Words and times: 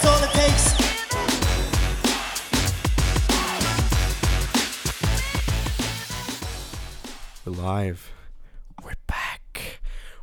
that's 0.00 0.06
all 0.06 0.24
it 0.24 0.32
takes. 0.32 0.74
We're 7.44 7.52
live. 7.52 8.12
We're 8.84 8.92
back. 9.06 9.80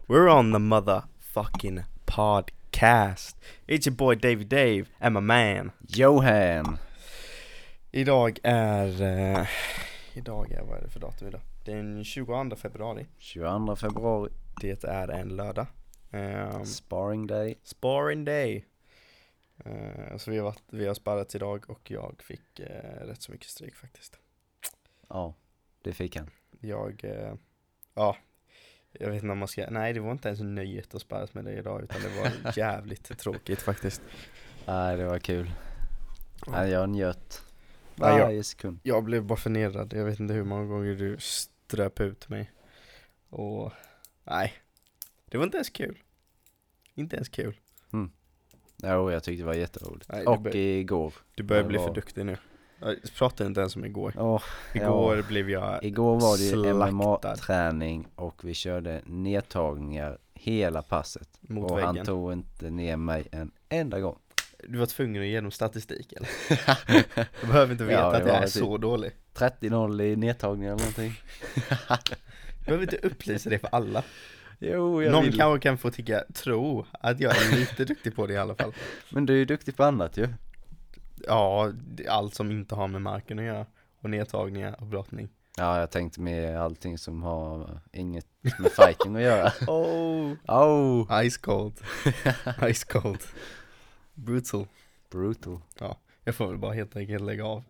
We're 0.07 0.29
on 0.29 0.51
the 0.51 0.59
motherfucking 0.59 1.85
podcast. 2.05 3.33
It's 3.67 3.85
your 3.85 3.95
boy 3.95 4.15
Davy 4.15 4.45
Dave 4.45 4.89
and 4.99 5.13
my 5.13 5.19
man. 5.19 5.71
Johan! 5.87 6.79
Idag 7.91 8.39
är... 8.43 9.01
Eh, 9.01 9.47
idag 10.13 10.51
är, 10.51 10.61
vad 10.61 10.77
är 10.77 10.81
det 10.81 10.89
för 10.89 10.99
datum 10.99 11.27
idag? 11.27 11.41
Den 11.65 12.03
22 12.03 12.55
februari. 12.55 13.05
22 13.17 13.75
februari, 13.75 14.31
Det 14.61 14.83
är 14.83 15.07
en 15.07 15.29
lördag. 15.29 15.65
Um, 16.11 16.65
sparring 16.65 17.27
day. 17.27 17.57
sparring 17.63 18.25
day. 18.25 18.65
Eh, 19.65 20.17
så 20.17 20.31
vi 20.31 20.37
har, 20.37 20.43
varit, 20.45 20.63
vi 20.69 20.85
har 20.87 20.93
sparrat 20.93 21.35
idag 21.35 21.69
och 21.69 21.91
jag 21.91 22.15
fick 22.23 22.59
eh, 22.59 23.05
rätt 23.05 23.21
så 23.21 23.31
mycket 23.31 23.47
stryk 23.49 23.75
faktiskt. 23.75 24.19
Ja, 25.07 25.33
det 25.81 25.93
fick 25.93 26.15
han. 26.15 26.29
Jag, 26.59 27.01
eh, 27.03 27.33
ja, 27.93 28.17
jag 28.91 29.07
vet 29.09 29.23
inte 29.23 29.31
om 29.31 29.37
man 29.39 29.47
ska, 29.47 29.69
nej 29.69 29.93
det 29.93 29.99
var 29.99 30.11
inte 30.11 30.27
ens 30.27 30.41
nöjet 30.41 30.95
att 30.95 31.01
sparras 31.01 31.33
med 31.33 31.45
dig 31.45 31.57
idag 31.57 31.83
utan 31.83 32.01
det 32.01 32.09
var 32.21 32.53
jävligt 32.57 33.17
tråkigt 33.19 33.61
faktiskt. 33.61 34.01
Nej, 34.65 34.97
det 34.97 35.05
var 35.05 35.19
kul. 35.19 35.51
Nej, 36.47 36.69
jag 36.71 36.89
njöt 36.89 37.43
Ja, 37.95 38.09
jag- 38.17 38.25
varje 38.25 38.43
sekund. 38.43 38.79
Jag 38.83 39.03
blev 39.03 39.23
bara 39.23 39.37
förnedrad, 39.37 39.93
jag 39.93 40.05
vet 40.05 40.19
inte 40.19 40.33
hur 40.33 40.43
många 40.43 40.65
gånger 40.65 40.95
du 40.95 41.17
ströp 41.19 41.99
ut 41.99 42.29
mig. 42.29 42.51
Och, 43.29 43.71
nej, 44.23 44.53
det 45.25 45.37
var 45.37 45.43
inte 45.45 45.57
ens 45.57 45.69
kul. 45.69 45.99
Inte 46.93 47.15
ens 47.15 47.29
kul. 47.29 47.59
Jo, 48.83 49.11
jag 49.11 49.23
tyckte 49.23 49.41
det 49.43 49.47
var 49.47 49.53
jätteroligt. 49.53 50.09
Nej, 50.11 50.25
Och 50.25 50.41
bör- 50.41 50.55
igår. 50.55 51.13
Du 51.35 51.43
börjar 51.43 51.63
Det 51.63 51.69
bli 51.69 51.77
var- 51.77 51.87
för 51.87 51.93
duktig 51.93 52.25
nu. 52.25 52.37
Jag 52.79 52.95
pratade 53.17 53.47
inte 53.47 53.59
ens 53.59 53.75
om 53.75 53.85
igår. 53.85 54.13
Åh, 54.17 54.41
Igår 54.73 55.15
ja. 55.17 55.23
blev 55.27 55.49
jag 55.49 55.83
Igår 55.83 56.19
var 56.19 56.37
det 56.37 56.43
ju 56.43 56.49
slaktad. 56.51 56.91
MMA-träning 56.91 58.07
och 58.15 58.41
vi 58.43 58.53
körde 58.53 59.01
nedtagningar 59.05 60.17
hela 60.33 60.81
passet. 60.81 61.29
mot 61.41 61.71
och 61.71 61.79
han 61.79 61.93
väggen. 61.93 62.05
tog 62.05 62.33
inte 62.33 62.69
ner 62.69 62.97
mig 62.97 63.27
en 63.31 63.51
enda 63.69 63.99
gång. 63.99 64.17
Du 64.67 64.77
var 64.77 64.85
tvungen 64.85 65.21
att 65.21 65.27
ge 65.27 65.41
dem 65.41 65.51
statistik 65.51 66.13
eller? 66.13 66.29
Du 67.41 67.47
behöver 67.47 67.71
inte 67.71 67.83
veta 67.83 68.01
Ja, 68.01 68.11
det 68.11 68.17
att 68.17 68.27
jag 68.27 68.35
är 68.37 68.41
typ- 68.41 68.51
så 68.51 68.77
dålig. 68.77 69.11
30-0 69.33 70.01
i 70.01 70.15
nedtagningar 70.15 70.71
eller 70.73 70.79
någonting. 70.81 71.13
Du 72.59 72.65
behöver 72.65 72.83
inte 72.83 73.07
upplysa 73.07 73.49
det 73.49 73.59
för 73.59 73.69
alla. 73.71 74.03
Jo, 74.59 75.03
jag 75.03 75.11
Någon 75.11 75.23
vill. 75.23 75.37
kanske 75.37 75.59
kan 75.69 75.77
få 75.77 75.91
tycka, 75.91 76.23
tro 76.33 76.85
att 76.91 77.19
jag 77.19 77.37
är 77.37 77.55
lite 77.55 77.85
duktig 77.85 78.15
på 78.15 78.27
det 78.27 78.33
i 78.33 78.37
alla 78.37 78.55
fall. 78.55 78.73
Men 79.11 79.25
du 79.25 79.33
är 79.33 79.37
ju 79.37 79.45
duktig 79.45 79.75
på 79.77 79.83
annat 79.83 80.17
ju. 80.17 80.27
Ja, 81.27 81.71
allt 82.09 82.35
som 82.35 82.51
inte 82.51 82.75
har 82.75 82.87
med 82.87 83.01
marken 83.01 83.39
att 83.39 83.45
göra. 83.45 83.65
Och 84.01 84.09
nedtagningar 84.09 84.75
och 84.81 84.87
brottning. 84.87 85.29
Ja, 85.57 85.79
jag 85.79 85.91
tänkte 85.91 86.21
med 86.21 86.61
allting 86.61 86.97
som 86.97 87.23
har 87.23 87.79
inget 87.91 88.27
med 88.41 88.71
fighting 88.71 89.15
att 89.15 89.21
göra. 89.21 89.51
Oh, 89.67 90.33
Oh, 90.47 91.27
ice 91.29 91.37
cold. 91.37 91.73
Ice 92.73 92.83
cold. 92.83 93.21
Brutal. 94.13 94.67
brutal. 95.11 95.59
Jag 96.23 96.35
får 96.35 96.47
väl 96.47 96.57
bara 96.57 96.73
helt 96.73 96.95
enkelt 96.95 97.23
lägga 97.23 97.45
av. 97.45 97.63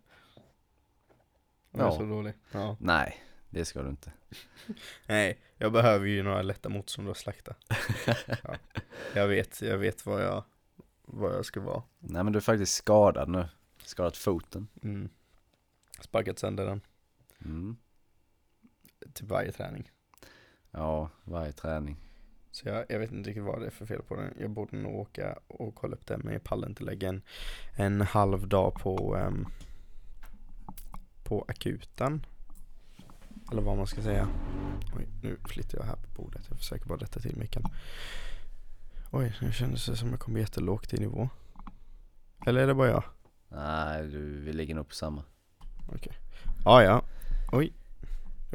Jag 1.71 1.81
är 1.81 1.85
Ja. 1.85 1.97
så 1.97 2.03
dålig. 2.03 2.33
Ja. 2.51 2.75
Nej, 2.79 3.15
det 3.57 3.65
ska 3.65 3.81
du 3.81 3.89
inte. 3.89 4.11
Nej, 5.07 5.39
jag 5.57 5.71
behöver 5.71 6.05
ju 6.05 6.23
några 6.23 6.41
lätta 6.41 6.69
motståndare 6.69 7.11
att 7.11 7.17
slakta. 7.17 7.55
Ja. 8.43 8.55
Jag 9.13 9.27
vet, 9.27 9.61
jag 9.61 9.77
vet 9.77 10.05
vad 10.05 10.23
jag, 10.23 10.43
vad 11.01 11.35
jag 11.35 11.45
ska 11.45 11.59
vara. 11.59 11.83
Nej 11.99 12.23
men 12.23 12.33
du 12.33 12.37
är 12.37 12.41
faktiskt 12.41 12.73
skadad 12.73 13.29
nu. 13.29 13.45
Skadat 13.83 14.17
foten. 14.17 14.67
Mm. 14.83 15.09
Sparkat 16.01 16.39
sönder 16.39 16.65
den 16.65 16.81
Mm. 17.45 17.77
till 19.13 19.25
varje 19.25 19.51
träning. 19.51 19.91
Ja, 20.71 21.09
varje 21.23 21.51
träning. 21.51 21.97
Så 22.51 22.67
jag, 22.69 22.85
jag 22.89 22.99
vet 22.99 23.11
inte 23.11 23.29
riktigt 23.29 23.43
vad 23.43 23.59
det 23.61 23.65
är 23.65 23.71
för 23.71 23.85
fel 23.85 24.01
på 24.01 24.15
den. 24.15 24.33
Jag 24.39 24.49
borde 24.49 24.77
nog 24.77 24.95
åka 24.95 25.39
och 25.47 25.75
kolla 25.75 25.95
upp 25.95 26.05
det 26.07 26.17
men 26.17 26.33
jag 26.33 26.43
pallar 26.43 26.67
inte 26.69 26.83
lägga 26.83 27.09
en, 27.09 27.21
en 27.75 28.01
halv 28.01 28.47
dag 28.47 28.73
på, 28.75 29.15
ehm, 29.15 29.45
på 31.23 31.45
akuten. 31.47 32.25
Eller 33.51 33.61
vad 33.61 33.77
man 33.77 33.87
ska 33.87 34.01
säga. 34.01 34.27
Oj, 34.97 35.07
nu 35.21 35.37
flyttar 35.47 35.77
jag 35.77 35.85
här 35.85 35.95
på 35.95 36.23
bordet. 36.23 36.45
Jag 36.49 36.57
försöker 36.57 36.85
bara 36.85 36.99
rätta 36.99 37.19
till 37.19 37.37
micken. 37.37 37.63
Oj, 39.11 39.37
nu 39.41 39.51
kändes 39.51 39.85
det 39.85 39.95
som 39.95 40.09
jag 40.09 40.19
kom 40.19 40.37
jättelågt 40.37 40.93
i 40.93 40.97
nivå. 40.97 41.29
Eller 42.47 42.61
är 42.61 42.67
det 42.67 42.73
bara 42.73 42.89
jag? 42.89 43.03
Nej, 43.49 44.07
du, 44.07 44.41
vi 44.41 44.53
ligger 44.53 44.75
nog 44.75 44.87
på 44.87 44.95
samma. 44.95 45.23
Ah, 46.65 46.81
ja, 46.81 47.03
Oj. 47.51 47.73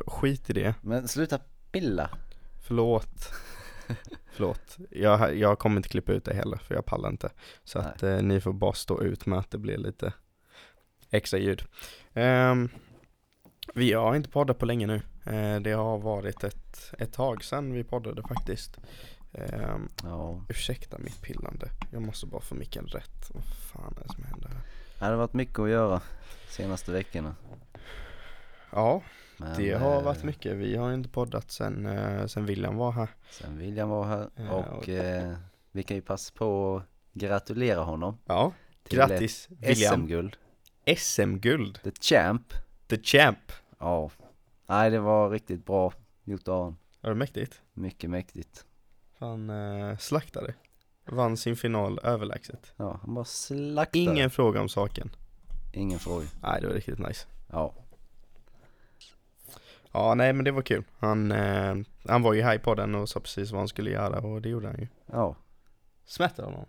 Skit 0.07 0.51
i 0.51 0.53
det. 0.53 0.75
Men 0.81 1.09
sluta 1.09 1.39
pilla. 1.73 2.11
Förlåt. 2.63 3.33
Förlåt. 4.33 4.79
Jag, 4.91 5.37
jag 5.37 5.59
kommer 5.59 5.77
inte 5.77 5.89
klippa 5.89 6.13
ut 6.13 6.25
det 6.25 6.35
heller 6.35 6.57
för 6.57 6.75
jag 6.75 6.87
pallar 6.87 7.09
inte. 7.09 7.31
Så 7.65 7.79
Nej. 7.79 7.89
att 7.89 8.03
eh, 8.03 8.23
ni 8.23 8.41
får 8.41 8.53
bara 8.53 8.73
stå 8.73 9.03
ut 9.03 9.27
med 9.27 9.39
att 9.39 9.51
det 9.51 9.59
blir 9.59 9.79
lite 9.79 10.13
extra 11.11 11.39
ljud. 11.39 11.63
Ehm, 12.15 12.69
vi 13.75 13.93
har 13.93 14.15
inte 14.15 14.29
poddat 14.29 14.59
på 14.59 14.67
länge 14.67 14.87
nu. 14.87 15.03
Eh, 15.27 15.61
det 15.61 15.73
har 15.73 15.99
varit 15.99 16.45
ett, 16.45 16.93
ett 16.99 17.13
tag 17.13 17.45
sedan 17.45 17.73
vi 17.73 17.85
poddade 17.85 18.23
faktiskt. 18.23 18.79
Um, 19.35 19.89
Ja. 20.03 20.45
ursäkta 20.49 20.99
mitt 20.99 21.23
pillande. 21.23 21.69
Jag 21.93 22.03
måste 22.03 22.27
bara 22.27 22.41
få 22.41 22.55
micken 22.55 22.87
rätt. 22.87 23.31
Vad 23.35 23.45
fan 23.45 23.95
är 23.99 24.03
det 24.03 24.13
som 24.15 24.25
händer 24.25 24.49
här? 24.49 24.61
Det 24.99 25.05
hade 25.05 25.17
varit 25.17 25.33
mycket 25.33 25.59
att 25.59 25.69
göra 25.71 26.01
senaste 26.49 26.93
veckorna. 26.93 27.35
Ja, 28.71 29.03
Men, 29.37 29.57
det 29.59 29.73
har 29.73 29.97
eh, 29.97 30.03
varit 30.03 30.23
mycket. 30.25 30.57
Vi 30.57 30.77
har 30.77 30.93
inte 30.93 31.09
poddat 31.09 31.51
sen, 31.51 31.87
eh, 31.87 32.27
sen 32.27 32.47
William 32.47 32.77
var 32.77 32.93
här. 32.93 33.09
Sen 33.31 33.59
William 33.59 33.89
var 33.89 34.05
här 34.05 34.31
Ja, 34.37 34.51
och 34.51 34.79
och- 34.79 34.89
eh, 34.89 35.33
vi 35.73 35.83
kan 35.83 35.97
ju 35.97 36.03
passa 36.03 36.33
på 36.37 36.77
att 36.77 36.85
gratulera 37.13 37.81
honom. 37.81 38.19
Ja, 38.27 38.53
grattis 38.89 39.49
William. 39.51 39.93
SM-guld. 40.01 40.37
SM-guld. 40.97 41.79
The 41.85 41.91
Champ. 42.01 42.53
The 42.93 43.03
Champ. 43.03 43.53
Ja. 43.79 44.11
Nej, 44.67 44.91
det 44.91 45.01
var 45.01 45.31
riktigt 45.31 45.67
bra 45.67 45.93
gjort 46.25 46.49
av 46.49 46.59
honom. 46.59 46.77
Var 47.01 47.11
det 47.11 47.17
mäktigt? 47.17 47.63
Mycket 47.73 48.11
mäktigt. 48.11 48.65
Han 49.19 49.51
eh, 49.51 49.99
slaktade. 49.99 50.55
Vann 51.05 51.37
sin 51.37 51.57
final 51.57 52.01
överlägset. 52.03 52.73
Ja, 52.77 52.99
han 53.03 53.15
bara 53.15 53.25
slaktade. 53.25 54.05
Ingen 54.05 54.31
fråga 54.31 54.61
om 54.61 54.69
saken. 54.69 55.11
Ingen 55.73 55.99
fråga. 55.99 56.27
Nej, 56.43 56.61
det 56.61 56.67
var 56.67 56.75
riktigt 56.75 56.99
nice. 56.99 57.27
Ja. 57.51 57.75
Ja, 59.93 60.15
nej 60.15 60.33
men 60.33 60.45
det 60.45 60.51
var 60.51 60.63
kul. 60.63 60.85
Han, 60.99 61.33
eh, 61.33 61.77
han 62.09 62.23
var 62.23 62.33
ju 62.33 62.43
här 62.43 62.59
på 62.59 62.75
den 62.75 62.95
och 62.95 63.09
sa 63.09 63.21
precis 63.21 63.51
vad 63.51 63.61
han 63.61 63.69
skulle 63.69 63.91
göra 63.91 64.21
och 64.21 64.43
det 64.43 64.49
gjorde 64.49 64.67
han 64.67 64.81
ju. 64.81 64.89
Ja. 65.07 65.37
Smättade 66.05 66.49
honom. 66.49 66.67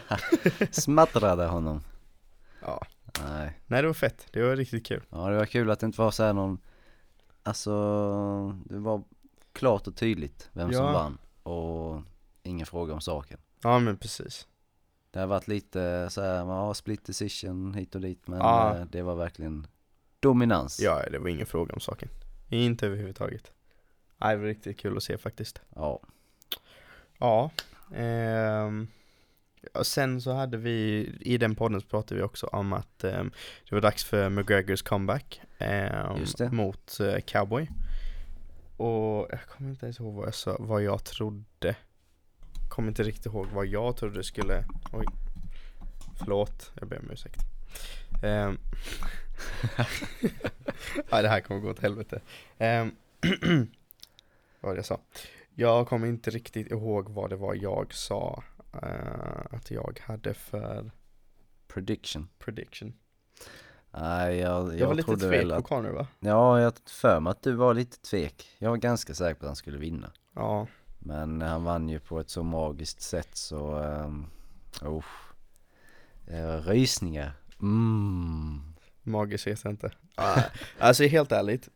Smattrade 0.70 1.46
honom. 1.46 1.80
Ja. 2.60 2.82
Nej. 3.20 3.60
Nej, 3.66 3.82
det 3.82 3.86
var 3.88 3.94
fett. 3.94 4.26
Det 4.32 4.42
var 4.42 4.56
riktigt 4.56 4.86
kul. 4.86 5.02
Ja, 5.10 5.28
det 5.30 5.36
var 5.36 5.46
kul 5.46 5.70
att 5.70 5.80
det 5.80 5.86
inte 5.86 6.00
var 6.00 6.10
så 6.10 6.22
här 6.22 6.32
någon, 6.32 6.58
alltså, 7.42 7.72
det 8.64 8.78
var 8.78 9.02
klart 9.52 9.86
och 9.86 9.96
tydligt 9.96 10.48
vem 10.52 10.72
som 10.72 10.84
Ja. 10.86 10.92
vann 10.92 11.18
och 11.42 12.02
ingen 12.42 12.66
fråga 12.66 12.94
om 12.94 13.00
saken. 13.00 13.38
Ja, 13.62 13.78
men 13.78 13.96
precis. 13.96 14.46
Det 15.10 15.20
har 15.20 15.26
varit 15.26 15.48
lite 15.48 16.10
så 16.10 16.22
här, 16.22 16.44
man 16.44 16.56
har 16.56 16.74
split 16.74 17.04
decision 17.04 17.74
hit 17.74 17.94
och 17.94 18.00
dit 18.00 18.28
men 18.28 18.38
Ja. 18.38 18.76
eh, 18.78 18.84
det 18.84 19.02
var 19.02 19.14
verkligen 19.14 19.66
dominans. 20.20 20.80
Ja, 20.80 21.02
det 21.10 21.18
var 21.18 21.28
ingen 21.28 21.46
fråga 21.46 21.74
om 21.74 21.80
saken. 21.80 22.08
Inte 22.48 22.86
överhuvudtaget. 22.86 23.52
Nej, 24.18 24.34
det 24.34 24.40
var 24.40 24.46
riktigt 24.48 24.78
kul 24.80 24.96
att 24.96 25.02
se 25.02 25.18
faktiskt. 25.18 25.60
Ja. 25.74 26.00
Ja, 27.18 27.50
ehm, 27.94 28.88
och 29.74 29.86
sen 29.86 30.20
så 30.20 30.32
hade 30.32 30.56
vi, 30.56 31.08
i 31.20 31.38
den 31.38 31.54
podden 31.54 31.80
så 31.80 31.86
pratade 31.86 32.14
vi 32.14 32.22
också 32.22 32.46
om 32.46 32.72
att 32.72 33.04
ehm, 33.04 33.32
det 33.68 33.74
var 33.74 33.82
dags 33.82 34.04
för 34.04 34.28
McGregors 34.28 34.82
comeback 34.82 35.40
det. 36.38 36.52
mot 36.52 37.00
eh, 37.00 37.20
Cowboy. 37.20 37.68
Och 38.76 39.28
jag 39.30 39.40
kommer 39.48 39.70
inte 39.70 39.86
ens 39.86 40.00
ihåg 40.00 40.14
vad 40.14 40.26
jag 40.26 40.34
sa, 40.34 40.56
vad 40.58 40.82
jag 40.82 41.04
trodde. 41.04 41.76
Kommer 42.68 42.88
inte 42.88 43.02
riktigt 43.02 43.26
ihåg 43.26 43.46
vad 43.46 43.66
jag 43.66 43.96
trodde 43.96 44.24
skulle, 44.24 44.64
oj. 44.92 45.06
Förlåt, 46.18 46.72
jag 46.80 46.88
ber 46.88 46.98
om 46.98 47.10
ursäkt. 47.10 47.40
Um, 48.22 48.58
ja, 51.10 51.22
det 51.22 51.28
här 51.28 51.40
kommer 51.40 51.60
gå 51.60 51.70
åt 51.70 51.82
helvete. 51.82 52.20
Um, 52.58 52.96
vad 54.60 54.68
var 54.68 54.72
det 54.72 54.78
jag 54.78 54.86
sa? 54.86 55.00
Jag 55.54 55.88
kommer 55.88 56.06
inte 56.06 56.30
riktigt 56.30 56.70
ihåg 56.70 57.08
vad 57.08 57.30
det 57.30 57.36
var 57.36 57.54
jag 57.54 57.94
sa 57.94 58.42
eh, 58.82 59.56
att 59.56 59.70
jag 59.70 60.00
hade 60.02 60.34
för 60.34 60.90
Prediction. 61.68 62.28
prediction. 62.38 62.92
Nej, 63.90 64.36
jag, 64.38 64.68
jag, 64.68 64.78
Jag, 64.78 64.86
var 64.86 64.94
lite 64.94 65.16
tvek 65.16 65.32
väl 65.32 65.48
på 65.50 65.54
att, 65.56 65.64
Connor 65.64 65.90
va? 65.90 66.06
ja, 66.20 66.60
jag 66.60 66.72
för 66.86 67.20
mig 67.20 67.30
att 67.30 67.42
du 67.42 67.52
var 67.52 67.74
lite 67.74 67.96
tvek. 67.98 68.56
Jag 68.58 68.70
var 68.70 68.76
ganska 68.76 69.14
säker 69.14 69.34
på 69.40 69.46
att 69.46 69.48
han 69.48 69.56
skulle 69.56 69.78
vinna. 69.78 70.12
Ja, 70.34 70.66
Men 70.98 71.42
han 71.42 71.64
vann 71.64 71.88
ju 71.88 72.00
på 72.00 72.20
ett 72.20 72.30
så 72.30 72.42
magiskt 72.42 73.00
sätt 73.00 73.36
så, 73.36 73.78
um, 73.78 74.26
oh. 74.82 75.04
Eh, 76.26 76.56
rysningar. 76.62 77.32
Mm. 77.60 78.74
Magiskt 79.02 79.46
vet 79.46 79.64
jag 79.64 79.72
inte. 79.72 79.90
Ah, 80.14 80.42
alltså 80.78 81.04
helt 81.04 81.32
ärligt, 81.32 81.68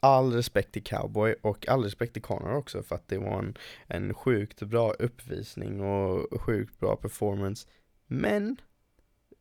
all 0.00 0.32
respekt 0.32 0.72
till 0.72 0.84
cowboy 0.84 1.34
och 1.42 1.68
all 1.68 1.84
respekt 1.84 2.12
till 2.12 2.22
Connor 2.22 2.54
också 2.54 2.82
för 2.82 2.94
att 2.94 3.08
det 3.08 3.18
var 3.18 3.38
en, 3.38 3.58
en 3.86 4.14
sjukt 4.14 4.62
bra 4.62 4.92
uppvisning 4.92 5.80
och 5.80 6.40
sjukt 6.40 6.80
bra 6.80 6.96
performance. 6.96 7.68
Men 8.06 8.56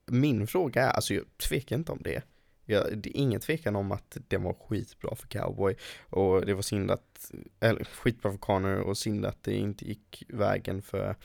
min 0.06 0.48
fråga 0.48 0.84
är, 0.84 0.90
alltså 0.90 1.14
jag 1.14 1.26
tvekar 1.38 1.76
inte 1.76 1.92
om 1.92 2.02
det. 2.04 2.24
Jag, 2.66 2.98
det 2.98 3.10
är 3.10 3.22
ingen 3.22 3.40
tvekan 3.40 3.76
om 3.76 3.92
att 3.92 4.18
det 4.28 4.38
var 4.38 4.54
skitbra 4.54 5.16
för 5.16 5.28
cowboy 5.28 5.76
och 6.10 6.46
det 6.46 6.54
var 6.54 6.62
synd 6.62 6.92
att, 6.92 7.32
eller 7.60 7.84
skitbra 7.84 8.32
för 8.32 8.38
Connor 8.38 8.80
och 8.80 8.98
synd 8.98 9.26
att 9.26 9.44
det 9.44 9.54
inte 9.54 9.88
gick 9.88 10.24
vägen 10.28 10.82
för 10.82 11.16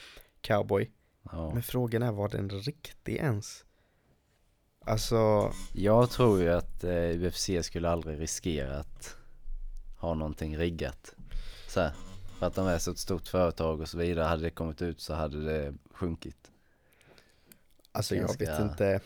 cowboy. 0.41 0.91
Ja. 1.23 1.51
Men 1.55 1.63
frågan 1.63 2.03
är, 2.03 2.13
var 2.13 2.29
den 2.29 2.51
riktig 2.51 3.17
ens? 3.17 3.65
Alltså, 4.87 5.53
Jag 5.73 6.11
tror 6.11 6.41
ju 6.41 6.51
att 6.51 6.85
eh, 6.85 7.11
UFC 7.11 7.51
skulle 7.63 7.89
aldrig 7.89 8.21
riskera 8.21 8.79
att 8.79 9.17
ha 10.05 10.15
någonting 10.15 10.59
riggat. 10.59 11.15
Så 11.69 11.81
här, 11.81 11.93
för 12.39 12.47
att 12.47 12.55
de 12.55 12.67
är 12.67 12.79
så 12.79 12.91
ett 12.91 12.99
stort 12.99 13.29
företag 13.29 13.81
och 13.81 13.89
så 13.89 13.99
vidare. 13.99 14.25
Hade 14.25 14.43
det 14.43 14.51
kommit 14.51 14.83
ut 14.83 15.01
så 15.01 15.15
hade 15.15 15.45
det 15.45 15.75
sjunkit. 15.93 16.51
Alltså 17.93 18.15
jag 18.17 18.39
vet 18.39 18.61
inte 18.61 19.01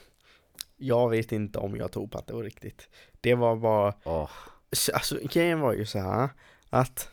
Jag 0.77 1.11
vet 1.11 1.33
inte 1.33 1.59
om 1.59 1.77
jag 1.77 1.93
tror 1.93 2.07
på 2.09 2.19
att 2.19 2.27
det 2.27 2.33
var 2.33 2.43
riktigt 2.43 2.89
Det 3.21 3.35
var 3.35 3.57
bara 3.57 3.95
Åh, 4.05 4.31
så- 4.73 4.93
Alltså 4.93 5.19
grejen 5.23 5.61
var 5.61 5.73
ju 5.73 5.87
så 5.87 5.99
här 5.99 6.29
att 6.71 7.09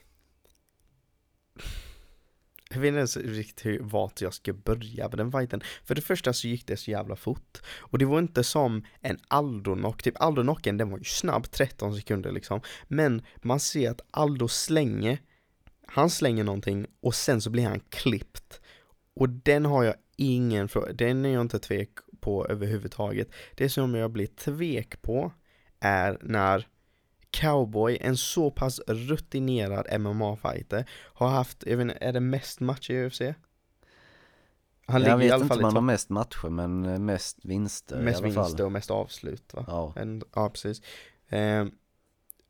jag 2.69 2.79
vet 2.79 2.88
inte 2.88 2.97
ens 2.97 3.17
riktigt 3.17 3.65
hur, 3.65 3.79
vart 3.79 4.21
jag 4.21 4.33
ska 4.33 4.53
börja 4.53 5.09
med 5.09 5.17
den 5.17 5.31
fighten. 5.31 5.62
För 5.83 5.95
det 5.95 6.01
första 6.01 6.33
så 6.33 6.47
gick 6.47 6.67
det 6.67 6.77
så 6.77 6.91
jävla 6.91 7.15
fort. 7.15 7.62
Och 7.77 7.97
det 7.97 8.06
var 8.06 8.19
inte 8.19 8.44
som 8.44 8.85
en 9.01 9.17
Aldo-knock. 9.27 10.03
Typ 10.03 10.21
Aldo-knocken 10.21 10.77
den 10.77 10.89
var 10.89 10.97
ju 10.97 11.03
snabb, 11.03 11.51
13 11.51 11.95
sekunder 11.95 12.31
liksom. 12.31 12.62
Men 12.88 13.21
man 13.41 13.59
ser 13.59 13.91
att 13.91 14.01
Aldo 14.12 14.47
slänger 14.47 15.17
Han 15.88 16.09
slänger 16.09 16.44
någonting 16.44 16.88
och 17.01 17.15
sen 17.15 17.41
så 17.41 17.50
blir 17.50 17.63
han 17.63 17.79
klippt. 17.79 18.62
Och 19.15 19.29
den 19.29 19.65
har 19.65 19.83
jag 19.83 19.95
ingen 20.18 20.68
fråga, 20.68 20.94
den 20.94 21.25
är 21.25 21.29
jag 21.29 21.41
inte 21.41 21.59
tvek 21.59 21.89
på 22.19 22.47
överhuvudtaget. 22.47 23.29
Det 23.56 23.69
som 23.69 23.95
jag 23.95 24.11
blir 24.11 24.27
tvek 24.27 25.01
på 25.01 25.33
är 25.79 26.18
när 26.21 26.68
Cowboy, 27.35 27.97
en 28.01 28.17
så 28.17 28.51
pass 28.51 28.79
rutinerad 28.87 30.01
MMA-fighter, 30.01 30.85
har 30.91 31.29
haft, 31.29 31.63
jag 31.67 31.77
vet 31.77 31.83
inte, 31.83 31.97
är 32.05 32.13
det 32.13 32.19
mest 32.19 32.59
matcher 32.59 32.93
i 32.93 33.07
UFC? 33.07 33.21
Han 34.87 35.01
jag 35.01 35.01
ligger 35.01 35.17
vet 35.17 35.27
i 35.27 35.31
alla 35.31 35.43
inte 35.43 35.47
fall 35.47 35.57
om 35.57 35.63
han 35.63 35.75
har 35.75 35.81
mest 35.81 36.09
matcher 36.09 36.49
men 36.49 36.85
eh, 36.85 36.99
mest 36.99 37.45
vinster 37.45 38.01
mest 38.01 38.21
i 38.21 38.23
alla 38.23 38.33
fall. 38.33 38.43
vinster 38.43 38.65
och 38.65 38.71
mest 38.71 38.91
avslut 38.91 39.53
va? 39.53 39.65
Ja, 39.67 39.93
En, 39.95 40.23
ja, 40.35 40.49
precis. 40.49 40.81
Eh, 41.29 41.65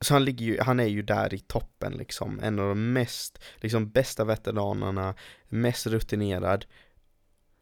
så 0.02 0.14
han 0.14 0.26
ligger 0.26 0.46
ju, 0.46 0.60
han 0.62 0.80
är 0.80 0.88
ju 0.88 1.02
där 1.02 1.34
i 1.34 1.40
toppen 1.40 1.94
liksom, 1.94 2.40
en 2.40 2.60
av 2.60 2.70
de 2.70 2.94
mest, 2.94 3.40
liksom 3.56 3.90
bästa 3.90 4.24
veteranerna, 4.24 5.16
mest 5.50 5.88
rutinerad. 5.88 6.66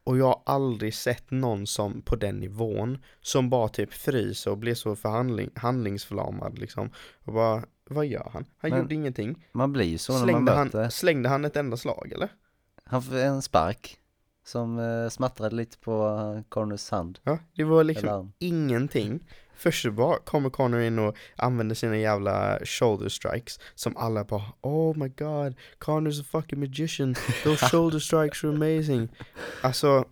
Och 0.04 0.18
jag 0.18 0.26
har 0.26 0.42
aldrig 0.46 0.94
sett 0.94 1.32
någon 1.32 1.68
som 1.68 2.02
på 2.02 2.16
den 2.16 2.40
nivån, 2.40 2.98
som 3.22 3.50
bara 3.50 3.68
typ 3.70 3.94
fryser 3.94 4.52
och 4.52 4.58
blir 4.58 4.76
så 4.76 4.96
förhandling, 4.96 5.50
handlingsförlamad 5.56 6.60
liksom. 6.60 6.90
Och 7.24 7.34
bara, 7.34 7.64
vad 7.90 8.06
gör 8.06 8.30
han? 8.34 8.46
Han 8.58 8.72
Men- 8.72 8.80
gjorde 8.80 8.96
ingenting. 8.96 9.46
man 9.52 9.74
blir 9.74 9.86
ju 9.86 9.98
så 9.98 10.14
när 10.14 10.20
man 10.20 10.28
Slängde 10.28 10.56
möter. 10.56 10.82
han, 10.82 10.92
slängde 10.92 11.30
han 11.30 11.46
ett 11.46 11.56
enda 11.56 11.78
slag 11.78 12.12
eller? 12.16 12.30
Han 12.86 13.02
får 13.04 13.16
en 13.16 13.42
spark 13.42 13.98
som 14.46 14.80
eh, 14.80 15.10
smattrade 15.10 15.56
lite 15.56 15.78
på 15.78 16.08
uh, 16.08 16.42
Corners 16.50 16.90
hand. 16.92 17.20
Ja, 17.24 17.38
det 17.56 17.64
var 17.64 17.84
liksom 17.84 18.10
Eller 18.10 18.30
ingenting. 18.40 19.20
Först 19.56 19.82
så 19.82 19.92
bara 19.92 20.20
kommer 20.20 20.50
Connor 20.50 20.82
in 20.82 21.00
och 21.00 21.18
använder 21.36 21.76
sina 21.76 21.98
jävla 21.98 22.60
shoulder 22.66 23.10
strikes 23.10 23.60
som 23.76 23.98
alla 23.98 24.24
bara 24.24 24.44
Oh 24.62 24.98
my 24.98 25.08
god, 25.08 25.56
Connor's 25.80 26.22
a 26.22 26.26
fucking 26.32 26.60
magician, 26.60 27.16
those 27.44 27.66
shoulder 27.72 28.00
strikes 28.00 28.44
are 28.44 28.50
amazing. 28.50 29.10
Alltså, 29.62 30.06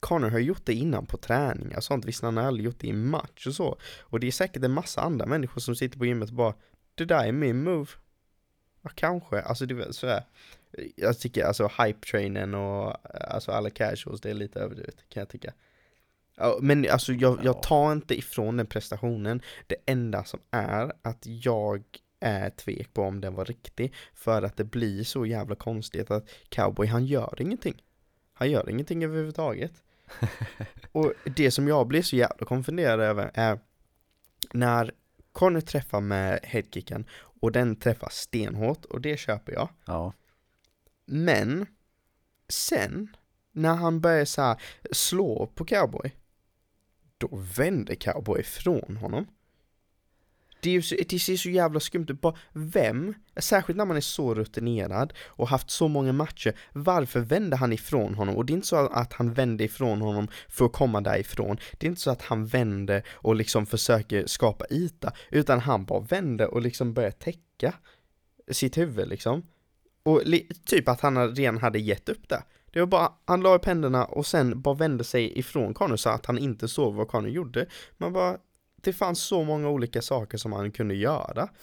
Connor 0.00 0.28
har 0.28 0.38
gjort 0.38 0.62
det 0.64 0.74
innan 0.74 1.06
på 1.06 1.16
träning 1.16 1.76
och 1.76 1.84
sånt, 1.84 2.04
visst 2.04 2.22
han 2.22 2.36
har 2.36 2.44
aldrig 2.44 2.64
gjort 2.64 2.80
det 2.80 2.86
i 2.86 2.92
match 2.92 3.46
och 3.46 3.54
så. 3.54 3.78
Och 4.00 4.20
det 4.20 4.26
är 4.26 4.32
säkert 4.32 4.64
en 4.64 4.72
massa 4.72 5.00
andra 5.00 5.26
människor 5.26 5.60
som 5.60 5.76
sitter 5.76 5.98
på 5.98 6.06
gymmet 6.06 6.28
och 6.28 6.34
bara 6.34 6.54
Det 6.94 7.04
där 7.04 7.24
är 7.24 7.32
min 7.32 7.62
move. 7.62 7.90
Ja, 8.82 8.90
kanske, 8.94 9.40
alltså 9.40 9.66
det 9.66 9.84
är 9.84 9.92
så 9.92 10.06
här. 10.06 10.24
Jag 10.96 11.18
tycker 11.18 11.44
alltså 11.44 11.70
hype-trainen 11.78 12.54
och 12.54 12.96
alltså 13.32 13.52
alla 13.52 13.70
casuals, 13.70 14.20
det 14.20 14.30
är 14.30 14.34
lite 14.34 14.60
överdrivet 14.60 14.96
kan 15.08 15.20
jag 15.20 15.28
tycka. 15.28 15.52
Ja, 16.36 16.58
men 16.60 16.90
alltså 16.90 17.12
jag, 17.12 17.38
Ja. 17.38 17.44
jag 17.44 17.62
tar 17.62 17.92
inte 17.92 18.18
ifrån 18.18 18.56
den 18.56 18.66
prestationen. 18.66 19.42
Det 19.66 19.76
enda 19.86 20.24
som 20.24 20.40
är 20.50 20.92
att 21.02 21.26
jag 21.26 21.84
är 22.20 22.50
tvek 22.50 22.94
på 22.94 23.02
om 23.02 23.20
den 23.20 23.34
var 23.34 23.44
riktig. 23.44 23.94
För 24.14 24.42
att 24.42 24.56
det 24.56 24.64
blir 24.64 25.04
så 25.04 25.26
jävla 25.26 25.54
konstigt 25.54 26.10
att 26.10 26.28
cowboy 26.48 26.86
han 26.86 27.06
gör 27.06 27.42
ingenting. 27.42 27.82
Han 28.32 28.50
gör 28.50 28.70
ingenting 28.70 29.04
överhuvudtaget. 29.04 29.72
Och 30.92 31.12
det 31.36 31.50
som 31.50 31.68
jag 31.68 31.86
blir 31.86 32.02
så 32.02 32.16
jävla 32.16 32.46
konfunderad 32.46 33.00
över 33.00 33.30
är 33.34 33.60
när 34.52 34.92
Conny 35.32 35.60
träffar 35.60 36.00
med 36.00 36.40
headkicken 36.42 37.06
och 37.40 37.52
den 37.52 37.76
träffar 37.76 38.08
stenhårt 38.12 38.84
och 38.84 39.00
det 39.00 39.16
köper 39.16 39.52
jag. 39.52 39.68
Ja, 39.84 40.12
Men 41.06 41.66
sen 42.48 43.16
när 43.52 43.74
han 43.74 44.00
börjar 44.00 44.24
så 44.24 44.42
här 44.42 44.62
slå 44.92 45.46
på 45.54 45.64
cowboy 45.64 46.16
då 47.20 47.28
vänder 47.56 47.94
cowboy 47.94 48.40
ifrån 48.40 48.96
honom. 48.96 49.26
Det, 50.62 50.70
är 50.70 50.74
ju 50.74 50.82
så, 50.82 50.96
det 51.08 51.18
ser 51.18 51.36
så 51.36 51.50
jävla 51.50 51.80
skumt 51.80 52.06
ut. 52.08 52.20
Bara, 52.20 52.36
vem, 52.52 53.14
särskilt 53.36 53.76
när 53.76 53.84
man 53.84 53.96
är 53.96 54.00
så 54.00 54.34
rutinerad 54.34 55.12
och 55.18 55.48
haft 55.48 55.70
så 55.70 55.88
många 55.88 56.12
matcher, 56.12 56.54
varför 56.72 57.20
vände 57.20 57.56
han 57.56 57.72
ifrån 57.72 58.14
honom? 58.14 58.36
Och 58.36 58.46
det 58.46 58.52
är 58.52 58.54
inte 58.54 58.66
så 58.66 58.76
att 58.76 59.12
han 59.12 59.32
vände 59.32 59.64
ifrån 59.64 60.00
honom 60.00 60.28
för 60.48 60.64
att 60.64 60.72
komma 60.72 61.00
därifrån. 61.00 61.56
Det 61.78 61.86
är 61.86 61.88
inte 61.88 62.00
så 62.00 62.10
att 62.10 62.22
han 62.22 62.46
vände 62.46 63.02
och 63.10 63.34
liksom 63.34 63.66
försöker 63.66 64.26
skapa 64.26 64.64
yta, 64.70 65.12
utan 65.30 65.60
han 65.60 65.84
bara 65.84 66.00
vände 66.00 66.46
och 66.46 66.62
liksom 66.62 66.94
börjar 66.94 67.10
täcka 67.10 67.74
sitt 68.50 68.78
huvud 68.78 69.08
liksom. 69.08 69.42
Och 70.02 70.22
li- 70.24 70.48
typ 70.64 70.88
att 70.88 71.00
han 71.00 71.34
redan 71.34 71.58
hade 71.58 71.78
gett 71.78 72.08
upp 72.08 72.28
det. 72.28 72.42
Det 72.72 72.80
var 72.80 72.86
bara, 72.86 73.12
han 73.24 73.40
la 73.40 73.54
upp 73.54 73.64
händerna 73.64 74.04
och 74.04 74.26
sen 74.26 74.60
bara 74.60 74.74
vände 74.74 75.04
sig 75.04 75.38
ifrån 75.38 75.74
Connor 75.74 75.96
så 75.96 76.10
att 76.10 76.26
han 76.26 76.38
inte 76.38 76.68
såg 76.68 76.94
vad 76.94 77.08
Connor 77.08 77.30
gjorde. 77.30 77.66
Man 77.96 78.12
bara, 78.12 78.36
det 78.82 78.92
fanns 78.92 79.20
så 79.20 79.44
många 79.44 79.68
olika 79.68 80.02
saker 80.02 80.38
som 80.38 80.52
han 80.52 80.72
kunde 80.72 80.94
göra. 80.94 81.48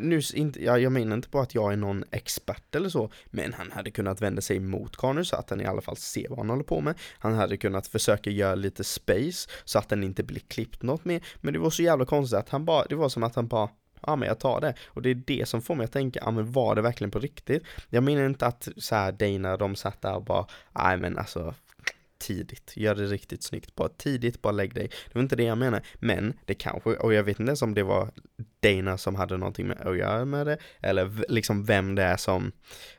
Nu, 0.00 0.20
inte, 0.34 0.64
ja, 0.64 0.78
jag 0.78 0.92
menar 0.92 1.16
inte 1.16 1.28
på 1.28 1.40
att 1.40 1.54
jag 1.54 1.72
är 1.72 1.76
någon 1.76 2.04
expert 2.10 2.74
eller 2.74 2.88
så, 2.88 3.10
men 3.26 3.52
han 3.52 3.72
hade 3.72 3.90
kunnat 3.90 4.22
vända 4.22 4.42
sig 4.42 4.60
mot 4.60 4.96
Connor 4.96 5.22
så 5.22 5.36
att 5.36 5.50
han 5.50 5.60
i 5.60 5.64
alla 5.64 5.80
fall 5.80 5.96
ser 5.96 6.28
vad 6.28 6.38
han 6.38 6.50
håller 6.50 6.64
på 6.64 6.80
med. 6.80 6.94
Han 7.18 7.34
hade 7.34 7.56
kunnat 7.56 7.86
försöka 7.86 8.30
göra 8.30 8.54
lite 8.54 8.84
space 8.84 9.50
så 9.64 9.78
att 9.78 9.88
den 9.88 10.04
inte 10.04 10.22
blir 10.22 10.40
klippt 10.40 10.82
något 10.82 11.04
mer. 11.04 11.26
Men 11.36 11.52
det 11.52 11.58
var 11.58 11.70
så 11.70 11.82
jävla 11.82 12.04
konstigt 12.04 12.38
att 12.38 12.48
han 12.48 12.64
bara, 12.64 12.84
det 12.84 12.94
var 12.94 13.08
som 13.08 13.22
att 13.22 13.34
han 13.34 13.48
bara 13.48 13.68
Ja 14.06 14.16
men 14.16 14.28
jag 14.28 14.40
tar 14.40 14.60
det. 14.60 14.74
Och 14.86 15.02
det 15.02 15.10
är 15.10 15.14
det 15.14 15.48
som 15.48 15.62
får 15.62 15.74
mig 15.74 15.84
att 15.84 15.92
tänka, 15.92 16.20
ja 16.24 16.30
men 16.30 16.52
var 16.52 16.74
det 16.74 16.82
verkligen 16.82 17.10
på 17.10 17.18
riktigt? 17.18 17.62
Jag 17.88 18.02
menar 18.02 18.26
inte 18.26 18.46
att 18.46 18.68
så 18.76 18.94
här 18.94 19.12
Dana, 19.12 19.56
de 19.56 19.76
satt 19.76 20.02
där 20.02 20.14
och 20.14 20.24
bara, 20.24 20.46
nej 20.72 20.96
men 20.96 21.18
alltså 21.18 21.54
tidigt, 22.18 22.72
gör 22.76 22.94
det 22.94 23.06
riktigt 23.06 23.42
snyggt, 23.42 23.74
bara 23.74 23.88
tidigt, 23.88 24.42
bara 24.42 24.52
lägg 24.52 24.74
dig. 24.74 24.90
Det 25.06 25.14
var 25.14 25.22
inte 25.22 25.36
det 25.36 25.44
jag 25.44 25.58
menar, 25.58 25.82
men 25.94 26.38
det 26.44 26.54
kanske, 26.54 26.90
och 26.90 27.14
jag 27.14 27.22
vet 27.22 27.40
inte 27.40 27.50
ens 27.50 27.62
om 27.62 27.74
det 27.74 27.82
var 27.82 28.10
Dana 28.60 28.98
som 28.98 29.14
hade 29.14 29.36
någonting 29.36 29.66
med 29.66 29.80
att 29.80 29.96
göra 29.96 30.24
med 30.24 30.46
det, 30.46 30.58
eller 30.80 31.24
liksom 31.28 31.64
vem 31.64 31.94
det 31.94 32.02
är 32.02 32.16
som, 32.16 32.52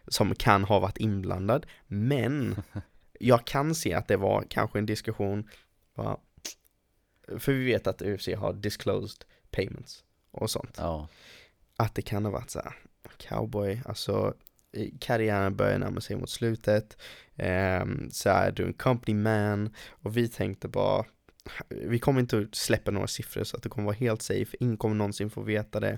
som 0.08 0.36
kan 0.36 0.64
ha 0.64 0.80
varit 0.80 0.98
inblandad, 0.98 1.66
men 1.88 2.56
jag 3.20 3.46
kan 3.46 3.76
se 3.76 3.94
att 3.94 4.08
det 4.08 4.18
var 4.18 4.46
kanske 4.50 4.80
en 4.80 4.86
diskussion, 4.86 5.50
för 7.38 7.52
vi 7.52 7.66
vet 7.66 7.88
att 7.88 8.02
UFC 8.02 8.28
har 8.38 8.54
disclosed 8.54 9.26
payments 9.52 10.04
och 10.40 10.50
sånt 10.50 10.76
ja, 10.78 11.08
att 11.76 11.96
det 11.96 12.02
kan 12.02 12.26
ha 12.26 12.32
varit 12.32 12.50
så 12.50 12.60
här, 12.60 12.74
cowboy, 13.18 13.82
alltså 13.86 14.34
karriären 15.00 15.56
börjar 15.56 15.80
närma 15.80 16.02
sig 16.02 16.16
mot 16.16 16.30
slutet, 16.30 16.98
ehm, 17.36 18.12
så 18.12 18.30
är 18.30 18.52
du 18.52 18.66
en 18.66 18.74
company 18.74 19.14
man 19.14 19.76
och 19.90 20.18
vi 20.18 20.28
tänkte 20.28 20.68
bara 20.68 21.06
vi 21.70 22.00
kommer 22.00 22.20
inte 22.20 22.38
att 22.40 22.56
släppa 22.56 22.92
några 22.92 23.08
siffror 23.08 23.44
så 23.44 23.58
att 23.58 23.64
det 23.64 23.70
kommer 23.70 23.86
vara 23.86 23.96
helt 23.96 24.22
safe, 24.22 24.58
ingen 24.60 24.78
kommer 24.78 24.96
någonsin 24.96 25.30
få 25.30 25.42
veta 25.42 25.80
det. 25.80 25.98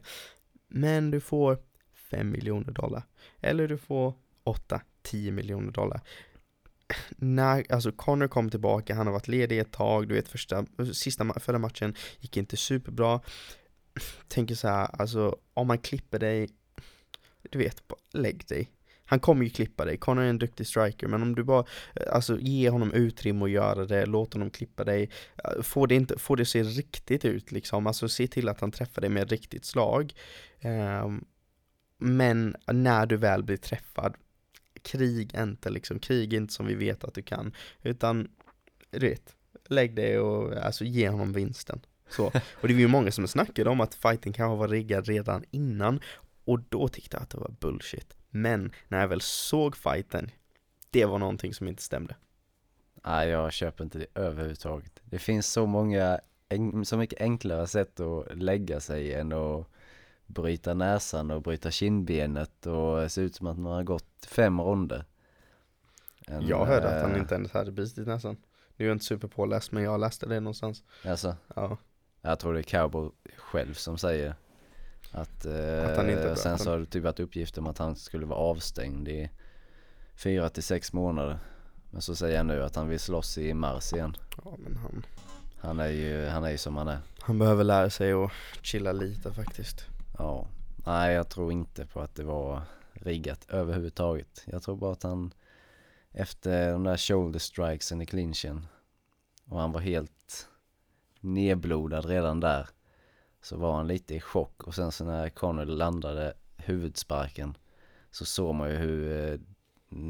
Men 0.67 1.12
du 1.12 1.19
får 1.19 1.57
5 1.93 2.31
miljoner 2.31 2.71
dollar. 2.71 3.03
Eller 3.39 3.67
du 3.67 3.77
får 3.77 4.13
8-10 4.43 5.31
miljoner 5.31 5.71
dollar. 5.71 6.01
När, 7.10 7.65
alltså 7.69 7.91
Connor 7.91 8.27
kom 8.27 8.50
tillbaka, 8.50 8.95
han 8.95 9.07
har 9.07 9.13
varit 9.13 9.27
ledig 9.27 9.60
ett 9.60 9.71
tag, 9.71 10.07
du 10.07 10.13
vet 10.13 10.27
första, 10.27 10.65
sista, 10.93 11.39
förra 11.39 11.60
matchen 11.60 11.95
gick 12.19 12.38
inte 12.38 12.57
superbra 12.57 13.21
tänker 14.27 14.55
så 14.55 14.67
här, 14.67 15.01
alltså 15.01 15.38
om 15.53 15.67
man 15.67 15.77
klipper 15.77 16.19
dig, 16.19 16.50
du 17.50 17.60
vet, 17.60 17.81
lägg 18.13 18.48
dig. 18.48 18.71
Han 19.05 19.19
kommer 19.19 19.43
ju 19.43 19.50
klippa 19.50 19.86
dig, 19.86 19.98
Connor 19.98 20.24
är 20.24 20.29
en 20.29 20.39
duktig 20.39 20.67
striker, 20.67 21.07
men 21.07 21.21
om 21.21 21.36
du 21.36 21.43
bara, 21.43 21.65
eh, 21.95 22.13
alltså 22.15 22.39
ge 22.39 22.69
honom 22.69 22.93
utrymme 22.93 23.45
att 23.45 23.51
göra 23.51 23.86
det, 23.86 24.05
låt 24.05 24.33
honom 24.33 24.50
klippa 24.50 24.83
dig, 24.83 25.10
eh, 25.43 25.62
få 25.62 25.86
det, 25.86 25.95
inte, 25.95 26.19
få 26.19 26.36
det 26.36 26.45
se 26.45 26.63
riktigt 26.63 27.25
ut 27.25 27.51
liksom, 27.51 27.88
alltså 27.88 28.10
se 28.10 28.27
till 28.27 28.50
att 28.50 28.62
han 28.62 28.71
träffar 28.71 29.01
dig 29.01 29.10
med 29.10 29.24
ett 29.24 29.31
riktigt 29.31 29.65
slag. 29.65 30.13
Um, 31.03 31.25
men 31.98 32.55
när 32.67 33.05
du 33.05 33.17
väl 33.17 33.43
blir 33.43 33.57
träffad, 33.57 34.15
krig 34.81 35.36
inte 35.36 35.69
liksom, 35.69 36.00
krig 36.00 36.33
inte 36.33 36.53
som 36.53 36.67
vi 36.67 36.75
vet 36.75 37.03
att 37.03 37.13
du 37.13 37.21
kan, 37.21 37.53
utan 37.83 38.27
du 38.89 39.10
vet, 39.10 39.36
lägg 39.65 39.95
dig 39.95 40.19
och 40.19 40.53
alltså 40.53 40.83
ge 40.86 41.10
honom 41.10 41.33
vinsten. 41.33 41.81
Så. 42.12 42.25
Och 42.62 42.68
det 42.68 42.74
var 42.74 42.80
ju 42.80 42.88
många 42.88 43.12
som 43.12 43.27
snackade 43.27 43.70
om 43.70 43.82
att 43.82 43.96
fighten 43.96 44.34
kanske 44.34 44.58
var 44.58 44.68
riggad 44.68 45.08
redan 45.08 45.44
innan 45.51 46.00
och 46.46 46.60
då 46.70 46.88
tyckte 46.88 47.18
jag 47.18 47.24
att 47.24 47.30
det 47.30 47.38
var 47.38 47.51
bullshit. 47.60 48.15
Men 48.30 48.72
när 48.88 49.01
jag 49.01 49.08
väl 49.08 49.22
såg 49.22 49.77
fighten, 49.77 50.32
det 50.89 51.06
var 51.06 51.20
någonting 51.20 51.53
som 51.53 51.68
inte 51.68 51.84
stämde. 51.84 52.15
Nej, 53.06 53.30
jag 53.30 53.53
köper 53.53 53.84
inte 53.84 53.98
det 54.00 54.06
överhuvudtaget. 54.15 55.00
Det 55.03 55.20
finns 55.20 55.48
så 55.51 55.65
många, 55.65 56.20
så 56.84 56.98
mycket 56.98 57.22
enklare 57.22 57.68
sätt 57.68 58.00
att 58.00 58.38
lägga 58.38 58.80
sig 58.80 59.13
än 59.13 59.34
att 59.34 59.68
bryta 60.25 60.74
näsan 60.74 61.32
och 61.32 61.41
bryta 61.41 61.72
kindbenet 61.72 62.65
och 62.65 63.12
se 63.12 63.22
ut 63.22 63.36
som 63.36 63.48
att 63.48 63.58
man 63.58 63.72
har 63.72 63.84
gått 63.84 64.25
fem 64.27 64.62
ronder. 64.62 65.06
En, 66.27 66.48
jag 66.48 66.65
hörde 66.65 66.89
att 66.89 67.01
han 67.01 67.20
inte 67.20 67.36
ens 67.36 67.51
hade 67.51 67.72
bitit 67.72 68.08
näsan. 68.08 68.38
Nu 68.75 68.86
är 68.86 68.89
jag 68.89 68.96
inte 68.96 69.06
superpåläst 69.06 69.72
men 69.72 69.84
jag 69.84 70.00
läste 70.00 70.25
det 70.25 70.39
någonstans. 70.39 70.84
Alltså? 71.06 71.36
Ja. 71.56 71.77
Jag 72.21 72.39
tror 72.39 72.53
det 72.53 72.59
är 72.59 72.63
Cowboy 72.63 73.09
själv 73.37 73.73
som 73.73 73.97
säger 73.97 74.35
att, 75.11 75.45
eh, 75.45 75.89
att 75.89 75.97
han 75.97 76.09
inte 76.09 76.35
sen 76.35 76.59
så 76.59 76.69
har 76.69 76.79
det 76.79 76.85
typ 76.85 77.03
varit 77.03 77.19
uppgifter 77.19 77.61
om 77.61 77.67
att 77.67 77.77
han 77.77 77.95
skulle 77.95 78.25
vara 78.25 78.39
avstängd 78.39 79.07
i 79.07 79.29
fyra 80.15 80.49
till 80.49 80.63
sex 80.63 80.93
månader. 80.93 81.39
Men 81.91 82.01
så 82.01 82.15
säger 82.15 82.37
han 82.37 82.47
nu 82.47 82.63
att 82.63 82.75
han 82.75 82.89
vill 82.89 82.99
slåss 82.99 83.37
i 83.37 83.53
mars 83.53 83.93
igen. 83.93 84.17
Ja 84.45 84.57
men 84.57 84.75
han 84.75 85.05
Han 85.59 85.79
är 85.79 85.87
ju, 85.87 86.25
han 86.27 86.43
är 86.43 86.49
ju 86.49 86.57
som 86.57 86.77
han 86.77 86.87
är. 86.87 86.99
Han 87.19 87.39
behöver 87.39 87.63
lära 87.63 87.89
sig 87.89 88.13
att 88.13 88.31
chilla 88.61 88.91
lite 88.91 89.33
faktiskt. 89.33 89.85
Ja. 90.17 90.47
Nej 90.85 91.13
jag 91.13 91.29
tror 91.29 91.51
inte 91.51 91.85
på 91.85 92.01
att 92.01 92.15
det 92.15 92.23
var 92.23 92.61
riggat 92.93 93.45
överhuvudtaget. 93.49 94.43
Jag 94.45 94.63
tror 94.63 94.75
bara 94.75 94.91
att 94.91 95.03
han 95.03 95.33
efter 96.11 96.71
de 96.71 96.83
där 96.83 96.97
shoulder 96.97 97.39
strikesen 97.39 98.01
i 98.01 98.05
clinchen 98.05 98.67
och 99.45 99.59
han 99.59 99.71
var 99.71 99.79
helt 99.79 100.47
nedblodad 101.21 102.05
redan 102.05 102.39
där 102.39 102.69
så 103.41 103.57
var 103.57 103.75
han 103.75 103.87
lite 103.87 104.15
i 104.15 104.19
chock 104.19 104.63
och 104.63 104.75
sen 104.75 104.91
så 104.91 105.05
när 105.05 105.29
Connor 105.29 105.65
landade 105.65 106.33
huvudsparken 106.57 107.57
så 108.11 108.25
såg 108.25 108.55
man 108.55 108.69
ju 108.69 108.75
hur 108.75 109.31
eh, 109.33 109.39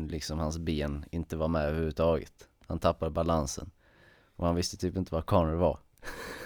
liksom 0.07 0.39
hans 0.39 0.57
ben 0.57 1.05
inte 1.11 1.37
var 1.37 1.47
med 1.47 1.65
överhuvudtaget. 1.65 2.33
Han 2.67 2.79
tappade 2.79 3.11
balansen 3.11 3.71
och 4.35 4.45
han 4.45 4.55
visste 4.55 4.77
typ 4.77 4.97
inte 4.97 5.15
var 5.15 5.21
Connor 5.21 5.55
var. 5.55 5.79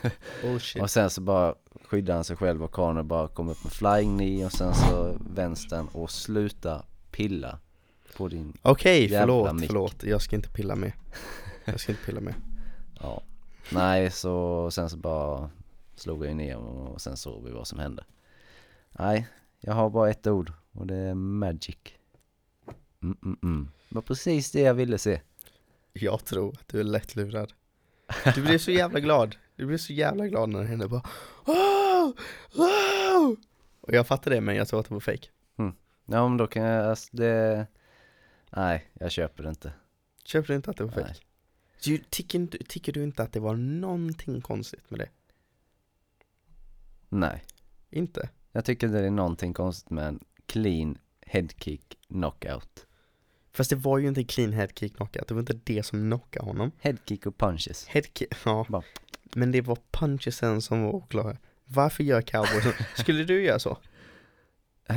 Bullshit. 0.41 0.81
och 0.81 0.89
sen 0.89 1.09
så 1.09 1.21
bara 1.21 1.55
skyddade 1.85 2.17
han 2.17 2.23
sig 2.23 2.35
själv 2.35 2.63
och 2.63 2.71
Connor 2.71 3.03
bara 3.03 3.27
kom 3.27 3.49
upp 3.49 3.63
med 3.63 3.73
flying 3.73 4.17
knee 4.17 4.45
och 4.45 4.51
sen 4.51 4.73
så 4.73 5.17
vänstern 5.29 5.87
och 5.93 6.11
sluta 6.11 6.85
pilla 7.11 7.59
på 8.17 8.27
din 8.27 8.57
Okej, 8.61 9.05
okay, 9.05 9.19
förlåt, 9.19 9.53
mick. 9.53 9.67
förlåt. 9.67 10.03
Jag 10.03 10.21
ska 10.21 10.35
inte 10.35 10.49
pilla 10.49 10.75
med. 10.75 10.91
Jag 11.65 11.79
ska 11.79 11.91
inte 11.91 12.05
pilla 12.05 12.21
med. 12.21 12.33
ja. 13.01 13.23
Nej, 13.71 14.11
så 14.11 14.71
sen 14.71 14.89
så 14.89 14.97
bara 14.97 15.49
slog 15.95 16.25
jag 16.25 16.35
ner 16.35 16.57
och 16.57 17.01
sen 17.01 17.17
såg 17.17 17.43
vi 17.43 17.51
vad 17.51 17.67
som 17.67 17.79
hände. 17.79 18.05
Nej, 18.91 19.27
jag 19.59 19.73
har 19.73 19.89
bara 19.89 20.09
ett 20.09 20.27
ord 20.27 20.51
och 20.71 20.87
det 20.87 20.95
är 20.95 21.13
magic. 21.13 21.77
Mm, 23.01 23.17
mm, 23.23 23.37
mm. 23.43 23.69
Det 23.89 23.95
var 23.95 24.01
precis 24.01 24.51
det 24.51 24.61
jag 24.61 24.73
ville 24.73 24.97
se. 24.97 25.21
Jag 25.93 26.25
tror 26.25 26.53
att 26.53 26.67
du 26.67 26.79
är 26.79 26.83
lättlurad. 26.83 27.53
Du 28.35 28.41
blev 28.41 28.57
så 28.57 28.71
jävla 28.71 28.99
glad. 28.99 29.35
Du 29.55 29.65
blev 29.65 29.77
så 29.77 29.93
jävla 29.93 30.27
glad 30.27 30.49
när 30.49 30.59
det 30.59 30.65
hände 30.65 30.87
bara 30.87 31.03
wow, 31.45 32.17
wow. 32.55 33.35
Och 33.81 33.93
jag 33.93 34.07
fattade 34.07 34.35
det 34.35 34.41
men 34.41 34.55
jag 34.55 34.67
tror 34.67 34.79
att 34.79 34.87
det 34.87 34.93
var 34.93 35.01
fake. 35.01 35.27
Mm. 35.57 35.73
Ja 36.05 36.27
men 36.27 36.37
då 36.37 36.47
kan 36.47 36.63
jag, 36.63 36.85
alltså 36.85 37.17
det 37.17 37.67
Nej, 38.49 38.85
jag 38.93 39.11
köper 39.11 39.43
det 39.43 39.49
inte. 39.49 39.73
Köper 40.25 40.47
du 40.47 40.55
inte 40.55 40.69
att 40.69 40.77
det 40.77 40.83
var 40.83 40.91
fake? 40.91 41.15
Du, 41.83 41.97
tycker, 41.97 42.63
tycker 42.63 42.91
du 42.91 43.03
inte 43.03 43.23
att 43.23 43.33
det 43.33 43.39
var 43.39 43.55
någonting 43.55 44.41
konstigt 44.41 44.89
med 44.91 44.99
det? 44.99 45.09
Nej. 47.09 47.43
Inte? 47.89 48.29
Jag 48.51 48.65
tycker 48.65 48.87
det 48.87 48.99
är 48.99 49.11
någonting 49.11 49.53
konstigt 49.53 49.89
med 49.89 50.07
en 50.07 50.19
clean 50.45 50.97
headkick 51.21 51.97
knockout. 52.07 52.85
Fast 53.51 53.69
det 53.69 53.75
var 53.75 53.97
ju 53.97 54.07
inte 54.07 54.23
clean 54.23 54.53
headkick 54.53 54.95
knockout, 54.95 55.27
det 55.27 55.33
var 55.33 55.41
inte 55.41 55.59
det 55.63 55.83
som 55.83 55.99
knockade 55.99 56.45
honom. 56.45 56.71
Headkick 56.79 57.25
och 57.25 57.37
punches. 57.37 57.87
Headkick, 57.87 58.33
ja. 58.45 58.65
Bara. 58.69 58.83
Men 59.35 59.51
det 59.51 59.61
var 59.61 59.77
punchesen 59.91 60.61
som 60.61 60.81
var 60.81 60.91
oklara. 60.91 61.37
Varför 61.65 62.03
gör 62.03 62.21
cowboy 62.21 62.61
så? 62.61 62.71
Skulle 63.01 63.23
du 63.23 63.43
göra 63.43 63.59
så? 63.59 63.77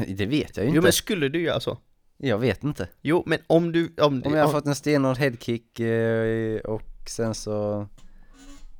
Det 0.08 0.26
vet 0.26 0.56
jag 0.56 0.64
ju 0.64 0.68
inte. 0.68 0.76
Jo 0.76 0.82
men 0.82 0.92
skulle 0.92 1.28
du 1.28 1.40
göra 1.40 1.60
så? 1.60 1.78
Jag 2.20 2.38
vet 2.38 2.64
inte. 2.64 2.88
Jo, 3.02 3.22
men 3.26 3.38
om 3.46 3.72
du... 3.72 3.94
Om, 3.98 4.22
om 4.24 4.34
jag 4.34 4.44
har 4.44 4.52
fått 4.52 4.66
en 4.66 4.74
stenhård 4.74 5.16
headkick 5.16 5.80
eh, 5.80 6.60
och 6.60 6.82
sen 7.06 7.34
så 7.34 7.86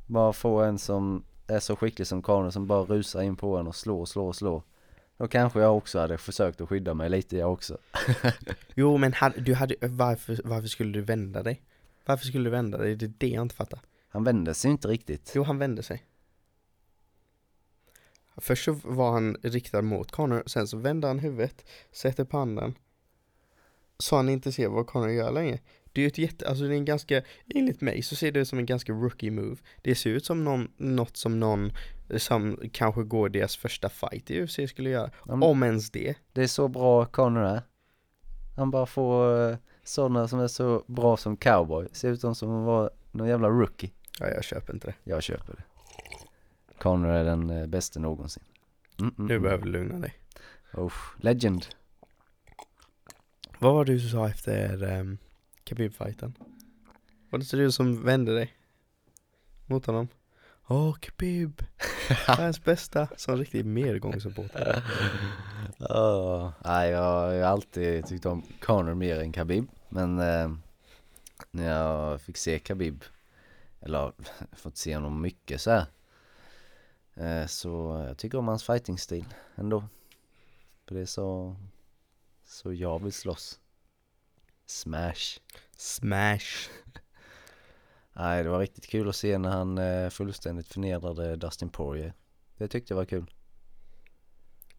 bara 0.07 0.33
få 0.33 0.61
en 0.61 0.79
som 0.79 1.25
är 1.47 1.61
så 1.61 1.77
skicklig 1.77 2.07
som 2.07 2.23
Karne 2.23 2.53
som 2.53 2.67
bara 2.67 2.83
rusar 2.83 3.23
in 3.23 3.37
på 3.37 3.57
en 3.57 3.67
och 3.67 3.77
slår, 3.77 4.07
slår, 4.07 4.33
slår. 4.33 4.63
Då 5.17 5.29
kanske 5.29 5.61
jag 5.61 5.77
också 5.77 5.99
hade 5.99 6.19
försökt 6.19 6.61
att 6.61 6.69
skydda 6.69 6.95
mig 6.95 7.11
lite 7.11 7.37
jag 7.37 7.53
också. 7.53 7.79
jo, 8.75 8.97
men 8.97 9.13
hade, 9.13 9.41
du 9.41 9.55
hade, 9.55 9.75
varför, 9.81 10.41
varför 10.45 10.69
skulle 10.69 10.93
du 10.93 11.01
vända 11.01 11.43
dig? 11.43 11.63
Varför 12.07 12.27
skulle 12.27 12.45
du 12.45 12.51
vända 12.51 12.79
dig? 12.79 12.97
Det 12.97 13.07
är 13.07 13.13
det 13.19 13.29
jag 13.29 13.43
inte 13.43 13.55
fattar. 13.55 13.81
Han 14.09 14.25
vände 14.25 14.55
sig 14.55 14.71
inte 14.71 14.89
riktigt. 14.89 15.33
Jo, 15.35 15.43
han 15.43 15.59
vände 15.59 15.83
sig. 15.83 16.05
Först 18.37 18.65
så 18.65 18.73
var 18.73 19.13
han 19.13 19.37
riktad 19.43 19.83
mot 19.83 20.11
Connor, 20.11 20.43
sen 20.47 20.69
så 20.69 20.77
vände 20.77 21.07
han 21.07 21.19
huvudet, 21.19 21.65
sätter 21.93 22.25
på 22.25 22.39
handen 22.39 22.75
så 23.99 24.17
han 24.17 24.29
inte 24.29 24.53
ser 24.53 24.69
vad 24.69 24.87
Connor 24.87 25.11
gör 25.11 25.33
längre. 25.33 25.59
Det 25.93 26.01
är 26.01 26.03
ju 26.03 26.09
ett 26.09 26.19
jätte, 26.19 26.49
alltså 26.49 26.65
det 26.65 26.75
är 26.75 26.77
en 26.77 26.85
ganska, 26.85 27.23
enligt 27.55 27.81
mig 27.81 28.03
så 28.03 28.17
ser 28.17 28.33
det 28.33 28.41
ut 28.41 28.49
som 28.49 28.59
en 28.59 28.67
ganska 28.67 28.93
rookie 28.93 29.31
move. 29.31 29.57
Det 29.83 29.95
ser 29.95 30.11
ut 30.11 30.25
som 30.25 30.45
någon, 30.45 30.69
något 30.77 31.17
som 31.17 31.41
någon 31.41 31.73
som 32.17 32.59
kanske 32.73 33.03
går 33.03 33.29
deras 33.29 33.57
första 33.57 33.89
fight 33.89 34.31
i 34.31 34.43
UFC 34.43 34.59
skulle 34.69 34.91
göra. 34.91 35.11
Mm. 35.29 35.43
Om 35.43 35.63
ens 35.63 35.91
det. 35.91 36.15
Det 36.33 36.43
är 36.43 36.47
så 36.47 36.69
bra 36.69 37.05
Connor 37.05 37.43
är. 37.43 37.63
Han 38.57 38.71
bara 38.71 38.87
får 38.87 39.51
uh, 39.51 39.57
sådana 39.85 40.29
som 40.29 40.41
är 40.41 40.49
så 40.49 40.85
bra 40.87 41.17
som 41.17 41.37
cowboy. 41.37 41.89
Ser 41.93 42.11
ut 42.11 42.21
som 42.21 42.31
att 42.31 42.67
vara 42.67 42.91
någon 43.11 43.29
jävla 43.29 43.49
rookie. 43.49 43.91
Ja, 44.21 44.29
jag 44.29 44.45
köper 44.45 44.75
inte 44.75 44.87
det. 44.87 44.95
Jag 45.05 45.23
köper 45.23 45.55
det. 45.55 45.63
Connor 46.79 47.11
är 47.11 47.25
den 47.25 47.51
uh, 47.51 47.67
bästa 47.67 48.01
någonsin. 48.01 48.43
Mm, 49.01 49.15
mm, 49.19 49.29
du 49.29 49.35
mm. 49.35 49.43
behöver 49.43 49.67
lugna 49.67 49.99
dig. 49.99 50.15
Oh, 50.75 50.93
legend. 51.17 51.67
Vad 53.61 53.75
var 53.75 53.85
det 53.85 53.93
du 53.93 54.01
sa 54.01 54.29
efter 54.29 54.83
um, 55.01 55.19
Khabib-fighten? 55.65 56.35
Var 57.31 57.39
det 57.39 57.43
inte 57.43 57.57
du 57.57 57.73
som 57.73 58.05
vände 58.05 58.35
dig? 58.35 58.55
Mot 59.67 59.87
honom? 59.87 60.09
Åh, 60.67 60.95
Khabib! 60.95 61.63
Världens 62.27 62.65
bästa! 62.65 63.09
Som 63.17 63.37
riktig 63.37 63.65
medgångssupporter. 63.65 64.83
oh, 65.79 66.53
nej, 66.65 66.91
jag 66.91 67.03
har 67.03 67.41
alltid 67.41 68.07
tyckt 68.07 68.27
om 68.27 68.43
Conor 68.61 68.95
mer 68.95 69.21
än 69.21 69.33
Khabib. 69.33 69.67
Men 69.89 70.19
eh, 70.19 70.53
när 71.51 71.69
jag 71.69 72.21
fick 72.21 72.37
se 72.37 72.59
Khabib, 72.59 73.05
eller 73.81 74.13
fått 74.53 74.77
se 74.77 74.95
honom 74.95 75.21
mycket 75.21 75.61
så 75.61 75.71
här, 75.71 75.87
eh, 77.15 77.47
Så 77.47 78.05
jag 78.09 78.19
tycker 78.19 78.39
om 78.39 78.49
hans 78.49 78.65
fighting-stil 78.65 79.25
ändå. 79.55 79.85
För 80.87 80.95
det 80.95 81.01
är 81.01 81.07
så 81.07 81.57
så 82.49 82.73
jag 82.73 83.03
vill 83.03 83.13
slåss. 83.13 83.61
Smash. 84.67 85.41
Smash. 85.77 86.71
Nej, 88.13 88.43
det 88.43 88.49
var 88.49 88.59
riktigt 88.59 88.87
kul 88.87 89.09
att 89.09 89.17
se 89.17 89.39
när 89.39 89.51
han 89.51 89.79
eh, 89.79 90.11
fullständigt 90.11 90.69
förnedrade 90.69 91.37
Dustin 91.37 91.69
Poirier. 91.69 92.15
Det 92.57 92.69
tyckte 92.69 92.93
jag 92.93 92.97
var 92.99 93.05
kul. 93.05 93.31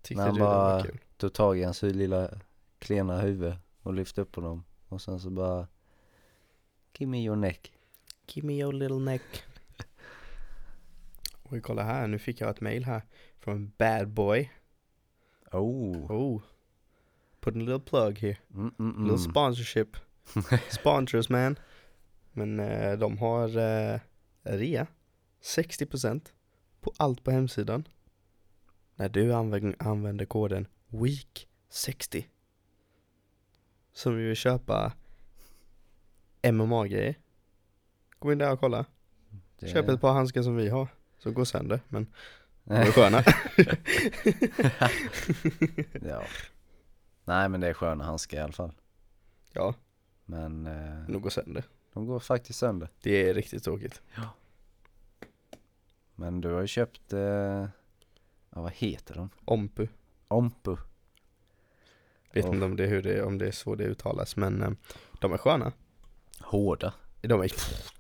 Tyckte 0.01 0.15
när 0.15 0.25
han 0.25 0.33
du 0.35 0.39
bara 0.39 0.67
det 0.67 0.73
var 0.73 0.83
kul? 0.83 0.99
tog 1.17 1.33
tag 1.33 1.59
i 1.59 1.63
hans 1.63 1.81
lilla 1.81 2.29
klena 2.79 3.21
huvud 3.21 3.53
och 3.81 3.93
lyfte 3.93 4.21
upp 4.21 4.35
honom. 4.35 4.63
Och 4.87 5.01
sen 5.01 5.19
så 5.19 5.29
bara 5.29 5.67
Give 6.97 7.11
me 7.11 7.25
your 7.25 7.35
neck. 7.35 7.73
Give 8.27 8.47
me 8.47 8.53
your 8.53 8.73
little 8.73 8.99
neck. 8.99 9.43
Oj, 11.43 11.61
kolla 11.61 11.83
här. 11.83 12.07
Nu 12.07 12.19
fick 12.19 12.41
jag 12.41 12.49
ett 12.49 12.61
mail 12.61 12.85
här 12.85 13.01
från 13.39 13.71
Bad 13.77 14.07
Boy. 14.07 14.51
Oh. 15.51 16.11
Oh. 16.11 16.41
Putting 17.41 17.61
a 17.61 17.65
little 17.65 17.79
plug 17.79 18.17
here. 18.17 18.37
Mm, 18.53 18.71
mm, 18.79 18.95
mm. 18.95 19.03
Little 19.03 19.31
sponsorship. 19.31 19.97
Sponsors 20.69 21.29
man. 21.29 21.59
Men 22.33 22.59
eh, 22.59 22.99
de 22.99 23.17
har 23.17 23.57
eh, 23.57 23.99
rea. 24.43 24.87
60% 25.41 26.21
på 26.81 26.93
allt 26.97 27.23
på 27.23 27.31
hemsidan. 27.31 27.87
När 28.95 29.09
du 29.09 29.33
använder, 29.33 29.75
använder 29.79 30.25
koden 30.25 30.67
WEEK60. 30.89 32.25
som 33.99 34.15
vill 34.15 34.35
köpa 34.35 34.91
MMA-grejer. 36.51 37.15
Gå 38.19 38.31
in 38.31 38.37
där 38.37 38.51
och 38.51 38.59
kolla. 38.59 38.85
Det... 39.59 39.67
Köp 39.67 39.89
ett 39.89 40.01
par 40.01 40.13
handskar 40.13 40.41
som 40.41 40.55
vi 40.55 40.69
har. 40.69 40.87
Som 41.17 41.33
går 41.33 41.45
sönder, 41.45 41.79
men 41.87 42.07
de 42.63 42.73
är 42.73 42.91
sköna. 42.91 43.23
ja. 46.09 46.23
Nej 47.29 47.49
men 47.49 47.61
det 47.61 47.67
är 47.67 47.73
sköna 47.73 48.03
handskar 48.03 48.37
i 48.37 48.41
alla 48.41 48.53
fall. 48.53 48.71
ja, 49.53 49.73
Men 50.25 50.65
eh, 50.67 51.05
de 51.07 51.21
går 51.21 51.29
sönder. 51.29 51.63
de 51.93 52.05
går 52.05 52.19
faktiskt 52.19 52.59
sönder. 52.59 52.89
Det 53.01 53.29
är 53.29 53.33
riktigt 53.33 53.63
tråkigt. 53.63 54.01
Men 56.15 56.41
du 56.41 56.51
har 56.53 56.61
ju 56.61 56.67
köpt, 56.67 57.13
eh, 57.13 57.19
ja 58.49 58.61
vad 58.61 58.71
heter 58.71 59.15
de? 59.15 59.29
Ompu. 59.45 59.87
Ompu. 60.27 60.75
Vet 62.31 62.45
inte 62.45 62.65
om 62.65 62.75
det, 62.75 62.85
hur 62.85 63.01
det, 63.03 63.23
om 63.23 63.37
det 63.37 63.47
är 63.47 63.51
så 63.51 63.75
det 63.75 63.83
uttalas, 63.83 64.35
men 64.35 64.61
eh, 64.63 64.71
de 65.21 65.33
är 65.33 65.37
sköna. 65.37 65.71
Hårda. 66.41 66.93
De 67.21 67.41
är, 67.41 67.51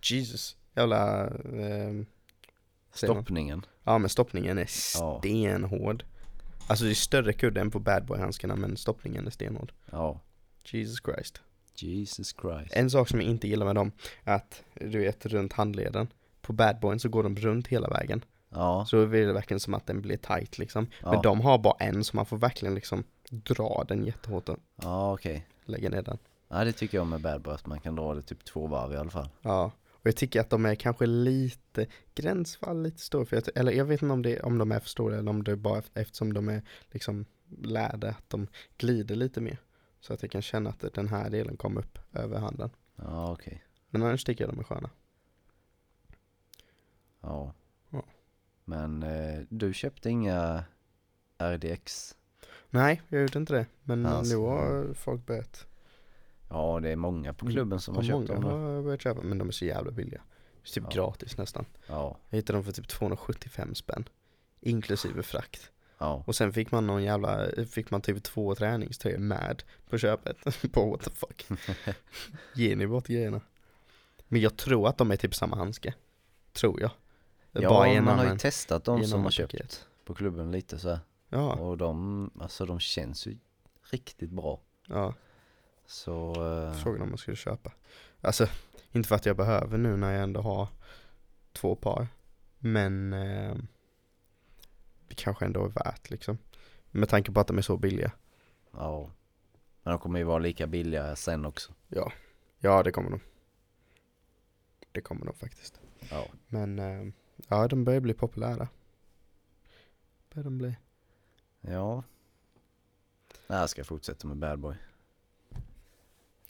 Jesus, 0.01 0.57
jävla, 0.75 1.27
eh? 1.27 1.93
Stoppningen. 2.93 3.65
Ja 3.83 3.97
men 3.97 4.09
stoppningen 4.09 4.57
är 4.57 4.69
Ja. 4.95 5.19
Alltså 6.69 6.85
det 6.85 6.91
är 6.91 6.95
större 6.95 7.33
kudde 7.33 7.61
än 7.61 7.71
på 7.71 7.79
badboy-handskarna 7.79 8.55
men 8.55 8.77
stoppningen 8.77 9.27
är 9.27 9.31
stenhård. 9.31 9.71
Ja. 9.91 10.19
Jesus 10.63 10.99
Christ. 11.05 11.41
Jesus 11.75 12.35
Christ. 12.41 12.73
En 12.75 12.89
sak 12.89 13.07
som 13.09 13.21
jag 13.21 13.29
inte 13.29 13.47
gillar 13.47 13.65
med 13.65 13.75
dem 13.75 13.91
är 14.23 14.35
att 14.35 14.63
du 14.75 14.99
vet 14.99 15.25
runt 15.25 15.53
handleden. 15.53 16.07
På 16.41 16.53
badboyen 16.53 16.99
så 16.99 17.09
går 17.09 17.23
de 17.23 17.35
runt 17.35 17.67
hela 17.67 17.87
vägen. 17.87 18.25
Ja. 18.49 18.85
Så 18.87 19.05
det 19.05 19.33
verkligen 19.33 19.59
som 19.59 19.73
att 19.73 19.85
den 19.87 20.01
blir 20.01 20.17
tight 20.17 20.57
liksom. 20.57 20.87
Men 21.03 21.13
Ja, 21.13 21.21
de 21.21 21.41
har 21.41 21.57
bara 21.57 21.75
en 21.79 22.03
så 22.03 22.15
man 22.15 22.25
får 22.25 22.37
verkligen 22.37 22.75
liksom 22.75 23.03
dra 23.29 23.85
den 23.87 24.05
jättehårt 24.05 24.49
och 24.49 24.57
ja 24.81 25.13
okej. 25.13 25.47
lägga 25.65 25.89
ner 25.89 26.01
den. 26.01 26.17
Ja 26.47 26.63
det 26.63 26.71
tycker 26.71 26.97
jag 26.97 27.07
med 27.07 27.21
bad 27.21 27.41
boy, 27.41 27.53
att 27.53 27.65
man 27.65 27.79
kan 27.79 27.95
dra 27.95 28.13
det 28.15 28.21
typ 28.21 28.45
två 28.45 28.67
varv 28.67 28.93
i 28.93 28.97
alla 28.97 29.11
fall. 29.11 29.29
Ja. 29.41 29.71
Och 30.01 30.07
jag 30.07 30.15
tycker 30.15 30.41
att 30.41 30.49
de 30.49 30.65
är 30.65 30.75
kanske 30.75 31.05
lite, 31.05 31.87
gränsfall 32.15 32.81
lite 32.83 32.99
stora 33.01 33.25
för 33.25 33.35
jag, 33.35 33.43
eller 33.55 33.71
jag 33.71 33.85
vet 33.85 34.01
inte 34.01 34.13
om, 34.13 34.21
det, 34.21 34.39
om 34.39 34.57
de 34.57 34.71
är 34.71 34.79
för 34.79 34.89
stora 34.89 35.17
eller 35.17 35.29
om 35.29 35.43
det 35.43 35.51
är 35.51 35.55
bara 35.55 35.83
eftersom 35.93 36.33
de 36.33 36.49
är 36.49 36.61
liksom 36.91 37.25
lärde 37.57 38.09
att 38.09 38.29
de 38.29 38.47
glider 38.77 39.15
lite 39.15 39.41
mer. 39.41 39.57
Så 39.99 40.13
att 40.13 40.21
jag 40.21 40.31
kan 40.31 40.41
känna 40.41 40.69
att 40.69 40.93
den 40.93 41.07
här 41.07 41.29
delen 41.29 41.57
kommer 41.57 41.81
upp 41.81 41.99
över 42.13 42.39
handen. 42.39 42.69
Ja 42.95 43.31
okej. 43.31 43.63
Men 43.89 44.03
annars 44.03 44.23
tycker 44.23 44.43
jag 44.43 44.53
de 44.53 44.59
är 44.59 44.63
sköna. 44.63 44.89
Ja. 47.21 47.53
Ja. 47.89 48.03
Men 48.65 49.03
eh, 49.03 49.39
du 49.49 49.73
köpte 49.73 50.09
inga 50.09 50.63
RDX? 51.37 52.15
Nej, 52.69 53.01
jag 53.07 53.21
gjorde 53.21 53.39
inte 53.39 53.53
det. 53.53 53.65
Men 53.83 54.05
Alltså. 54.05 54.33
nu 54.35 54.39
har 54.45 54.93
folk 54.93 55.25
börjat. 55.25 55.65
Ja 56.49 56.79
det 56.79 56.89
är 56.89 56.95
många 56.95 57.33
på 57.33 57.47
klubben 57.47 57.79
som 57.79 57.95
har 57.95 58.03
köpt 58.03 58.13
många 58.13 58.27
dem 58.27 58.43
nu. 58.43 58.49
har 58.75 58.81
börjat 58.83 59.01
köpa, 59.01 59.21
men 59.21 59.37
de 59.37 59.47
är 59.47 59.51
så 59.51 59.65
jävla 59.65 59.91
billiga. 59.91 60.21
Det 60.63 60.69
är 60.69 60.73
typ 60.73 60.83
Ja. 60.83 60.89
gratis 61.05 61.37
nästan. 61.37 61.65
Ja. 61.87 62.17
Jag 62.29 62.37
hittade 62.37 62.57
dem 62.57 62.63
för 62.63 62.71
typ 62.71 62.87
275 62.87 63.75
spänn. 63.75 64.09
Inklusive 64.61 65.23
frakt. 65.23 65.71
Ja. 65.97 66.23
Och 66.27 66.35
sen 66.35 66.53
fick 66.53 66.71
man 66.71 66.87
någon 66.87 67.03
jävla, 67.03 67.47
fick 67.69 67.91
man 67.91 68.01
typ 68.01 68.23
två 68.23 68.55
träningströjor 68.55 69.17
med 69.19 69.63
på 69.89 69.97
köpet. 69.97 70.37
på 70.71 70.89
what 70.91 71.01
the 71.01 71.11
fuck. 71.11 71.45
Ger 72.55 72.75
ni 72.75 72.87
bort 72.87 73.07
grejerna? 73.07 73.41
Men 74.27 74.41
jag 74.41 74.57
tror 74.57 74.87
att 74.87 74.97
de 74.97 75.11
är 75.11 75.15
typ 75.15 75.35
samma 75.35 75.55
handske. 75.55 75.93
Tror 76.53 76.81
jag. 76.81 76.91
Ja 77.51 77.69
Bara 77.69 78.01
man 78.01 78.19
har 78.19 78.31
ju 78.31 78.37
testat 78.37 78.83
de 78.83 79.03
som 79.03 79.23
har 79.23 79.31
köpt 79.31 79.51
paket. 79.51 79.85
på 80.05 80.13
klubben 80.13 80.51
lite 80.51 80.79
så 80.79 80.89
här. 80.89 80.99
Ja, 81.29 81.53
Och 81.53 81.77
de, 81.77 82.29
alltså 82.39 82.65
de 82.65 82.79
känns 82.79 83.27
ju 83.27 83.37
riktigt 83.91 84.29
bra. 84.29 84.59
ja. 84.87 85.13
Så, 85.89 86.31
eh, 86.31 86.73
Frågan 86.73 87.01
om 87.01 87.09
man 87.09 87.17
skulle 87.17 87.37
köpa. 87.37 87.71
Alltså, 88.21 88.47
inte 88.91 89.09
för 89.09 89.15
att 89.15 89.25
jag 89.25 89.37
behöver 89.37 89.77
nu 89.77 89.97
när 89.97 90.11
jag 90.13 90.23
ändå 90.23 90.41
har 90.41 90.67
två 91.51 91.75
par. 91.75 92.07
Men 92.59 93.13
eh, 93.13 93.55
det 95.07 95.15
kanske 95.15 95.45
ändå 95.45 95.65
är 95.65 95.69
värt 95.69 96.09
liksom. 96.09 96.37
Med 96.91 97.09
tanke 97.09 97.31
på 97.31 97.39
att 97.39 97.47
de 97.47 97.57
är 97.57 97.61
så 97.61 97.77
billiga. 97.77 98.11
ja. 98.71 99.11
Men 99.83 99.91
de 99.91 99.99
kommer 99.99 100.19
ju 100.19 100.25
vara 100.25 100.39
lika 100.39 100.67
billiga 100.67 101.15
sen 101.15 101.45
också. 101.45 101.73
Ja, 101.87 102.11
ja 102.59 102.83
det 102.83 102.91
kommer 102.91 103.09
de. 103.09 103.19
Det 104.91 105.01
kommer 105.01 105.25
de 105.25 105.35
faktiskt. 105.35 105.81
Ja. 106.11 106.25
Men 106.47 106.79
eh, 106.79 107.13
ja, 107.47 107.67
de 107.67 107.83
börjar 107.83 107.99
bli 107.99 108.13
populära. 108.13 108.67
Börjar 110.33 110.43
de 110.43 110.57
bli. 110.57 110.77
Ja. 111.61 112.03
Jag 113.47 113.69
ska 113.69 113.83
fortsätta 113.83 114.27
med 114.27 114.37
bad 114.37 114.59
boy. 114.59 114.75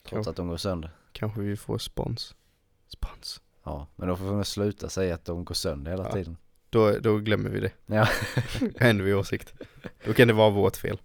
Trots 0.09 0.27
att 0.27 0.35
de 0.35 0.47
går 0.47 0.57
sönder. 0.57 0.91
kanske 1.11 1.41
vi 1.41 1.57
får 1.57 1.77
spons. 1.77 2.35
Spons. 2.87 3.41
Ja, 3.63 3.87
men 3.95 4.07
då 4.07 4.15
får 4.15 4.25
man 4.25 4.45
sluta 4.45 4.89
säga 4.89 5.15
att 5.15 5.25
de 5.25 5.45
går 5.45 5.55
sönder 5.55 5.91
hela 5.91 6.03
Ja. 6.03 6.11
tiden. 6.11 6.37
Då, 6.69 6.99
då 6.99 7.17
glömmer 7.17 7.49
vi 7.49 7.59
det. 7.59 7.71
Ja. 7.85 8.07
Ändrar 8.77 9.05
vi 9.05 9.13
åsikt. 9.13 9.53
Då 10.05 10.13
kan 10.13 10.27
det 10.27 10.33
vara 10.33 10.49
vårt 10.49 10.77
fel. 10.77 11.01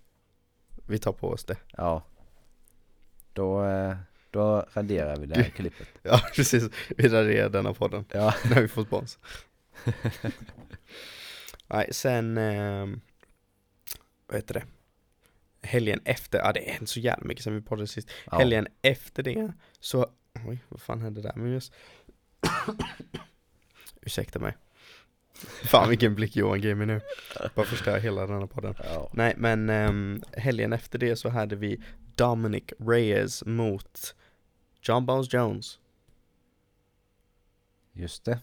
Vi 0.86 0.98
tar 0.98 1.12
på 1.12 1.28
oss 1.28 1.44
det. 1.44 1.56
Ja. 1.76 2.02
Då, 3.32 3.64
eh, 3.64 3.96
då 4.30 4.66
raderar 4.72 5.16
vi 5.16 5.26
det 5.26 5.34
här 5.34 5.50
klippet. 5.50 5.88
Ja, 6.02 6.20
precis. 6.34 6.64
Vi 6.96 7.08
raderar 7.08 7.48
denna 7.48 7.74
podden. 7.74 8.04
Ja. 8.12 8.34
när 8.50 8.60
vi 8.62 8.68
får 8.68 8.84
spons. 8.84 9.18
Nej, 11.66 11.88
sen, 11.92 12.38
eh, 12.38 12.86
vad 14.26 14.36
heter 14.36 14.54
det? 14.54 14.64
Helgen 15.64 16.00
efter, 16.04 16.38
ja 16.38 16.52
det 16.52 16.70
är 16.70 16.72
inte 16.72 16.86
så 16.86 17.00
jävla 17.00 17.24
mycket 17.24 17.44
sen 17.44 17.54
vi 17.54 17.60
poddade 17.60 17.86
sist. 17.86 18.10
ja. 18.30 18.38
Helgen 18.38 18.66
efter 18.82 19.22
det 19.22 19.52
så, 19.80 20.06
oj 20.46 20.58
vad 20.68 20.80
fan 20.80 21.00
hände 21.02 21.22
där? 21.22 21.32
Men 21.36 21.52
just, 21.52 21.72
ursäkta 24.00 24.38
mig. 24.38 24.56
Fan 25.64 25.88
vilken 25.88 26.14
blick 26.14 26.36
Johan 26.36 26.60
ger 26.60 26.74
mig 26.74 26.86
nu. 26.86 27.00
Bara 27.54 27.66
förstör 27.66 27.98
hela 27.98 28.26
denna 28.26 28.46
podden. 28.46 28.74
Ja. 28.84 29.10
Nej 29.12 29.34
men 29.36 29.70
ehm, 29.70 30.22
helgen 30.32 30.72
efter 30.72 30.98
det 30.98 31.16
så 31.16 31.28
hade 31.28 31.56
vi 31.56 31.82
Dominic 32.16 32.64
Reyes 32.78 33.44
mot 33.44 34.14
John 34.82 35.06
Bones 35.06 35.32
Jones. 35.32 35.78
Just 37.92 38.24
det. 38.24 38.38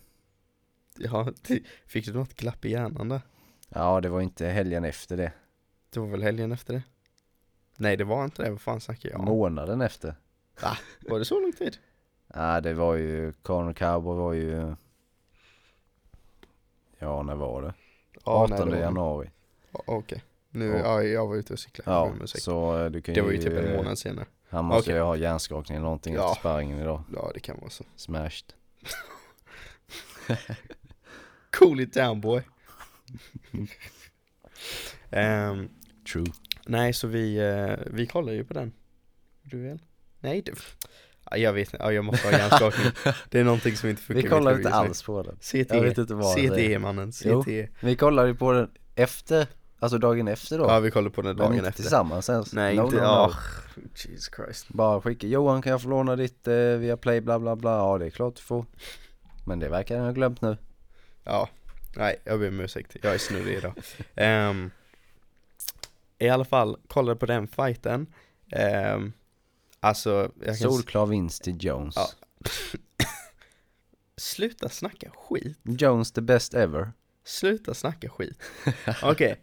Ja, 0.97 1.33
fick 1.85 2.05
du 2.05 2.13
något 2.13 2.33
glapp 2.33 2.65
i 2.65 2.69
hjärnan 2.69 3.09
där? 3.09 3.21
Ja, 3.69 4.01
det 4.01 4.09
var 4.09 4.21
inte 4.21 4.47
helgen 4.47 4.85
efter 4.85 5.17
det. 5.17 5.31
Det 5.89 5.99
var 5.99 6.07
väl 6.07 6.23
helgen 6.23 6.51
efter 6.51 6.73
det? 6.73 6.83
Nej 7.81 7.97
det 7.97 8.03
var 8.03 8.25
inte 8.25 8.43
det, 8.43 8.49
vad 8.49 8.61
fan 8.61 8.81
snackar 8.81 9.09
jag 9.09 9.19
om? 9.19 9.25
Månaden 9.25 9.81
efter. 9.81 10.15
Var 10.99 11.19
det 11.19 11.25
så 11.25 11.39
lång 11.39 11.53
tid? 11.53 11.77
Ja, 12.33 12.61
det 12.61 12.73
var 12.73 12.95
ju, 12.95 13.33
Conor 13.33 13.73
Cowboy 13.73 14.17
var 14.17 14.33
ju, 14.33 14.75
ja 16.99 17.23
när 17.23 17.35
var 17.35 17.61
det? 17.61 17.73
Ja, 18.25 18.31
18 18.31 18.69
nej, 18.69 18.77
det 18.77 18.81
januari. 18.83 19.29
Ja, 19.71 19.81
Okej, 19.85 20.23
nu, 20.49 20.65
Ja. 20.65 20.77
ja. 20.77 21.03
jag 21.03 21.27
var 21.27 21.35
ute 21.35 21.53
och 21.53 21.59
cyklade 21.59 21.91
Ja, 21.91 22.09
med 22.09 22.17
musik. 22.19 22.41
så 22.41 22.79
eh, 22.79 22.89
du 22.91 23.01
kan 23.01 23.15
Det 23.15 23.21
var 23.21 23.31
ju 23.31 23.37
typ 23.37 23.53
en 23.53 23.75
månad 23.75 23.97
senare. 23.97 24.25
Han 24.49 24.65
måste 24.65 24.81
Okej. 24.91 24.95
ju 24.95 25.01
ha 25.01 25.15
hjärnskakning 25.15 25.75
eller 25.75 25.83
någonting 25.85 26.13
Ja. 26.15 26.29
efter 26.31 26.39
sparringen 26.39 26.79
idag. 26.79 27.03
Ja 27.13 27.31
det 27.33 27.39
kan 27.39 27.57
vara 27.59 27.69
så. 27.69 27.83
Smashed. 27.95 28.53
Cool 31.59 31.79
it 31.79 31.93
down 31.93 32.21
boy. 32.21 32.41
Ehm, 35.09 35.69
True. 36.11 36.25
Nej 36.65 36.93
så 36.93 37.07
vi, 37.07 37.37
eh, 37.37 37.77
vi 37.93 38.07
kollar 38.07 38.33
ju 38.33 38.43
på 38.43 38.53
den. 38.53 38.71
Du 39.41 39.57
vill? 39.57 39.79
Nej 40.19 40.41
du. 40.41 40.53
Ja, 41.31 41.37
jag 41.37 41.53
vet 41.53 41.73
inte, 41.73 41.83
ja, 41.83 41.91
jag 41.91 42.05
måste 42.05 42.27
ha 42.27 42.37
hjärnskakning. 42.37 42.91
Det 43.29 43.39
är 43.39 43.43
någonting 43.43 43.75
som 43.77 43.89
inte 43.89 44.01
funkar 44.01 44.21
Vi 44.23 44.29
kollar 44.29 44.55
inte 44.57 44.69
alls 44.69 45.03
på 45.03 45.23
den. 45.23 45.35
CTE. 45.39 45.65
Jag 45.75 45.81
vet 45.81 45.97
inte 45.97 46.13
vad 46.13 46.37
det 46.37 46.49
CTE 46.49 46.79
mannen, 46.79 47.11
Jo. 47.25 47.43
CTE. 47.43 47.67
Vi 47.79 47.95
kollade 47.95 48.27
ju 48.27 48.35
på 48.35 48.51
den 48.51 48.69
efter, 48.95 49.47
alltså 49.79 49.97
dagen 49.97 50.27
efter 50.27 50.57
då. 50.57 50.63
Ja 50.65 50.79
vi 50.79 50.91
kollar 50.91 51.09
på 51.09 51.21
den 51.21 51.27
men 51.35 51.37
dagen 51.37 51.53
inte 51.55 51.67
efter. 51.69 51.81
tillsammans 51.83 52.29
ens. 52.29 52.53
Nej 52.53 52.75
No, 52.75 52.83
inte, 52.83 52.95
no, 52.95 52.99
no. 53.01 53.05
ja. 53.05 53.33
Jesus 53.95 54.29
Christ. 54.35 54.67
Bara 54.69 55.01
skicka, 55.01 55.27
Johan 55.27 55.61
kan 55.61 55.71
jag 55.71 55.81
få 55.81 55.89
låna 55.89 56.15
ditt 56.15 56.47
eh, 56.47 56.55
via 56.55 56.97
play 56.97 57.21
bla 57.21 57.39
bla 57.39 57.55
bla. 57.55 57.71
Ja 57.77 57.97
det 57.97 58.05
är 58.05 58.09
klart 58.09 58.35
du 58.35 58.41
får. 58.41 58.65
Men 59.45 59.59
det 59.59 59.69
verkar 59.69 59.95
han 59.97 60.05
ha 60.05 60.11
glömt 60.13 60.41
nu. 60.41 60.57
Ja, 61.23 61.49
nej 61.95 62.15
jag 62.23 62.39
ber 62.39 62.47
om 62.47 62.59
ursäkt, 62.59 62.95
jag 63.01 63.13
är 63.13 63.17
snurrig 63.17 63.57
idag. 63.57 63.73
Ehm, 64.15 64.71
I 66.21 66.29
alla 66.29 66.45
fall, 66.45 66.77
kollade 66.87 67.19
på 67.19 67.25
den 67.25 67.47
fighten. 67.47 68.07
Um, 68.95 69.13
alltså, 69.79 70.31
jag 70.39 70.57
kan 70.59 70.71
Solklar 70.71 71.05
vinst 71.05 71.43
till 71.43 71.65
Jones. 71.65 71.95
Ja. 71.95 72.07
sluta 74.17 74.69
snacka 74.69 75.11
skit. 75.15 75.57
Jones 75.63 76.11
the 76.11 76.21
best 76.21 76.53
ever. 76.53 76.91
Sluta 77.23 77.73
snacka 77.73 78.09
skit. 78.09 78.41
Okej, 79.03 79.41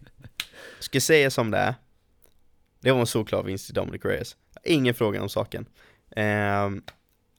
ska 0.79 1.01
säga 1.01 1.31
som 1.31 1.51
det 1.51 1.59
är. 1.59 1.75
Det 2.81 2.93
var 2.93 3.01
en 3.01 3.07
solklar 3.07 3.43
vinst 3.43 3.67
till 3.67 3.75
Dominic 3.75 4.05
Reyes. 4.05 4.37
Ingen 4.65 4.95
fråga 4.95 5.23
om 5.23 5.29
saken. 5.29 5.67
Ehm, 6.11 6.83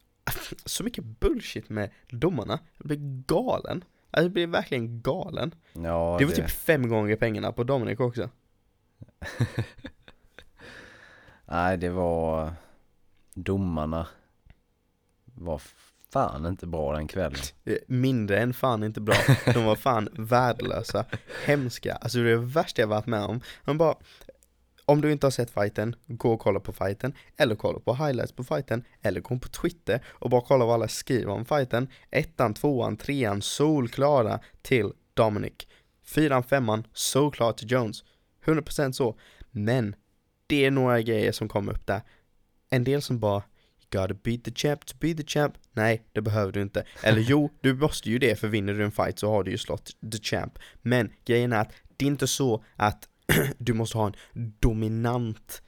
så 0.65 0.83
mycket 0.83 1.03
bullshit 1.03 1.69
med 1.69 1.89
domarna. 2.09 2.59
Jag 2.77 2.87
blir 2.87 3.23
galen. 3.25 3.83
Alltså, 4.11 4.25
jag 4.25 4.31
blir 4.31 4.47
verkligen 4.47 5.01
galen. 5.01 5.55
Ja 5.73 6.15
det 6.19 6.25
var 6.25 6.31
typ 6.31 6.49
fem 6.49 6.89
gånger 6.89 7.15
pengarna 7.15 7.51
på 7.51 7.63
Dominic 7.63 7.99
också. 7.99 8.29
Nej 11.45 11.77
det 11.77 11.89
var 11.89 12.53
domarna 13.33 14.07
var 15.25 15.61
fan 16.13 16.45
inte 16.45 16.67
bra 16.67 16.93
den 16.93 17.07
kvällen. 17.07 17.39
Eh, 17.65 17.75
Mindre 17.87 18.39
än 18.39 18.53
fan 18.53 18.83
inte 18.83 19.01
bra. 19.01 19.15
De 19.53 19.65
var 19.65 19.75
fan 19.75 20.09
värdelösa, 20.13 21.05
hemska. 21.45 21.95
Alltså 21.95 22.17
det 22.17 22.29
är 22.29 22.35
det 22.35 22.37
värsta 22.37 22.81
jag 22.81 22.87
varit 22.87 23.05
med 23.05 23.23
om. 23.23 23.41
Man 23.63 23.77
bara, 23.77 23.95
om 24.85 25.01
du 25.01 25.11
inte 25.11 25.25
har 25.25 25.31
sett 25.31 25.51
fighten, 25.51 25.95
gå 26.05 26.33
och 26.33 26.39
kolla 26.39 26.59
på 26.59 26.73
fighten, 26.73 27.13
eller 27.37 27.55
kolla 27.55 27.79
på 27.79 27.95
highlights 27.95 28.31
på 28.31 28.43
fighten, 28.43 28.83
eller 29.01 29.21
gå 29.21 29.39
på 29.39 29.47
Twitter 29.47 30.03
och 30.07 30.29
bara 30.29 30.41
kolla 30.41 30.65
vad 30.65 30.73
alla 30.73 30.87
skriver 30.87 31.31
om 31.31 31.45
fighten. 31.45 31.87
Ettan, 32.11 32.53
tvåan, 32.53 32.97
trean, 32.97 33.41
solklara 33.41 34.39
till 34.61 34.91
Dominic. 35.13 35.53
Fyran, 36.03 36.43
femman, 36.43 36.87
solklar 36.93 37.53
till 37.53 37.71
Jones. 37.71 38.03
100% 38.49 38.91
så. 38.91 39.19
Men, 39.51 39.95
det 40.47 40.65
är 40.65 40.71
några 40.71 41.01
grejer 41.01 41.31
som 41.31 41.47
kommer 41.47 41.71
upp 41.71 41.85
där. 41.85 42.01
En 42.69 42.83
del 42.83 43.01
som 43.01 43.19
bara 43.19 43.43
You 43.93 44.01
gotta 44.01 44.13
beat 44.23 44.43
the 44.43 44.51
champ 44.51 44.85
to 44.85 44.95
beat 44.99 45.17
the 45.17 45.23
champ. 45.23 45.53
Nej, 45.73 46.03
det 46.11 46.21
behöver 46.21 46.51
du 46.51 46.61
inte. 46.61 46.83
Eller 47.03 47.21
jo, 47.21 47.49
du 47.61 47.73
måste 47.73 48.09
ju 48.09 48.19
det 48.19 48.39
för 48.39 48.47
vinner 48.47 48.73
du 48.73 48.83
en 48.83 48.91
fight 48.91 49.19
så 49.19 49.31
har 49.31 49.43
du 49.43 49.51
ju 49.51 49.57
slått 49.57 49.91
the 50.11 50.17
champ. 50.17 50.59
Men 50.81 51.11
grejen 51.25 51.53
är 51.53 51.61
att 51.61 51.71
det 51.97 52.05
är 52.05 52.07
inte 52.07 52.27
så 52.27 52.63
att 52.75 53.07
du 53.57 53.73
måste 53.73 53.97
ha 53.97 54.07
en 54.07 54.15
dominant 54.59 55.61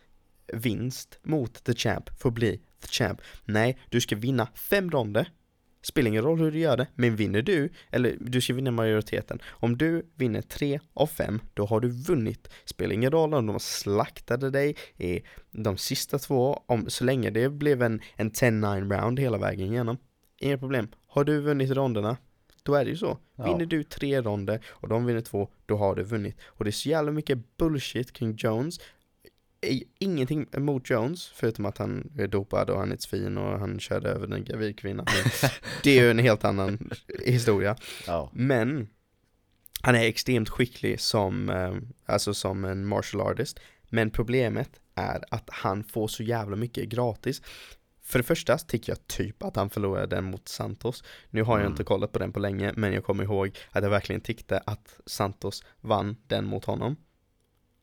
vinst 0.54 1.20
mot 1.24 1.63
the 1.63 1.74
champ 1.74 2.10
för 2.20 2.30
att 2.30 2.36
bli 2.36 2.62
the 2.82 2.88
champ. 2.88 3.22
Nej, 3.46 3.80
du 3.89 4.02
ska 4.02 4.15
vinna 4.15 4.48
fem 4.56 4.91
ronder. 4.91 5.30
Spelar 5.82 6.08
ingen 6.08 6.24
roll 6.24 6.39
hur 6.39 6.52
du 6.52 6.60
gör 6.60 6.78
det, 6.78 6.88
men 6.96 7.15
vinner 7.15 7.41
du, 7.41 7.70
eller 7.89 8.17
du 8.20 8.41
ska 8.41 8.54
vinna 8.54 8.72
majoriteten. 8.72 9.39
Om 9.48 9.78
du 9.78 10.06
vinner 10.15 10.41
tre 10.41 10.80
av 10.94 11.08
fem, 11.08 11.39
då 11.54 11.65
har 11.65 11.80
du 11.80 11.89
vunnit. 11.89 12.50
Spelar 12.65 12.94
ingen 12.94 13.12
roll 13.12 13.34
om 13.34 13.48
de 13.48 13.60
slaktade 13.60 14.50
dig 14.50 14.76
i 14.98 15.22
de 15.52 15.78
sista 15.78 16.20
två, 16.20 16.63
om, 16.65 16.89
så 16.89 17.04
länge 17.04 17.30
det 17.30 17.50
blev 17.50 17.82
en, 17.82 18.02
en 18.15 18.32
10-9 18.32 18.94
round 18.94 19.20
hela 19.20 19.38
vägen 19.38 19.67
igenom. 19.67 19.98
Inga 20.38 20.58
problem. 20.58 20.88
Har 21.08 21.24
du 21.24 21.41
vunnit 21.41 21.72
ronderna, 21.72 22.17
då 22.63 22.76
är 22.76 22.86
det 22.86 22.91
ju 22.91 22.98
så. 22.98 23.17
Ja. 23.36 23.44
Vinner 23.44 23.65
du 23.65 23.84
tre 23.84 24.22
ronder 24.22 24.65
och 24.67 24.88
de 24.88 25.06
vinner 25.06 25.22
två, 25.22 25.50
då 25.65 25.78
har 25.78 25.96
du 25.96 26.04
vunnit. 26.04 26.36
Och 26.46 26.63
det 26.63 26.70
är 26.70 26.72
så 26.72 26.89
jävla 26.89 27.12
mycket 27.12 27.58
bullshit 27.58 28.13
kring 28.13 28.36
Jones. 28.38 28.80
Ingenting 30.00 30.45
emot 30.54 30.89
Jones, 30.89 31.28
förutom 31.28 31.65
att 31.65 31.78
han 31.78 32.12
är 32.17 32.28
dopad 32.28 32.69
och 32.69 32.80
han 32.80 32.91
är 32.91 32.97
svin 32.97 33.38
och 33.38 33.60
han 33.60 33.80
körde 33.80 34.10
över 34.10 34.28
den 34.28 34.43
gravid 34.43 34.80
kvinnan. 34.80 35.06
Det 35.84 36.00
är 36.00 36.04
ju 36.04 36.12
en 36.12 36.19
helt 36.19 36.43
annan 36.43 36.89
historia. 37.26 37.76
Ja, 38.08 38.30
Men 38.34 38.88
han 39.82 39.95
är 39.95 40.04
extremt 40.04 40.50
skicklig 40.50 41.00
som, 41.00 41.50
eh, 41.50 41.76
alltså 42.06 42.34
som 42.34 42.65
en 42.65 42.86
martial 42.86 43.21
artist. 43.21 43.60
Men 43.89 44.10
problemet 44.12 44.69
är 44.95 45.24
att 45.32 45.50
han 45.52 45.84
får 45.84 46.08
så 46.08 46.24
jävla 46.24 46.56
mycket 46.56 46.89
gratis. 46.89 47.41
För 48.04 48.19
det 48.19 48.24
första 48.24 48.58
tycker 48.58 48.91
jag 48.91 49.08
typ 49.08 49.43
att 49.43 49.56
han 49.56 49.69
förlorade 49.69 50.15
den 50.15 50.24
mot 50.24 50.47
Santos. 50.47 51.04
Nu 51.30 51.43
har 51.43 51.54
jag 51.54 51.62
Mm. 51.62 51.71
inte 51.74 51.84
kollat 51.84 52.12
på 52.12 52.19
den 52.19 52.34
på 52.34 52.39
länge, 52.39 52.74
men 52.76 52.93
jag 52.93 53.04
kommer 53.04 53.24
ihåg 53.24 53.56
att 53.71 53.84
jag 53.84 53.89
verkligen 53.89 54.21
tyckte 54.21 54.58
att 54.65 55.00
Santos 55.06 55.63
vann 55.82 56.15
den 56.28 56.45
mot 56.45 56.65
honom. 56.65 56.95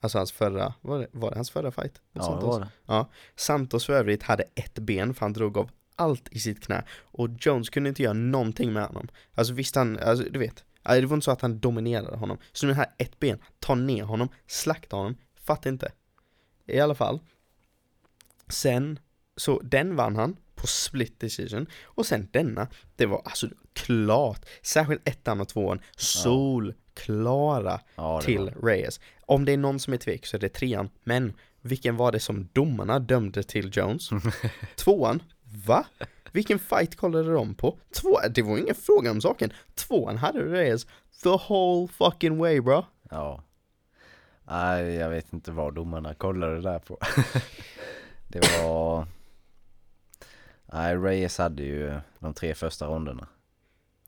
Alltså 0.00 0.18
hans 0.18 0.32
förra, 0.32 0.74
var 0.80 0.98
det, 0.98 1.06
var 1.12 1.30
det 1.30 1.36
hans 1.36 1.50
förra 1.50 1.70
fight? 1.70 2.00
Ja 2.12 2.20
det 2.20 2.24
Santos? 2.24 2.58
var 2.86 3.00
det. 3.00 3.06
Santos 3.36 3.86
för 3.86 3.92
övrigt 3.92 4.22
hade 4.22 4.44
ett 4.54 4.78
ben 4.78 5.14
för 5.14 5.20
han 5.20 5.32
drog 5.32 5.58
av 5.58 5.70
allt 5.96 6.28
i 6.30 6.40
sitt 6.40 6.64
knä 6.64 6.84
och 6.90 7.28
Jones 7.40 7.70
kunde 7.70 7.88
inte 7.88 8.02
göra 8.02 8.12
någonting 8.12 8.72
med 8.72 8.86
honom. 8.86 9.08
Alltså 9.34 9.52
visst 9.52 9.76
han, 9.76 9.98
alltså 9.98 10.24
du 10.30 10.38
vet, 10.38 10.64
det 10.82 11.06
var 11.06 11.16
inte 11.16 11.24
så 11.24 11.30
att 11.30 11.40
han 11.40 11.58
dominerade 11.60 12.16
honom. 12.16 12.38
Så 12.52 12.66
nu 12.66 12.72
här 12.72 12.86
ett 12.98 13.18
ben, 13.18 13.38
ta 13.58 13.74
ner 13.74 14.04
honom, 14.04 14.28
slakta 14.46 14.96
honom, 14.96 15.16
fattar 15.40 15.70
inte. 15.70 15.92
I 16.66 16.80
alla 16.80 16.94
fall. 16.94 17.20
Sen, 18.48 18.98
så 19.36 19.60
den 19.60 19.96
vann 19.96 20.16
han 20.16 20.36
på 20.54 20.66
split 20.66 21.20
decision 21.20 21.66
och 21.84 22.06
sen 22.06 22.28
denna, 22.32 22.68
det 22.96 23.06
var 23.06 23.22
alltså 23.24 23.48
klart, 23.72 24.46
särskilt 24.62 25.08
ettan 25.08 25.40
och 25.40 25.48
tvåan, 25.48 25.80
solklara 26.98 27.80
Ja, 27.96 28.20
till 28.20 28.50
var. 28.54 28.68
Reyes. 28.68 29.00
Om 29.26 29.44
det 29.44 29.52
är 29.52 29.56
någon 29.56 29.80
som 29.80 29.92
är 29.92 29.96
tvek 29.96 30.26
så 30.26 30.36
är 30.36 30.40
det 30.40 30.48
trean, 30.48 30.90
men 31.04 31.32
vilken 31.60 31.96
var 31.96 32.12
det 32.12 32.20
som 32.20 32.48
domarna 32.52 32.98
dömde 32.98 33.42
till 33.42 33.70
Jones? 33.72 34.10
Tvåan, 34.76 35.22
va? 35.66 35.86
Vilken 36.32 36.58
fight 36.58 36.96
kollade 36.96 37.32
de 37.32 37.54
på? 37.54 37.78
Två, 37.94 38.18
det 38.34 38.42
var 38.42 38.58
ingen 38.58 38.74
fråga 38.74 39.10
om 39.10 39.20
saken. 39.20 39.52
Tvåan 39.74 40.16
hade 40.16 40.42
Reyes 40.42 40.86
the 41.22 41.28
whole 41.48 41.88
fucking 41.88 42.38
way 42.38 42.60
bro. 42.60 42.84
Ja. 43.10 43.42
Nej, 44.44 44.94
jag 44.94 45.10
vet 45.10 45.32
inte 45.32 45.52
vad 45.52 45.74
domarna 45.74 46.14
kollade 46.14 46.60
där 46.60 46.78
på. 46.78 46.98
det 48.28 48.62
var... 48.62 49.06
Nej, 50.72 50.96
Reyes 50.96 51.38
hade 51.38 51.62
ju 51.62 52.00
de 52.18 52.34
tre 52.34 52.54
första 52.54 52.86
ronderna. 52.86 53.26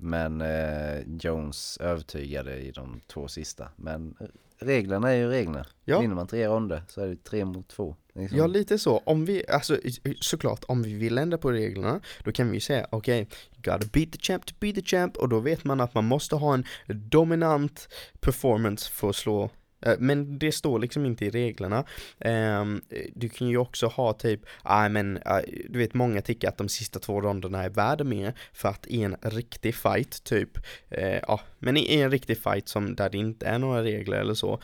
Men 0.00 0.40
eh, 0.40 1.02
Jones 1.20 1.78
övertygade 1.80 2.56
i 2.56 2.70
de 2.70 3.00
två 3.06 3.28
sista. 3.28 3.68
Men 3.76 4.16
eh, 4.20 4.26
reglerna 4.58 5.10
är 5.10 5.16
ju 5.16 5.28
reglerna. 5.28 5.66
Ja. 5.84 6.00
Vinner 6.00 6.14
man 6.14 6.26
tre 6.26 6.46
ronder 6.46 6.82
så 6.88 7.00
är 7.00 7.08
det 7.08 7.24
tre 7.24 7.44
mot 7.44 7.68
två. 7.68 7.96
Liksom. 8.14 8.38
Ja, 8.38 8.46
lite 8.46 8.78
så. 8.78 8.98
Om 8.98 9.24
vi, 9.24 9.44
alltså 9.48 9.78
såklart, 10.20 10.64
om 10.68 10.82
vi 10.82 10.94
vill 10.94 11.18
ändra 11.18 11.38
på 11.38 11.52
reglerna, 11.52 12.00
då 12.24 12.32
kan 12.32 12.48
vi 12.48 12.54
ju 12.54 12.60
säga 12.60 12.86
okej, 12.90 13.18
you 13.18 13.28
gotta 13.56 13.86
beat 13.92 14.12
the 14.12 14.18
champ 14.18 14.46
to 14.46 14.54
beat 14.60 14.74
the 14.74 14.82
champ, 14.82 15.16
och 15.16 15.28
då 15.28 15.40
vet 15.40 15.64
man 15.64 15.80
att 15.80 15.94
man 15.94 16.04
måste 16.04 16.36
ha 16.36 16.54
en 16.54 16.64
dominant 16.86 17.88
performance 18.20 18.90
för 18.90 19.10
att 19.10 19.16
slå 19.16 19.50
Eh, 19.82 19.94
men 19.98 20.38
det 20.38 20.52
står 20.52 20.78
liksom 20.78 21.06
inte 21.06 21.26
i 21.26 21.30
reglerna. 21.30 21.84
Ehm, 22.18 22.80
du 23.14 23.28
kan 23.28 23.48
ju 23.48 23.56
också 23.56 23.86
ha 23.86 24.12
typ, 24.12 24.40
nej 24.64 24.88
men, 24.88 25.18
ah, 25.24 25.40
du 25.68 25.78
vet 25.78 25.94
många 25.94 26.22
tycker 26.22 26.48
att 26.48 26.58
de 26.58 26.68
sista 26.68 26.98
två 26.98 27.20
ronderna 27.20 27.64
är 27.64 27.70
värda 27.70 28.04
mer 28.04 28.34
för 28.52 28.68
att 28.68 28.86
i 28.86 29.02
en 29.02 29.16
riktig 29.22 29.74
fight 29.74 30.24
typ, 30.24 30.58
eh, 30.90 31.18
ja, 31.28 31.40
men 31.58 31.76
i 31.76 32.00
en 32.00 32.10
riktig 32.10 32.38
fight 32.38 32.68
som 32.68 32.94
där 32.94 33.10
det 33.10 33.18
inte 33.18 33.46
är 33.46 33.58
några 33.58 33.82
regler 33.82 34.16
eller 34.16 34.34
så, 34.34 34.60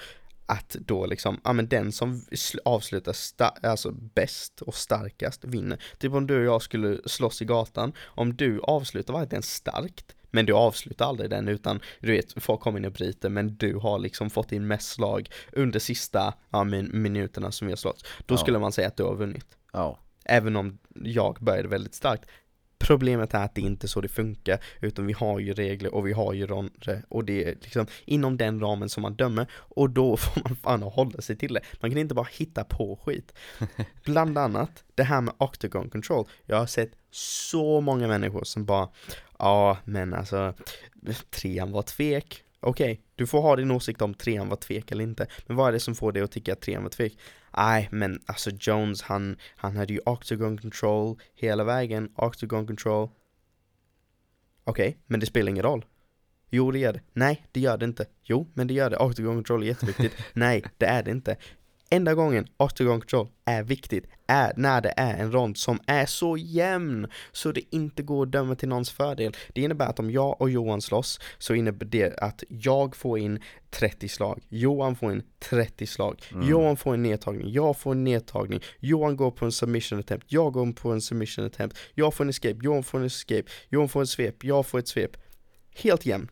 att 0.46 0.76
då 0.80 1.06
liksom, 1.06 1.40
ja 1.44 1.52
men 1.52 1.68
den 1.68 1.92
som 1.92 2.24
avslutar 2.64 3.14
alltså 3.62 3.90
bäst 3.90 4.62
och 4.62 4.74
starkast 4.74 5.44
vinner. 5.44 5.82
Typ 5.98 6.12
om 6.12 6.26
du 6.26 6.38
och 6.38 6.44
jag 6.44 6.62
skulle 6.62 6.98
slåss 7.06 7.42
i 7.42 7.44
gatan, 7.44 7.92
om 8.04 8.36
du 8.36 8.60
avslutar 8.60 9.14
varje 9.14 9.42
starkt, 9.42 10.15
men 10.36 10.46
du 10.46 10.52
avslutar 10.52 11.06
aldrig 11.06 11.30
den 11.30 11.48
utan 11.48 11.80
du 12.00 12.12
vet, 12.12 12.42
folk 12.42 12.60
kommer 12.60 12.78
in 12.78 12.84
och 12.84 12.92
bryter 12.92 13.28
men 13.28 13.56
du 13.56 13.74
har 13.76 13.98
liksom 13.98 14.30
fått 14.30 14.52
in 14.52 14.66
mest 14.66 14.88
slag 14.88 15.28
under 15.52 15.78
sista 15.78 16.34
ja, 16.50 16.64
min- 16.64 16.90
minuterna 17.02 17.50
som 17.52 17.66
vi 17.66 17.72
har 17.72 17.76
slått. 17.76 18.06
Då 18.26 18.34
Ja. 18.34 18.38
skulle 18.38 18.58
man 18.58 18.72
säga 18.72 18.88
att 18.88 18.96
du 18.96 19.02
har 19.02 19.14
vunnit. 19.14 19.46
Ja, 19.72 19.98
Även 20.24 20.56
om 20.56 20.78
jag 21.02 21.38
började 21.40 21.68
väldigt 21.68 21.94
starkt. 21.94 22.24
Problemet 22.78 23.34
är 23.34 23.44
att 23.44 23.54
det 23.54 23.60
inte 23.60 23.86
är 23.86 23.88
så 23.88 24.00
det 24.00 24.08
funkar, 24.08 24.58
utan 24.80 25.06
vi 25.06 25.12
har 25.12 25.38
ju 25.38 25.52
regler 25.52 25.94
och 25.94 26.06
vi 26.06 26.12
har 26.12 26.32
ju 26.32 26.46
ronder 26.46 27.02
och 27.08 27.24
det 27.24 27.44
är 27.44 27.54
liksom 27.60 27.86
inom 28.04 28.36
den 28.36 28.60
ramen 28.60 28.88
som 28.88 29.02
man 29.02 29.14
dömer 29.16 29.46
och 29.52 29.90
då 29.90 30.16
får 30.16 30.42
man 30.44 30.56
fan 30.56 30.82
hålla 30.82 31.20
sig 31.20 31.36
till 31.36 31.54
det. 31.54 31.60
Man 31.80 31.90
kan 31.90 31.98
inte 32.00 32.14
bara 32.14 32.28
hitta 32.38 32.64
på 32.64 32.96
skit. 33.04 33.32
Bland 34.04 34.38
annat 34.38 34.84
det 34.94 35.02
här 35.02 35.20
med 35.20 35.34
octagon 35.38 35.90
control. 35.90 36.26
Jag 36.46 36.56
har 36.56 36.66
sett 36.66 36.92
så 37.10 37.80
många 37.80 38.08
människor 38.08 38.44
som 38.44 38.64
bara, 38.64 38.88
ja 39.38 39.78
men 39.84 40.14
alltså, 40.14 40.54
trean 41.30 41.72
var 41.72 41.82
tvek. 41.82 42.42
Okej, 42.60 43.00
du 43.14 43.26
får 43.26 43.42
ha 43.42 43.56
din 43.56 43.70
åsikt 43.70 44.02
om 44.02 44.14
trean 44.14 44.48
var 44.48 44.56
tvek 44.56 44.92
eller 44.92 45.04
inte, 45.04 45.26
men 45.46 45.56
vad 45.56 45.68
är 45.68 45.72
det 45.72 45.80
som 45.80 45.94
får 45.94 46.12
dig 46.12 46.22
att 46.22 46.30
tycka 46.30 46.52
att 46.52 46.60
trean 46.60 46.82
var 46.82 46.90
tvek? 46.90 47.18
Nej, 47.56 47.88
men 47.92 48.20
alltså 48.26 48.50
Jones, 48.60 49.02
han, 49.02 49.36
han 49.56 49.76
hade 49.76 49.92
ju 49.92 50.00
octagon 50.06 50.58
control 50.58 51.18
hela 51.34 51.64
vägen, 51.64 52.12
octagon 52.16 52.66
control. 52.66 53.08
Okej, 54.64 54.98
men 55.06 55.20
det 55.20 55.26
spelar 55.26 55.50
ingen 55.50 55.62
roll. 55.62 55.84
Jo, 56.50 56.70
det 56.70 56.78
gör 56.78 56.92
det. 56.92 57.00
Nej, 57.12 57.46
det 57.52 57.60
gör 57.60 57.78
det 57.78 57.84
inte. 57.84 58.06
Jo, 58.22 58.50
men 58.54 58.66
det 58.66 58.74
gör 58.74 58.90
det. 58.90 58.96
Octagon 58.96 59.34
control 59.34 59.62
är 59.62 59.66
jätteviktigt. 59.66 60.12
Nej, 60.32 60.64
det 60.78 60.86
är 60.86 61.02
det 61.02 61.10
inte. 61.10 61.36
Enda 61.96 62.14
gången 62.14 62.46
octagon 62.56 63.00
control 63.00 63.28
är 63.44 63.62
viktigt 63.62 64.04
är 64.26 64.52
när 64.56 64.80
det 64.80 64.94
är 64.96 65.14
en 65.18 65.32
rond 65.32 65.56
som 65.56 65.80
är 65.86 66.06
så 66.06 66.36
jämn 66.36 67.06
så 67.32 67.52
det 67.52 67.74
inte 67.74 68.02
går 68.02 68.22
att 68.22 68.32
döma 68.32 68.54
till 68.54 68.68
någons 68.68 68.90
fördel. 68.90 69.36
Det 69.54 69.60
innebär 69.60 69.86
att 69.86 69.98
om 69.98 70.10
jag 70.10 70.40
och 70.40 70.50
Johan 70.50 70.82
slåss 70.82 71.20
så 71.38 71.54
innebär 71.54 71.86
det 71.86 72.18
att 72.18 72.44
jag 72.48 72.96
får 72.96 73.18
in 73.18 73.42
30 73.70 74.08
slag, 74.08 74.42
Johan 74.48 74.96
får 74.96 75.12
in 75.12 75.22
30 75.38 75.86
slag, 75.86 76.22
Mm. 76.32 76.48
Johan 76.48 76.76
får 76.76 76.94
en 76.94 77.02
nedtagning, 77.02 77.52
jag 77.52 77.78
får 77.78 77.92
en 77.92 78.04
nedtagning, 78.04 78.60
Johan 78.80 79.16
går 79.16 79.30
på 79.30 79.44
en 79.44 79.52
submission 79.52 80.00
attempt, 80.00 80.26
jag 80.28 80.52
går 80.52 80.72
på 80.72 80.92
en 80.92 81.00
submission 81.00 81.46
attempt, 81.46 81.78
jag 81.94 82.14
får 82.14 82.24
en 82.24 82.30
escape, 82.30 82.58
Johan 82.62 82.82
får 82.82 82.98
en 82.98 83.04
escape, 83.04 83.44
Johan 83.68 83.88
får 83.88 84.00
en 84.00 84.06
svep, 84.06 84.44
jag 84.44 84.66
får 84.66 84.78
ett 84.78 84.88
svep. 84.88 85.16
Helt 85.76 86.06
jämn. 86.06 86.28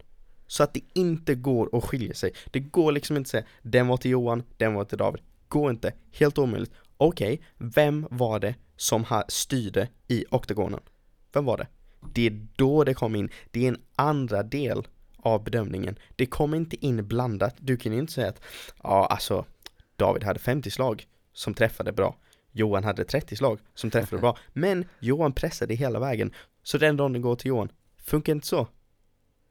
Så 0.47 0.63
att 0.63 0.75
det 0.75 0.81
inte 0.93 1.35
går 1.35 1.77
att 1.77 1.85
skilja 1.85 2.15
sig. 2.15 2.33
Det 2.51 2.61
går 2.61 2.93
liksom 2.93 3.17
inte 3.17 3.27
att 3.27 3.31
säga 3.31 3.45
den 3.63 3.87
var 3.87 3.97
till 3.97 4.11
Johan, 4.11 4.43
den 4.57 4.75
var 4.75 4.85
till 4.85 4.99
David. 4.99 5.21
Går 5.55 5.71
inte. 5.71 5.93
Helt 6.13 6.39
omöjligt. 6.39 6.73
Okej, 6.97 7.41
vem 7.59 8.07
var 8.11 8.41
det 8.41 8.55
som 8.77 9.05
styrde 9.29 9.89
i 10.09 10.25
oktagonen? 10.31 10.81
Vem 11.33 11.45
var 11.45 11.57
det? 11.57 11.67
Det 12.15 12.27
är 12.27 12.47
då 12.57 12.85
det 12.85 12.95
kom 12.95 13.17
in. 13.17 13.29
Det 13.51 13.65
är 13.65 13.69
en 13.69 13.81
andra 13.97 14.43
del 14.43 14.87
av 15.17 15.45
bedömningen. 15.45 15.99
Det 16.17 16.27
kommer 16.27 16.57
inte 16.57 16.87
in 16.87 17.07
blandat. 17.09 17.55
Du 17.59 17.77
kan 17.77 17.93
ju 17.93 17.99
inte 17.99 18.13
säga 18.13 18.29
att 18.29 18.41
ja, 18.83 19.07
alltså 19.07 19.45
David 19.97 20.25
hade 20.25 20.39
50 20.39 20.71
slag 20.71 21.07
som 21.33 21.55
träffade 21.55 21.93
bra. 21.93 22.17
Johan 22.53 22.85
hade 22.85 23.05
30 23.05 23.37
slag 23.37 23.59
som 23.75 23.91
träffade 23.91 24.21
bra. 24.21 24.39
Men 24.53 24.85
Johan 24.99 25.33
pressade 25.33 25.75
hela 25.75 26.01
vägen. 26.01 26.33
Så 26.63 26.79
den 26.79 26.99
ronden 26.99 27.23
går 27.23 27.37
till 27.37 27.49
Johan. 27.49 27.69
Funkar 27.97 28.33
inte 28.33 28.47
så. 28.47 28.69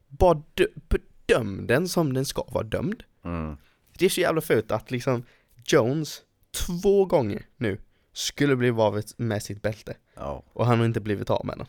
Bara 0.07 0.41
dö- 0.53 0.67
bedöm 0.89 1.67
den 1.67 1.89
som 1.89 2.13
den 2.13 2.25
ska 2.25 2.43
vara 2.43 2.63
dömd. 2.63 3.03
Mm. 3.25 3.57
Det 3.97 4.05
är 4.05 4.09
så 4.09 4.21
jävla 4.21 4.41
fult 4.41 4.71
att 4.71 4.91
liksom 4.91 5.23
Jones 5.65 6.21
två 6.51 7.05
gånger 7.05 7.45
nu 7.57 7.77
skulle 8.13 8.55
bli 8.55 8.69
av 8.69 9.01
med 9.17 9.43
sitt 9.43 9.61
bälte 9.61 9.97
Ja. 10.15 10.43
och 10.53 10.65
han 10.65 10.79
har 10.79 10.85
inte 10.85 11.01
blivit 11.01 11.29
av 11.29 11.45
med 11.45 11.57
den. 11.57 11.67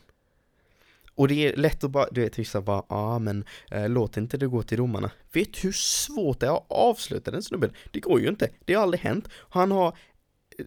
Och 1.14 1.28
det 1.28 1.34
är 1.34 1.56
lätt 1.56 1.84
att 1.84 1.90
bara, 1.90 2.06
du 2.10 2.20
vet 2.20 2.38
vissa 2.38 2.60
bara, 2.60 2.82
ja 2.88 2.96
ah, 2.96 3.18
men 3.18 3.44
eh, 3.70 3.88
låt 3.88 4.16
inte 4.16 4.36
det 4.36 4.46
gå 4.46 4.62
till 4.62 4.78
domarna. 4.78 5.10
Vet 5.32 5.64
hur 5.64 5.72
svårt 5.72 6.40
det 6.40 6.46
är 6.46 6.56
att 6.56 6.66
avsluta 6.68 7.30
den 7.30 7.42
snubben? 7.42 7.72
Det 7.92 8.00
går 8.00 8.20
ju 8.20 8.28
inte, 8.28 8.50
det 8.64 8.74
har 8.74 8.82
aldrig 8.82 9.00
hänt. 9.00 9.28
Han 9.32 9.70
har 9.70 9.88
eh, 10.58 10.64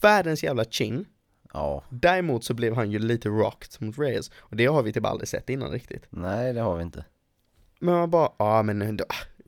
världens 0.00 0.42
jävla 0.42 0.64
chin. 0.64 1.04
Ja. 1.52 1.84
Däremot 1.90 2.44
så 2.44 2.54
blev 2.54 2.74
han 2.74 2.90
ju 2.90 2.98
lite 2.98 3.28
rocked 3.28 3.82
mot 3.86 3.98
Reyes. 3.98 4.30
Och 4.38 4.56
det 4.56 4.66
har 4.66 4.82
vi 4.82 4.92
typ 4.92 5.04
aldrig 5.04 5.28
sett 5.28 5.50
innan 5.50 5.70
riktigt. 5.70 6.06
Nej, 6.10 6.52
det 6.52 6.60
har 6.60 6.76
vi 6.76 6.82
inte. 6.82 7.04
Men 7.78 7.94
man 7.94 8.10
bara, 8.10 8.32
ja 8.38 8.58
ah, 8.58 8.62
men 8.62 8.98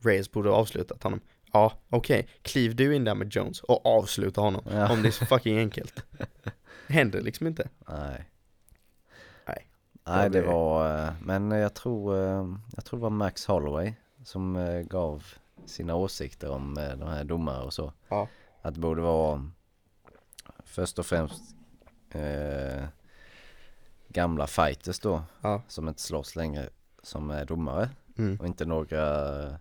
Reyes 0.03 0.31
borde 0.31 0.49
ha 0.49 0.57
avslutat 0.57 1.03
honom. 1.03 1.21
Ja, 1.53 1.73
okej. 1.91 2.29
Kliv 2.43 2.77
du 2.77 2.95
in 2.97 3.05
där 3.05 3.15
med 3.15 3.29
Jones 3.35 3.61
och 3.61 3.87
avsluta 3.87 4.41
honom. 4.41 4.63
Ja. 4.71 4.93
Om 4.93 5.03
det 5.03 5.09
är 5.09 5.13
så 5.13 5.27
fucking 5.27 5.59
enkelt. 5.59 6.05
Händer 6.89 7.21
liksom 7.21 7.47
inte. 7.47 7.69
Nej. 7.89 8.25
Nej. 9.47 9.67
Nej, 10.05 10.31
det 10.31 10.43
var, 10.43 10.99
eh, 11.07 11.13
men 11.23 11.51
jag 11.51 11.75
tror, 11.75 12.17
eh, 12.17 12.47
jag 12.77 12.85
tror 12.85 12.99
det 12.99 13.03
var 13.03 13.11
Max 13.11 13.47
Holloway 13.47 13.93
som 14.25 14.57
eh, 14.57 14.81
gav 14.81 15.25
sina 15.67 15.95
åsikter 15.95 16.51
om 16.51 16.75
de 16.75 17.09
här 17.09 17.25
domare 17.25 17.63
och 17.65 17.73
så. 17.73 17.93
Ja. 18.09 18.29
Att 18.63 18.75
det 18.75 18.81
borde 18.81 19.03
vara 19.03 19.51
först 20.65 20.99
och 20.99 21.07
främst 21.07 21.43
eh, 22.11 22.85
gamla 24.09 24.47
fighters 24.47 25.01
då, 25.01 25.23
Ja. 25.41 25.63
som 25.69 25.89
inte 25.89 26.03
slåss 26.03 26.37
längre, 26.37 26.69
som 27.03 27.31
är 27.31 27.45
domare. 27.45 27.91
Mm. 28.19 28.41
Och 28.41 28.47
inte 28.47 28.65
några 28.65 29.59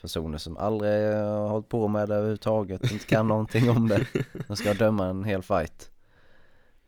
personer 0.00 0.38
som 0.38 0.56
aldrig 0.56 1.14
har 1.16 1.48
hållit 1.48 1.68
på 1.68 1.88
med 1.88 2.08
det 2.08 2.14
överhuvudtaget, 2.14 2.92
inte 2.92 3.06
kan 3.06 3.28
någonting 3.28 3.70
om 3.70 3.88
det. 3.88 4.06
De 4.46 4.56
ska 4.56 4.74
döma 4.74 5.06
en 5.06 5.24
hel 5.24 5.42
fight. 5.42 5.90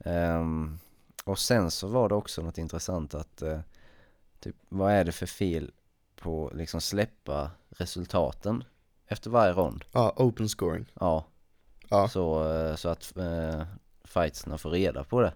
Ehm, 0.04 0.78
och 1.24 1.38
sen 1.38 1.70
så 1.70 1.86
var 1.88 2.08
det 2.08 2.14
också 2.14 2.42
något 2.42 2.58
intressant 2.58 3.14
att 3.14 3.42
eh, 3.42 3.60
typ, 4.40 4.56
vad 4.68 4.92
är 4.92 5.04
det 5.04 5.12
för 5.12 5.26
fel 5.26 5.70
på 6.16 6.50
liksom 6.54 6.80
släppa 6.80 7.50
resultaten 7.70 8.64
efter 9.06 9.30
varje 9.30 9.52
rond? 9.52 9.84
Ja, 9.92 10.12
open 10.16 10.48
scoring. 10.48 10.86
Ja, 11.00 11.24
Ja. 11.88 12.08
så, 12.08 12.52
eh, 12.54 12.74
så 12.76 12.88
att 12.88 13.16
eh, 13.16 13.62
fightsarna 14.04 14.58
får 14.58 14.70
reda 14.70 15.04
på 15.04 15.20
det. 15.20 15.32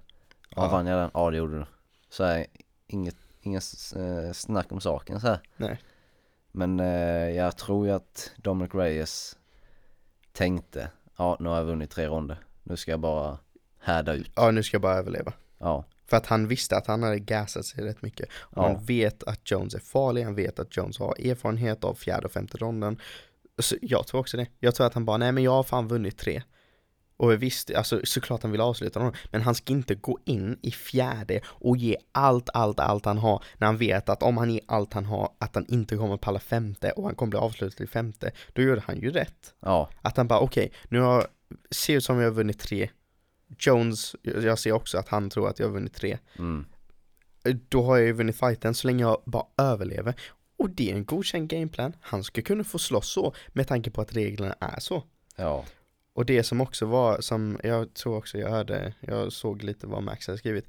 Ja, 0.57 0.65
Ja. 0.65 0.69
vann 0.73 0.87
jag 0.87 1.01
den? 1.01 1.11
Ja, 1.15 1.31
det 1.31 1.37
gjorde 1.37 1.59
du. 1.59 1.67
Så 2.09 2.25
här, 2.25 2.47
inget, 2.87 3.17
inget 3.41 3.65
eh, 3.97 4.33
snack 4.33 4.73
om 4.73 4.81
saken 4.81 5.21
så 5.21 5.27
här. 5.27 5.41
Nej. 5.57 5.81
Men 6.57 6.81
eh, 6.81 7.31
jag 7.31 7.57
tror 7.57 7.87
ju 7.87 7.93
att 7.93 8.33
Dominic 8.37 8.75
Reyes 8.75 9.37
tänkte, 10.33 10.91
ja 11.17 11.37
nu 11.41 11.49
har 11.49 11.57
jag 11.57 11.65
vunnit 11.65 11.91
tre 11.91 12.07
ronder. 12.07 12.37
Nu 12.63 12.77
ska 12.77 12.91
jag 12.91 13.01
bara 13.01 13.39
härda 13.81 14.13
ut. 14.13 14.31
Ja, 14.37 14.51
nu 14.51 14.63
ska 14.63 14.75
jag 14.75 14.83
bara 14.83 14.95
överleva. 14.97 15.33
Ja, 15.59 15.85
För 16.07 16.17
att 16.17 16.27
han 16.27 16.49
visste 16.49 16.77
att 16.77 16.87
han 16.87 17.03
hade 17.03 17.19
gassat 17.19 17.65
sig 17.65 17.85
rätt 17.85 18.03
mycket. 18.03 18.29
Och 18.35 18.63
Ja. 18.63 18.69
han 18.69 18.85
vet 18.85 19.23
att 19.23 19.51
Jones 19.51 19.75
är 19.75 19.79
farlig, 19.79 20.25
han 20.25 20.35
vet 20.35 20.59
att 20.59 20.77
Jones 20.77 20.99
har 20.99 21.15
erfarenhet 21.31 21.85
av 21.85 21.95
fjärde 21.95 22.27
och 22.27 22.33
femte 22.33 22.59
ronden. 22.59 23.01
Så 23.59 23.77
jag 23.83 24.07
tror 24.07 24.21
också 24.21 24.37
det. 24.37 24.47
Jag 24.61 24.75
tror 24.75 24.87
att 24.87 24.95
han 24.95 25.05
bara, 25.05 25.17
nej 25.17 25.33
men 25.33 25.45
jag 25.45 25.51
har 25.53 25.63
fan 25.63 25.89
vunnit 25.89 26.19
tre. 26.19 26.43
Och 27.25 27.43
visst, 27.43 27.71
alltså 27.75 28.01
såklart 28.05 28.43
han 28.43 28.53
vill 28.53 28.61
avsluta 28.61 28.99
honom, 29.01 29.15
men 29.31 29.43
han 29.43 29.55
ska 29.55 29.73
inte 29.73 29.95
gå 29.95 30.19
in 30.25 30.59
i 30.63 30.71
fjärde 30.71 31.41
och 31.47 31.77
ge 31.77 31.97
allt, 32.13 32.49
allt, 32.55 32.81
allt 32.81 33.05
han 33.05 33.19
har 33.19 33.45
när 33.59 33.67
han 33.67 33.77
vet 33.77 34.09
att 34.09 34.23
om 34.23 34.37
han 34.37 34.51
ger 34.51 34.61
allt 34.67 34.93
han 34.93 35.05
har, 35.05 35.33
att 35.39 35.55
han 35.55 35.67
inte 35.69 35.97
kommer 35.97 36.17
palla 36.17 36.39
femte 36.41 36.91
och 36.91 37.05
han 37.05 37.15
kommer 37.15 37.31
bli 37.31 37.39
avslutad 37.39 37.85
i 37.85 37.87
femte. 37.87 38.31
Då 38.53 38.63
gör 38.63 38.83
han 38.87 39.01
ju 39.01 39.11
rätt. 39.11 39.55
ja, 39.61 39.91
Att 40.03 40.17
han 40.17 40.29
bara, 40.29 40.41
okej, 40.41 40.73
nu 40.89 41.01
har, 41.01 41.27
ser 41.71 41.97
ut 41.97 42.05
som 42.05 42.19
jag 42.19 42.25
har 42.25 42.35
vunnit 42.35 42.59
tre. 42.61 42.91
Jones, 43.59 44.17
jag 44.23 44.59
ser 44.59 44.73
också 44.73 44.99
att 44.99 45.09
han 45.09 45.31
tror 45.31 45.49
att 45.49 45.59
jag 45.59 45.67
har 45.67 45.73
vunnit 45.73 45.95
tre. 45.95 46.19
mm, 46.39 46.65
Då 47.69 47.83
har 47.83 47.97
jag 47.97 48.07
ju 48.07 48.13
vunnit 48.13 48.39
fighten 48.39 48.75
så 48.75 48.87
länge 48.87 49.03
jag 49.05 49.23
bara 49.27 49.47
överlever. 49.59 50.15
Och 50.59 50.71
det 50.71 50.91
är 50.91 50.95
en 50.95 51.05
godkänd 51.05 51.49
gameplan. 51.49 51.93
Han 52.01 52.25
ska 52.25 52.43
kunna 52.43 52.65
få 52.65 52.79
slåss 52.79 53.09
så 53.13 53.35
med 53.49 53.69
tanke 53.69 53.91
på 53.91 54.01
att 54.01 54.17
reglerna 54.17 54.57
är 54.61 54.81
så. 54.81 55.03
ja, 55.37 55.65
Och 56.15 56.27
det 56.27 56.43
som 56.43 56.61
också 56.61 56.87
var, 56.87 57.21
som 57.21 57.59
jag 57.63 57.95
tror 57.95 58.17
också 58.17 58.39
jag 58.39 58.51
hörde, 58.51 58.95
jag 59.01 59.33
såg 59.33 59.63
lite 59.63 59.87
vad 59.87 60.03
Max 60.03 60.27
hade 60.27 60.39
skrivit. 60.39 60.69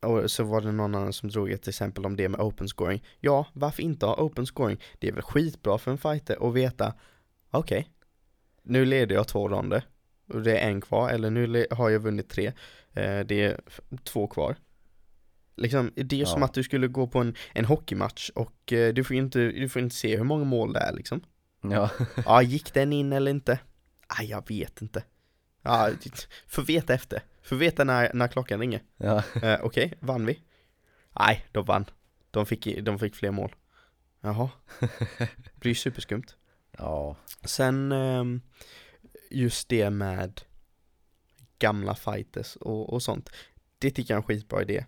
Och 0.00 0.30
så 0.30 0.44
var 0.44 0.60
det 0.60 0.72
någon 0.72 0.94
annan 0.94 1.12
som 1.12 1.28
drog 1.28 1.50
ett 1.50 1.68
exempel 1.68 2.06
om 2.06 2.16
det 2.16 2.28
med 2.28 2.40
open 2.40 2.68
scoring. 2.68 3.04
Ja, 3.20 3.46
varför 3.52 3.82
inte 3.82 4.06
ha 4.06 4.16
open 4.16 4.46
scoring? 4.46 4.80
Det 4.98 5.08
är 5.08 5.12
väl 5.12 5.22
skitbra 5.22 5.78
för 5.78 5.90
en 5.90 5.98
fighter 5.98 6.48
att 6.48 6.54
veta, 6.54 6.94
okej, 7.50 7.88
nu 8.62 8.84
leder 8.84 9.14
jag 9.14 9.28
två 9.28 9.48
ronder. 9.48 9.84
Och 10.28 10.42
det 10.42 10.58
är 10.58 10.68
en 10.68 10.80
kvar, 10.80 11.10
eller 11.10 11.30
nu 11.30 11.66
har 11.70 11.90
jag 11.90 12.00
vunnit 12.00 12.28
tre. 12.28 12.46
Eh, 12.92 13.20
det 13.20 13.42
är 13.42 13.60
två 14.04 14.26
kvar. 14.26 14.56
Liksom, 15.56 15.92
det 15.94 16.16
är 16.16 16.18
ju 16.18 16.26
som 16.26 16.40
Ja. 16.40 16.44
att 16.46 16.54
du 16.54 16.62
skulle 16.62 16.88
gå 16.88 17.06
på 17.06 17.18
en, 17.18 17.34
en 17.54 17.64
hockeymatch 17.64 18.30
och 18.34 18.72
eh, 18.72 18.94
du 18.94 19.04
får 19.04 19.16
inte, 19.16 19.38
du 19.38 19.68
får 19.68 19.82
inte 19.82 19.94
se 19.96 20.16
hur 20.16 20.24
många 20.24 20.44
mål 20.44 20.72
det 20.72 20.80
är 20.80 20.92
liksom. 20.92 21.20
ja, 21.62 21.90
Ja, 22.24 22.42
gick 22.42 22.74
den 22.74 22.92
in 22.92 23.12
eller 23.12 23.30
inte? 23.30 23.58
Ah, 24.18 24.22
jag 24.22 24.48
vet 24.48 24.82
inte. 24.82 25.04
Ja, 25.62 25.90
får 26.46 26.62
veta 26.62 26.94
efter. 26.94 27.22
Får 27.42 27.56
veta 27.56 27.84
när, 27.84 28.10
när 28.14 28.28
klockan 28.28 28.60
ringer. 28.60 28.82
ja, 28.96 29.22
Eh, 29.42 29.60
Okej, 29.62 29.94
vann 30.00 30.26
vi? 30.26 30.42
Nej, 31.18 31.46
de 31.52 31.64
vann. 31.64 31.84
De 32.30 32.46
fick, 32.46 32.78
de 32.82 32.98
fick 32.98 33.14
fler 33.14 33.30
mål. 33.30 33.54
Jaha. 34.20 34.50
Det 35.18 35.60
blir 35.60 35.70
ju 35.70 35.74
superskumt. 35.74 36.24
ja, 36.78 37.16
Sen 37.44 37.92
ehm, 37.92 38.40
just 39.30 39.68
det 39.68 39.90
med 39.90 40.40
gamla 41.58 41.94
fighters 41.94 42.56
och, 42.56 42.92
och 42.92 43.02
sånt. 43.02 43.30
Det 43.78 43.90
tycker 43.90 44.14
jag 44.14 44.18
är 44.18 44.22
en 44.22 44.26
skitbra 44.26 44.62
idé. 44.62 44.86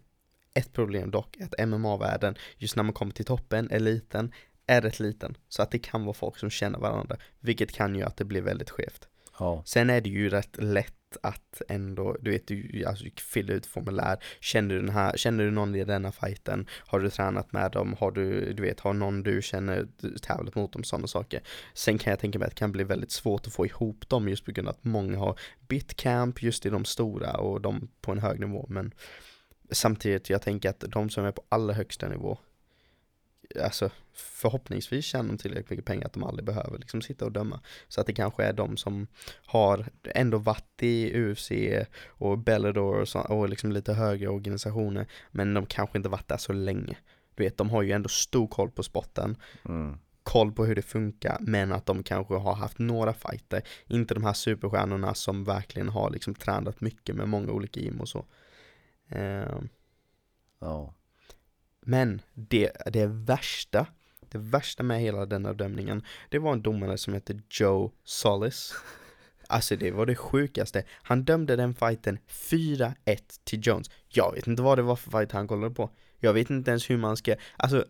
Ett 0.55 0.73
problem 0.73 1.11
dock 1.11 1.37
att 1.41 1.69
MMA-världen, 1.69 2.35
just 2.57 2.77
när 2.77 2.83
man 2.83 2.93
kommer 2.93 3.13
till 3.13 3.25
toppen, 3.25 3.71
eliten, 3.71 4.33
är 4.67 4.81
rätt 4.83 5.01
liten. 5.01 5.37
Så 5.49 5.63
att 5.63 5.71
det 5.71 5.79
kan 5.79 6.05
vara 6.05 6.15
folk 6.15 6.39
som 6.39 6.51
känner 6.51 6.79
varandra, 6.79 7.17
vilket 7.41 7.73
kan 7.73 7.95
göra 7.95 8.09
att 8.09 8.17
det 8.17 8.25
blir 8.25 8.43
väldigt 8.43 8.71
skevt 8.71 9.09
ja, 9.39 9.63
Sen 9.67 9.91
är 9.91 10.01
det 10.01 10.11
ju 10.11 10.29
rätt 10.29 10.57
lätt 10.63 10.95
att 11.23 11.63
ändå, 11.69 12.17
du 12.21 12.31
vet, 12.31 12.47
du 12.47 12.85
alltså, 12.87 13.05
fylla 13.17 13.53
ut 13.53 13.67
formulär. 13.67 14.19
Känner 14.41 14.75
du, 14.75 14.81
den 14.81 14.91
här, 14.91 15.17
känner 15.17 15.45
du 15.45 15.51
någon 15.51 15.75
i 15.75 15.85
denna 15.85 16.13
fighten? 16.13 16.67
Har 16.87 17.01
du 17.01 17.11
tränat 17.11 17.53
med 17.53 17.73
dem? 17.73 17.97
Har 17.99 18.11
du, 18.11 18.53
du 18.53 18.63
vet, 18.63 18.81
har 18.81 18.93
någon 18.93 19.23
du 19.23 19.43
känner 19.43 19.87
tävlat 20.23 20.55
mot 20.55 20.73
dem? 20.73 20.85
Sådana 20.85 21.07
saker. 21.07 21.43
Sen 21.75 21.99
kan 21.99 22.11
jag 22.11 22.21
tänka 22.21 22.39
mig 22.39 22.47
att 22.47 22.51
det 22.51 22.59
kan 22.59 22.73
bli 22.73 22.85
väldigt 22.85 23.11
svårt 23.11 23.47
att 23.47 23.53
få 23.53 23.67
ihop 23.67 24.09
dem 24.09 24.29
just 24.29 24.45
på 24.45 24.53
grund 24.53 24.69
av 24.69 24.75
att 24.75 24.85
många 24.85 25.19
har 25.19 25.39
bitcamp 25.69 26.43
just 26.43 26.67
i 26.67 26.71
de 26.71 26.85
stora 26.85 27.33
och 27.33 27.61
de 27.61 27.89
på 28.01 28.13
en 28.13 28.19
hög 28.19 28.41
nivå. 28.41 28.67
Men 28.69 28.95
samtidigt, 29.71 30.31
jag 30.31 30.43
tänker 30.43 30.71
att 30.71 30.85
de 30.89 31.11
som 31.11 31.25
är 31.25 31.33
på 31.33 31.43
allra 31.49 31.75
högsta 31.75 32.09
nivå 32.09 32.39
Alltså 33.63 33.91
förhoppningsvis 34.13 35.05
tjänar 35.05 35.29
de 35.29 35.39
tillräckligt 35.39 35.71
mycket 35.71 35.85
pengar 35.85 36.07
att 36.07 36.13
de 36.13 36.25
aldrig 36.25 36.47
behöver 36.47 36.79
liksom 36.79 37.03
sitta 37.03 37.25
och 37.25 37.33
döma. 37.33 37.61
Så 37.89 38.01
att 38.01 38.07
det 38.07 38.13
kanske 38.13 38.45
är 38.45 38.53
de 38.53 38.77
som 38.77 39.07
har 39.47 39.89
ändå 40.05 40.39
varit 40.39 40.83
i 40.83 41.21
UFC 41.21 41.53
och 42.07 42.39
Bellator 42.39 43.01
och, 43.01 43.09
så, 43.09 43.21
och 43.21 43.49
liksom 43.49 43.73
lite 43.73 43.93
högre 43.93 44.29
organisationer 44.29 45.07
men 45.31 45.55
de 45.55 45.67
kanske 45.67 45.99
inte 45.99 46.09
varit 46.09 46.29
där 46.29 46.37
så 46.37 46.53
länge. 46.53 46.97
Du 47.35 47.45
vet, 47.45 47.57
de 47.57 47.71
har 47.71 47.83
ju 47.83 47.93
ändå 47.93 48.09
stor 48.09 48.47
koll 48.47 48.71
på 48.71 48.83
spotten, 48.83 49.37
mm, 49.65 49.99
koll 50.23 50.53
på 50.53 50.65
hur 50.65 50.75
det 50.75 50.83
funkar 50.83 51.37
men 51.41 51.73
att 51.73 51.87
de 51.87 52.03
kanske 52.03 52.35
har 52.35 52.55
haft 52.55 52.79
några 52.79 53.15
fighter, 53.15 53.63
inte 53.87 54.15
de 54.15 54.25
här 54.25 54.33
superstjärnorna 54.33 55.15
som 55.15 55.45
verkligen 55.45 55.89
har 55.89 56.11
liksom 56.11 56.35
tränat 56.35 56.81
mycket 56.81 57.17
med 57.17 57.29
många 57.29 57.53
olika 57.53 57.81
gym 57.81 58.01
och 58.01 58.09
så. 58.09 58.25
Ehm, 59.09 59.69
ja, 60.61 60.95
men 61.85 62.21
det, 62.35 62.73
det 62.93 63.07
värsta, 63.07 63.87
det 64.29 64.39
värsta 64.39 64.83
med 64.83 65.01
hela 65.01 65.27
den 65.27 65.47
här 65.47 65.55
dömningen, 65.55 66.03
det 66.29 66.39
var 66.39 66.53
en 66.53 66.63
domare 66.63 66.99
som 66.99 67.15
hette 67.15 67.41
Joe 67.51 67.93
Solis. 68.05 68.75
Alltså 69.49 69.77
det 69.77 69.91
var 69.91 70.07
det 70.07 70.15
sjukaste. 70.15 70.85
Han 70.91 71.25
dömde 71.25 71.57
den 71.57 71.75
fighten 71.75 72.19
4-1 72.29 72.95
till 73.45 73.67
Jones. 73.67 73.91
Jag 74.09 74.33
vet 74.35 74.47
inte 74.47 74.63
vad 74.63 74.79
det 74.79 74.83
var 74.83 74.97
för 74.97 75.11
fight 75.11 75.33
han 75.33 75.49
kollade 75.49 75.75
på. 75.75 75.91
Jag 76.21 76.33
vet 76.33 76.51
inte 76.51 76.71
ens 76.71 76.91
hur 76.91 76.97
man 76.97 77.17
ska, 77.17 77.35
alltså 77.57 77.85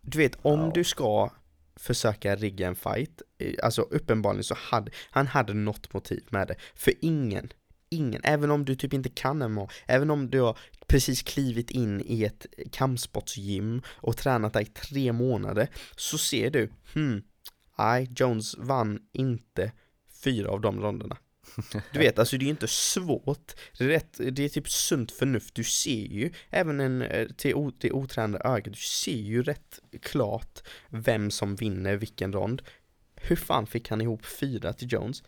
du 0.00 0.18
vet 0.18 0.38
om 0.42 0.70
du 0.74 0.84
ska 0.84 1.30
försöka 1.76 2.36
rigga 2.36 2.68
en 2.68 2.76
fight, 2.76 3.22
eh, 3.38 3.54
alltså 3.62 3.82
uppenbarligen 3.82 4.44
så 4.44 4.54
hade, 4.58 4.90
han 5.10 5.26
hade 5.26 5.54
något 5.54 5.94
motiv 5.94 6.24
med 6.28 6.48
det. 6.48 6.56
För 6.74 6.92
ingen, 7.00 7.52
ingen, 7.88 8.20
även 8.24 8.50
om 8.50 8.64
du 8.64 8.74
typ 8.74 8.92
inte 8.92 9.08
kan 9.08 9.52
MMA, 9.52 9.68
även 9.86 10.10
om 10.10 10.30
du 10.30 10.40
har 10.40 10.58
precis 10.86 11.22
klivit 11.22 11.70
in 11.70 12.02
i 12.06 12.24
ett 12.24 12.46
kampsportsgym 12.72 13.82
och 13.88 14.16
tränat 14.16 14.52
där 14.52 14.60
i 14.60 14.66
tre 14.66 15.12
månader, 15.12 15.68
så 15.96 16.18
ser 16.18 16.50
du, 16.50 16.70
hmm, 16.94 17.22
nej, 17.78 18.10
Jones 18.16 18.54
vann 18.58 18.98
inte 19.12 19.72
fyra 20.24 20.50
av 20.50 20.60
de 20.60 20.80
ronderna. 20.80 21.16
Du 21.92 21.98
vet, 21.98 22.18
alltså 22.18 22.36
det 22.36 22.42
är 22.42 22.46
ju 22.46 22.50
inte 22.50 22.68
svårt. 22.68 23.52
Det 23.78 23.84
är, 23.84 23.88
rätt, 23.88 24.20
det 24.32 24.44
är 24.44 24.48
typ 24.48 24.70
sunt 24.70 25.12
förnuft. 25.12 25.54
Du 25.54 25.64
ser 25.64 26.06
ju, 26.06 26.32
även 26.50 26.80
en, 26.80 27.02
eh, 27.02 27.28
till, 27.28 27.72
till 27.78 27.92
otränade 27.92 28.48
ögat, 28.48 28.74
du 28.74 28.80
ser 28.80 29.16
ju 29.16 29.42
rätt 29.42 29.80
klart 30.02 30.62
vem 30.88 31.30
som 31.30 31.56
vinner 31.56 31.96
vilken 31.96 32.32
rond. 32.32 32.62
Hur 33.16 33.36
fan 33.36 33.66
fick 33.66 33.90
han 33.90 34.00
ihop 34.00 34.26
fyra 34.26 34.72
till 34.72 34.92
Jones? 34.92 35.22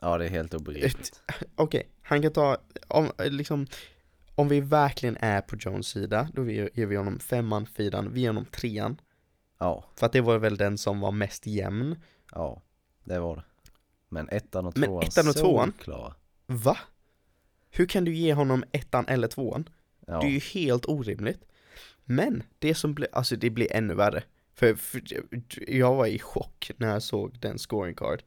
Ja, 0.00 0.18
det 0.18 0.24
är 0.24 0.30
helt 0.30 0.54
obegripligt. 0.54 1.22
Okej, 1.54 1.88
han 2.02 2.22
kan 2.22 2.32
ta, 2.32 2.58
om, 2.88 3.12
liksom, 3.18 3.66
om 4.36 4.48
vi 4.48 4.60
verkligen 4.60 5.16
är 5.20 5.40
på 5.40 5.56
Jones 5.56 5.86
sida, 5.86 6.28
då 6.34 6.50
ger 6.50 6.86
vi 6.86 6.96
honom 6.96 7.18
femman, 7.18 7.66
fyran, 7.66 8.12
vi 8.12 8.20
ger 8.20 8.28
honom 8.28 8.44
trean. 8.44 9.00
Ja, 9.58 9.84
För 9.94 10.06
att 10.06 10.12
det 10.12 10.20
var 10.20 10.38
väl 10.38 10.56
den 10.56 10.78
som 10.78 11.00
var 11.00 11.12
mest 11.12 11.46
jämn. 11.46 11.96
ja, 12.32 12.62
det 13.04 13.18
var 13.18 13.36
det. 13.36 13.42
Men 14.08 14.28
ettan 14.28 14.66
och 14.66 14.78
Men 14.78 14.88
tvåan, 14.88 15.02
ettan 15.04 15.28
och 15.28 15.34
tvåan? 15.36 15.72
solklara. 15.72 16.14
Va? 16.46 16.78
Hur 17.70 17.86
kan 17.86 18.04
du 18.04 18.14
ge 18.14 18.34
honom 18.34 18.64
ettan 18.72 19.08
eller 19.08 19.28
tvåan? 19.28 19.68
Ja, 20.06 20.20
Det 20.20 20.26
är 20.26 20.30
ju 20.30 20.38
helt 20.38 20.86
orimligt. 20.88 21.44
Men 22.04 22.42
det 22.58 22.74
som 22.74 22.94
blir, 22.94 23.08
alltså 23.12 23.36
det 23.36 23.50
blir 23.50 23.72
ännu 23.72 23.94
värre. 23.94 24.22
För, 24.54 24.74
för 24.74 25.02
jag 25.68 25.94
var 25.94 26.06
i 26.06 26.18
chock 26.18 26.70
när 26.76 26.88
jag 26.88 27.02
såg 27.02 27.38
den 27.40 27.58
scoring 27.58 27.94
card. 27.94 28.22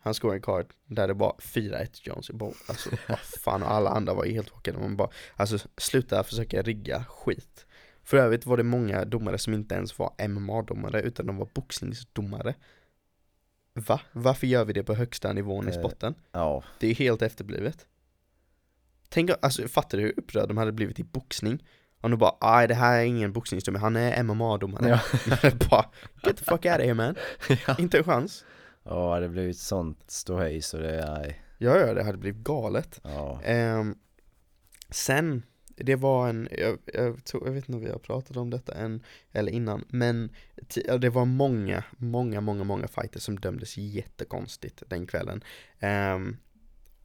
Hans 0.00 0.16
scoring 0.16 0.42
card 0.42 0.66
där 0.86 1.08
det 1.08 1.14
var 1.14 1.36
4-1 1.38 2.00
Jones 2.02 2.30
i 2.30 2.32
boll. 2.32 2.54
Alltså 2.66 2.90
vad 3.08 3.18
fan 3.18 3.62
och 3.62 3.70
alla 3.70 3.90
andra 3.90 4.14
var 4.14 4.24
ju 4.24 4.32
helt 4.32 4.50
chockade. 4.50 4.78
Man 4.78 4.96
bara, 4.96 5.10
alltså 5.36 5.58
sluta 5.76 6.24
försöka 6.24 6.62
rigga 6.62 7.04
skit. 7.08 7.66
För 8.04 8.16
övrigt 8.16 8.46
var 8.46 8.56
det 8.56 8.62
många 8.62 9.04
domare 9.04 9.38
som 9.38 9.54
inte 9.54 9.74
ens 9.74 9.98
var 9.98 10.12
MMA-domare 10.28 11.00
utan 11.02 11.26
de 11.26 11.36
var 11.36 11.48
boxningsdomare. 11.54 12.54
Va? 13.74 14.00
Varför 14.12 14.46
gör 14.46 14.64
vi 14.64 14.72
det 14.72 14.82
på 14.82 14.94
högsta 14.94 15.32
nivån 15.32 15.68
i 15.68 15.72
Eh, 15.72 15.78
sporten? 15.78 16.14
ja, 16.32 16.62
Det 16.78 16.86
är 16.86 16.88
ju 16.88 16.94
helt 16.94 17.22
efterblivet. 17.22 17.86
Tänk, 19.08 19.30
alltså 19.42 19.68
fattar 19.68 19.98
du 19.98 20.04
hur 20.04 20.14
upprörd 20.18 20.48
de 20.48 20.56
hade 20.56 20.72
blivit 20.72 20.98
i 21.00 21.04
boxning? 21.04 21.64
Om 22.00 22.10
de 22.10 22.16
bara, 22.16 22.36
aj 22.40 22.68
det 22.68 22.74
här 22.74 22.98
är 23.00 23.04
ingen 23.04 23.32
boxningsdomare, 23.32 23.80
han 23.80 23.96
är 23.96 24.22
MMA-domare. 24.22 24.88
Ja. 24.88 25.00
bara, 25.70 25.84
get 26.22 26.36
the 26.36 26.44
fuck 26.44 26.64
out 26.64 26.74
of 26.78 26.80
here 26.80 26.94
man. 26.94 27.14
ja. 27.66 27.76
Inte 27.78 27.98
en 27.98 28.04
chans. 28.04 28.44
Ja, 28.88 29.06
det 29.06 29.14
hade 29.14 29.28
blivit 29.28 29.58
sånt 29.58 30.10
ståhej 30.10 30.62
så 30.62 30.76
det 30.78 31.00
är, 31.00 31.42
Ja, 31.58 31.78
ja, 31.78 31.94
det 31.94 32.02
hade 32.02 32.18
blivit 32.18 32.44
galet. 32.44 33.00
ja, 33.04 33.40
Ehm, 33.42 33.94
sen, 34.90 35.42
det 35.76 35.96
var 35.96 36.28
en, 36.28 36.48
jag, 36.58 36.78
jag, 36.94 37.24
tror, 37.24 37.46
jag 37.46 37.52
vet 37.52 37.68
inte 37.68 37.76
om 37.76 37.84
vi 37.84 37.90
har 37.90 37.98
pratat 37.98 38.36
om 38.36 38.50
detta 38.50 38.74
än, 38.74 39.02
eller 39.32 39.52
innan, 39.52 39.84
men 39.88 40.30
det 41.00 41.08
var 41.10 41.24
många, 41.24 41.84
många, 41.98 42.40
många, 42.40 42.64
många 42.64 42.88
fighter 42.88 43.20
som 43.20 43.40
dömdes 43.40 43.76
jättekonstigt 43.76 44.82
den 44.86 45.06
kvällen. 45.06 45.44
Ehm, 45.78 46.36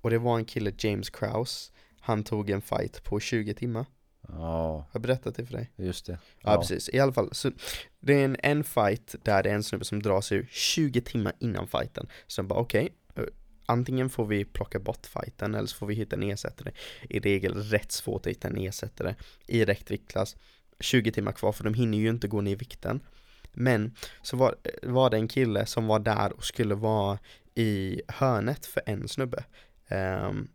och 0.01 0.09
det 0.09 0.17
var 0.17 0.37
en 0.37 0.45
kille, 0.45 0.71
James 0.77 1.09
Kraus, 1.09 1.71
han 1.99 2.23
tog 2.23 2.49
en 2.49 2.61
fight 2.61 3.03
på 3.03 3.19
20 3.19 3.53
timmar. 3.53 3.85
Ja, 4.27 4.77
Har 4.77 4.85
jag 4.91 5.01
berättat 5.01 5.35
det 5.35 5.45
för 5.45 5.53
dig? 5.53 5.71
just 5.75 6.05
det. 6.05 6.17
Ja, 6.41 6.57
precis, 6.57 6.89
i 6.93 6.99
alla 6.99 7.13
fall. 7.13 7.29
Så 7.31 7.51
det 7.99 8.13
är 8.13 8.25
en, 8.25 8.37
en 8.43 8.63
fight 8.63 9.15
där 9.23 9.43
det 9.43 9.49
är 9.49 9.55
en 9.55 9.63
snubbe 9.63 9.85
som 9.85 10.01
drar 10.01 10.21
sig 10.21 10.37
ur 10.37 10.47
20 10.51 11.01
timmar 11.01 11.33
innan 11.39 11.67
fighten. 11.67 12.07
Så 12.27 12.41
de 12.41 12.47
bara 12.47 12.59
okej, 12.59 12.93
eh, 13.15 13.23
antingen 13.65 14.09
får 14.09 14.25
vi 14.25 14.45
plocka 14.45 14.79
bort 14.79 15.05
fighten 15.05 15.55
eller 15.55 15.67
så 15.67 15.75
får 15.75 15.87
vi 15.87 15.95
hitta 15.95 16.15
en 16.15 16.23
ersättare. 16.23 16.71
I 17.09 17.19
regel 17.19 17.53
rätt 17.53 17.91
svårt 17.91 18.25
att 18.25 18.31
hitta 18.31 18.47
en 18.47 18.57
ersättare 18.57 19.15
i 19.47 19.65
rätt 19.65 19.91
viktklass. 19.91 20.35
20 20.79 21.11
timmar 21.11 21.31
kvar 21.31 21.51
för 21.51 21.63
de 21.63 21.73
hinner 21.73 21.97
ju 21.97 22.09
inte 22.09 22.27
gå 22.27 22.41
ner 22.41 22.51
i 22.51 22.55
vikten. 22.55 22.99
Men 23.53 23.95
så 24.21 24.37
var, 24.37 24.55
var 24.83 25.09
det 25.09 25.17
en 25.17 25.27
kille 25.27 25.65
som 25.65 25.87
var 25.87 25.99
där 25.99 26.33
och 26.33 26.45
skulle 26.45 26.75
vara 26.75 27.19
i 27.55 28.01
hörnet 28.07 28.65
för 28.65 28.81
en 28.85 29.07
snubbe. 29.07 29.43
Ehm, 29.87 30.47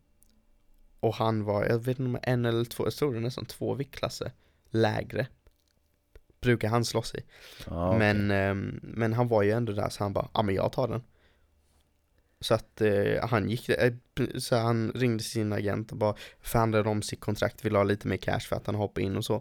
och 1.00 1.14
han 1.14 1.44
var, 1.44 1.64
jag 1.64 1.78
vet 1.78 1.98
inte 1.98 2.08
om 2.08 2.18
en 2.22 2.44
eller 2.44 2.64
två, 2.64 2.86
jag 2.86 2.92
tror 2.92 3.14
det 3.14 3.20
nästan 3.20 3.44
två 3.46 3.74
viktklasser 3.74 4.32
lägre 4.70 5.26
brukar 6.40 6.68
han 6.68 6.84
slåss 6.84 7.14
i. 7.14 7.20
Ja, 7.66 7.88
okej. 7.88 7.98
men, 7.98 8.30
ehm, 8.30 8.80
men 8.82 9.12
han 9.12 9.28
var 9.28 9.42
ju 9.42 9.50
ändå 9.50 9.72
där 9.72 9.88
så 9.88 10.04
han 10.04 10.12
bara, 10.12 10.28
ja 10.34 10.42
men 10.42 10.54
jag 10.54 10.72
tar 10.72 10.88
den. 10.88 11.02
Så 12.40 12.54
att 12.54 12.80
eh, 12.80 13.28
han 13.28 13.50
gick, 13.50 13.68
eh, 13.68 13.92
så 14.38 14.56
han 14.56 14.92
ringde 14.94 15.22
sin 15.22 15.52
agent 15.52 15.92
och 15.92 15.98
bara 15.98 16.14
förhandlade 16.40 16.88
om 16.88 17.02
sitt 17.02 17.20
kontrakt, 17.20 17.64
ville 17.64 17.78
ha 17.78 17.84
lite 17.84 18.08
mer 18.08 18.16
cash 18.16 18.40
för 18.40 18.56
att 18.56 18.66
han 18.66 18.74
hoppade 18.74 19.06
in 19.06 19.16
och 19.16 19.24
så. 19.24 19.34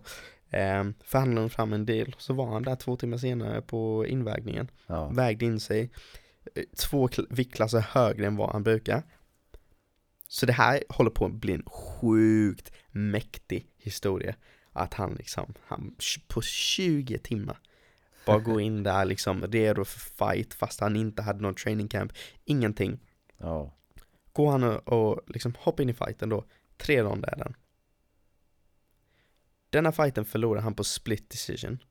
Um, 0.54 0.94
förhandlade 1.04 1.50
fram 1.50 1.74
en 1.74 1.86
deal, 1.86 2.16
så 2.18 2.34
var 2.34 2.46
han 2.46 2.64
där 2.64 2.76
två 2.76 2.96
timmar 2.96 3.18
senare 3.18 3.62
på 3.62 4.06
invägningen. 4.08 4.72
ja, 4.88 5.08
Vägde 5.08 5.46
in 5.46 5.60
sig, 5.60 5.90
eh, 6.56 6.64
två 6.78 7.08
kl- 7.08 7.28
viktklasser 7.30 7.80
högre 7.80 8.28
än 8.28 8.36
vad 8.36 8.50
han 8.52 8.64
brukar. 8.64 9.04
Så 10.28 10.46
det 10.46 10.54
här 10.54 10.84
håller 10.90 11.10
på 11.10 11.26
att 11.26 11.34
bli 11.34 11.54
en 11.54 11.66
sjukt 11.66 12.72
mäktig 12.92 13.68
historia. 13.78 14.36
Att 14.72 14.94
han 14.94 15.14
liksom, 15.14 15.54
han 15.66 15.96
på 16.28 16.42
20 16.42 17.18
timmar 17.18 17.60
bara 18.26 18.40
går 18.40 18.62
in 18.62 18.84
där 18.84 19.06
liksom 19.06 19.44
redo 19.44 19.86
för 19.86 20.00
fight 20.00 20.54
fast 20.54 20.80
han 20.80 20.96
inte 20.96 21.22
hade 21.22 21.42
någon 21.42 21.56
training 21.56 21.88
camp, 21.88 22.14
ingenting. 22.46 23.00
ja, 23.38 23.74
Går 24.34 24.52
han 24.52 24.64
och, 24.64 24.88
och 24.88 25.22
liksom 25.28 25.56
hoppar 25.60 25.84
in 25.84 25.90
i 25.90 25.94
fighten 25.94 26.30
då, 26.30 26.46
tre 26.78 27.04
ronder 27.04 27.30
är 27.30 27.38
den. 27.38 27.56
Denna 29.70 29.92
fighten 29.92 30.26
förlorade 30.26 30.62
han 30.64 30.74
på 30.74 30.84
split 30.84 31.30
decision. 31.30 31.84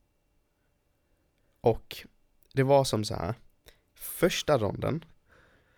Och 1.61 2.07
det 2.53 2.63
var 2.63 2.85
som 2.85 3.05
så 3.05 3.15
här. 3.15 3.35
Första 3.95 4.59
ronden, 4.59 5.05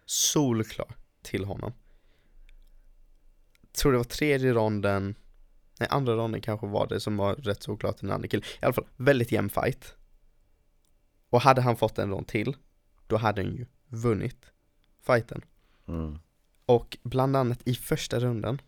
solklar 0.07 0.94
till 1.23 1.44
honom. 1.44 1.73
Tror 3.73 3.93
det 3.93 3.99
var 3.99 4.05
tredje 4.05 4.53
ronden, 4.53 5.15
nej 5.81 5.89
andra 5.93 6.15
ronden 6.15 6.41
kanske 6.41 6.67
var 6.67 6.87
det 6.87 7.01
som 7.01 7.17
var 7.17 7.35
rätt 7.35 7.63
solklart 7.63 7.97
till 7.97 8.07
den 8.07 8.15
andra 8.15 8.29
killen. 8.29 8.45
I 8.63 8.65
alla 8.65 8.73
fall, 8.73 8.87
väldigt 8.97 9.33
jämn 9.33 9.51
fight. 9.51 9.95
Och 11.31 11.41
hade 11.41 11.61
han 11.61 11.77
fått 11.77 11.99
en 11.99 12.11
rond 12.11 12.27
till, 12.27 12.57
då 13.07 13.17
hade 13.17 13.43
han 13.43 13.53
ju 13.57 13.67
vunnit 13.89 14.47
fighten. 15.07 15.43
mm, 15.89 16.19
Och 16.67 16.99
bland 17.03 17.37
annat 17.37 17.69
i 17.69 17.75
första 17.75 18.21
rundan 18.21 18.61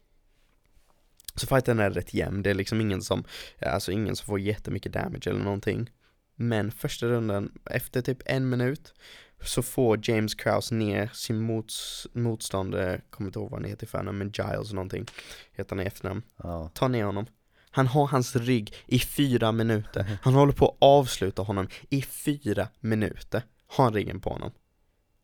Så 1.35 1.47
fighten 1.47 1.79
är 1.79 1.91
rätt 1.91 2.15
jämn, 2.15 2.43
det 2.43 2.51
är 2.51 2.55
liksom 2.55 2.81
ingen 2.81 3.03
som 3.03 3.25
Alltså 3.61 3.93
ingen 3.93 4.17
som 4.17 4.27
får 4.27 4.41
jättemycket 4.41 4.93
damage 4.93 5.31
eller 5.31 5.45
någonting 5.45 5.91
Men 6.35 6.73
första 6.73 7.07
rundan, 7.07 7.59
efter 7.65 8.03
typ 8.03 8.23
en 8.27 8.49
minut 8.49 8.95
Så 9.43 9.63
får 9.63 9.99
James 10.11 10.35
Krause 10.35 10.75
ner 10.75 11.11
sin 11.15 11.41
mots, 11.41 12.07
motståndare 12.13 13.01
Kommer 13.11 13.29
inte 13.29 13.39
ihåg 13.39 13.51
vad 13.51 13.61
han 13.61 13.71
heter 13.71 13.85
i 13.85 13.89
förnamn, 13.89 14.19
men 14.19 14.33
Giles 14.39 14.73
någonting. 14.73 15.07
Heter 15.53 15.77
han 15.77 15.85
i 15.85 15.87
efternamn. 15.87 16.23
Ja, 16.37 16.71
Ta 16.75 16.89
ner 16.89 17.05
honom. 17.05 17.27
Han 17.71 17.87
har 17.87 18.07
hans 18.07 18.37
rygg 18.37 18.75
i 18.87 18.99
fyra 18.99 19.53
minuter. 19.53 20.19
Han 20.23 20.35
håller 20.35 20.53
på 20.53 20.69
att 20.69 20.77
avsluta 20.81 21.43
honom 21.43 21.69
i 21.91 22.03
fyra 22.03 22.69
minuter. 22.81 23.43
Har 23.67 23.85
han 23.85 23.95
ryggen 23.95 24.21
på 24.21 24.31
honom. 24.31 24.51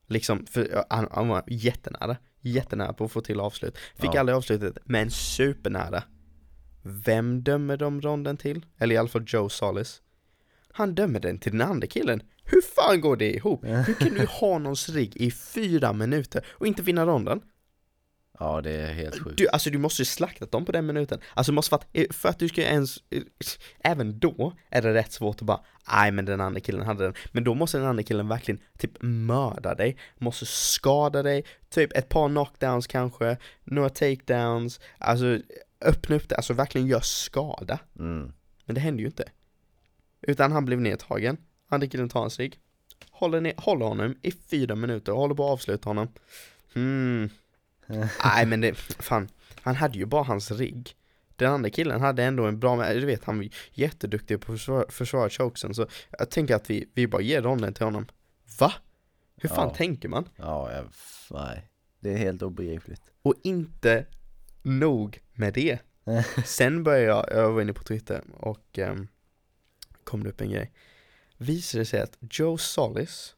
Liksom, 0.09 0.47
för 0.47 0.85
han, 0.91 1.09
han 1.11 1.29
var 1.29 1.45
jättenära. 1.47 2.17
Jättenära 2.41 2.93
på 2.93 3.05
att 3.05 3.13
få 3.13 3.21
till 3.21 3.41
avslut. 3.41 3.77
Fick 3.97 4.15
Ja. 4.15 4.21
aldrig 4.21 4.37
avslutet, 4.37 4.79
men 4.85 5.11
supernära. 5.11 6.03
Vem 6.83 7.43
dömer 7.43 7.77
de 7.77 8.01
ronden 8.01 8.37
till? 8.37 8.67
Eller 8.79 8.95
i 8.95 8.99
alla 8.99 9.09
fall 9.09 9.25
Joe 9.27 9.49
Solis. 9.49 10.03
Han 10.73 10.95
dömer 10.95 11.21
den 11.21 11.39
till 11.39 11.53
den 11.53 11.69
andra 11.69 11.87
killen 11.87 12.23
Hur 12.47 12.63
fan 12.63 13.01
går 13.01 13.17
det 13.17 13.33
ihop? 13.35 13.65
Hur 13.65 13.95
kan 13.95 14.15
du 14.15 14.27
ha 14.27 14.59
någons 14.59 14.89
rygg 14.89 15.17
i 15.17 15.31
fyra 15.31 15.93
minuter 15.93 16.47
och 16.49 16.67
inte 16.67 16.83
vinna 16.83 17.07
ronden? 17.07 17.41
ja, 18.39 18.61
det 18.61 18.71
är 18.71 18.93
helt 18.93 19.23
sjukt. 19.25 19.39
Du, 19.39 19.49
alltså 19.49 19.71
du 19.71 19.79
måste 19.79 20.03
ju 20.03 20.07
slaktat 20.07 20.51
dem 20.53 20.65
på 20.65 20.73
den 20.73 20.87
minuten. 20.87 21.21
Alltså 21.35 21.53
måste 21.53 21.69
för 21.69 21.77
att, 21.77 21.87
eh, 21.93 22.07
för 22.11 22.29
att 22.29 22.39
du 22.39 22.49
ska 22.49 22.63
ens, 22.63 22.99
eh, 23.11 23.23
även 23.81 24.19
då 24.19 24.53
är 24.71 24.83
det 24.83 24.95
rätt 24.95 25.13
svårt 25.13 25.37
att 25.37 25.47
bara, 25.47 25.61
nej 25.93 26.13
men 26.13 26.25
den 26.25 26.41
andra 26.41 26.61
killen 26.61 26.87
hade 26.87 27.05
den. 27.05 27.15
Men 27.33 27.45
då 27.45 27.55
måste 27.55 27.79
den 27.79 27.87
andra 27.87 28.03
killen 28.03 28.29
verkligen 28.29 28.61
typ 28.79 28.91
mörda 29.01 29.75
dig, 29.75 29.97
måste 30.19 30.47
skada 30.47 31.23
dig, 31.23 31.45
typ 31.69 31.97
ett 31.97 32.09
par 32.09 32.29
knockdowns 32.29 32.87
kanske, 32.87 33.37
några 33.65 33.89
takedowns, 33.89 34.81
alltså 34.99 35.39
öppna 35.81 36.17
upp 36.17 36.29
det, 36.29 36.37
alltså 36.37 36.53
verkligen 36.53 36.87
gör 36.87 37.01
skada. 37.01 37.79
Mm, 37.99 38.33
Men 38.65 38.75
det 38.75 38.81
hände 38.81 39.03
ju 39.03 39.07
inte. 39.07 39.25
Utan 40.23 40.53
han 40.53 40.65
blev 40.65 40.81
nedtagen, 40.81 41.37
andra 41.69 41.87
killen 41.87 42.09
tar 42.09 42.21
hans 42.21 42.39
rygg, 42.39 42.59
håller, 43.11 43.41
ner, 43.41 43.55
håller 43.57 43.87
honom 43.87 44.17
i 44.23 44.33
fyra 44.33 44.75
minuter 44.75 45.13
och 45.13 45.19
håller 45.19 45.35
på 45.35 45.45
att 45.45 45.51
avsluta 45.53 45.91
honom. 45.91 46.09
Hmm. 46.75 47.31
Nej 48.25 48.47
men 48.47 48.61
det, 48.61 48.75
fan, 48.75 49.29
han 49.61 49.75
hade 49.75 49.99
ju 49.99 50.05
bara 50.07 50.23
hans 50.23 50.51
rigg. 50.51 50.95
Den 51.37 51.53
andra 51.53 51.71
killen 51.71 52.01
hade 52.01 52.25
ändå 52.25 52.47
en 52.47 52.61
bra, 52.61 52.93
du 52.93 53.07
vet 53.07 53.25
han 53.25 53.39
var 53.39 53.49
jätteduktig 53.73 54.41
på 54.41 54.53
att 54.53 54.59
försvara, 54.59 54.85
försvara 54.89 55.31
chokesen 55.31 55.75
så 55.75 55.87
jag 56.19 56.31
tänker 56.31 56.55
att 56.55 56.71
vi, 56.71 56.89
vi 56.95 57.07
bara 57.07 57.23
ger 57.23 57.43
ronden 57.43 57.75
till 57.75 57.85
honom. 57.85 58.07
Va? 58.59 58.73
Hur 59.37 59.49
fan 59.49 59.69
Ja. 59.69 59.75
tänker 59.75 60.09
man? 60.09 60.29
ja, 60.37 60.73
jag, 60.73 60.85
nej, 61.31 61.69
det 62.01 62.13
är 62.13 62.17
helt 62.17 62.43
obegripligt. 62.43 63.03
Och 63.23 63.35
inte 63.43 64.07
nog 64.63 65.21
med 65.33 65.55
det. 65.55 65.79
Sen 66.45 66.85
började 66.85 67.05
jag, 67.07 67.27
jag 67.31 67.53
var 67.53 67.63
inne 67.63 67.73
på 67.73 67.83
Twitter 67.85 68.23
och 68.37 68.79
um, 68.79 69.09
kom 70.05 70.23
det 70.25 70.31
upp 70.31 70.41
en 70.41 70.51
grej. 70.51 70.73
Visade 71.37 71.81
det 71.81 71.87
sig 71.87 72.01
att 72.01 72.19
Joe 72.21 72.59
Solis, 72.59 73.35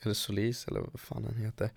eller 0.00 0.14
Solis 0.14 0.68
eller 0.68 0.80
vad 0.80 1.00
fan 1.00 1.24
han 1.24 1.36
heter. 1.36 1.70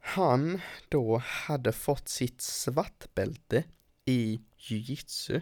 han 0.00 0.60
då 0.88 1.22
hade 1.24 1.72
fått 1.72 2.08
sitt 2.08 2.40
svartbälte 2.40 3.64
i 4.04 4.40
jiu-jitsu 4.58 5.40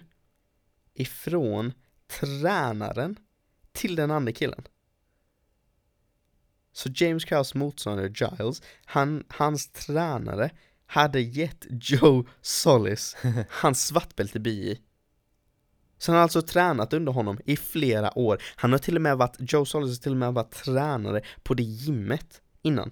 ifrån 0.94 1.72
tränaren 2.06 3.16
till 3.72 3.96
den 3.96 4.10
andra 4.10 4.32
killen. 4.32 4.64
Så 6.72 6.88
James 6.94 7.24
Krause 7.24 7.58
motståndare 7.58 8.08
Giles, 8.08 8.62
han, 8.84 9.24
hans 9.28 9.68
tränare 9.68 10.50
hade 10.86 11.20
gett 11.20 11.66
Joe 11.70 12.26
Solis 12.40 13.16
hans 13.48 13.86
svartbälte 13.86 14.40
BI. 14.40 14.80
Så 15.98 16.12
han 16.12 16.16
har 16.16 16.22
alltså 16.22 16.42
tränat 16.42 16.92
under 16.92 17.12
honom 17.12 17.38
i 17.44 17.56
flera 17.56 18.18
år. 18.18 18.42
Han 18.56 18.72
har 18.72 18.78
till 18.78 18.96
och 18.96 19.02
med 19.02 19.16
varit, 19.16 19.36
Joe 19.38 19.64
Solis 19.64 19.98
har 19.98 20.02
till 20.02 20.12
och 20.12 20.18
med 20.18 20.34
varit 20.34 20.50
tränare 20.50 21.20
på 21.42 21.54
det 21.54 21.62
gymmet 21.62 22.40
innan. 22.62 22.90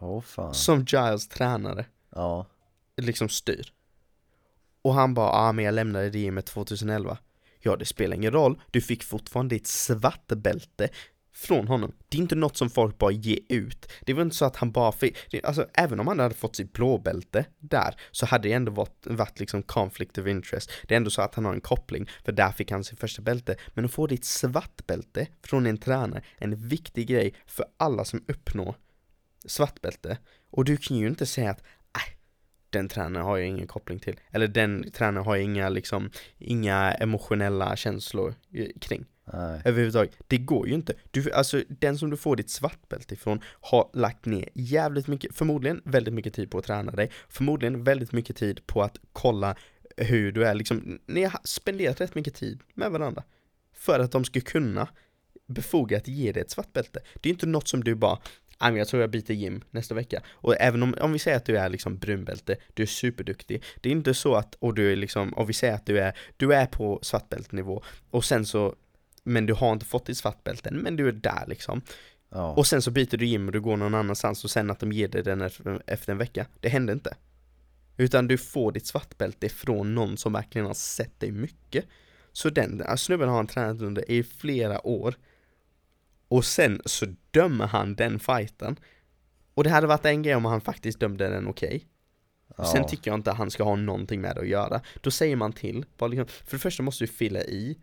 Åh 0.00 0.20
fan. 0.20 0.54
Som 0.54 0.84
Giles 0.84 1.28
tränare 1.28 1.86
Ja. 2.14 2.46
liksom 2.96 3.28
styr. 3.28 3.72
Och 4.82 4.94
han 4.94 5.14
bara, 5.14 5.28
ah 5.30 5.52
men 5.52 5.64
jag 5.64 5.74
lämnade 5.74 6.10
det 6.10 6.18
gymmet 6.18 6.46
2011. 6.46 7.18
Ja 7.62 7.76
det 7.76 7.84
spelar 7.84 8.16
ingen 8.16 8.32
roll, 8.32 8.60
du 8.70 8.80
fick 8.80 9.02
fortfarande 9.04 9.54
ditt 9.54 9.66
svartbälte 9.66 10.88
från 11.32 11.68
honom. 11.68 11.92
Det 12.08 12.16
är 12.16 12.22
inte 12.22 12.34
något 12.34 12.56
som 12.56 12.70
folk 12.70 12.98
bara 12.98 13.10
ger 13.10 13.38
ut. 13.48 13.92
Det 14.00 14.14
var 14.14 14.22
inte 14.22 14.36
så 14.36 14.44
att 14.44 14.56
han 14.56 14.72
bara 14.72 14.92
fick, 14.92 15.16
alltså 15.44 15.66
även 15.74 16.00
om 16.00 16.06
han 16.06 16.18
hade 16.18 16.34
fått 16.34 16.56
sitt 16.56 16.72
blåbälte 16.72 17.44
där 17.58 17.94
så 18.10 18.26
hade 18.26 18.48
det 18.48 18.52
ändå 18.52 18.72
varit, 18.72 19.06
varit 19.06 19.40
liksom 19.40 19.62
conflict 19.62 20.18
of 20.18 20.26
interest. 20.26 20.70
Det 20.88 20.94
är 20.94 20.96
ändå 20.96 21.10
så 21.10 21.22
att 21.22 21.34
han 21.34 21.44
har 21.44 21.52
en 21.52 21.60
koppling, 21.60 22.08
för 22.24 22.32
där 22.32 22.52
fick 22.52 22.70
han 22.70 22.84
sitt 22.84 23.00
första 23.00 23.22
bälte. 23.22 23.56
Men 23.74 23.84
att 23.84 23.92
få 23.92 24.06
ditt 24.06 24.24
svartbälte 24.24 25.26
från 25.42 25.66
en 25.66 25.78
tränare, 25.78 26.22
en 26.38 26.68
viktig 26.68 27.08
grej 27.08 27.34
för 27.46 27.66
alla 27.76 28.04
som 28.04 28.24
uppnår 28.28 28.74
svartbälte. 29.46 30.18
Och 30.50 30.64
du 30.64 30.76
kan 30.76 30.96
ju 30.96 31.06
inte 31.06 31.26
säga 31.26 31.50
att 31.50 31.60
"Äh, 31.60 32.14
den 32.70 32.88
tränaren 32.88 33.26
har 33.26 33.36
jag 33.36 33.48
ingen 33.48 33.66
koppling 33.66 33.98
till. 33.98 34.20
Eller 34.30 34.48
den 34.48 34.90
tränaren 34.90 35.26
har 35.26 35.36
jag 35.36 35.44
inga, 35.44 35.68
liksom, 35.68 36.10
inga 36.38 36.92
emotionella 36.92 37.76
känslor 37.76 38.34
kring. 38.80 39.04
Nej. 39.24 39.60
Överhuvudtaget. 39.64 40.16
Det 40.26 40.38
går 40.38 40.68
ju 40.68 40.74
inte. 40.74 40.92
Du, 41.10 41.32
alltså, 41.32 41.62
den 41.68 41.98
som 41.98 42.10
du 42.10 42.16
får 42.16 42.36
ditt 42.36 42.50
svartbälte 42.50 43.14
ifrån 43.14 43.40
har 43.60 43.90
lagt 43.94 44.26
ner 44.26 44.48
jävligt 44.54 45.06
mycket, 45.06 45.34
förmodligen 45.36 45.82
väldigt 45.84 46.14
mycket 46.14 46.34
tid 46.34 46.50
på 46.50 46.58
att 46.58 46.64
träna 46.64 46.92
dig. 46.92 47.10
Förmodligen 47.28 47.84
väldigt 47.84 48.12
mycket 48.12 48.36
tid 48.36 48.66
på 48.66 48.82
att 48.82 48.98
kolla 49.12 49.56
hur 49.96 50.32
du 50.32 50.44
är, 50.46 50.54
liksom, 50.54 50.98
ni 51.06 51.24
har 51.24 51.40
spenderat 51.44 52.00
rätt 52.00 52.14
mycket 52.14 52.34
tid 52.34 52.60
med 52.74 52.90
varandra. 52.90 53.22
För 53.74 54.00
att 54.00 54.12
de 54.12 54.24
ska 54.24 54.40
kunna 54.40 54.88
befogat 55.46 56.08
ge 56.08 56.32
dig 56.32 56.42
ett 56.42 56.50
svartbälte. 56.50 57.00
Det 57.20 57.28
är 57.28 57.32
inte 57.32 57.46
något 57.46 57.68
som 57.68 57.84
du 57.84 57.94
bara 57.94 58.18
"Ah, 58.58 58.68
men 58.70 58.76
jag 58.76 58.88
tror 58.88 59.00
jag 59.00 59.10
byter 59.10 59.30
gym 59.32 59.64
nästa 59.70 59.94
vecka. 59.94 60.22
Och 60.28 60.56
även 60.60 60.82
om, 60.82 60.94
om 61.00 61.12
vi 61.12 61.18
säger 61.18 61.36
att 61.36 61.44
du 61.44 61.58
är 61.58 61.68
liksom 61.68 61.98
brunbälte, 61.98 62.56
du 62.74 62.82
är 62.82 62.86
superduktig. 62.86 63.62
Det 63.80 63.88
är 63.88 63.92
inte 63.92 64.14
så 64.14 64.34
att, 64.34 64.54
och 64.54 64.74
du 64.74 64.92
är 64.92 64.96
liksom, 64.96 65.32
och 65.32 65.48
vi 65.48 65.52
säger 65.52 65.74
att 65.74 65.86
du 65.86 65.98
är, 66.00 66.18
du 66.36 66.54
är 66.54 66.66
på 66.66 66.98
svartbältenivå 67.02 67.82
och 68.10 68.24
sen 68.24 68.46
så, 68.46 68.74
men 69.22 69.46
du 69.46 69.54
har 69.54 69.72
inte 69.72 69.86
fått 69.86 70.06
ditt 70.06 70.18
svartbälte, 70.18 70.70
men 70.70 70.96
du 70.96 71.08
är 71.08 71.12
där 71.12 71.44
liksom. 71.46 71.82
Ja. 72.28 72.54
Och 72.54 72.66
sen 72.66 72.82
så 72.82 72.90
byter 72.90 73.16
du 73.16 73.26
gym 73.26 73.46
och 73.46 73.52
du 73.52 73.60
går 73.60 73.76
någon 73.76 73.94
annanstans 73.94 74.44
och 74.44 74.50
sen 74.50 74.70
att 74.70 74.80
de 74.80 74.92
ger 74.92 75.08
dig 75.08 75.22
den 75.22 75.40
efter, 75.86 76.10
en 76.12 76.18
vecka. 76.18 76.46
Det 76.60 76.68
händer 76.68 76.94
inte. 76.94 77.16
Utan 77.96 78.28
du 78.28 78.38
får 78.38 78.72
ditt 78.72 78.86
svartbälte 78.86 79.48
från 79.48 79.94
någon 79.94 80.16
som 80.16 80.32
verkligen 80.32 80.66
har 80.66 80.74
sett 80.74 81.20
dig 81.20 81.30
mycket. 81.30 81.84
Så 82.32 82.50
den 82.50 82.98
snubben 82.98 83.28
har 83.28 83.36
han 83.36 83.46
tränat 83.46 83.82
under 83.82 84.10
i 84.10 84.22
flera 84.22 84.86
år. 84.86 85.14
Och 86.28 86.44
sen 86.44 86.82
så 86.84 87.06
dömer 87.30 87.66
han 87.66 87.94
den 87.94 88.18
fighten. 88.18 88.76
Och 89.54 89.64
det 89.64 89.70
hade 89.70 89.86
varit 89.86 90.04
en 90.04 90.22
grej 90.22 90.34
om 90.34 90.44
han 90.44 90.60
faktiskt 90.60 91.00
dömde 91.00 91.28
den 91.28 91.48
okej. 91.48 91.86
ja. 92.56 92.64
Sen 92.64 92.86
tycker 92.86 93.10
jag 93.10 93.18
inte 93.18 93.30
att 93.30 93.38
han 93.38 93.50
ska 93.50 93.64
ha 93.64 93.76
någonting 93.76 94.20
med 94.20 94.36
det 94.36 94.40
att 94.40 94.48
göra. 94.48 94.80
Då 95.00 95.10
säger 95.10 95.36
man 95.36 95.52
till, 95.52 95.84
liksom, 96.00 96.26
för 96.26 96.56
det 96.56 96.58
första 96.58 96.82
måste 96.82 97.04
du 97.04 97.08
fylla 97.08 97.40
i 97.40 97.78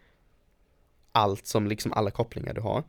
allt 1.18 1.48
som 1.48 1.68
liksom 1.68 1.94
alla 1.94 2.12
kopplingar 2.12 2.54
du 2.54 2.62
har. 2.62 2.84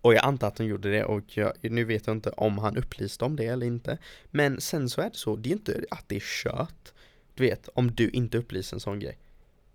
Och 0.00 0.14
jag 0.14 0.24
antar 0.24 0.48
att 0.48 0.58
han 0.58 0.66
gjorde 0.66 0.90
det 0.90 1.04
och 1.04 1.36
jag, 1.36 1.52
nu 1.60 1.84
vet 1.84 2.06
jag 2.06 2.16
inte 2.16 2.30
om 2.30 2.58
han 2.58 2.76
upplyste 2.76 3.24
om 3.24 3.36
det 3.36 3.46
eller 3.46 3.66
inte. 3.66 3.98
Men 4.30 4.60
sen 4.60 4.88
så 4.88 5.00
är 5.00 5.10
det 5.10 5.16
så, 5.16 5.36
det 5.36 5.48
är 5.48 5.52
inte 5.52 5.84
att 5.90 6.04
det 6.08 6.16
är 6.16 6.20
kört. 6.42 6.92
Du 7.34 7.42
vet, 7.42 7.68
om 7.74 7.90
du 7.94 8.10
inte 8.10 8.38
upplyser 8.38 8.76
en 8.76 8.80
sån 8.80 9.00
grej. 9.00 9.18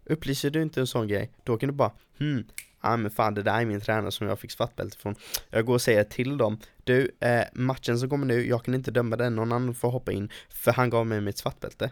Upplyser 0.05 0.49
du 0.49 0.61
inte 0.61 0.79
en 0.79 0.87
sån 0.87 1.07
grej, 1.07 1.31
då 1.43 1.57
kan 1.57 1.69
du 1.69 1.75
bara 1.75 1.91
hmm, 2.17 2.43
ja 2.81 2.97
men 2.97 3.11
fan 3.11 3.33
det 3.33 3.43
där 3.43 3.61
är 3.61 3.65
min 3.65 3.81
tränare 3.81 4.11
som 4.11 4.27
jag 4.27 4.39
fick 4.39 4.51
svartbälte 4.51 4.97
från. 4.97 5.15
Jag 5.49 5.65
går 5.65 5.73
och 5.73 5.81
säger 5.81 6.03
till 6.03 6.37
dem, 6.37 6.59
du, 6.83 7.11
eh, 7.19 7.43
matchen 7.53 7.99
som 7.99 8.09
kommer 8.09 8.25
nu, 8.25 8.47
jag 8.47 8.63
kan 8.63 8.73
inte 8.73 8.91
döma 8.91 9.15
den, 9.15 9.35
någon 9.35 9.51
annan 9.51 9.75
får 9.75 9.91
hoppa 9.91 10.11
in, 10.11 10.29
för 10.49 10.71
han 10.71 10.89
gav 10.89 11.07
mig 11.07 11.21
mitt 11.21 11.37
svartbälte. 11.37 11.91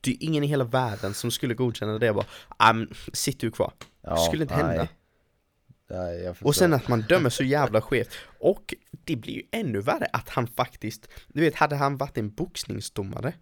Det 0.00 0.10
är 0.10 0.16
ingen 0.20 0.44
i 0.44 0.46
hela 0.46 0.64
världen 0.64 1.14
som 1.14 1.30
skulle 1.30 1.54
godkänna 1.54 1.98
det 1.98 2.12
bara, 2.12 2.26
ah, 2.56 2.72
men, 2.72 2.94
sitt 3.12 3.40
du 3.40 3.50
kvar. 3.50 3.72
ja. 4.02 4.16
skulle 4.16 4.42
inte 4.42 4.54
hända. 4.54 4.74
Nej. 4.76 4.88
Nej, 5.90 6.22
jag 6.22 6.36
förstår. 6.36 6.48
Och 6.48 6.54
sen 6.54 6.72
att 6.72 6.88
man 6.88 7.00
dömer 7.00 7.30
så 7.30 7.44
jävla 7.44 7.80
skevt. 7.80 8.14
Och 8.40 8.74
det 9.04 9.16
blir 9.16 9.34
ju 9.34 9.42
ännu 9.50 9.80
värre 9.80 10.06
att 10.12 10.28
han 10.28 10.46
faktiskt, 10.46 11.08
du 11.28 11.40
vet, 11.40 11.54
hade 11.54 11.76
han 11.76 11.96
varit 11.96 12.18
en 12.18 12.30
boxningsdomare 12.30 13.32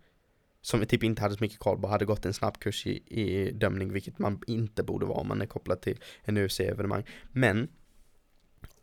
som 0.61 0.87
typ 0.87 1.03
inte 1.03 1.23
hade 1.23 1.37
så 1.37 1.45
mycket 1.45 1.59
koll 1.59 1.81
på, 1.81 1.89
hade 1.89 2.05
gått 2.05 2.27
en 2.27 2.35
snabbkurs 2.35 2.87
i, 2.87 3.03
i 3.07 3.51
dömning, 3.51 3.93
vilket 3.93 4.19
man 4.19 4.41
inte 4.47 4.83
borde 4.83 5.07
vara 5.07 5.19
om 5.19 5.29
man 5.29 5.41
är 5.41 5.47
kopplad 5.47 5.81
till 5.81 5.99
en 6.25 6.37
UFC-evenemang. 6.37 7.05
Men 7.33 7.69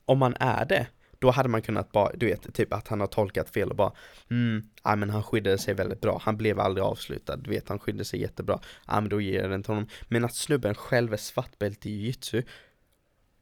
om 0.05 0.17
man 0.17 0.35
är 0.39 0.65
det, 0.65 0.87
då 1.23 1.31
hade 1.31 1.49
man 1.49 1.61
kunnat 1.61 1.91
bara, 1.91 2.11
du 2.15 2.25
vet, 2.25 2.53
typ 2.53 2.73
att 2.73 2.87
han 2.87 2.99
har 2.99 3.07
tolkat 3.07 3.49
fel 3.49 3.69
och 3.69 3.75
bara 3.75 3.91
mm, 4.29 4.69
ja 4.83 4.95
men 4.95 5.09
han 5.09 5.23
skyddade 5.23 5.57
sig 5.57 5.73
väldigt 5.73 6.01
bra, 6.01 6.21
han 6.23 6.37
blev 6.37 6.59
aldrig 6.59 6.83
avslutad, 6.83 7.35
du 7.35 7.49
vet 7.49 7.69
han 7.69 7.79
skyddade 7.79 8.05
sig 8.05 8.21
jättebra, 8.21 8.59
ja 8.87 9.01
men 9.01 9.09
då 9.09 9.21
ger 9.21 9.41
jag 9.41 9.51
den 9.51 9.63
till 9.63 9.73
honom. 9.73 9.87
Men 10.07 10.25
att 10.25 10.35
snubben 10.35 10.75
själv 10.75 11.13
är 11.13 11.17
svartbälte 11.17 11.89
i 11.89 11.91
jiu-jitsu, 11.91 12.43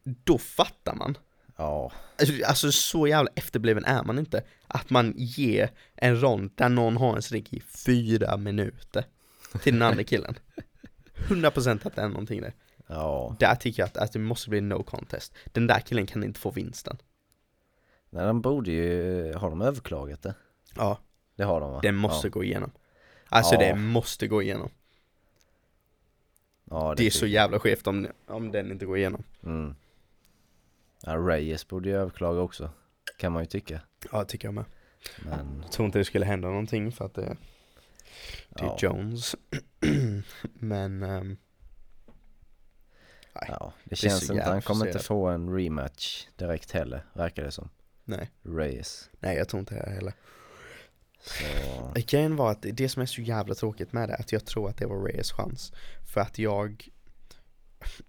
då 0.03 0.37
fattar 0.37 0.95
man. 0.95 1.17
Ja. 1.57 1.91
Alltså, 2.45 2.71
så 2.71 3.07
jävla 3.07 3.31
efterbliven 3.35 3.85
är 3.85 4.03
man 4.03 4.19
inte. 4.19 4.43
Att 4.67 4.89
man 4.89 5.13
ger 5.17 5.71
en 5.95 6.21
rond 6.21 6.51
där 6.55 6.69
någon 6.69 6.97
har 6.97 7.15
en 7.15 7.21
sträck 7.21 7.53
i 7.53 7.59
fyra 7.59 8.37
minuter 8.37 9.05
till 9.63 9.73
den 9.73 9.81
andra 9.81 10.03
killen. 10.03 10.35
100% 11.27 11.87
att 11.87 11.95
det 11.95 12.01
är 12.01 12.07
någonting 12.07 12.41
där. 12.41 12.53
Ja. 12.87 13.35
Där 13.39 13.55
tycker 13.55 13.81
jag 13.81 13.87
att, 13.87 13.97
att 13.97 14.13
det 14.13 14.19
måste 14.19 14.49
bli 14.49 14.61
no 14.61 14.83
contest. 14.83 15.33
Den 15.45 15.67
där 15.67 15.79
killen 15.79 16.07
kan 16.07 16.23
inte 16.23 16.39
få 16.39 16.51
vinsten. 16.51 16.97
Nej, 18.13 18.25
de 18.25 18.41
borde 18.41 18.71
ju, 18.71 19.33
har 19.33 19.49
de 19.49 19.61
överklagat 19.61 20.21
det? 20.21 20.33
Ja, 20.75 20.97
Det 21.35 21.43
har 21.43 21.61
de 21.61 21.71
va? 21.71 21.79
den 21.81 21.95
måste 21.95 22.27
ja. 22.27 22.31
gå 22.31 22.43
igenom. 22.43 22.71
Alltså 23.29 23.53
Ja. 23.55 23.59
det 23.59 23.75
måste 23.75 24.27
gå 24.27 24.41
igenom. 24.41 24.69
Ja, 26.63 26.79
Det 26.87 26.91
är 26.91 26.95
tycker 26.95 27.11
så 27.11 27.25
jävla 27.27 27.59
skevt 27.59 27.87
om, 27.87 28.07
om 28.27 28.51
den 28.51 28.71
inte 28.71 28.85
går 28.85 28.97
igenom. 28.97 29.23
Mm. 29.43 29.75
Ja, 31.03 31.15
Reyes 31.17 31.67
borde 31.67 31.89
ju 31.89 31.95
överklaga 31.95 32.39
också. 32.41 32.69
Kan 33.17 33.31
man 33.31 33.43
ju 33.43 33.47
tycka. 33.47 33.81
Ja, 34.11 34.23
tycker 34.23 34.47
jag 34.47 34.53
med. 34.53 34.65
Men, 35.25 35.59
Jag 35.63 35.71
tror 35.71 35.85
inte 35.85 35.97
det 35.99 36.05
skulle 36.05 36.25
hända 36.25 36.47
någonting 36.47 36.91
för 36.91 37.05
att 37.05 37.13
det, 37.13 37.37
det 38.49 38.63
är 38.63 38.65
ja, 38.65 38.77
Jones. 38.81 39.35
Men, 40.53 41.03
ehm, 41.03 41.37
nej, 43.35 43.45
ja, 43.47 43.73
det 43.83 43.91
är 43.93 43.95
känns 43.95 44.27
som 44.27 44.39
att 44.39 44.45
han 44.45 44.61
kommer 44.61 44.85
inte 44.87 44.99
få 44.99 45.27
en 45.27 45.55
rematch 45.55 46.27
direkt 46.35 46.71
heller, 46.71 47.05
verkar 47.13 47.43
det 47.43 47.51
som. 47.51 47.69
Nej. 48.05 48.31
Reyes. 48.43 49.09
Nej, 49.19 49.37
jag 49.37 49.49
tror 49.49 49.59
inte 49.59 49.75
det 49.75 49.91
heller. 49.91 50.13
Så, 51.23 51.43
Grejen 51.95 52.35
var 52.35 52.51
att 52.51 52.65
det 52.73 52.89
som 52.89 53.01
är 53.01 53.05
så 53.05 53.21
jävla 53.21 53.55
tråkigt 53.55 53.93
med 53.93 54.09
det, 54.09 54.15
att 54.15 54.31
jag 54.31 54.45
tror 54.45 54.69
att 54.69 54.77
det 54.77 54.85
var 54.85 55.03
Reyes 55.05 55.31
chans. 55.31 55.73
För 56.13 56.21
att 56.21 56.39
jag, 56.39 56.89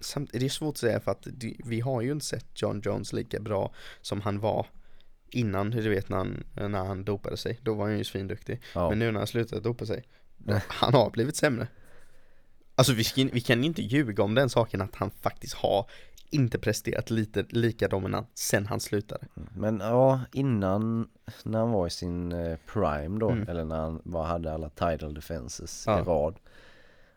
samt, 0.01 0.31
det 0.33 0.45
är 0.45 0.49
svårt 0.49 0.75
att 0.75 0.79
säga 0.79 1.01
för 1.01 1.11
att 1.11 1.27
vi 1.65 1.81
har 1.81 2.01
ju 2.01 2.13
inte 2.13 2.27
sett 2.27 2.63
John 2.63 2.83
Jones 2.85 3.13
lika 3.13 3.41
bra 3.41 3.75
som 4.01 4.21
han 4.21 4.41
var 4.41 4.67
innan, 5.31 5.71
du 5.71 5.89
vet 5.89 6.09
när 6.09 6.17
han, 6.17 6.45
när 6.55 6.85
han 6.85 7.05
dopade 7.05 7.37
sig. 7.37 7.59
Då 7.63 7.75
var 7.75 7.85
han 7.85 7.99
ju 7.99 8.05
svinduktig. 8.05 8.61
ja. 8.75 8.89
Men 8.89 8.99
nu 8.99 9.11
när 9.11 9.21
han 9.21 9.27
slutat 9.27 9.63
dopa 9.63 9.87
sig, 9.87 10.05
han 10.69 10.95
har 10.95 11.11
blivit 11.11 11.37
sämre. 11.37 11.69
Alltså 12.75 12.93
vi, 12.93 13.31
vi 13.33 13.41
kan 13.41 13.65
inte 13.65 13.83
ljuga 13.83 14.23
om 14.23 14.35
den 14.35 14.51
saken 14.51 14.81
att 14.81 14.95
han 14.95 15.11
faktiskt 15.11 15.55
har 15.55 15.91
inte 16.33 16.59
presterat 16.59 17.11
lite 17.11 17.45
lika 17.49 17.89
dominant 17.89 18.29
sen 18.35 18.67
han 18.67 18.81
slutade. 18.81 19.27
Men 19.57 19.81
ja, 19.81 20.21
innan 20.33 21.09
när 21.45 21.59
han 21.59 21.71
var 21.73 21.87
i 21.87 21.91
sin 21.91 22.33
eh, 22.33 22.59
prime 22.73 23.19
då, 23.21 23.31
Mm. 23.31 23.49
eller 23.49 23.65
när 23.65 23.77
han 23.81 24.01
bara 24.05 24.27
hade 24.27 24.53
alla 24.53 24.69
title 24.69 25.09
defenses 25.13 25.85
Ja. 25.87 26.01
i 26.01 26.03
rad. 26.03 26.37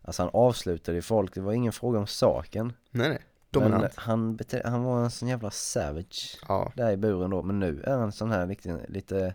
Alltså 0.01 0.21
han 0.23 0.31
avslutade 0.33 0.95
ju 0.97 1.01
folk, 1.01 1.33
det 1.33 1.41
var 1.41 1.53
ingen 1.53 1.71
fråga 1.73 1.99
om 1.99 2.07
saken. 2.07 2.73
Nej 2.91 3.09
nej, 3.09 3.21
Men 3.51 3.61
dominant. 3.71 3.93
han, 3.95 4.37
bete- 4.37 4.67
han 4.69 4.83
var 4.83 5.03
en 5.03 5.11
sån 5.11 5.27
jävla 5.29 5.51
savage 5.51 6.39
Ja, 6.47 6.71
där 6.75 6.91
i 6.91 6.97
buren 6.97 7.29
då. 7.31 7.41
Men 7.43 7.59
nu 7.59 7.81
är 7.83 7.97
han 7.97 8.11
sån 8.11 8.31
här 8.31 8.45
lite, 8.47 8.85
lite 8.87 9.33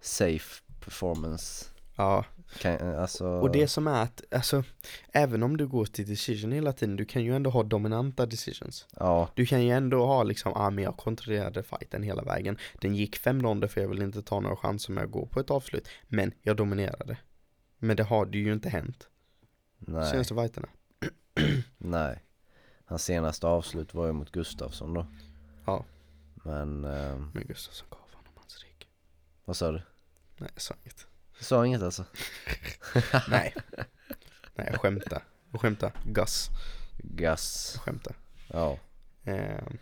safe 0.00 0.62
performance. 0.84 1.64
Ja, 1.96 2.24
Kan, 2.58 2.94
alltså, 2.94 3.26
och 3.26 3.50
det 3.52 3.68
som 3.68 3.86
är 3.86 4.02
att, 4.02 4.22
alltså, 4.30 4.64
även 5.12 5.42
om 5.42 5.56
du 5.56 5.66
går 5.66 5.84
till 5.84 6.08
decision 6.08 6.52
hela 6.52 6.72
tiden, 6.72 6.96
du 6.96 7.04
kan 7.04 7.24
ju 7.24 7.36
ändå 7.36 7.50
ha 7.50 7.62
dominanta 7.62 8.26
decisions. 8.26 8.86
Ja, 8.96 9.28
Du 9.34 9.46
kan 9.46 9.62
ju 9.64 9.70
ändå 9.70 10.06
ha 10.06 10.22
liksom, 10.22 10.52
ah 10.54 10.70
men 10.70 10.84
jag 10.84 10.96
kontrollerade 10.96 11.62
fighten 11.62 12.02
hela 12.02 12.22
vägen. 12.22 12.58
Den 12.80 12.94
gick 12.94 13.16
fem 13.16 13.42
ronder 13.42 13.68
för 13.68 13.80
jag 13.80 13.88
vill 13.88 14.02
inte 14.02 14.22
ta 14.22 14.40
några 14.40 14.56
chanser 14.56 14.92
med 14.92 15.04
att 15.04 15.10
gå 15.10 15.26
på 15.26 15.40
ett 15.40 15.50
avslut. 15.50 15.88
Men 16.08 16.32
jag 16.42 16.56
dominerade. 16.56 17.16
Men 17.78 17.96
det 17.96 18.02
har 18.02 18.26
det 18.26 18.38
ju 18.38 18.52
inte 18.52 18.68
hänt. 18.68 19.08
nej, 19.78 20.10
Senaste 20.10 20.34
fighterna. 20.34 20.68
nej. 21.78 22.22
Hans 22.84 23.04
senaste 23.04 23.46
avslut 23.46 23.94
var 23.94 24.06
ju 24.06 24.12
mot 24.12 24.30
Gustafsson 24.32 24.94
då. 24.94 25.06
Ja. 25.66 25.84
Men, 26.34 26.84
ehm, 26.84 27.30
Men 27.34 27.46
Gustafsson 27.46 27.86
gav 27.90 28.00
honom 28.12 28.32
hans 28.36 28.62
rygg. 28.64 28.88
vad 29.44 29.56
sa 29.56 29.72
du? 29.72 29.82
Nej, 30.36 30.50
jag 30.54 30.62
sa 30.62 30.74
inget. 30.84 31.05
Du 31.38 31.44
sa 31.44 31.66
inget 31.66 31.82
alltså? 31.82 32.04
Nej. 33.28 33.54
Nej, 34.54 34.68
jag 34.72 34.80
skämtar. 34.80 35.22
Jag 35.52 35.60
skämtar. 35.60 35.92
Gus. 36.04 36.48
Gas. 36.98 37.72
Jag 37.74 37.82
skämtar. 37.82 38.16
Ja. 38.52 38.78
Ehm, 39.24 39.78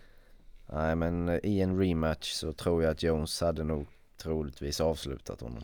Nej 0.67 0.95
men 0.95 1.29
eh, 1.29 1.39
i 1.43 1.61
en 1.61 1.79
rematch 1.79 2.31
så 2.31 2.53
tror 2.53 2.83
jag 2.83 2.91
att 2.91 3.03
Jones 3.03 3.41
hade 3.41 3.63
nog 3.63 3.87
troligtvis 4.17 4.81
avslutat 4.81 5.41
honom. 5.41 5.63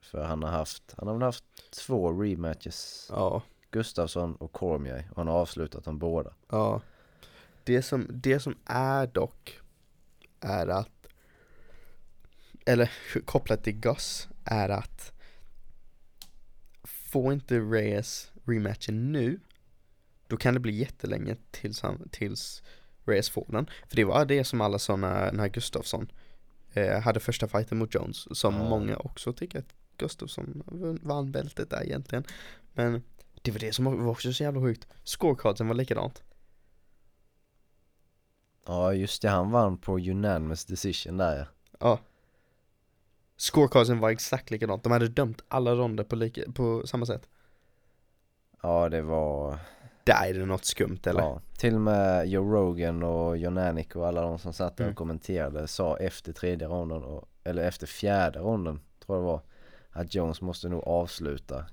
För 0.00 0.24
han 0.24 0.42
har 0.42 0.50
haft, 0.50 0.94
han 0.98 1.08
har 1.08 1.14
väl 1.14 1.22
haft 1.22 1.44
två 1.70 2.22
rematches. 2.22 3.06
ja. 3.10 3.42
Gustafsson 3.70 4.36
och 4.36 4.52
Cormier 4.52 5.08
och 5.10 5.16
han 5.16 5.28
har 5.28 5.34
avslutat 5.34 5.84
dem 5.84 5.98
båda. 5.98 6.32
Ja. 6.50 6.80
Det 7.64 7.82
som, 7.82 8.06
det 8.10 8.40
som 8.40 8.56
är 8.66 9.06
dock 9.06 9.60
är 10.40 10.66
att 10.66 11.06
eller 12.66 12.90
kopplat 13.24 13.64
till 13.64 13.80
Gus 13.80 14.28
är 14.44 14.68
att 14.68 15.12
får 17.12 17.32
inte 17.32 17.60
Reyes 17.60 18.32
rematchen 18.46 19.12
nu 19.12 19.40
då 20.26 20.36
kan 20.36 20.54
det 20.54 20.60
bli 20.60 20.72
jättelänge 20.72 21.36
tills, 21.50 21.80
han, 21.80 22.08
tills 22.08 22.62
Reyes 23.04 23.30
får 23.30 23.46
den. 23.48 23.66
För 23.88 23.96
det 23.96 24.04
var 24.04 24.24
det 24.24 24.44
som 24.44 24.60
alla 24.60 24.78
sa 24.78 24.96
när, 24.96 25.32
när 25.32 25.48
Gustafsson 25.48 26.12
eh, 26.72 27.00
hade 27.00 27.20
första 27.20 27.48
fighten 27.48 27.78
mot 27.78 27.94
Jones 27.94 28.38
som 28.38 28.54
Ja. 28.54 28.68
många 28.68 28.96
också 28.96 29.32
tycker 29.32 29.58
att 29.58 29.74
Gustafsson 29.96 30.62
vann 31.02 31.32
bältet 31.32 31.70
där 31.70 31.84
egentligen. 31.84 32.24
Men 32.72 33.02
det 33.42 33.50
var 33.50 33.58
det 33.58 33.72
som 33.72 33.84
var 33.84 34.06
också 34.06 34.32
så 34.32 34.42
jävla 34.42 34.60
sjukt. 34.60 34.86
Scorecardsen 35.04 35.68
var 35.68 35.74
likadant. 35.74 36.22
Ja 38.66 38.94
just 38.94 39.22
det, 39.22 39.28
han 39.28 39.50
vann 39.50 39.78
på 39.78 39.98
unanimous 39.98 40.64
decision 40.64 41.16
där 41.16 41.36
ja. 41.38 41.46
Ja. 41.80 41.98
Scorecardsen 43.42 44.00
var 44.00 44.10
exakt 44.10 44.50
likadant. 44.50 44.82
De 44.82 44.92
hade 44.92 45.08
dömt 45.08 45.42
alla 45.48 45.74
ronder 45.74 46.04
på, 46.04 46.16
lika, 46.16 46.52
på 46.54 46.86
samma 46.86 47.06
sätt. 47.06 47.28
Ja 48.62 48.88
det 48.88 49.02
var, 49.02 49.58
Där 50.04 50.26
är 50.28 50.34
det 50.34 50.46
något 50.46 50.64
skumt 50.64 50.98
eller? 51.06 51.20
ja. 51.20 51.40
Till 51.58 51.74
och 51.74 51.80
med 51.80 52.28
Joe 52.28 52.52
Rogan 52.54 53.02
och 53.02 53.36
John 53.38 53.58
Anik 53.58 53.96
och 53.96 54.06
alla 54.08 54.20
de 54.22 54.38
som 54.38 54.52
satt 54.52 54.76
där 54.76 54.84
Mm. 54.84 54.92
och 54.92 54.98
kommenterade 54.98 55.66
sa 55.68 55.96
efter 55.96 56.32
tredje 56.32 56.68
ronden, 56.68 57.02
och, 57.02 57.28
eller 57.44 57.62
efter 57.64 57.86
fjärde 57.86 58.38
ronden 58.38 58.80
tror 59.06 59.16
jag 59.18 59.22
det 59.24 59.26
var, 59.26 59.40
att 59.90 60.14
Jones 60.14 60.40
måste 60.40 60.68
nog 60.68 60.84
avsluta 60.84 61.64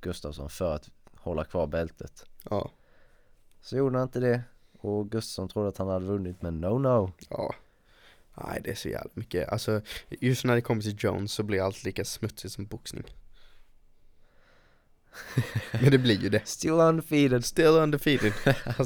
Gustafsson 0.00 0.50
för 0.50 0.74
att 0.74 0.90
hålla 1.14 1.44
kvar 1.44 1.66
bältet. 1.66 2.24
Ja. 2.50 2.70
Så 3.60 3.76
gjorde 3.76 3.98
han 3.98 4.06
inte 4.08 4.20
det 4.20 4.42
och 4.78 5.10
Gustafsson 5.10 5.48
trodde 5.48 5.68
att 5.68 5.78
han 5.78 5.88
hade 5.88 6.04
vunnit 6.06 6.42
men 6.42 6.60
no 6.60 6.78
no. 6.78 7.12
Ja. 7.30 7.54
Nej 8.36 8.60
det 8.64 8.70
är 8.70 8.74
så 8.74 8.88
jävla 8.88 9.10
mycket. 9.14 9.48
Alltså 9.48 9.80
just 10.08 10.44
när 10.44 10.54
det 10.54 10.60
kommer 10.60 10.82
till 10.82 10.96
Jones 10.98 11.32
så 11.32 11.42
blir 11.42 11.62
allt 11.62 11.84
lika 11.84 12.04
smutsigt 12.04 12.54
som 12.54 12.66
boxning. 12.66 13.04
Men 15.72 15.90
det 15.90 15.98
blir 15.98 16.20
ju 16.20 16.28
det. 16.28 16.42
Still 16.48 16.72
undefeated. 16.72 17.44
Still 17.44 17.66
undefeated. 17.66 18.32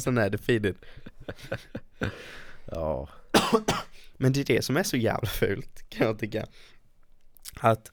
Han 0.05 0.19
är 0.19 0.31
defeated. 0.31 0.77
Ja, 2.65 3.09
Men 4.17 4.33
det 4.33 4.41
är 4.41 4.45
det 4.45 4.65
som 4.65 4.77
är 4.77 4.83
så 4.83 4.97
jävla 4.97 5.29
fult 5.29 5.89
kan 5.89 6.07
jag 6.07 6.19
tycka. 6.19 6.47
Att 7.61 7.91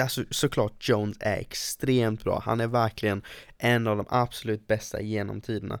Alltså 0.00 0.24
såklart 0.30 0.88
Jones 0.88 1.16
är 1.20 1.36
extremt 1.36 2.24
bra, 2.24 2.42
han 2.44 2.60
är 2.60 2.66
verkligen 2.66 3.22
en 3.58 3.86
av 3.86 3.96
de 3.96 4.06
absolut 4.08 4.66
bästa 4.66 5.00
genom 5.00 5.40
tiderna 5.40 5.80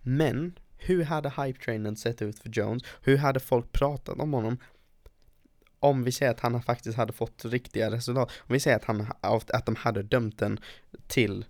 Men, 0.00 0.58
hur 0.76 1.04
hade 1.04 1.28
hype-trainen 1.28 1.96
sett 1.96 2.22
ut 2.22 2.38
för 2.38 2.48
Jones? 2.48 2.82
Hur 3.02 3.16
hade 3.16 3.40
folk 3.40 3.72
pratat 3.72 4.18
om 4.18 4.32
honom? 4.32 4.58
Om 5.78 6.04
vi 6.04 6.12
säger 6.12 6.32
att 6.32 6.40
han 6.40 6.62
faktiskt 6.62 6.96
hade 6.96 7.12
fått 7.12 7.44
riktiga 7.44 7.90
resultat. 7.90 8.30
Om 8.38 8.52
vi 8.52 8.60
säger 8.60 8.76
att, 8.76 8.84
han, 8.84 9.06
att 9.20 9.66
de 9.66 9.76
hade 9.76 10.02
dömt 10.02 10.38
den 10.38 10.60
till 11.06 11.44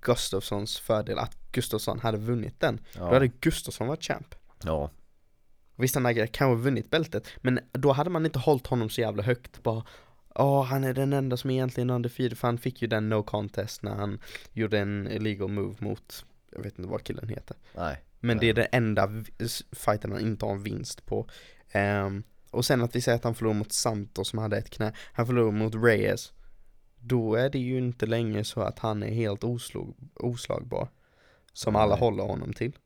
Gustafssons 0.00 0.78
fördel, 0.78 1.18
att 1.18 1.52
Gustafsson 1.52 1.98
hade 1.98 2.18
vunnit 2.18 2.60
den. 2.60 2.80
Då 2.94 3.04
hade 3.04 3.26
ja, 3.26 3.32
Gustafsson 3.40 3.86
varit 3.86 4.04
champ. 4.04 4.34
Ja, 4.64 4.90
Visst 5.76 5.94
han 5.94 6.04
hade 6.04 6.26
kanske 6.26 6.62
vunnit 6.64 6.90
bältet, 6.90 7.28
men 7.36 7.60
då 7.72 7.92
hade 7.92 8.10
man 8.10 8.26
inte 8.26 8.38
hållit 8.38 8.66
honom 8.66 8.90
så 8.90 9.00
jävla 9.00 9.22
högt. 9.22 9.62
Bara 9.62 9.84
Åh, 10.34 10.64
han 10.64 10.84
är 10.84 10.94
den 10.94 11.12
enda 11.12 11.36
som 11.36 11.50
egentligen 11.50 11.90
är 11.90 11.94
undefeated 11.94 12.38
för 12.38 12.48
han 12.48 12.58
fick 12.58 12.82
ju 12.82 12.88
den 12.88 13.08
no 13.08 13.22
contest 13.22 13.82
när 13.82 13.94
han 13.94 14.18
gjorde 14.52 14.78
en 14.78 15.08
illegal 15.10 15.48
move 15.48 15.76
mot, 15.78 16.24
jag 16.50 16.62
vet 16.62 16.78
inte 16.78 16.90
vad 16.90 17.04
killen 17.04 17.28
heter. 17.28 17.56
Nej, 17.76 18.02
Men 18.24 18.38
det 18.38 18.48
är 18.48 18.54
den 18.54 18.66
enda 18.72 19.10
fighten 19.72 20.12
han 20.12 20.20
inte 20.20 20.46
har 20.46 20.52
en 20.52 20.62
vinst 20.62 21.06
på. 21.06 21.28
Ehm, 21.70 22.22
Och 22.50 22.64
sen 22.64 22.82
att 22.82 22.96
vi 22.96 23.00
säger 23.00 23.16
att 23.16 23.24
han 23.24 23.34
förlorar 23.34 23.54
mot 23.54 23.72
Santos 23.72 24.28
som 24.28 24.38
hade 24.38 24.56
ett 24.56 24.70
knä, 24.70 24.92
han 25.12 25.26
förlorar 25.26 25.50
mot 25.50 25.74
Reyes. 25.74 26.32
Då 26.96 27.34
är 27.34 27.50
det 27.50 27.58
ju 27.58 27.78
inte 27.78 28.06
länge 28.06 28.44
så 28.44 28.60
att 28.60 28.78
han 28.78 29.02
är 29.02 29.10
helt 29.10 29.44
oslag, 29.44 29.94
oslagbar 30.14 30.88
Som 31.52 31.76
alla 31.76 31.94
Nej. 31.94 32.00
håller 32.00 32.24
honom 32.24 32.52
till. 32.52 32.78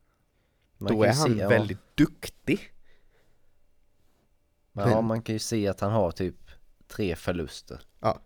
Man 0.78 0.92
Då 0.92 1.02
är 1.02 1.12
han 1.12 1.34
se, 1.34 1.38
ja, 1.38 1.48
väldigt 1.48 1.96
duktig. 1.96 2.72
Men, 4.72 4.90
ja, 4.90 5.00
man 5.00 5.22
kan 5.22 5.34
ju 5.34 5.38
se 5.38 5.68
att 5.68 5.80
han 5.80 5.92
har 5.92 6.10
typ 6.10 6.50
tre 6.88 7.16
förluster 7.16 7.80
Ja. 8.00 8.20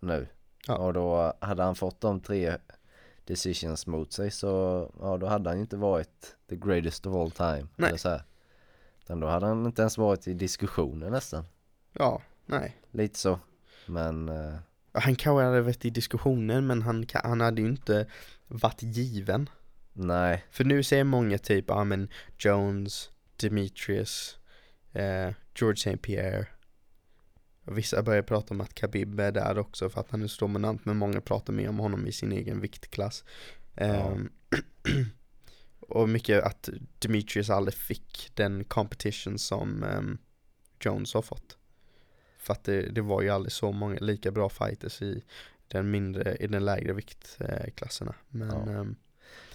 Nu. 0.00 0.28
Ja. 0.66 0.76
Och 0.76 0.92
då 0.92 1.32
hade 1.40 1.62
han 1.62 1.74
fått 1.74 2.00
de 2.00 2.20
tre 2.20 2.56
decisions 3.26 3.86
mot 3.86 4.12
sig 4.12 4.30
så 4.30 4.48
ja 5.00 5.16
då 5.16 5.26
hade 5.26 5.50
han 5.50 5.58
inte 5.58 5.76
varit 5.76 6.36
the 6.48 6.56
greatest 6.56 7.06
of 7.06 7.14
all 7.14 7.30
time 7.30 7.68
Nej. 7.76 7.88
eller 7.88 7.98
så 7.98 8.08
här. 8.08 8.22
Utan 9.00 9.20
då 9.20 9.26
hade 9.26 9.46
han 9.46 9.66
inte 9.66 9.82
ens 9.82 9.98
varit 9.98 10.28
i 10.28 10.34
diskussioner 10.34 11.10
nästan 11.10 11.44
Ja, 11.92 12.22
nej 12.46 12.76
Lite 12.90 13.18
så 13.18 13.38
Men 13.86 14.28
eh, 14.28 14.54
Han 14.92 15.16
kanske 15.16 15.44
hade 15.44 15.60
varit 15.60 15.84
i 15.84 15.90
diskussionen 15.90 16.66
men 16.66 16.82
han, 16.82 17.06
han 17.14 17.40
hade 17.40 17.62
ju 17.62 17.68
inte 17.68 18.06
varit 18.46 18.82
given 18.82 19.50
nej 19.92 20.44
För 20.50 20.64
nu 20.64 20.82
säger 20.82 21.04
många 21.04 21.38
typ, 21.38 21.64
ja 21.68 21.84
men 21.84 22.08
Jones, 22.38 23.10
Demetrius, 23.36 24.38
eh, 24.92 25.30
George 25.54 25.74
St. 25.74 25.96
Pierre 25.96 26.46
Vissa 27.66 28.02
börjar 28.02 28.22
prata 28.22 28.54
om 28.54 28.60
att 28.60 28.74
Khabib 28.74 29.20
är 29.20 29.32
där 29.32 29.58
också 29.58 29.88
för 29.88 30.00
att 30.00 30.10
han 30.10 30.22
är 30.22 30.26
så 30.26 30.44
dominant 30.44 30.84
men 30.84 30.96
många 30.96 31.20
pratar 31.20 31.52
mer 31.52 31.68
om 31.68 31.78
honom 31.78 32.06
i 32.06 32.12
sin 32.12 32.32
egen 32.32 32.60
viktklass. 32.60 33.24
Ehm, 33.74 34.30
Och 35.80 36.08
mycket 36.08 36.44
att 36.44 36.68
Demetrius 36.98 37.50
aldrig 37.50 37.74
fick 37.74 38.30
den 38.34 38.64
competition 38.64 39.38
som 39.38 39.82
ehm, 39.82 40.18
Jones 40.80 41.14
har 41.14 41.22
fått. 41.22 41.58
För 42.38 42.52
att 42.52 42.64
det, 42.64 42.82
det 42.82 43.00
var 43.00 43.22
ju 43.22 43.30
aldrig 43.30 43.52
så 43.52 43.72
många 43.72 43.98
lika 44.00 44.30
bra 44.30 44.48
fighters 44.48 45.02
i 45.02 45.24
den 45.68 45.90
mindre, 45.90 46.36
i 46.36 46.46
den 46.46 46.64
lägre 46.64 46.92
viktklasserna. 46.92 48.14
Men 48.28 48.68
Ja. 48.68 48.86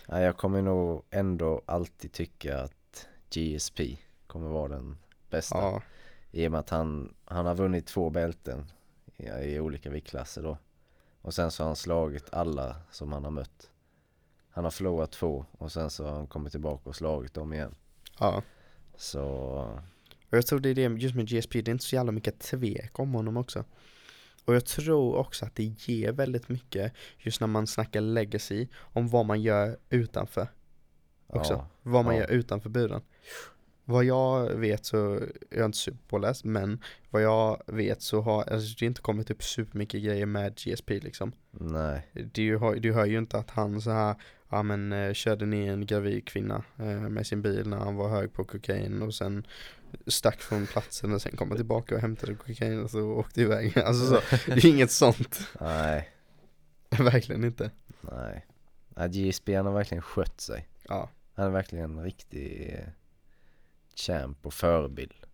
Nej, 0.08 0.24
jag 0.24 0.38
kommer 0.38 0.62
nog 0.62 1.04
ändå 1.10 1.62
alltid 1.66 2.12
tycka 2.12 2.60
att 2.60 3.08
GSP 3.30 3.98
kommer 4.28 4.48
vara 4.48 4.68
den 4.68 4.98
bästa. 5.30 5.58
Ja, 5.58 5.82
I 6.32 6.48
och 6.48 6.52
med 6.52 6.60
att 6.60 6.70
han, 6.70 7.14
han 7.26 7.46
har 7.46 7.56
vunnit 7.56 7.88
två 7.88 8.10
bälten 8.10 8.72
i, 9.18 9.26
i 9.26 9.60
olika 9.60 9.90
viktklasser 9.90 10.44
då 10.44 10.58
Och 11.22 11.34
sen 11.34 11.52
så 11.52 11.64
har 11.64 11.68
han 11.68 11.76
slagit 11.76 12.34
alla 12.34 12.76
som 12.92 13.14
han 13.14 13.24
har 13.24 13.32
mött 13.32 13.72
Han 14.50 14.64
har 14.64 14.72
förlorat 14.72 15.12
två 15.12 15.46
och 15.52 15.72
sen 15.72 15.90
så 15.90 16.06
har 16.06 16.12
han 16.12 16.28
kommit 16.28 16.52
tillbaka 16.52 16.90
och 16.90 16.96
slagit 16.96 17.34
dem 17.34 17.54
igen 17.54 17.76
ja 18.20 18.44
Så 18.96 19.22
Och 20.30 20.38
jag 20.38 20.48
tror 20.48 20.60
det 20.60 20.70
är 20.70 20.76
det 20.76 21.02
just 21.02 21.16
med 21.16 21.28
GSP, 21.30 21.62
det 21.62 21.72
är 21.72 21.74
inte 21.74 21.86
så 21.86 21.96
jävla 21.96 22.12
mycket 22.12 22.40
tvek 22.40 23.00
om 23.00 23.14
honom 23.14 23.38
också. 23.38 23.66
Och 24.46 24.56
jag 24.56 24.66
tror 24.66 25.16
också 25.16 25.46
att 25.46 25.56
det 25.56 25.64
ger 25.64 26.12
väldigt 26.12 26.50
mycket 26.50 26.94
just 27.18 27.40
när 27.40 27.48
man 27.48 27.68
snackar 27.68 28.02
legacy 28.02 28.68
om 28.76 29.08
vad 29.08 29.26
man 29.26 29.42
gör 29.42 29.78
utanför 29.90 30.48
också. 31.28 31.54
ja, 31.54 31.68
Vad 31.82 32.06
man 32.06 32.16
ja. 32.16 32.22
gör 32.22 32.32
utanför 32.32 32.70
buren. 32.70 33.02
Vad 33.92 34.06
jag 34.06 34.50
vet 34.50 34.86
så, 34.86 35.20
jag 35.50 35.60
är 35.60 35.66
inte 35.66 35.78
superpåläst, 35.78 36.44
men 36.44 36.80
vad 37.10 37.22
jag 37.22 37.62
vet 37.66 38.02
så 38.02 38.22
har 38.22 38.44
alltså, 38.44 38.76
det 38.80 38.86
inte 38.86 39.02
kommit 39.02 39.32
upp 39.32 39.44
supermycket 39.44 40.04
grejer 40.04 40.26
med 40.26 40.56
GSP 40.56 40.90
liksom. 40.90 41.32
nej 41.52 42.08
Du, 42.32 42.58
har, 42.58 42.76
du 42.76 42.94
hör 42.94 43.06
ju 43.06 43.18
inte 43.18 43.38
att 43.38 43.50
han 43.52 43.82
så 43.82 43.92
här, 43.92 44.16
ja 44.50 44.64
men 44.64 44.94
eh, 44.94 45.14
körde 45.14 45.46
ner 45.46 45.74
en 45.74 45.86
gravid 45.86 46.28
kvinna 46.28 46.64
eh, 46.80 46.86
med 46.86 47.28
sin 47.28 47.42
bil 47.42 47.68
när 47.68 47.78
han 47.78 47.96
var 47.96 48.10
hög 48.10 48.34
på 48.34 48.44
kokain 48.44 49.02
och 49.02 49.14
sen 49.14 49.48
stack 50.08 50.42
från 50.42 50.68
platsen 50.68 51.14
och 51.14 51.22
sen 51.22 51.36
kom 51.36 51.48
han 51.50 51.58
tillbaka 51.58 51.96
och 51.96 52.02
hämtade 52.02 52.36
kokain 52.36 52.84
och 52.84 52.90
så 52.90 53.02
åkte 53.02 53.42
iväg. 53.42 53.80
Alltså 53.80 54.06
så, 54.06 54.22
det 54.46 54.64
är 54.64 54.66
inget 54.66 54.92
sånt. 54.92 55.40
Nej, 55.62 56.10
Verkligen 56.90 57.44
inte. 57.44 57.72
nej. 58.02 58.46
Ja, 58.96 59.08
GSP 59.08 59.56
han 59.56 59.66
har 59.66 59.74
verkligen 59.74 60.02
skött 60.02 60.42
sig. 60.42 60.68
Ja. 60.88 61.10
Han 61.34 61.46
är 61.46 61.50
verkligen 61.50 61.98
en 61.98 62.04
riktig 62.04 62.76
eh, 62.80 62.86
champ 63.96 64.46
och 64.46 64.54
förebild. 64.54 65.26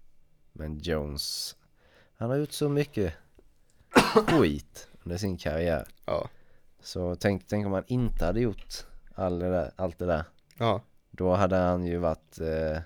Men 0.53 0.77
Jones, 0.79 1.55
han 2.17 2.29
har 2.29 2.37
gjort 2.37 2.51
så 2.51 2.69
mycket 2.69 3.13
skit 4.27 4.87
under 5.03 5.17
sin 5.17 5.37
karriär. 5.37 5.87
Ja. 6.05 6.29
Så 6.79 7.15
tänk, 7.15 7.47
tänk 7.47 7.65
om 7.65 7.71
han 7.73 7.83
inte 7.87 8.25
hade 8.25 8.39
gjort 8.39 8.73
all 9.15 9.39
det 9.39 9.49
där, 9.49 9.71
allt 9.75 9.99
det 9.99 10.05
där. 10.05 10.23
Ja. 10.57 10.81
Då 11.11 11.33
hade 11.33 11.55
han 11.55 11.85
ju 11.85 11.97
varit 11.97 12.39
eh, 12.39 12.79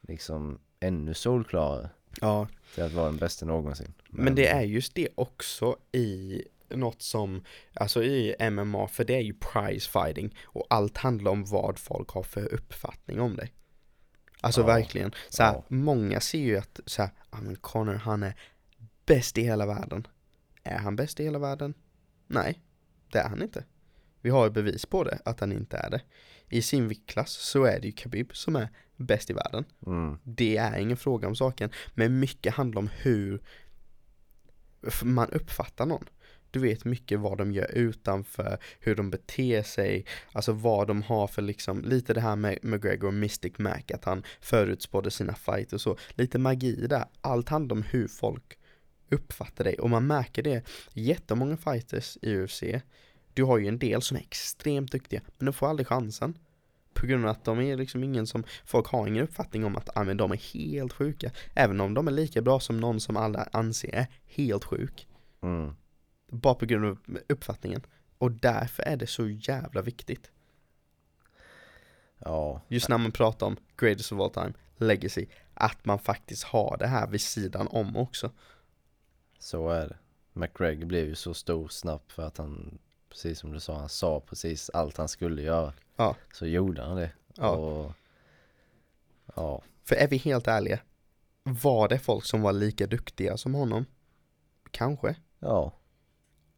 liksom 0.00 0.58
ännu 0.80 1.14
solklarare 1.14 1.90
Ja. 2.20 2.48
till 2.74 2.82
att 2.84 2.92
vara 2.92 3.06
den 3.06 3.16
bästa 3.16 3.46
någonsin. 3.46 3.94
Men 4.08 4.34
det 4.34 4.46
är 4.48 4.62
just 4.62 4.94
det 4.94 5.08
också 5.14 5.76
i 5.92 6.42
något 6.68 7.02
som, 7.02 7.44
alltså 7.74 8.02
i 8.02 8.36
MMA, 8.50 8.88
för 8.88 9.04
det 9.04 9.14
är 9.14 9.20
ju 9.20 9.34
prize 9.34 9.90
fighting 9.90 10.36
och 10.44 10.66
allt 10.70 10.96
handlar 10.96 11.30
om 11.30 11.44
vad 11.44 11.78
folk 11.78 12.10
har 12.10 12.22
för 12.22 12.54
uppfattning 12.54 13.20
om 13.20 13.36
dig. 13.36 13.52
Alltså 14.40 14.60
Ja. 14.60 14.66
verkligen, 14.66 15.14
så 15.28 15.42
här, 15.42 15.52
Ja. 15.52 15.64
många 15.68 16.20
ser 16.20 16.38
ju 16.38 16.56
att 16.58 16.80
så 16.86 17.02
här, 17.02 17.10
ja 17.30 17.40
men 17.40 17.56
Connor 17.56 17.94
han 17.94 18.22
är 18.22 18.34
bäst 19.06 19.38
i 19.38 19.42
hela 19.42 19.66
världen. 19.66 20.06
Är 20.62 20.78
han 20.78 20.96
bäst 20.96 21.20
i 21.20 21.24
hela 21.24 21.38
världen? 21.38 21.74
Nej, 22.26 22.60
det 23.12 23.18
är 23.18 23.28
han 23.28 23.42
inte. 23.42 23.64
Vi 24.20 24.30
har 24.30 24.44
ju 24.44 24.50
bevis 24.50 24.86
på 24.86 25.04
det, 25.04 25.18
att 25.24 25.40
han 25.40 25.52
inte 25.52 25.76
är 25.76 25.90
det. 25.90 26.00
I 26.48 26.62
sin 26.62 26.88
viktklass 26.88 27.30
så 27.32 27.64
är 27.64 27.80
det 27.80 27.86
ju 27.86 27.92
Khabib 27.92 28.30
som 28.36 28.56
är 28.56 28.68
bäst 28.96 29.30
i 29.30 29.32
världen. 29.32 29.64
Mm, 29.86 30.18
Det 30.24 30.56
är 30.56 30.78
ingen 30.78 30.96
fråga 30.96 31.28
om 31.28 31.36
saken, 31.36 31.70
men 31.94 32.18
mycket 32.20 32.54
handlar 32.54 32.78
om 32.78 32.88
hur 33.02 33.42
man 35.02 35.30
uppfattar 35.30 35.86
någon. 35.86 36.08
Du 36.50 36.60
vet 36.60 36.84
mycket 36.84 37.20
vad 37.20 37.38
de 37.38 37.52
gör 37.52 37.70
utanför, 37.74 38.58
hur 38.80 38.94
de 38.94 39.10
beter 39.10 39.62
sig, 39.62 40.06
alltså 40.32 40.52
vad 40.52 40.88
de 40.88 41.02
har 41.02 41.26
för 41.26 41.42
liksom, 41.42 41.84
lite 41.84 42.14
det 42.14 42.20
här 42.20 42.36
med 42.36 42.58
McGregor 42.62 43.08
och 43.08 43.14
Mystic 43.14 43.58
Mac, 43.58 43.82
att 43.94 44.04
han 44.04 44.22
förutspådde 44.40 45.10
sina 45.10 45.34
fight 45.34 45.72
och 45.72 45.80
så, 45.80 45.96
lite 46.10 46.38
magi 46.38 46.86
där. 46.86 47.04
Allt 47.20 47.48
handlar 47.48 47.76
om 47.76 47.82
hur 47.82 48.08
folk 48.08 48.58
uppfattar 49.10 49.64
dig 49.64 49.78
och 49.78 49.90
man 49.90 50.06
märker 50.06 50.42
det 50.42 50.62
jättemånga 50.92 51.56
fighters 51.56 52.18
i 52.22 52.36
UFC. 52.36 52.62
Du 53.34 53.44
har 53.44 53.58
ju 53.58 53.68
en 53.68 53.78
del 53.78 54.02
som 54.02 54.16
är 54.16 54.20
extremt 54.20 54.92
duktiga, 54.92 55.20
men 55.38 55.46
de 55.46 55.52
får 55.52 55.66
aldrig 55.66 55.86
chansen. 55.86 56.38
På 56.94 57.06
grund 57.06 57.24
av 57.24 57.30
att 57.30 57.44
de 57.44 57.60
är 57.60 57.76
liksom 57.76 58.04
ingen 58.04 58.26
som, 58.26 58.44
folk 58.64 58.86
har 58.86 59.06
ingen 59.06 59.24
uppfattning 59.24 59.64
om 59.64 59.76
att 59.76 59.88
ah, 59.94 60.04
men 60.04 60.16
de 60.16 60.32
är 60.32 60.54
helt 60.54 60.92
sjuka. 60.92 61.30
Även 61.54 61.80
om 61.80 61.94
de 61.94 62.08
är 62.08 62.12
lika 62.12 62.42
bra 62.42 62.60
som 62.60 62.80
någon 62.80 63.00
som 63.00 63.16
alla 63.16 63.48
anser 63.52 63.94
är 63.94 64.06
helt 64.26 64.64
sjuk. 64.64 65.06
mm. 65.42 65.74
Bara 66.30 66.54
på 66.54 66.66
grund 66.66 66.84
av 66.84 66.98
uppfattningen. 67.28 67.82
Och 68.18 68.32
därför 68.32 68.82
är 68.82 68.96
det 68.96 69.06
så 69.06 69.28
jävla 69.28 69.82
viktigt. 69.82 70.30
Ja, 72.18 72.60
Just 72.68 72.88
när 72.88 72.98
man 72.98 73.12
pratar 73.12 73.46
om 73.46 73.56
greatest 73.76 74.12
of 74.12 74.20
all 74.20 74.30
time, 74.30 74.52
legacy, 74.76 75.26
att 75.54 75.84
man 75.84 75.98
faktiskt 75.98 76.44
har 76.44 76.76
det 76.78 76.86
här 76.86 77.06
vid 77.06 77.20
sidan 77.20 77.68
om 77.68 77.96
också. 77.96 78.30
så 79.38 79.70
är 79.70 79.88
det. 79.88 79.96
McGregor 80.32 80.86
blev 80.86 81.06
ju 81.06 81.14
så 81.14 81.34
stor 81.34 81.68
snabbt 81.68 82.12
för 82.12 82.22
att 82.22 82.38
han, 82.38 82.78
precis 83.08 83.38
som 83.38 83.52
du 83.52 83.60
sa, 83.60 83.78
han 83.78 83.88
sa 83.88 84.20
precis 84.20 84.70
allt 84.70 84.96
han 84.96 85.08
skulle 85.08 85.42
göra. 85.42 85.72
Ja. 85.96 86.16
Så 86.32 86.46
gjorde 86.46 86.82
han 86.82 86.96
det. 86.96 87.12
Ja. 87.34 87.50
Och, 87.50 87.92
ja, 89.34 89.62
För 89.84 89.96
är 89.96 90.08
vi 90.08 90.16
helt 90.16 90.48
ärliga, 90.48 90.80
var 91.42 91.88
det 91.88 91.98
folk 91.98 92.24
som 92.24 92.42
var 92.42 92.52
lika 92.52 92.86
duktiga 92.86 93.36
som 93.36 93.54
honom? 93.54 93.84
Kanske. 94.70 95.16
ja, 95.38 95.72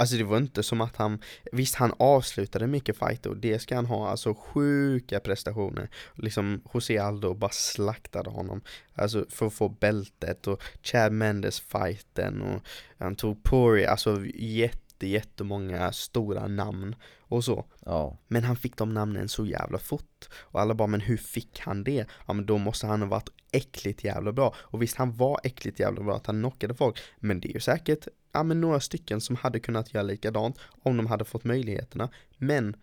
Alltså 0.02 0.16
det 0.16 0.24
var 0.24 0.36
inte 0.36 0.62
som 0.62 0.80
att 0.80 0.96
han, 0.96 1.18
visst 1.52 1.74
han 1.74 1.94
avslutade 1.98 2.66
mycket 2.66 2.98
fighter 2.98 3.30
och 3.30 3.36
det 3.36 3.58
ska 3.58 3.74
han 3.74 3.86
ha, 3.86 4.08
alltså 4.08 4.34
sjuka 4.34 5.20
prestationer. 5.20 5.88
Liksom 6.14 6.62
José 6.74 6.98
Aldo 6.98 7.34
bara 7.34 7.50
slaktade 7.50 8.30
honom, 8.30 8.60
alltså 8.94 9.26
för 9.28 9.46
att 9.46 9.52
få 9.52 9.68
bältet 9.68 10.46
och 10.46 10.62
Chad 10.82 11.12
Mendes 11.12 11.60
fighten 11.60 12.42
och 12.42 12.62
han 12.98 13.14
tog 13.14 13.42
Poirier, 13.42 13.88
alltså 13.88 14.24
jätte, 14.34 14.78
jättemånga 15.06 15.92
stora 15.92 16.46
namn 16.48 16.96
och 17.20 17.44
så. 17.44 17.64
ja, 17.84 18.18
Men 18.28 18.44
han 18.44 18.56
fick 18.56 18.76
de 18.76 18.94
namnen 18.94 19.28
så 19.28 19.46
jävla 19.46 19.78
fort. 19.78 20.28
Och 20.34 20.60
alla 20.60 20.74
bara, 20.74 20.88
men 20.88 21.00
hur 21.00 21.16
fick 21.16 21.60
han 21.60 21.84
det? 21.84 22.06
Ja 22.26 22.32
men 22.32 22.46
då 22.46 22.58
måste 22.58 22.86
han 22.86 23.02
ha 23.02 23.08
varit 23.08 23.28
äckligt 23.52 24.04
jävla 24.04 24.32
bra. 24.32 24.54
Och 24.58 24.82
visst, 24.82 24.96
han 24.96 25.16
var 25.16 25.40
äckligt 25.44 25.80
jävla 25.80 26.02
bra 26.02 26.16
att 26.16 26.26
han 26.26 26.40
knockade 26.40 26.74
folk. 26.74 26.98
Men 27.18 27.40
det 27.40 27.48
är 27.48 27.54
ju 27.54 27.60
säkert, 27.60 28.08
ja 28.32 28.42
men 28.42 28.60
några 28.60 28.80
stycken 28.80 29.20
som 29.20 29.36
hade 29.36 29.60
kunnat 29.60 29.94
göra 29.94 30.02
likadant 30.02 30.58
om 30.82 30.96
de 30.96 31.06
hade 31.06 31.24
fått 31.24 31.44
möjligheterna. 31.44 32.08
Men 32.36 32.76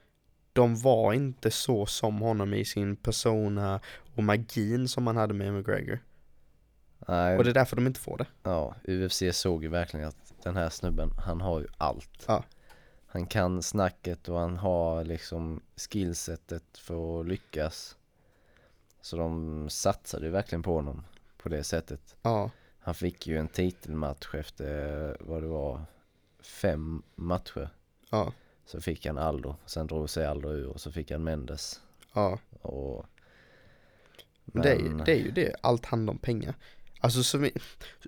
de 0.53 0.75
var 0.75 1.13
inte 1.13 1.51
så 1.51 1.85
som 1.85 2.19
honom 2.19 2.53
i 2.53 2.65
sin 2.65 2.95
persona 2.95 3.79
och 4.15 4.23
magin 4.23 4.87
som 4.87 5.07
han 5.07 5.17
hade 5.17 5.33
med 5.33 5.53
McGregor. 5.53 5.99
nej, 7.07 7.37
Och 7.37 7.43
det 7.43 7.49
är 7.49 7.53
därför 7.53 7.75
de 7.75 7.87
inte 7.87 7.99
får 7.99 8.17
det. 8.17 8.25
ja, 8.43 8.75
UFC 8.87 9.23
såg 9.31 9.63
ju 9.63 9.69
verkligen 9.69 10.07
att 10.07 10.28
den 10.43 10.55
här 10.55 10.69
snubben, 10.69 11.11
han 11.25 11.41
har 11.41 11.59
ju 11.59 11.67
allt. 11.77 12.25
Ja. 12.27 12.43
Han 13.07 13.25
kan 13.25 13.61
snacket 13.63 14.29
och 14.29 14.39
han 14.39 14.57
har 14.57 15.03
liksom 15.03 15.61
skillsetet 15.75 16.77
för 16.77 17.19
att 17.19 17.27
lyckas. 17.27 17.97
Så 19.01 19.17
de 19.17 19.69
satsade 19.69 20.25
ju 20.25 20.31
verkligen 20.31 20.63
på 20.63 20.73
honom 20.75 21.03
på 21.37 21.49
det 21.49 21.63
sättet. 21.63 22.15
Ja, 22.21 22.51
Han 22.79 22.95
fick 22.95 23.27
ju 23.27 23.37
en 23.37 23.47
titelmatch 23.47 24.35
efter 24.35 25.17
vad 25.19 25.41
det 25.43 25.47
var, 25.47 25.81
fem 26.39 27.03
matcher. 27.15 27.69
ja, 28.09 28.33
Så 28.65 28.81
fick 28.81 29.05
han 29.05 29.17
Aldo, 29.17 29.55
sen 29.65 29.87
drog 29.87 30.09
sig 30.09 30.25
Aldo 30.25 30.49
ur 30.49 30.67
och 30.67 30.81
så 30.81 30.91
fick 30.91 31.11
han 31.11 31.23
Mendes. 31.23 31.81
ja. 32.13 32.39
Och, 32.61 33.05
Men 34.45 34.63
det 34.63 34.71
är, 34.73 35.05
det 35.05 35.11
är 35.11 35.23
ju 35.23 35.31
det, 35.31 35.55
allt 35.61 35.85
handlar 35.85 36.13
om 36.13 36.19
pengar. 36.19 36.55
Alltså 36.99 37.23
så 37.23 37.37
vi, 37.37 37.51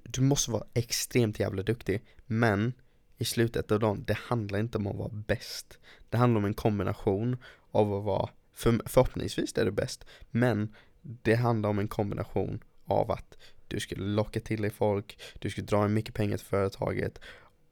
du 0.04 0.22
måste 0.22 0.52
vara 0.52 0.64
extremt 0.74 1.40
jävla 1.40 1.64
duktig, 1.64 2.02
men 2.26 2.74
i 3.18 3.26
slutet 3.26 3.72
av 3.72 3.80
dagen, 3.80 4.04
det 4.08 4.14
handlar 4.18 4.60
inte 4.60 4.78
om 4.78 4.88
att 4.88 4.96
vara 4.96 5.10
bäst. 5.10 5.80
Det 6.10 6.18
handlar 6.18 6.38
om 6.40 6.46
en 6.46 6.54
kombination 6.54 7.38
av 7.72 7.94
att 7.94 8.04
vara, 8.04 8.30
för, 8.54 8.82
förhoppningsvis 8.86 9.58
är 9.58 9.66
du 9.66 9.72
bäst, 9.72 10.06
men 10.32 10.76
det 11.02 11.36
handlar 11.36 11.70
om 11.70 11.80
en 11.80 11.88
kombination 11.88 12.64
av 12.86 13.12
att 13.12 13.38
du 13.68 13.80
ska 13.80 13.96
locka 13.98 14.40
till 14.40 14.62
dig 14.62 14.72
folk, 14.72 15.20
du 15.40 15.50
ska 15.50 15.62
dra 15.62 15.86
in 15.86 15.94
mycket 15.94 16.16
pengar 16.16 16.38
till 16.38 16.46
företaget 16.46 17.20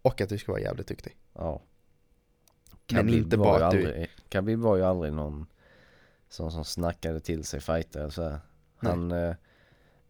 och 0.02 0.22
att 0.22 0.30
du 0.30 0.38
ska 0.38 0.52
vara 0.52 0.62
jävligt 0.62 0.88
duktig. 0.88 1.16
ja. 1.34 1.62
Men 2.92 2.98
Khabib 2.98 3.24
inte 3.24 3.38
bara 3.38 3.66
att 3.68 3.72
du- 3.74 4.08
Khabib 4.30 4.60
var 4.60 4.76
ju 4.76 4.84
aldrig 4.84 5.14
någon 5.14 5.46
sån 6.30 6.52
som 6.52 6.66
snackade 6.66 7.20
till 7.20 7.44
sig 7.44 7.60
fighter 7.62 8.10
så 8.10 8.24
här. 8.24 8.40
Han, 8.78 9.12
eh, 9.12 9.36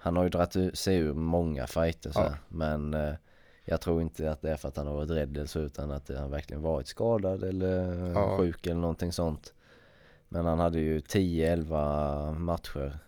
han 0.02 0.16
har 0.16 0.24
ju 0.24 0.30
dragit 0.30 0.78
sig 0.78 0.98
ur 0.98 1.14
många 1.14 1.68
fighter 1.68 2.12
så 2.12 2.20
Ja. 2.20 2.34
Men 2.48 2.94
eh, 2.94 3.14
jag 3.66 3.82
tror 3.82 4.02
inte 4.02 4.32
att 4.32 4.42
det 4.42 4.52
är 4.52 4.58
för 4.58 4.68
att 4.68 4.78
han 4.78 4.88
har 4.88 4.94
varit 4.94 5.10
rädd 5.10 5.38
eller 5.38 5.46
så 5.48 5.60
utan 5.60 5.92
att 5.92 6.10
han 6.10 6.32
verkligen 6.32 6.62
varit 6.62 6.88
skadad 6.88 7.44
eller 7.44 8.10
Ja. 8.12 8.38
sjuk 8.38 8.68
eller 8.68 8.82
någonting 8.82 9.12
sånt. 9.12 9.54
Men 10.30 10.46
han 10.46 10.60
hade 10.60 10.80
ju 10.80 11.00
10-11 11.00 12.34
matcher 12.40 13.00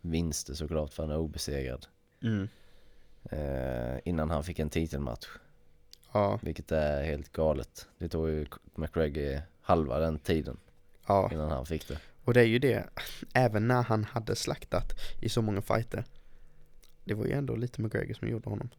vinster 0.00 0.54
såklart 0.54 0.92
för 0.92 1.02
han 1.02 1.12
är 1.12 1.18
obesegrad. 1.18 1.86
Mm. 2.22 2.48
Eh, 3.22 3.98
innan 4.04 4.30
han 4.30 4.44
fick 4.44 4.58
en 4.58 4.70
titelmatch. 4.70 5.26
Ja, 6.12 6.38
Vilket 6.42 6.72
är 6.72 7.02
helt 7.04 7.32
galet. 7.32 7.86
Det 7.98 8.08
tog 8.08 8.28
ju 8.28 8.46
McGregor 8.74 9.42
halva 9.60 9.98
den 9.98 10.18
tiden 10.18 10.56
ja. 11.06 11.30
innan 11.32 11.50
han 11.50 11.66
fick 11.66 11.88
det. 11.88 11.98
Och 12.24 12.34
det 12.34 12.40
är 12.40 12.44
ju 12.44 12.58
det, 12.58 12.88
även 13.34 13.68
när 13.68 13.82
han 13.82 14.04
hade 14.04 14.36
slaktat 14.36 14.92
i 15.20 15.28
så 15.28 15.42
många 15.42 15.62
fighter 15.62 16.04
Det 17.04 17.14
var 17.14 17.26
ju 17.26 17.32
ändå 17.32 17.56
lite 17.56 17.82
McGregor 17.82 18.14
som 18.14 18.28
gjorde 18.28 18.50
honom 18.50 18.70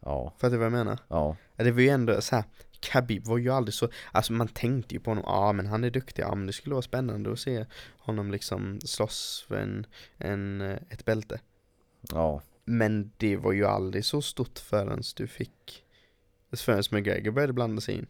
Ja, 0.00 0.34
Fattar 0.38 0.50
du 0.50 0.56
vad 0.56 0.66
jag 0.66 0.72
menar? 0.72 0.98
ja, 1.08 1.36
Det 1.56 1.70
var 1.70 1.80
ju 1.80 1.88
ändå 1.88 2.20
så 2.20 2.36
här. 2.36 2.44
Khabib 2.80 3.24
var 3.24 3.38
ju 3.38 3.50
aldrig 3.50 3.74
så, 3.74 3.88
alltså 4.12 4.32
man 4.32 4.48
tänkte 4.48 4.94
ju 4.94 5.00
på 5.00 5.10
honom, 5.10 5.24
ja 5.26 5.32
ah, 5.32 5.52
men 5.52 5.66
han 5.66 5.84
är 5.84 5.90
duktig, 5.90 6.22
ja 6.22 6.34
men 6.34 6.46
det 6.46 6.52
skulle 6.52 6.74
vara 6.74 6.82
spännande 6.82 7.32
att 7.32 7.38
se 7.38 7.66
honom 7.98 8.30
liksom 8.30 8.80
slåss 8.80 9.44
för 9.48 9.56
en, 9.56 9.86
en, 10.18 10.60
eh, 10.60 10.78
ett 10.90 11.04
bälte 11.04 11.40
ja, 12.00 12.42
Men 12.64 13.12
det 13.16 13.36
var 13.36 13.52
ju 13.52 13.66
aldrig 13.66 14.04
så 14.04 14.22
stort 14.22 14.58
förrän 14.58 15.02
du 15.16 15.26
fick, 15.26 15.84
förrän 16.56 16.82
McGregor 16.90 17.30
började 17.30 17.52
blanda 17.52 17.80
sig 17.80 17.94
in 17.94 18.06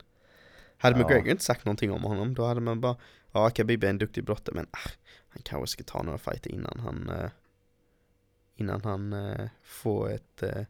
Hade 0.78 0.98
Ja. 1.00 1.04
McGregor 1.04 1.28
inte 1.28 1.44
sagt 1.44 1.64
någonting 1.64 1.92
om 1.92 2.02
honom, 2.02 2.34
då 2.34 2.44
hade 2.44 2.60
man 2.60 2.80
bara, 2.80 2.96
ja 3.32 3.50
Khabib 3.50 3.84
är 3.84 3.88
en 3.88 3.98
duktig 3.98 4.24
brottare 4.24 4.54
men 4.54 4.66
ah, 4.70 4.90
han 5.28 5.42
kanske 5.42 5.72
ska 5.72 5.84
ta 5.84 6.02
några 6.02 6.18
fighter 6.18 6.50
innan 6.50 6.80
han, 6.80 7.08
eh, 7.08 7.30
innan 8.56 8.84
han 8.84 9.12
eh, 9.12 9.48
får 9.62 10.10
ett, 10.10 10.42
eh, 10.42 10.64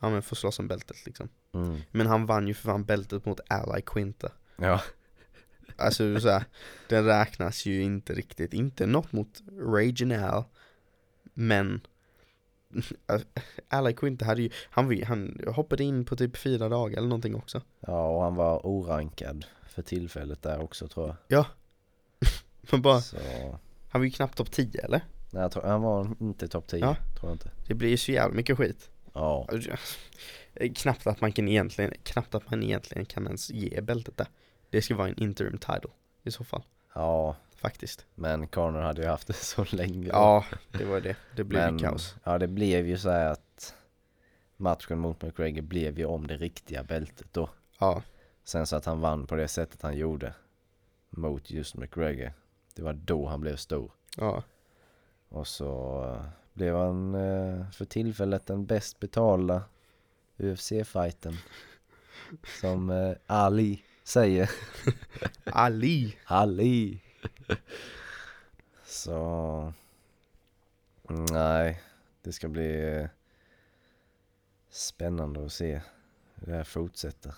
ja 0.00 0.10
men 0.10 0.22
får 0.22 0.36
slåss 0.36 0.58
om 0.58 0.68
bältet 0.68 1.06
liksom 1.06 1.28
mm. 1.52 1.80
Men 1.90 2.06
han 2.06 2.26
vann 2.26 2.48
ju 2.48 2.54
för 2.54 2.62
fan 2.62 2.84
bältet 2.84 3.26
mot 3.26 3.40
Ally 3.48 3.82
Quinta 3.82 4.32
ja, 4.56 4.82
alltså 5.76 6.20
så 6.20 6.28
här, 6.28 6.44
den 6.88 7.04
räknas 7.04 7.66
ju 7.66 7.82
inte 7.82 8.14
riktigt, 8.14 8.52
inte 8.54 8.86
något 8.86 9.12
mot 9.12 9.42
Janelle, 9.98 10.44
men 11.34 11.80
Alec 13.68 13.96
Quinter 13.96 14.26
hade 14.26 14.42
ju, 14.42 14.50
han, 14.70 15.02
han 15.02 15.40
hoppade 15.46 15.84
in 15.84 16.04
på 16.04 16.16
typ 16.16 16.36
fyra 16.36 16.68
dagar 16.68 16.98
eller 16.98 17.08
någonting 17.08 17.34
också. 17.34 17.62
Ja, 17.80 18.08
och 18.08 18.22
han 18.22 18.34
var 18.34 18.66
orankad 18.66 19.46
för 19.68 19.82
tillfället 19.82 20.42
där 20.42 20.62
också 20.62 20.88
tror 20.88 21.06
jag. 21.06 21.16
Men 22.70 22.82
bara, 22.82 23.00
Så, 23.00 23.16
han 23.88 24.00
var 24.00 24.04
ju 24.04 24.10
knappt 24.10 24.36
topp 24.36 24.50
10 24.50 24.80
eller? 24.84 25.00
nej, 25.30 25.42
jag 25.42 25.52
tror, 25.52 25.62
han 25.62 25.82
var 25.82 26.08
inte 26.20 26.48
topp 26.48 26.66
10, 26.66 26.80
Ja. 26.80 26.96
tror 27.18 27.30
jag 27.30 27.34
inte. 27.34 27.50
Det 27.66 27.74
blir 27.74 27.88
ju 27.88 27.96
så 27.96 28.12
jävla 28.12 28.34
mycket 28.36 28.56
skit. 28.56 28.90
Ja, 29.14 29.48
Knappt 30.74 31.06
att 31.06 31.20
man 31.20 31.32
kan 31.32 31.48
egentligen, 31.48 31.92
knappt 32.02 32.34
att 32.34 32.50
man 32.50 32.62
egentligen 32.62 33.04
kan 33.04 33.26
ens 33.26 33.50
ge 33.50 33.80
bältet 33.80 34.16
där. 34.16 34.26
Det 34.70 34.82
ska 34.82 34.94
vara 34.94 35.08
en 35.08 35.18
interim 35.22 35.58
title 35.58 35.90
i 36.22 36.30
så 36.30 36.44
fall, 36.44 36.62
ja, 36.94 37.36
faktiskt. 37.56 38.06
men 38.14 38.46
Connor 38.46 38.80
hade 38.80 39.02
ju 39.02 39.08
haft 39.08 39.26
det 39.26 39.32
så 39.36 39.64
länge. 39.70 40.08
Ja, 40.08 40.44
det 40.72 40.84
var 40.84 41.00
det. 41.00 41.16
Det 41.36 41.44
blev 41.44 41.62
men, 41.62 41.78
kaos. 41.78 42.14
Ja, 42.24 42.38
det 42.38 42.48
blev 42.48 42.86
ju 42.86 42.98
så 42.98 43.10
här 43.10 43.26
att 43.26 43.74
matchen 44.56 44.98
mot 44.98 45.22
McGregor 45.22 45.62
blev 45.62 45.98
ju 45.98 46.04
om 46.04 46.26
det 46.26 46.36
riktiga 46.36 46.82
bältet 46.84 47.26
då. 47.32 47.50
Ja, 47.80 48.02
Sen 48.44 48.66
så 48.66 48.76
att 48.76 48.84
han 48.84 49.00
vann 49.00 49.26
på 49.26 49.34
det 49.36 49.48
sättet 49.48 49.82
han 49.82 49.96
gjorde 49.96 50.34
mot 51.10 51.50
just 51.50 51.74
McGregor. 51.76 52.32
Det 52.74 52.82
var 52.82 52.92
då 52.92 53.26
han 53.26 53.40
blev 53.40 53.56
stor. 53.56 53.92
ja. 54.16 54.42
Och 55.28 55.46
så 55.46 56.02
eh, 56.04 56.28
blev 56.52 56.76
han 56.76 57.14
eh, 57.14 57.70
för 57.70 57.84
tillfället 57.84 58.46
den 58.46 58.66
bäst 58.66 59.00
betalda 59.00 59.62
UFC-fighten. 60.36 61.36
Som 62.60 62.90
eh, 62.90 63.16
Ali 63.26 63.84
säger. 64.04 64.50
Ali! 65.44 66.16
Ali! 66.24 67.02
Så... 68.84 69.72
Nej, 71.08 71.82
det 72.22 72.32
ska 72.32 72.48
bli 72.48 73.08
spännande 74.68 75.44
att 75.44 75.52
se 75.52 75.80
hur 76.34 76.46
det 76.46 76.56
här 76.56 76.64
fortsätter. 76.64 77.34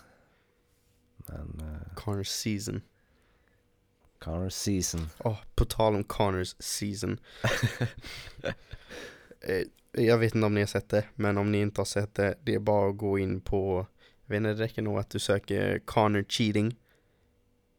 Men 1.17 1.63
Connors 1.95 2.29
season. 2.29 2.83
Connor 4.25 4.49
season. 4.49 5.09
Åh, 5.19 5.39
på 5.55 5.65
tal 5.65 5.95
om 5.95 6.05
Connors 6.05 6.55
season. 6.59 7.19
Eh, 9.47 10.05
jag 10.05 10.19
vet 10.19 10.35
inte 10.35 10.47
om 10.47 10.55
ni 10.55 10.61
har 10.61 10.67
sett 10.67 10.89
det, 10.89 11.05
men 11.15 11.39
om 11.39 11.53
ni 11.53 11.61
inte 11.61 11.81
har 11.81 11.87
sett 11.87 12.15
det, 12.15 12.35
det 12.43 12.55
är 12.55 12.59
bara 12.59 12.91
att 12.91 12.97
gå 12.97 13.19
in 13.19 13.41
på, 13.41 13.87
jag 14.27 14.33
vet 14.33 14.37
inte, 14.37 14.49
det 14.49 14.65
räcker 14.65 14.83
nog 14.83 14.99
att 14.99 15.11
du 15.11 15.19
söker 15.19 15.79
Connor 15.79 16.25
cheating. 16.29 16.77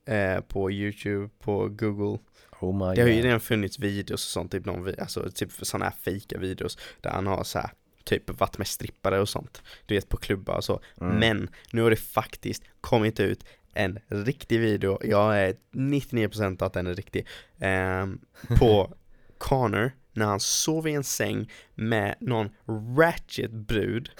Eh, 0.05 0.41
på 0.41 0.71
YouTube, 0.71 1.29
på 1.39 1.67
Google. 1.67 2.19
Oh 2.59 2.87
my 2.87 2.95
Det 2.95 3.01
har 3.01 3.09
ju 3.09 3.21
redan 3.21 3.39
funnits 3.39 3.79
videos 3.79 4.25
och 4.25 4.31
sånt, 4.31 4.51
typ 4.51 4.65
någon, 4.65 4.93
alltså 4.99 5.31
typ 5.31 5.51
sådana 5.51 5.85
här 5.85 5.95
fejka 6.01 6.37
videos 6.37 6.77
där 7.01 7.09
han 7.09 7.27
har 7.27 7.43
så 7.43 7.59
här 7.59 7.71
typ 8.03 8.39
varit 8.39 8.57
med 8.57 8.67
strippare 8.67 9.19
och 9.19 9.29
sånt, 9.29 9.63
du 9.85 9.95
vet 9.95 10.09
på 10.09 10.17
klubbar 10.17 10.55
och 10.55 10.63
så. 10.63 10.81
Mm. 11.01 11.15
Men 11.15 11.49
nu 11.71 11.81
har 11.81 11.89
det 11.89 11.95
faktiskt 11.95 12.63
kommit 12.81 13.19
ut 13.19 13.45
en 13.75 13.99
riktig 14.07 14.59
video, 14.59 14.99
jag 15.05 15.39
är 15.39 15.55
99% 15.71 16.63
att 16.63 16.73
den 16.73 16.87
är 16.87 16.95
riktig, 16.95 17.27
ehm, 17.59 18.19
på 18.59 18.93
Connor 19.37 19.91
när 20.13 20.25
han 20.25 20.39
sov 20.39 20.87
i 20.87 20.93
en 20.93 21.03
säng 21.03 21.51
med 21.75 22.15
någon 22.19 22.49
ratchet 22.97 23.51
brud. 23.51 24.09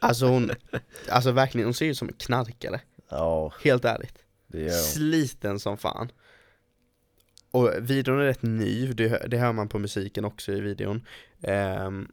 Alltså 0.00 0.26
hon, 0.26 0.50
alltså 1.10 1.30
verkligen, 1.32 1.66
hon 1.66 1.74
ser 1.74 1.86
ut 1.86 1.98
som 1.98 2.08
en 2.08 2.14
knarkare, 2.14 2.80
Ja, 3.10 3.52
helt 3.64 3.84
ärligt. 3.84 4.18
hon. 4.52 4.70
Sliten 4.70 5.58
som 5.60 5.78
fan. 5.78 6.12
Och 7.50 7.70
videon 7.80 8.20
är 8.20 8.24
rätt 8.24 8.42
ny, 8.42 8.92
det, 8.92 9.08
hör- 9.08 9.28
det 9.28 9.38
hör 9.38 9.52
man 9.52 9.68
på 9.68 9.78
musiken 9.78 10.24
också 10.24 10.52
i 10.52 10.60
videon. 10.60 11.06
Ehm, 11.42 12.08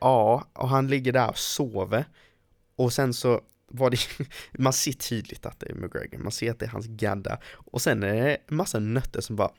ja, 0.00 0.44
och 0.52 0.68
han 0.68 0.88
ligger 0.88 1.12
där 1.12 1.28
och 1.28 1.38
sover. 1.38 2.04
Och 2.76 2.92
sen 2.92 3.14
så 3.14 3.40
var 3.74 3.90
det, 3.90 3.98
man 4.58 4.72
ser 4.72 4.92
tydligt 4.92 5.46
att 5.46 5.60
det 5.60 5.70
är 5.70 5.74
McGregor, 5.74 6.18
man 6.18 6.32
ser 6.32 6.50
att 6.50 6.58
det 6.58 6.64
är 6.64 6.70
hans 6.70 6.86
gadda. 6.88 7.38
Och 7.54 7.82
sen 7.82 8.02
är 8.02 8.14
det 8.14 8.36
en 8.48 8.56
massa 8.56 8.78
nötter 8.78 9.20
som 9.20 9.36
bara, 9.36 9.50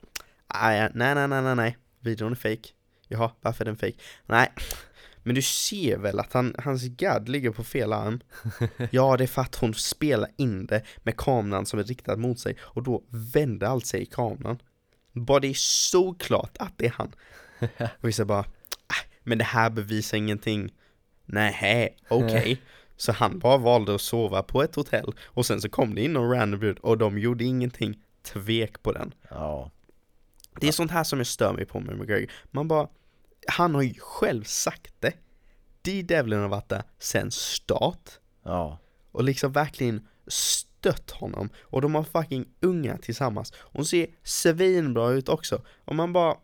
"Aj, 0.47 0.89
nej, 0.93 1.15
nej, 1.15 1.27
nej, 1.27 1.41
nej, 1.41 1.55
nej, 1.55 1.77
videon 1.99 2.31
är 2.31 2.35
fake. 2.35 2.69
Jaha, 3.07 3.31
varför 3.41 3.63
är 3.63 3.65
den 3.65 3.77
fake? 3.77 3.97
Nej, 4.25 4.51
men 5.23 5.35
du 5.35 5.41
ser 5.41 5.97
väl 5.97 6.19
att 6.19 6.33
han, 6.33 6.55
hans 6.57 6.83
gadd 6.83 7.29
ligger 7.29 7.51
på 7.51 7.63
fel 7.63 7.93
arm? 7.93 8.19
Ja, 8.91 9.17
det 9.17 9.23
är 9.23 9.27
för 9.27 9.41
att 9.41 9.55
hon 9.55 9.73
spelar 9.73 10.29
in 10.37 10.65
det 10.65 10.83
med 11.03 11.17
kameran 11.17 11.65
som 11.65 11.79
är 11.79 11.83
riktad 11.83 12.15
mot 12.17 12.39
sig 12.39 12.57
och 12.61 12.83
då 12.83 13.03
vänder 13.09 13.67
allt 13.67 13.85
sig 13.85 14.01
i 14.01 14.05
kameran. 14.05 14.57
Bara 15.11 15.39
det 15.39 15.47
är 15.47 15.53
så 15.53 16.13
klart 16.13 16.57
att 16.59 16.73
det 16.77 16.85
är 16.85 16.93
han. 16.97 17.11
Och 18.01 18.07
vissa 18.07 18.25
bara, 18.25 18.39
"Ah, 18.87 19.03
men 19.23 19.37
det 19.37 19.43
här 19.43 19.69
bevisar 19.69 20.17
ingenting. 20.17 20.73
Nej, 21.25 21.97
okej. 22.09 22.61
Så 22.97 23.11
han 23.11 23.39
bara 23.39 23.57
valde 23.57 23.95
att 23.95 24.01
sova 24.01 24.43
på 24.43 24.63
ett 24.63 24.75
hotell 24.75 25.13
och 25.25 25.45
sen 25.45 25.61
så 25.61 25.69
kom 25.69 25.95
det 25.95 26.01
in 26.01 26.13
någon 26.13 26.31
random 26.31 26.59
brud 26.59 26.79
och 26.79 26.97
de 26.97 27.17
gjorde 27.19 27.43
ingenting, 27.43 27.99
tvek 28.23 28.83
på 28.83 28.91
den. 28.91 29.13
Ja, 29.29 29.71
Det 30.61 30.67
är 30.67 30.71
sånt 30.71 30.91
här 30.91 31.03
som 31.03 31.19
jag 31.19 31.27
stör 31.27 31.53
mig 31.53 31.65
på 31.65 31.79
med 31.79 31.97
McGregor. 31.97 32.31
Man 32.51 32.67
bara, 32.67 32.87
han 33.47 33.75
har 33.75 33.81
ju 33.81 33.93
själv 33.99 34.43
sagt 34.43 34.93
det. 34.99 35.13
D-Devlin 35.81 36.39
har 36.39 36.47
varit 36.47 36.69
där 36.69 36.83
sen 36.99 37.31
start 37.31 38.09
ja, 38.43 38.79
och 39.11 39.23
liksom 39.23 39.51
verkligen 39.51 40.07
stött 40.27 41.11
honom 41.11 41.49
och 41.61 41.81
de 41.81 41.95
har 41.95 42.03
fucking 42.03 42.45
unga 42.59 42.97
tillsammans. 42.97 43.53
Hon 43.57 43.85
ser 43.85 44.07
svinbra 44.23 45.09
ut 45.11 45.29
också 45.29 45.61
och 45.85 45.95
man 45.95 46.13
bara 46.13 46.37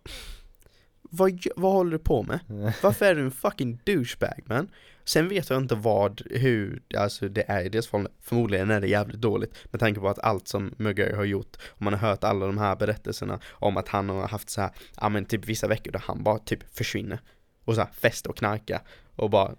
vad, 1.01 1.45
vad 1.55 1.71
håller 1.73 1.91
du 1.91 1.99
på 1.99 2.23
med? 2.23 2.39
Varför 2.83 3.05
är 3.05 3.15
du 3.15 3.21
en 3.21 3.31
fucking 3.31 3.79
douchebag 3.83 4.43
man? 4.45 4.69
Sen 5.05 5.29
vet 5.29 5.49
jag 5.49 5.61
inte 5.61 5.75
vad, 5.75 6.21
hur, 6.29 6.81
alltså 6.97 7.29
det 7.29 7.43
är 7.47 7.61
i 7.63 7.69
deras 7.69 7.87
förhållande. 7.87 8.11
Förmodligen 8.21 8.71
är 8.71 8.81
det 8.81 8.87
jävligt 8.87 9.21
dåligt 9.21 9.55
med 9.71 9.79
tanke 9.79 9.99
på 9.99 10.09
att 10.09 10.19
allt 10.19 10.47
som 10.47 10.73
McGregor 10.77 11.17
har 11.17 11.23
gjort 11.23 11.57
och 11.67 11.81
man 11.81 11.93
har 11.93 12.09
hört 12.09 12.23
alla 12.23 12.45
de 12.45 12.57
här 12.57 12.75
berättelserna 12.75 13.39
om 13.51 13.77
att 13.77 13.87
han 13.87 14.09
har 14.09 14.27
haft 14.27 14.49
så 14.49 14.61
här, 14.61 14.71
ja 15.01 15.09
men 15.09 15.25
typ 15.25 15.45
vissa 15.45 15.67
veckor 15.67 15.91
där 15.91 16.03
han 16.05 16.23
bara 16.23 16.39
typ 16.39 16.75
försvinner 16.77 17.19
och 17.65 17.75
så 17.75 17.81
här 17.81 17.89
fest 17.91 18.27
och 18.27 18.37
knarka 18.37 18.81
och 19.15 19.29
bara 19.29 19.55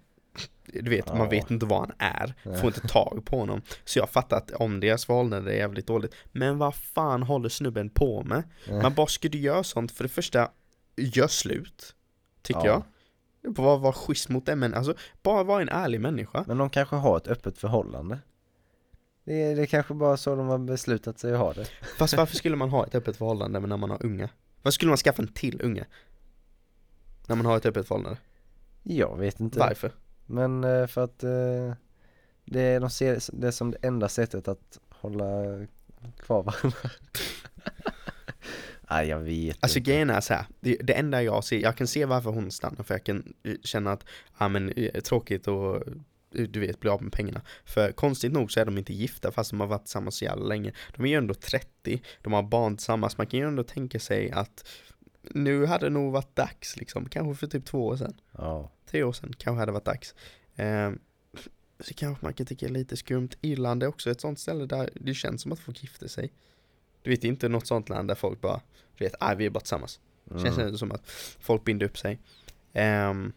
du 0.65 0.89
vet, 0.89 1.05
Ja. 1.07 1.15
man 1.15 1.29
vet 1.29 1.51
inte 1.51 1.65
vad 1.65 1.79
han 1.79 1.91
är, 1.97 2.33
får 2.61 2.65
inte 2.67 2.87
tag 2.87 3.21
på 3.25 3.39
honom. 3.39 3.61
Så 3.85 3.99
jag 3.99 4.09
fattar 4.09 4.37
att 4.37 4.51
om 4.51 4.79
deras 4.79 5.05
förhållande 5.05 5.51
är 5.53 5.57
jävligt 5.57 5.87
dåligt. 5.87 6.15
Men 6.31 6.57
vad 6.57 6.75
fan 6.75 7.23
håller 7.23 7.49
snubben 7.49 7.89
på 7.89 8.23
med? 8.23 8.43
Man 8.81 8.93
bara, 8.93 9.07
ska 9.07 9.29
du 9.29 9.37
göra 9.37 9.63
sånt? 9.63 9.91
För 9.91 10.03
det 10.03 10.09
första, 10.09 10.51
gör 10.95 11.27
slut. 11.27 11.95
Tycker 12.41 12.59
Ja. 12.59 12.67
jag. 12.67 12.83
Bara 13.43 13.77
vara 13.77 13.93
schysst 13.93 14.29
mot 14.29 14.45
den 14.45 14.59
men 14.59 14.73
alltså, 14.73 14.95
bara 15.23 15.43
vara 15.43 15.61
en 15.61 15.69
ärlig 15.69 16.01
människa. 16.01 16.43
Men 16.47 16.57
de 16.57 16.69
kanske 16.69 16.95
har 16.95 17.17
ett 17.17 17.27
öppet 17.27 17.57
förhållande. 17.57 18.19
Det 19.23 19.43
är, 19.43 19.55
det 19.55 19.61
är 19.61 19.65
kanske 19.65 19.93
bara 19.93 20.17
så 20.17 20.35
de 20.35 20.47
har 20.47 20.57
beslutat 20.57 21.19
sig 21.19 21.33
att 21.33 21.39
ha 21.39 21.53
det. 21.53 21.65
Fast 21.97 22.17
varför 22.17 22.35
skulle 22.35 22.55
man 22.55 22.69
ha 22.69 22.85
ett 22.85 22.95
öppet 22.95 23.17
förhållande 23.17 23.59
när 23.59 23.77
man 23.77 23.89
har 23.89 24.05
unga? 24.05 24.29
Varför 24.61 24.73
skulle 24.73 24.89
man 24.89 24.97
skaffa 24.97 25.21
en 25.21 25.27
till 25.27 25.61
unge? 25.63 25.85
När 27.27 27.35
man 27.35 27.45
har 27.45 27.57
ett 27.57 27.65
öppet 27.65 27.87
förhållande? 27.87 28.19
Jag 28.83 29.17
vet 29.17 29.39
inte. 29.39 29.59
Varför? 29.59 29.91
Men 30.25 30.63
eh, 30.63 30.87
för 30.87 31.03
att 31.03 31.23
eh, 31.23 31.73
det, 32.45 32.79
de 32.79 32.89
ser 32.89 33.19
det 33.33 33.51
som 33.51 33.71
det 33.71 33.77
enda 33.81 34.09
sättet 34.09 34.47
att 34.47 34.79
hålla 34.89 35.43
kvar 36.17 36.43
varandra. 36.43 36.77
Nej 38.93 39.07
jag 39.07 39.19
vet 39.19 39.57
Alltså 39.59 39.77
inte. 39.77 39.91
grejen 39.91 40.09
är 40.09 40.21
så 40.21 40.33
här, 40.33 40.45
det, 40.59 40.75
det 40.75 40.93
enda 40.93 41.23
jag 41.23 41.43
ser, 41.43 41.59
jag 41.59 41.77
kan 41.77 41.87
se 41.87 42.05
varför 42.05 42.29
hon 42.29 42.51
stannar 42.51 42.83
för 42.83 42.93
jag 42.93 43.03
kan 43.03 43.33
eh, 43.43 43.55
känna 43.63 43.91
att, 43.91 44.05
ja 44.37 44.47
men 44.47 44.69
eh, 44.69 45.01
tråkigt 45.01 45.47
och 45.47 45.75
eh, 45.75 46.43
du 46.49 46.59
vet, 46.59 46.79
bli 46.79 46.89
av 46.89 47.03
med 47.03 47.11
pengarna. 47.11 47.41
För 47.65 47.91
konstigt 47.91 48.31
nog 48.31 48.51
så 48.51 48.59
är 48.59 48.65
de 48.65 48.77
inte 48.77 48.93
gifta 48.93 49.31
fast 49.31 49.49
de 49.51 49.59
har 49.59 49.67
varit 49.67 49.85
tillsammans 49.85 50.15
så 50.15 50.25
jävla 50.25 50.45
länge. 50.45 50.73
De 50.95 51.05
är 51.05 51.09
ju 51.09 51.15
ändå 51.15 51.33
30, 51.33 52.01
de 52.21 52.33
har 52.33 52.43
barn 52.43 52.77
tillsammans, 52.77 53.17
man 53.17 53.27
kan 53.27 53.39
ju 53.39 53.47
ändå 53.47 53.63
tänka 53.63 53.99
sig 53.99 54.31
att 54.31 54.67
nu 55.21 55.65
hade 55.65 55.85
det 55.85 55.89
nog 55.89 56.11
varit 56.13 56.35
dags 56.35 56.77
liksom, 56.77 57.09
kanske 57.09 57.35
för 57.39 57.47
typ 57.47 57.65
två 57.65 57.85
år 57.87 57.97
sedan, 57.97 58.13
Ja. 58.31 58.71
tre 58.85 59.03
år 59.03 59.13
sedan 59.13 59.33
kanske 59.37 59.59
hade 59.59 59.71
varit 59.71 59.85
dags. 59.85 60.15
Ehm, 60.55 60.99
så 61.79 61.93
kanske 61.93 62.25
man 62.25 62.33
kan 62.33 62.45
tycka 62.45 62.67
lite 62.67 62.97
skumt. 62.97 63.29
Irland 63.41 63.83
är 63.83 63.87
också 63.87 64.11
ett 64.11 64.21
sånt 64.21 64.39
ställe 64.39 64.65
där 64.65 64.89
det 64.95 65.13
känns 65.13 65.41
som 65.41 65.51
att 65.51 65.59
folk 65.59 65.81
gifter 65.83 66.07
sig. 66.07 66.31
Du 67.01 67.09
vet 67.09 67.23
inte 67.23 67.49
något 67.49 67.67
sånt 67.67 67.89
land 67.89 68.07
där 68.07 68.15
folk 68.15 68.41
bara, 68.41 68.61
du 68.97 69.05
vet, 69.05 69.15
ah, 69.19 69.33
vi 69.35 69.45
är 69.45 69.49
bara 69.49 69.59
tillsammans. 69.59 69.99
Känns 70.29 70.57
Mm. 70.57 70.71
det 70.71 70.77
som 70.77 70.91
att 70.91 71.09
folk 71.39 71.63
binder 71.63 71.85
upp 71.85 71.97
sig. 71.97 72.19
Ehm, 72.73 73.33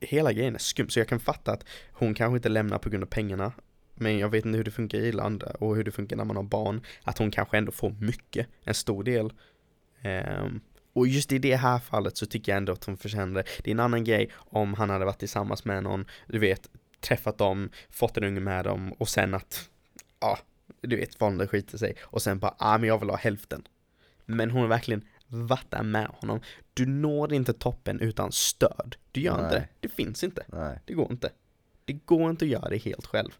hela 0.00 0.32
grejen 0.32 0.54
är 0.54 0.58
skum, 0.58 0.88
så 0.88 1.00
jag 1.00 1.08
kan 1.08 1.20
fatta 1.20 1.52
att 1.52 1.64
hon 1.92 2.14
kanske 2.14 2.36
inte 2.36 2.48
lämnar 2.48 2.78
på 2.78 2.88
grund 2.90 3.04
av 3.04 3.08
pengarna. 3.08 3.52
Men 3.94 4.18
jag 4.18 4.28
vet 4.28 4.44
inte 4.44 4.56
hur 4.56 4.64
det 4.64 4.70
funkar 4.70 4.98
i 4.98 5.08
Irland 5.08 5.42
och 5.42 5.76
hur 5.76 5.84
det 5.84 5.90
funkar 5.90 6.16
när 6.16 6.24
man 6.24 6.36
har 6.36 6.42
barn. 6.42 6.80
Att 7.02 7.18
hon 7.18 7.30
kanske 7.30 7.58
ändå 7.58 7.72
får 7.72 7.90
mycket, 7.90 8.46
en 8.64 8.74
stor 8.74 9.04
del. 9.04 9.32
Ehm, 10.02 10.60
och 10.92 11.06
just 11.08 11.32
i 11.32 11.38
det 11.38 11.56
här 11.56 11.78
fallet 11.78 12.16
så 12.16 12.26
tycker 12.26 12.52
jag 12.52 12.56
ändå 12.56 12.72
att 12.72 12.84
hon 12.84 12.96
förtjänar 12.96 13.34
det. 13.34 13.44
Det 13.64 13.70
är 13.70 13.72
en 13.74 13.80
annan 13.80 14.04
grej 14.04 14.30
om 14.36 14.74
han 14.74 14.90
hade 14.90 15.04
varit 15.04 15.18
tillsammans 15.18 15.64
med 15.64 15.82
någon, 15.82 16.04
du 16.26 16.38
vet, 16.38 16.70
träffat 17.00 17.38
dem, 17.38 17.70
fått 17.90 18.16
en 18.16 18.24
unge 18.24 18.40
med 18.40 18.64
dem 18.64 18.92
och 18.92 19.08
sen 19.08 19.34
att, 19.34 19.68
ja, 20.20 20.38
du 20.80 20.96
vet, 20.96 21.20
Wander 21.20 21.46
skiter 21.46 21.78
sig 21.78 21.96
och 22.02 22.22
sen 22.22 22.38
bara, 22.38 22.54
ah 22.58 22.78
men 22.78 22.88
jag 22.88 22.98
vill 22.98 23.10
ha 23.10 23.16
hälften. 23.16 23.68
Men 24.36 24.50
hon 24.50 24.68
verkligen 24.68 25.04
varit 25.26 25.70
där 25.70 25.82
med 25.82 26.06
honom. 26.06 26.40
Du 26.74 26.86
når 26.86 27.32
inte 27.32 27.52
toppen 27.52 28.00
utan 28.00 28.32
stöd. 28.32 28.96
Du 29.12 29.20
gör 29.20 29.32
inte 29.34 29.58
Nej. 29.58 29.68
det. 29.80 29.88
Det 29.88 29.94
finns 29.94 30.24
inte. 30.24 30.44
Nej, 30.48 30.80
Det 30.84 30.94
går 30.94 31.12
inte. 31.12 31.30
Det 31.84 31.92
går 31.92 32.30
inte 32.30 32.44
att 32.44 32.50
göra 32.50 32.68
det 32.68 32.76
helt 32.76 33.06
själv. 33.06 33.30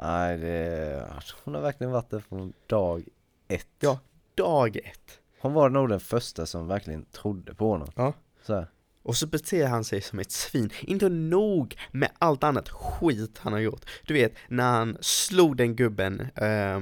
nej 0.00 0.38
det, 0.38 1.22
hon 1.44 1.54
har 1.54 1.62
verkligen 1.62 1.90
varit 1.90 2.10
där 2.10 2.20
från 2.20 2.52
dag 2.66 3.04
ett. 3.48 3.68
Ja. 3.80 3.98
Dag 4.34 4.76
ett. 4.76 5.20
Hon 5.40 5.52
var 5.52 5.68
nog 5.68 5.88
den 5.88 6.00
första 6.00 6.46
som 6.46 6.66
verkligen 6.66 7.04
trodde 7.04 7.54
på 7.54 7.70
honom. 7.70 7.88
Ja. 7.96 8.12
Så 8.42 8.54
här. 8.54 8.66
Och 9.02 9.16
så 9.16 9.26
beter 9.26 9.66
han 9.66 9.84
sig 9.84 10.00
som 10.00 10.18
ett 10.18 10.30
svin, 10.30 10.70
inte 10.82 11.08
nog 11.08 11.76
med 11.92 12.10
allt 12.18 12.44
annat 12.44 12.68
skit 12.68 13.38
han 13.38 13.52
har 13.52 13.60
gjort. 13.60 13.84
Du 14.06 14.14
vet, 14.14 14.34
när 14.48 14.70
han 14.70 14.96
slog 15.00 15.56
den 15.56 15.76
gubben 15.76 16.20
eh, 16.34 16.80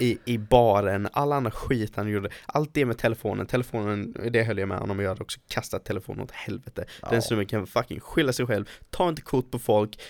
i, 0.00 0.18
i 0.24 0.38
baren, 0.38 1.08
all 1.12 1.32
annan 1.32 1.52
skit 1.52 1.96
han 1.96 2.08
gjorde, 2.08 2.30
allt 2.46 2.74
det 2.74 2.84
med 2.84 2.98
telefonen, 2.98 3.46
telefonen, 3.46 4.16
det 4.30 4.42
höll 4.44 4.58
jag 4.58 4.68
med 4.68 4.78
honom 4.78 5.00
jag 5.00 5.08
hade 5.08 5.22
också 5.22 5.40
kastat 5.48 5.84
telefonen 5.84 6.20
åt 6.24 6.30
helvete. 6.30 6.84
Den 7.00 7.14
Ja. 7.14 7.20
snubben 7.20 7.46
kan 7.46 7.66
fucking 7.66 8.00
skylla 8.00 8.32
sig 8.32 8.46
själv, 8.46 8.64
ta 8.90 9.08
inte 9.08 9.22
kort 9.22 9.50
på 9.50 9.58
folk, 9.58 10.00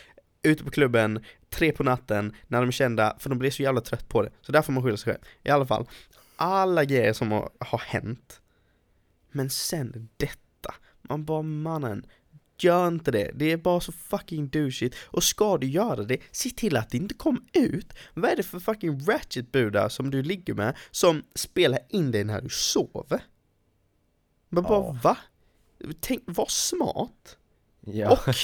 ute 0.42 0.64
på 0.64 0.70
klubben, 0.70 1.24
tre 1.50 1.72
på 1.72 1.82
natten, 1.82 2.36
när 2.46 2.60
de 2.60 2.68
är 2.68 2.72
kända, 2.72 3.16
för 3.18 3.28
de 3.30 3.38
blir 3.38 3.50
så 3.50 3.62
jävla 3.62 3.80
trött 3.80 4.08
på 4.08 4.22
det. 4.22 4.30
Så 4.42 4.52
där 4.52 4.62
får 4.62 4.72
man 4.72 4.82
skylla 4.82 4.96
sig 4.96 5.12
själv. 5.12 5.22
I 5.42 5.50
alla 5.50 5.66
fall, 5.66 5.86
alla 6.36 6.84
grejer 6.84 7.12
som 7.12 7.32
har, 7.32 7.50
har 7.58 7.78
hänt. 7.78 8.40
Men 9.32 9.50
sen 9.50 10.08
detta. 10.16 10.36
Man 11.10 11.24
bara 11.24 11.42
mannen, 11.42 12.06
gör 12.58 12.88
inte 12.88 13.10
det. 13.10 13.30
Det 13.34 13.52
är 13.52 13.56
bara 13.56 13.80
så 13.80 13.92
fucking 13.92 14.48
douchigt. 14.48 14.96
Och 15.04 15.24
ska 15.24 15.58
du 15.58 15.66
göra 15.66 16.02
det, 16.02 16.18
se 16.30 16.50
till 16.50 16.76
att 16.76 16.90
det 16.90 16.96
inte 16.96 17.14
kommer 17.14 17.42
ut. 17.52 17.92
Vad 18.14 18.30
är 18.30 18.36
det 18.36 18.42
för 18.42 18.60
fucking 18.60 19.00
ratchet-budar 19.00 19.88
som 19.88 20.10
du 20.10 20.22
ligger 20.22 20.54
med 20.54 20.76
som 20.90 21.22
spelar 21.34 21.80
in 21.88 22.10
dig 22.10 22.24
när 22.24 22.40
du 22.40 22.48
sover? 22.48 23.22
Men 24.48 24.62
bara 24.62 24.84
Ja. 24.86 24.98
va? 25.02 25.16
Tänk, 26.00 26.22
var 26.26 26.46
smart. 26.48 27.36
Ja. 27.80 28.10
Och, 28.12 28.34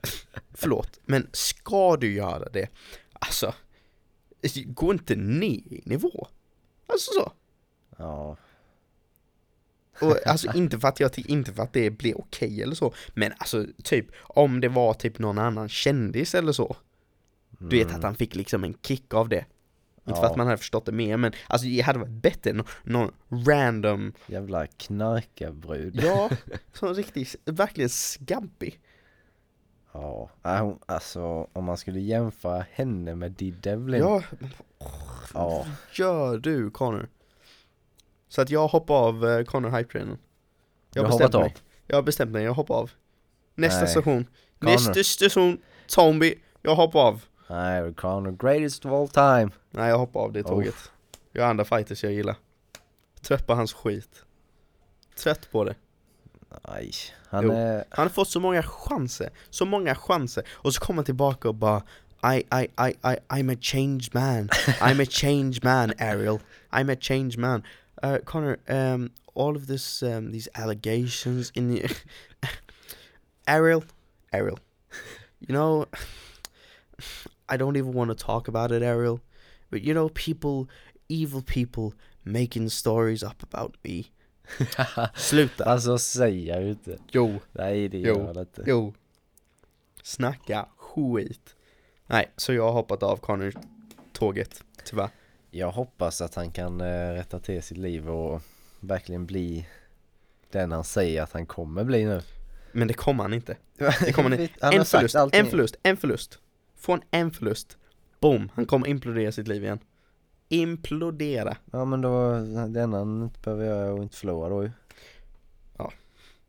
förlåt, 0.54 1.00
men 1.04 1.28
ska 1.32 1.96
du 1.96 2.12
göra 2.14 2.48
det, 2.48 2.68
alltså, 3.12 3.54
gå 4.66 4.92
inte 4.92 5.16
ner 5.16 5.72
i 5.72 5.82
nivå. 5.84 6.28
Alltså 6.86 7.10
så. 7.12 7.32
ja. 7.98 8.36
Och 10.00 10.26
alltså 10.26 10.52
inte 10.54 10.78
för 10.78 10.88
att 10.88 11.00
jag 11.00 11.18
inte 11.18 11.52
för 11.52 11.62
att 11.62 11.72
det 11.72 11.90
blir 11.90 12.18
okej 12.20 12.62
eller 12.62 12.74
så, 12.74 12.94
men 13.14 13.32
alltså 13.38 13.66
typ 13.84 14.06
om 14.22 14.60
det 14.60 14.68
var 14.68 14.94
typ 14.94 15.18
någon 15.18 15.38
annan 15.38 15.68
kändis 15.68 16.34
eller 16.34 16.52
så. 16.52 16.76
Du 17.58 17.78
vet 17.78 17.94
att 17.94 18.02
han 18.02 18.14
fick 18.14 18.34
liksom 18.34 18.64
en 18.64 18.74
kick 18.82 19.14
av 19.14 19.28
det. 19.28 19.44
Inte 20.08 20.16
för 20.20 20.26
Ja. 20.26 20.30
att 20.30 20.36
man 20.36 20.46
hade 20.46 20.58
förstått 20.58 20.86
det 20.86 20.92
mer, 20.92 21.16
men 21.16 21.32
alltså 21.46 21.66
det 21.66 21.80
hade 21.80 21.98
varit 21.98 22.10
bättre 22.22 22.50
än 22.50 22.56
nå- 22.56 22.64
någon 22.82 23.12
random, 23.46 24.12
Jävla 24.26 24.66
knarkarbrud. 24.66 26.00
ja, 26.04 26.30
sån 26.72 26.94
riktigt, 26.94 27.36
verkligen 27.44 27.90
skabbig. 27.90 28.80
Ja, 29.92 30.30
alltså 30.86 31.48
om 31.52 31.64
man 31.64 31.76
skulle 31.76 32.00
jämföra 32.00 32.64
henne 32.72 33.14
med 33.14 33.32
Dee 33.32 33.50
Devlin. 33.62 34.00
Ja, 34.00 34.22
ja. 35.34 35.66
gör 35.92 36.38
du 36.38 36.70
Connor? 36.70 37.08
Så 38.28 38.42
att 38.42 38.50
jag 38.50 38.68
hoppar 38.68 38.94
av 38.94 39.24
uh, 39.24 39.44
Connor 39.44 39.70
hype-trainen. 39.70 40.18
Jag 40.92 41.04
Du 41.04 41.10
har 41.10 41.18
bestämt 41.18 41.34
mig. 41.34 41.54
Jag 41.86 41.96
har 41.96 42.02
bestämt 42.02 42.30
mig, 42.30 42.44
jag 42.44 42.54
hoppar 42.54 42.74
av. 42.74 42.90
Nästa 43.54 43.80
Nej. 43.80 43.88
station. 43.88 44.26
Connor. 44.58 44.72
Nästa 44.72 45.04
station, 45.04 45.58
zombie. 45.86 46.34
Jag 46.62 46.74
hoppar 46.74 47.00
av. 47.00 47.22
Nej, 47.48 47.94
Connor, 47.94 48.32
greatest 48.32 48.84
of 48.84 48.92
all 48.92 49.08
time. 49.08 49.50
Nej 49.70 49.88
jag 49.88 49.98
hoppar 49.98 50.20
av 50.20 50.32
det 50.32 50.42
tåget. 50.42 50.74
Jag 51.32 51.42
har 51.42 51.50
andra 51.50 51.64
fighters 51.64 52.04
jag 52.04 52.12
gillar. 52.12 52.36
Trött 53.22 53.46
på 53.46 53.54
hans 53.54 53.72
skit. 53.72 54.24
Trött 55.16 55.50
på 55.50 55.64
det. 55.64 55.74
Nej, 56.68 56.92
han 57.28 57.50
är... 57.50 57.84
Han 57.90 58.04
har 58.04 58.08
fått 58.08 58.28
så 58.28 58.40
många 58.40 58.62
chanser, 58.62 59.30
så 59.50 59.64
många 59.64 59.94
chanser. 59.94 60.44
Och 60.50 60.74
så 60.74 60.80
kommer 60.80 60.98
han 60.98 61.04
tillbaka 61.04 61.48
och 61.48 61.54
bara 61.54 61.82
I, 62.22 62.36
I, 62.36 62.62
I, 62.62 62.88
I, 62.88 63.16
I'm 63.28 63.54
a 63.54 63.58
changed 63.60 64.14
man. 64.14 64.48
I'm 64.80 65.02
a 65.02 65.06
changed 65.10 65.64
man, 65.64 65.92
Ariel. 65.98 66.38
I'm 66.70 66.92
a 66.92 66.96
changed 67.00 67.38
man. 67.38 67.62
Uh, 68.06 68.18
Connor, 68.24 68.58
um, 68.68 69.10
all 69.34 69.56
of 69.56 69.66
this, 69.66 70.02
um, 70.02 70.30
these 70.32 70.48
allegations 70.54 71.50
in 71.54 71.68
the... 71.70 71.96
Ariel, 73.48 73.84
Ariel, 74.32 74.58
you 75.40 75.52
know, 75.54 75.86
I 77.48 77.56
don't 77.56 77.76
even 77.76 77.92
want 77.92 78.10
to 78.10 78.14
talk 78.26 78.48
about 78.48 78.70
it, 78.72 78.82
Ariel. 78.82 79.20
But 79.70 79.82
you 79.82 79.94
know, 79.94 80.08
people, 80.10 80.68
evil 81.08 81.42
people 81.42 81.94
making 82.24 82.68
stories 82.68 83.22
up 83.22 83.42
about 83.42 83.76
me. 83.84 84.04
Sluta. 85.14 85.64
Alltså 85.64 85.98
säger 85.98 86.60
ju 86.60 86.68
inte. 86.70 86.98
Jo, 87.12 87.40
Nej, 87.52 87.88
det 87.88 87.98
Jo. 87.98 88.16
gör 88.16 88.34
det 88.34 88.40
inte. 88.40 88.62
Jo. 88.66 88.94
Snacka 90.02 90.68
skit. 90.76 91.56
Nej, 92.06 92.30
så 92.36 92.52
jag 92.52 92.62
har 92.62 92.72
hoppat 92.72 93.02
av 93.02 93.16
Connor-tåget, 93.16 94.64
tyvärr. 94.84 95.10
Jag 95.50 95.70
hoppas 95.70 96.20
att 96.20 96.34
han 96.34 96.50
kan 96.50 96.80
eh, 96.80 97.10
rätta 97.12 97.38
till 97.38 97.62
sitt 97.62 97.78
liv 97.78 98.10
och 98.10 98.42
verkligen 98.80 99.26
bli 99.26 99.66
den 100.50 100.72
han 100.72 100.84
säger 100.84 101.22
att 101.22 101.32
han 101.32 101.46
kommer 101.46 101.84
bli 101.84 102.04
nu. 102.04 102.22
Men 102.72 102.88
det 102.88 102.94
kommer 102.94 103.22
han 103.24 103.32
inte. 103.32 103.56
Det 104.00 104.12
kommer 104.12 104.30
han 104.30 104.48
Han 104.60 104.74
en 104.74 104.84
förlust, 104.84 105.16
allting. 105.16 105.40
en 105.40 105.46
förlust, 105.46 105.76
en 105.82 105.96
förlust. 105.96 106.38
Från 106.76 107.00
en 107.10 107.30
förlust. 107.30 107.76
Boom, 108.20 108.50
han 108.54 108.66
kommer 108.66 108.86
implodera 108.86 109.32
sitt 109.32 109.48
liv 109.48 109.64
igen. 109.64 109.78
Implodera. 110.48 111.56
Ja 111.70 111.84
men 111.84 112.00
då, 112.00 112.32
det 112.68 112.80
enda 112.80 112.98
han 112.98 113.22
inte 113.22 113.40
behöver 113.40 113.64
göra 113.66 113.86
är 113.86 113.92
att 113.94 114.02
inte 114.02 114.16
förlora 114.16 114.48
då 114.48 114.62
ju. 114.62 114.70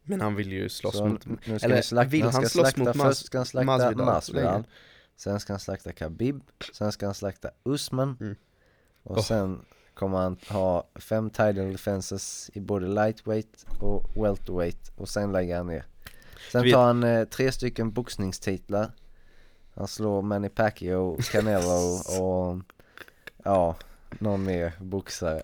Men 0.10 0.22
han 0.22 0.36
vill 0.36 0.52
ju 0.52 0.70
slåss 0.70 0.98
Så 0.98 1.06
mot... 1.06 1.26
nu 1.26 1.38
ska 1.60 1.66
eller 1.66 1.82
slakta, 1.82 2.10
vill 2.10 2.24
han 2.24 2.34
han 2.34 2.42
ska 2.42 2.50
slåss 2.50 2.70
slakta, 2.74 2.84
mot 2.84 2.96
Mas- 2.96 3.08
först 3.08 3.26
ska 3.26 3.38
han 3.38 3.46
slakta 3.46 3.96
Masvidal 4.06 4.64
sen 5.16 5.40
ska 5.40 5.54
han 5.54 5.60
slakta 5.60 5.92
Khabib, 5.92 6.42
sen 6.74 6.92
ska 6.92 7.06
han 7.06 7.16
slakta 7.16 7.50
Usman 7.64 8.18
Mm. 8.22 8.36
Och 9.08 9.18
Oh. 9.18 9.24
sen 9.24 9.62
kommer 9.94 10.18
han 10.18 10.38
ha 10.48 10.88
fem 10.96 11.30
title 11.30 11.64
defenses 11.64 12.50
i 12.54 12.60
både 12.60 12.88
lightweight 12.88 13.66
och 13.80 14.04
welterweight 14.16 14.92
och 14.96 15.10
sen 15.10 15.32
lägger 15.32 15.58
han 15.58 15.68
ner. 15.68 15.86
Sen 16.52 16.72
tar 16.72 16.86
han 16.86 17.04
eh, 17.04 17.24
tre 17.26 17.52
stycken 17.52 17.92
boxningstitlar. 17.92 18.92
Han 19.76 19.88
slår 19.88 20.22
Manny 20.22 20.50
Pacquiao, 20.50 21.18
Canelo 21.32 22.00
och 22.22 22.62
ja, 23.44 23.76
någon 24.20 24.44
mer 24.44 24.72
boxare. 24.80 25.42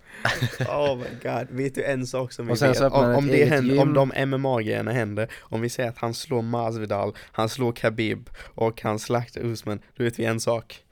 Oh 0.68 0.96
my 0.96 1.04
god, 1.22 1.46
vet 1.50 1.74
du 1.74 1.84
en 1.84 2.06
sak 2.06 2.32
som 2.32 2.46
vi 2.46 2.54
vet? 2.54 2.80
Om, 2.80 3.14
om, 3.14 3.26
det 3.26 3.44
händer, 3.44 3.82
om 3.82 3.94
de 3.94 4.12
MMA-grejerna 4.26 4.92
händer, 4.92 5.30
om 5.40 5.60
vi 5.60 5.68
säger 5.68 5.88
att 5.88 5.98
han 5.98 6.14
slår 6.14 6.42
Masvidal, 6.42 7.16
han 7.32 7.48
slår 7.48 7.72
Khabib 7.72 8.30
och 8.38 8.82
han 8.82 8.98
slaktar 8.98 9.40
Usman, 9.40 9.80
då 9.96 10.04
vet 10.04 10.18
vi 10.18 10.24
en 10.24 10.40
sak. 10.40 10.84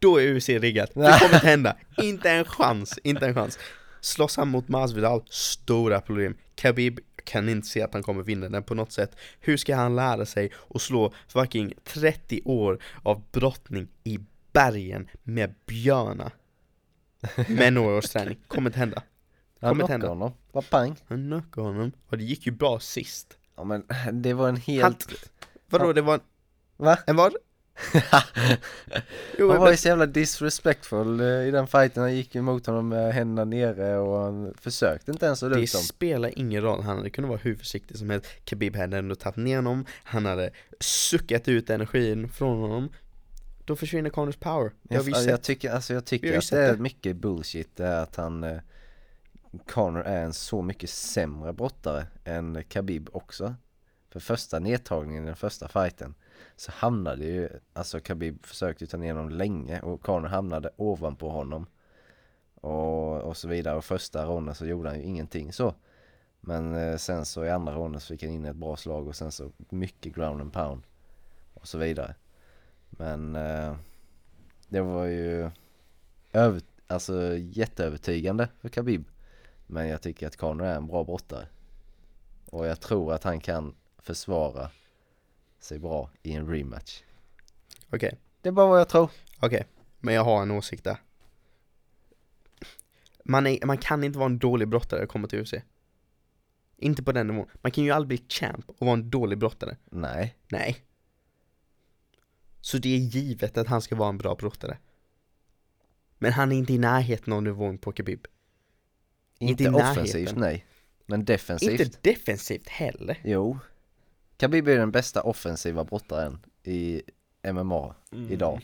Då 0.00 0.20
är 0.20 0.34
UFC 0.36 0.48
riggat. 0.48 0.90
Det 0.94 1.18
kommer 1.20 1.34
inte 1.34 1.46
hända. 1.46 1.76
Inte 1.96 2.30
en 2.30 2.44
chans, 2.44 2.98
inte 3.04 3.26
en 3.26 3.34
chans. 3.34 3.58
Slåss 4.00 4.36
han 4.36 4.48
mot 4.48 4.68
Masvidal, 4.68 5.22
stora 5.30 6.00
problem. 6.00 6.36
Khabib 6.54 7.00
kan 7.24 7.48
inte 7.48 7.68
se 7.68 7.82
att 7.82 7.92
han 7.92 8.02
kommer 8.02 8.22
vinna 8.22 8.48
den 8.48 8.62
på 8.62 8.74
något 8.74 8.92
sätt. 8.92 9.16
Hur 9.40 9.56
ska 9.56 9.76
han 9.76 9.96
lära 9.96 10.26
sig 10.26 10.52
att 10.74 10.80
slå 10.82 11.12
fucking 11.28 11.72
30 11.84 12.40
år 12.44 12.78
av 13.02 13.22
brottning 13.32 13.88
i 14.04 14.18
bergen 14.52 15.08
med 15.22 15.54
björnar? 15.66 16.32
Med 17.48 17.72
några 17.72 17.96
års 17.96 18.08
träning. 18.08 18.38
Kommer 18.48 18.70
inte 18.70 18.78
hända. 18.78 19.02
Han 19.60 19.70
Kommer 19.70 19.82
inte 19.82 19.86
knockade 19.86 19.92
hända. 19.92 20.08
honom, 20.08 20.32
vad 20.52 20.70
pang. 20.70 20.96
Han 21.08 21.18
knockade 21.28 21.66
honom, 21.66 21.92
och 22.08 22.18
det 22.18 22.24
gick 22.24 22.46
ju 22.46 22.52
bra 22.52 22.80
sist. 22.80 23.38
Ja 23.56 23.64
men 23.64 23.84
det 24.12 24.32
var 24.34 24.48
en 24.48 24.54
Han, 24.54 24.62
helt... 24.62 25.30
vadå, 25.70 25.86
Ja. 25.86 25.92
det 25.92 26.00
var 26.02 26.14
en, 26.14 26.20
Va? 26.76 26.98
en 27.06 27.16
vad? 27.16 27.34
Jo, 29.38 29.50
han 29.50 29.60
var 29.60 29.70
ju 29.70 29.76
så 29.76 29.88
jävla 29.88 30.06
disrespectful 30.06 31.20
eh, 31.20 31.26
i 31.26 31.50
den 31.50 31.66
fighten, 31.66 32.02
han 32.02 32.16
gick 32.16 32.34
emot 32.36 32.66
honom 32.66 32.88
med 32.88 33.14
händerna 33.14 33.44
nere 33.44 33.98
och 33.98 34.18
han 34.18 34.54
försökte 34.60 35.10
inte 35.10 35.26
ens 35.26 35.42
att 35.42 35.52
det 35.52 35.66
spelar 35.66 36.38
ingen 36.38 36.62
roll, 36.62 36.82
han 36.82 36.96
hade 36.96 37.10
kunnat 37.10 37.28
vara 37.28 37.40
hur 37.42 37.56
försiktig 37.56 37.98
som 37.98 38.10
helst. 38.10 38.26
Khabib 38.44 38.76
hade 38.76 38.98
ändå 38.98 39.14
tagit 39.14 39.36
ner 39.36 39.56
honom, 39.56 39.84
han 40.02 40.26
hade 40.26 40.50
suckat 40.80 41.48
ut 41.48 41.70
energin 41.70 42.28
från 42.28 42.60
honom. 42.60 42.88
Då 43.64 43.76
försvinner 43.76 44.10
Connors 44.10 44.36
power, 44.36 44.72
det 44.82 44.96
har 44.96 45.28
Jag, 45.28 45.42
tycker, 45.42 45.70
alltså 45.70 45.94
jag 45.94 46.04
tycker 46.04 46.38
att 46.38 46.50
det 46.50 46.66
är 46.66 46.76
mycket 46.76 47.16
bullshit 47.16 47.76
det 47.76 47.86
är 47.86 48.02
att 48.02 48.16
han 48.16 48.44
eh, 48.44 48.58
Conor 49.66 50.02
är 50.02 50.22
en 50.24 50.32
så 50.32 50.62
mycket 50.62 50.90
sämre 50.90 51.52
brottare 51.52 52.06
än 52.24 52.64
Khabib 52.68 53.08
också. 53.12 53.54
För 54.10 54.20
första 54.20 54.58
nedtagningen 54.58 55.22
i 55.22 55.26
den 55.26 55.36
första 55.36 55.68
fighten 55.68 56.14
så 56.56 56.72
hamnade 56.72 57.24
ju, 57.24 57.48
alltså 57.72 58.00
Khabib 58.00 58.46
försökte 58.46 58.84
ju 58.84 58.88
ta 58.88 58.96
ner 58.96 59.14
honom 59.14 59.30
länge 59.30 59.80
och 59.80 60.02
Conor 60.02 60.28
hamnade 60.28 60.70
ovanpå 60.76 61.28
honom. 61.28 61.66
Och, 62.54 63.20
och 63.20 63.36
så 63.36 63.48
vidare 63.48 63.76
och 63.76 63.84
första 63.84 64.26
ronden 64.26 64.54
så 64.54 64.66
gjorde 64.66 64.88
han 64.88 64.98
ju 64.98 65.04
ingenting 65.04 65.52
så. 65.52 65.74
Men 66.40 66.74
eh, 66.74 66.96
sen 66.96 67.24
så 67.24 67.44
i 67.44 67.50
andra 67.50 67.74
ronden 67.74 68.00
så 68.00 68.06
fick 68.06 68.22
han 68.22 68.32
in 68.32 68.44
ett 68.44 68.56
bra 68.56 68.76
slag 68.76 69.08
och 69.08 69.16
sen 69.16 69.32
så 69.32 69.50
mycket 69.68 70.14
ground 70.14 70.40
and 70.40 70.52
pound. 70.52 70.82
Och 71.54 71.68
så 71.68 71.78
vidare. 71.78 72.14
Men 72.90 73.36
eh, 73.36 73.76
det 74.68 74.80
var 74.80 75.04
ju 75.04 75.50
över, 76.32 76.62
alltså 76.86 77.36
jätteövertygande 77.36 78.48
för 78.60 78.68
Khabib. 78.68 79.04
Men 79.66 79.88
jag 79.88 80.02
tycker 80.02 80.26
att 80.26 80.36
Conor 80.36 80.66
är 80.66 80.76
en 80.76 80.86
bra 80.86 81.04
brottare. 81.04 81.46
Och 82.50 82.66
jag 82.66 82.80
tror 82.80 83.12
att 83.12 83.24
han 83.24 83.40
kan 83.40 83.74
försvara 83.98 84.70
sig 85.60 85.78
bra 85.78 86.10
i 86.22 86.32
en 86.32 86.46
rematch. 86.48 87.02
Okej, 87.90 88.18
Det 88.42 88.48
är 88.48 88.52
bara 88.52 88.66
vad 88.66 88.80
jag 88.80 88.88
tror. 88.88 89.10
okej. 89.40 89.66
Men 89.98 90.14
jag 90.14 90.24
har 90.24 90.42
en 90.42 90.50
åsikt 90.50 90.84
där. 90.84 90.96
Man, 93.24 93.46
är, 93.46 93.66
man 93.66 93.78
kan 93.78 94.04
inte 94.04 94.18
vara 94.18 94.26
en 94.26 94.38
dålig 94.38 94.68
brottare 94.68 94.98
när 95.00 95.06
det 95.06 95.10
kommer 95.10 95.28
till 95.28 95.40
UFC. 95.40 95.54
Inte 96.76 97.02
på 97.02 97.12
den 97.12 97.26
nivån. 97.26 97.46
Man 97.54 97.72
kan 97.72 97.84
ju 97.84 97.90
aldrig 97.90 98.08
bli 98.20 98.28
champ 98.28 98.64
och 98.68 98.86
vara 98.86 98.92
en 98.92 99.10
dålig 99.10 99.38
brottare. 99.38 99.76
Nej, 99.84 100.36
Nej. 100.48 100.84
Så 102.60 102.78
det 102.78 102.88
är 102.94 102.98
givet 102.98 103.58
att 103.58 103.66
han 103.66 103.82
ska 103.82 103.96
vara 103.96 104.08
en 104.08 104.18
bra 104.18 104.34
brottare. 104.34 104.78
Men 106.18 106.32
han 106.32 106.52
är 106.52 106.56
inte 106.56 106.72
i 106.72 106.78
närheten 106.78 107.32
av 107.32 107.42
nivån 107.42 107.78
på 107.78 107.92
Khabib. 107.92 108.26
Inte 109.38 109.64
inte, 109.64 109.76
offensivt 109.76 110.36
nej. 110.36 110.66
Men 111.06 111.24
defensivt. 111.24 111.80
Inte 111.80 111.98
defensivt 112.02 112.68
heller. 112.68 113.20
Jo. 113.24 113.58
Khabib 114.40 114.68
är 114.68 114.78
den 114.78 114.90
bästa 114.90 115.22
offensiva 115.22 115.84
brottaren 115.84 116.38
i 116.62 117.02
MMA 117.52 117.94
idag. 118.10 118.60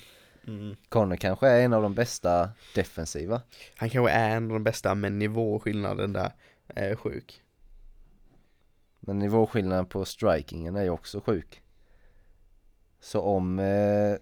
Mm. 0.46 0.76
Conor 0.88 1.16
kanske 1.16 1.48
är 1.48 1.64
en 1.64 1.72
av 1.72 1.82
de 1.82 1.94
bästa 1.94 2.50
defensiva. 2.74 3.42
Han 3.76 3.90
kanske 3.90 4.12
är 4.12 4.36
en 4.36 4.44
av 4.44 4.50
de 4.50 4.64
bästa, 4.64 4.94
men 4.94 5.18
nivåskillnaden 5.18 6.12
där 6.12 6.32
är 6.66 6.96
sjuk. 6.96 7.42
Men 9.00 9.18
nivåskillnaden 9.18 9.86
på 9.86 10.04
strikingen 10.04 10.76
är 10.76 10.82
ju 10.82 10.90
också 10.90 11.20
sjuk. 11.20 11.62
Så 13.00 13.20
om 13.20 13.58
eh, 13.58 14.16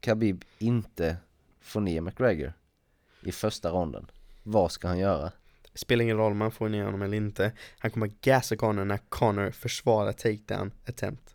Khabib 0.00 0.44
inte 0.58 1.16
får 1.60 1.80
ner 1.80 2.00
McGregor 2.00 2.52
i 3.22 3.32
första 3.32 3.70
ronden, 3.70 4.10
vad 4.42 4.72
ska 4.72 4.88
han 4.88 4.98
göra? 4.98 5.32
Spelar 5.74 6.02
ingen 6.02 6.16
roll 6.16 6.32
om 6.32 6.38
man 6.38 6.50
får 6.52 6.68
ner 6.68 6.84
honom 6.84 7.02
eller 7.02 7.16
inte. 7.16 7.52
Han 7.78 7.90
kommer 7.90 8.10
gasa 8.20 8.56
Connor 8.56 8.84
när 8.84 8.98
Connor 9.08 9.50
försvarar 9.50 10.12
takedown 10.12 10.72
attempt. 10.86 11.34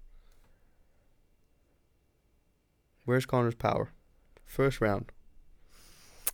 Where's 3.04 3.26
Connors 3.28 3.56
power? 3.56 3.88
First 4.46 4.82
round. 4.82 5.06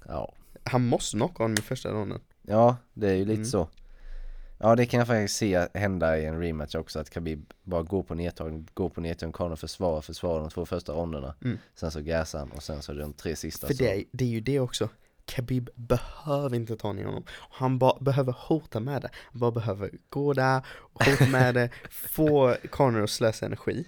Ja, 0.07 0.33
Han 0.63 0.87
måste 0.87 1.17
knocka 1.17 1.43
honom 1.43 1.55
i 1.59 1.61
första 1.61 1.89
ronden. 1.91 2.21
ja 2.41 2.77
det 2.93 3.09
är 3.09 3.13
ju 3.15 3.25
lite 3.25 3.33
Mm. 3.33 3.45
så. 3.45 3.67
Ja 4.59 4.75
det 4.75 4.85
kan 4.85 4.97
jag 4.97 5.07
faktiskt 5.07 5.35
se 5.37 5.67
hända 5.73 6.17
i 6.19 6.25
en 6.25 6.39
rematch 6.39 6.75
också 6.75 6.99
att 6.99 7.09
Khabib 7.09 7.53
bara 7.63 7.83
går 7.83 8.03
på 8.03 8.15
nedtagning, 8.15 8.67
går 8.73 8.89
på 8.89 9.01
nedtagning, 9.01 9.33
Conor 9.33 9.55
försvarar, 9.55 10.01
försvarar 10.01 10.41
de 10.41 10.49
två 10.49 10.65
första 10.65 10.93
ronderna. 10.93 11.35
Mm. 11.43 11.57
Sen 11.75 11.91
så 11.91 12.01
gasar 12.01 12.39
han 12.39 12.51
och 12.51 12.63
sen 12.63 12.81
så 12.81 12.93
de 12.93 13.13
tre 13.13 13.35
sista 13.35 13.67
För 13.67 13.73
så. 13.73 13.83
det, 13.83 13.99
är- 13.99 14.03
det 14.11 14.25
är 14.25 14.29
ju 14.29 14.41
det 14.41 14.59
också. 14.59 14.89
Khabib 15.25 15.69
behöver 15.75 16.55
inte 16.55 16.75
ta 16.75 16.93
ner 16.93 17.05
honom. 17.05 17.23
Han 17.29 17.79
bara 17.79 17.99
behöver 17.99 18.35
hota 18.37 18.79
med 18.79 19.01
det. 19.01 19.09
Han 19.13 19.39
bara 19.39 19.51
behöver 19.51 19.91
gå 20.09 20.33
där 20.33 20.65
och 20.69 21.05
hota 21.05 21.25
med 21.27 21.53
det, 21.55 21.69
få 21.89 22.55
Connor 22.69 23.03
att 23.03 23.09
slösa 23.09 23.45
energi. 23.45 23.87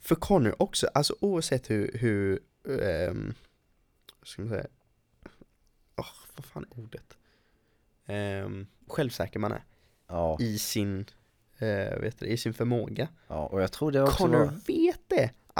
För 0.00 0.14
Connor 0.14 0.54
också, 0.58 0.86
alltså 0.94 1.14
oavsett 1.20 1.70
hur, 1.70 1.90
hur 1.98 2.40
ehm, 2.82 3.34
vad 4.20 4.28
ska 4.28 4.42
man 4.42 4.48
säga, 4.50 4.66
Åh, 5.96 6.06
vad 6.36 6.44
fan 6.44 6.64
är 6.70 6.78
ordet? 6.80 7.16
Ehm, 8.06 8.66
självsäker 8.88 9.38
man 9.38 9.52
är 9.52 9.64
Ja, 10.08 10.36
i 10.40 10.58
sin, 10.58 11.04
eh, 11.58 12.00
vet 12.00 12.18
du, 12.18 12.26
i 12.26 12.36
sin 12.36 12.54
förmåga. 12.54 13.08
ja, 13.28 13.46
och 13.46 13.62
jag 13.62 13.72
tror 13.72 13.92
det 13.92 14.02
också 14.02 14.16
Connor 14.16 14.38
var, 14.38 14.54
vet! 14.66 14.99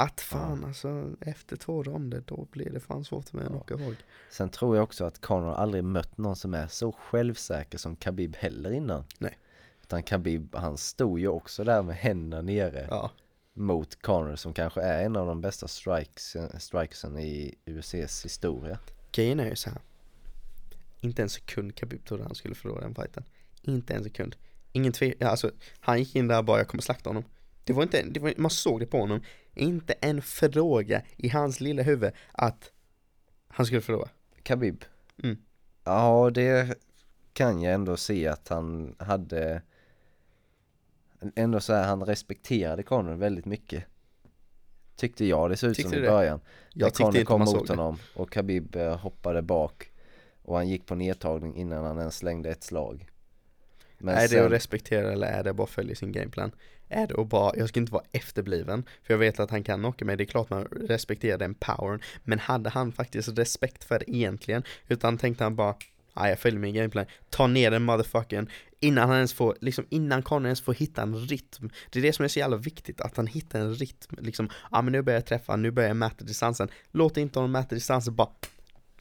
Att 0.01 0.21
fan 0.21 0.65
alltså, 0.65 1.09
efter 1.21 1.55
två 1.55 1.83
ronder 1.83 2.23
då 2.27 2.47
blir 2.51 2.69
det 2.69 2.79
fan 2.79 3.03
svårt 3.03 3.33
med 3.33 3.45
en 3.45 3.53
Ja. 3.53 3.59
knocka 3.63 3.83
ihåg. 3.83 3.95
Sen 4.29 4.49
tror 4.49 4.75
jag 4.75 4.83
också 4.83 5.05
att 5.05 5.21
Conor 5.21 5.53
aldrig 5.53 5.83
mött 5.83 6.17
någon 6.17 6.35
som 6.35 6.53
är 6.53 6.67
så 6.67 6.91
självsäker 6.91 7.77
som 7.77 7.95
Khabib 7.95 8.35
heller 8.35 8.71
innan. 8.71 9.03
Nej. 9.19 9.37
Utan 9.83 10.03
Khabib, 10.03 10.55
han 10.55 10.77
stod 10.77 11.19
ju 11.19 11.27
också 11.27 11.63
där 11.63 11.81
med 11.83 11.95
händerna 11.95 12.41
nere 12.41 12.87
Ja. 12.89 13.11
mot 13.53 14.01
Conor 14.01 14.35
som 14.35 14.53
kanske 14.53 14.81
är 14.81 15.05
en 15.05 15.15
av 15.15 15.27
de 15.27 15.41
bästa 15.41 15.67
strikes, 15.67 16.35
strikesen 16.59 17.19
i 17.19 17.55
UFCs 17.65 18.25
historia. 18.25 18.79
Grejen 19.11 19.39
är 19.39 19.49
ju 19.49 19.55
så 19.55 19.69
här. 19.69 19.79
Inte 20.99 21.21
en 21.21 21.29
sekund 21.29 21.75
Khabib 21.75 22.05
trodde 22.05 22.23
han 22.23 22.35
skulle 22.35 22.55
förlora 22.55 22.81
den 22.81 22.95
fighten. 22.95 23.23
Inte 23.61 23.93
en 23.93 24.03
sekund. 24.03 24.35
Ingen 24.71 24.93
tvekan, 24.93 25.27
alltså 25.27 25.51
han 25.79 25.99
gick 25.99 26.15
in 26.15 26.27
där 26.27 26.41
bara 26.43 26.57
jag 26.57 26.67
kommer 26.67 26.81
slakta 26.81 27.09
honom. 27.09 27.23
Det 27.63 27.73
var 27.73 27.83
inte, 27.83 28.03
det 28.03 28.19
var, 28.19 28.33
man 28.37 28.51
såg 28.51 28.79
det 28.79 28.85
på 28.85 28.99
honom. 28.99 29.21
Inte 29.53 29.93
en 29.93 30.21
fråga 30.21 31.01
i 31.17 31.29
hans 31.29 31.59
lilla 31.59 31.83
huvud 31.83 32.11
att 32.31 32.71
han 33.47 33.65
skulle 33.65 33.81
förlora. 33.81 34.09
Khabib? 34.43 34.85
Mm. 35.23 35.37
Ja, 35.83 36.31
det 36.33 36.77
kan 37.33 37.61
jag 37.61 37.73
ändå 37.73 37.97
se 37.97 38.27
att 38.27 38.47
han 38.47 38.95
hade 38.99 39.61
Ändå 41.35 41.59
så 41.59 41.73
här, 41.73 41.87
han 41.87 42.03
respekterade 42.03 42.83
Conor 42.83 43.13
väldigt 43.13 43.45
mycket 43.45 43.83
Tyckte 44.95 45.25
jag 45.25 45.49
det 45.49 45.57
såg 45.57 45.69
ut 45.69 45.81
som 45.81 45.93
i 45.93 46.01
början 46.01 46.41
Jag 46.73 46.85
När 46.85 47.05
Conor 47.05 47.23
kom 47.23 47.41
mot 47.41 47.69
honom 47.69 47.97
och 48.15 48.31
Khabib 48.31 48.75
eh, 48.75 48.97
hoppade 48.97 49.41
bak 49.41 49.91
Och 50.41 50.55
han 50.55 50.69
gick 50.69 50.85
på 50.85 50.95
nedtagning 50.95 51.55
innan 51.55 51.85
han 51.85 51.99
ens 51.99 52.17
slängde 52.17 52.49
ett 52.49 52.63
slag 52.63 53.10
Men 54.03 54.15
är 54.15 54.21
det 54.21 54.27
sen, 54.27 54.45
att 54.45 54.51
respektera 54.51 55.11
eller 55.11 55.27
är 55.27 55.43
det 55.43 55.53
bara 55.53 55.63
att 55.63 55.69
följa 55.69 55.95
sin 55.95 56.11
gameplan? 56.11 56.51
Är 56.89 57.07
det 57.07 57.21
att 57.21 57.27
bara, 57.27 57.55
jag 57.57 57.69
ska 57.69 57.79
inte 57.79 57.91
vara 57.91 58.03
efterbliven, 58.11 58.83
för 59.03 59.13
jag 59.13 59.19
vet 59.19 59.39
att 59.39 59.51
han 59.51 59.63
kan 59.63 59.79
knocka 59.79 60.05
mig, 60.05 60.17
det 60.17 60.23
är 60.23 60.25
klart 60.25 60.49
man 60.49 60.63
respekterar 60.65 61.37
den 61.37 61.53
powern, 61.53 62.01
men 62.23 62.39
hade 62.39 62.69
han 62.69 62.91
faktiskt 62.91 63.37
respekt 63.37 63.83
för 63.83 63.99
det 63.99 64.11
egentligen? 64.11 64.63
Utan 64.87 65.17
tänkte 65.17 65.43
han 65.43 65.55
bara, 65.55 65.75
nej 66.15 66.29
jag 66.29 66.39
följer 66.39 66.59
min 66.59 66.73
gameplan, 66.73 67.05
ta 67.29 67.47
ner 67.47 67.71
den 67.71 67.83
motherfuckern, 67.83 68.49
innan 68.79 69.07
han 69.09 69.17
ens 69.17 69.33
får, 69.33 69.57
liksom 69.61 69.85
innan 69.89 70.23
Conor 70.23 70.45
ens 70.45 70.61
får 70.61 70.73
hitta 70.73 71.01
en 71.01 71.15
rytm. 71.15 71.69
Det 71.89 71.99
är 71.99 72.03
det 72.03 72.13
som 72.13 72.25
är 72.25 72.29
så 72.29 72.39
jävla 72.39 72.57
viktigt, 72.57 73.01
att 73.01 73.17
han 73.17 73.27
hittar 73.27 73.59
en 73.59 73.75
rytm, 73.75 74.17
liksom, 74.19 74.49
ja 74.51 74.67
ah, 74.71 74.81
men 74.81 74.91
nu 74.91 75.01
börjar 75.01 75.17
jag 75.17 75.25
träffa, 75.25 75.55
nu 75.55 75.71
börjar 75.71 75.89
jag 75.89 75.97
mäta 75.97 76.25
distansen, 76.25 76.69
låt 76.91 77.17
inte 77.17 77.39
honom 77.39 77.51
mäta 77.51 77.75
distansen, 77.75 78.15
bara 78.15 78.29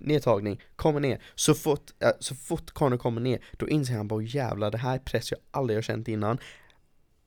nedtagning, 0.01 0.63
kommer 0.77 1.01
ner, 1.01 1.23
så 1.35 1.55
fort, 1.55 1.91
äh, 2.03 2.11
så 2.21 2.35
fort 2.35 2.71
Connor 2.71 2.97
kommer 2.97 3.21
ner, 3.21 3.45
då 3.53 3.69
inser 3.69 3.95
han 3.95 4.09
bara 4.09 4.23
jävlar 4.23 4.71
det 4.71 4.79
här 4.79 4.95
är 4.95 4.99
press 4.99 5.31
jag 5.31 5.41
aldrig 5.51 5.77
har 5.77 5.83
känt 5.83 6.09
innan. 6.09 6.39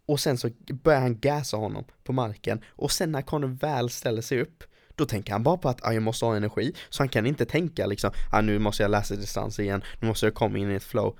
Och 0.05 0.19
sen 0.19 0.37
så 0.37 0.49
börjar 0.83 1.01
han 1.01 1.19
gasa 1.19 1.57
honom 1.57 1.85
på 2.03 2.13
marken, 2.13 2.61
och 2.67 2.91
sen 2.91 3.11
när 3.11 3.21
Connor 3.21 3.47
väl 3.47 3.89
ställer 3.89 4.21
sig 4.21 4.41
upp 4.41 4.63
då 4.95 5.05
tänker 5.05 5.33
han 5.33 5.43
bara 5.43 5.57
på 5.57 5.69
att 5.69 5.85
ah, 5.85 5.93
jag 5.93 6.03
måste 6.03 6.25
ha 6.25 6.35
energi, 6.35 6.73
så 6.89 7.01
han 7.01 7.09
kan 7.09 7.25
inte 7.25 7.45
tänka 7.45 7.85
liksom 7.85 8.11
ah, 8.31 8.41
nu 8.41 8.59
måste 8.59 8.83
jag 8.83 8.91
läsa 8.91 9.15
distans 9.15 9.59
igen, 9.59 9.83
nu 9.99 10.07
måste 10.07 10.25
jag 10.25 10.33
komma 10.33 10.57
in 10.57 10.71
i 10.71 10.75
ett 10.75 10.83
flow 10.83 11.19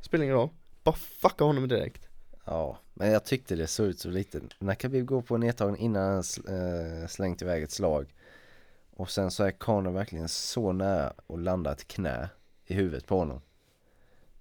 Spelar 0.00 0.24
ingen 0.24 0.36
roll, 0.36 0.48
bara 0.84 0.94
fucka 0.94 1.44
honom 1.44 1.68
direkt. 1.68 2.08
Ja, 2.44 2.78
men 2.94 3.10
jag 3.10 3.24
tyckte 3.24 3.56
det 3.56 3.66
såg 3.66 3.86
ut 3.86 3.98
så 3.98 4.08
lite 4.08 4.40
När 4.58 4.74
Khabib 4.74 5.06
går 5.06 5.22
på 5.22 5.36
nedtagning 5.36 5.80
innan 5.80 6.12
han 6.12 6.22
sl- 6.22 7.02
eh, 7.02 7.06
slängt 7.06 7.42
iväg 7.42 7.62
ett 7.62 7.70
slag 7.70 8.14
och 9.00 9.10
sen 9.10 9.30
så 9.30 9.44
är 9.44 9.50
Conor 9.50 9.90
verkligen 9.90 10.28
så 10.28 10.72
nära 10.72 11.12
att 11.26 11.40
landa 11.40 11.72
ett 11.72 11.88
knä 11.88 12.28
i 12.64 12.74
huvudet 12.74 13.06
på 13.06 13.18
honom. 13.18 13.40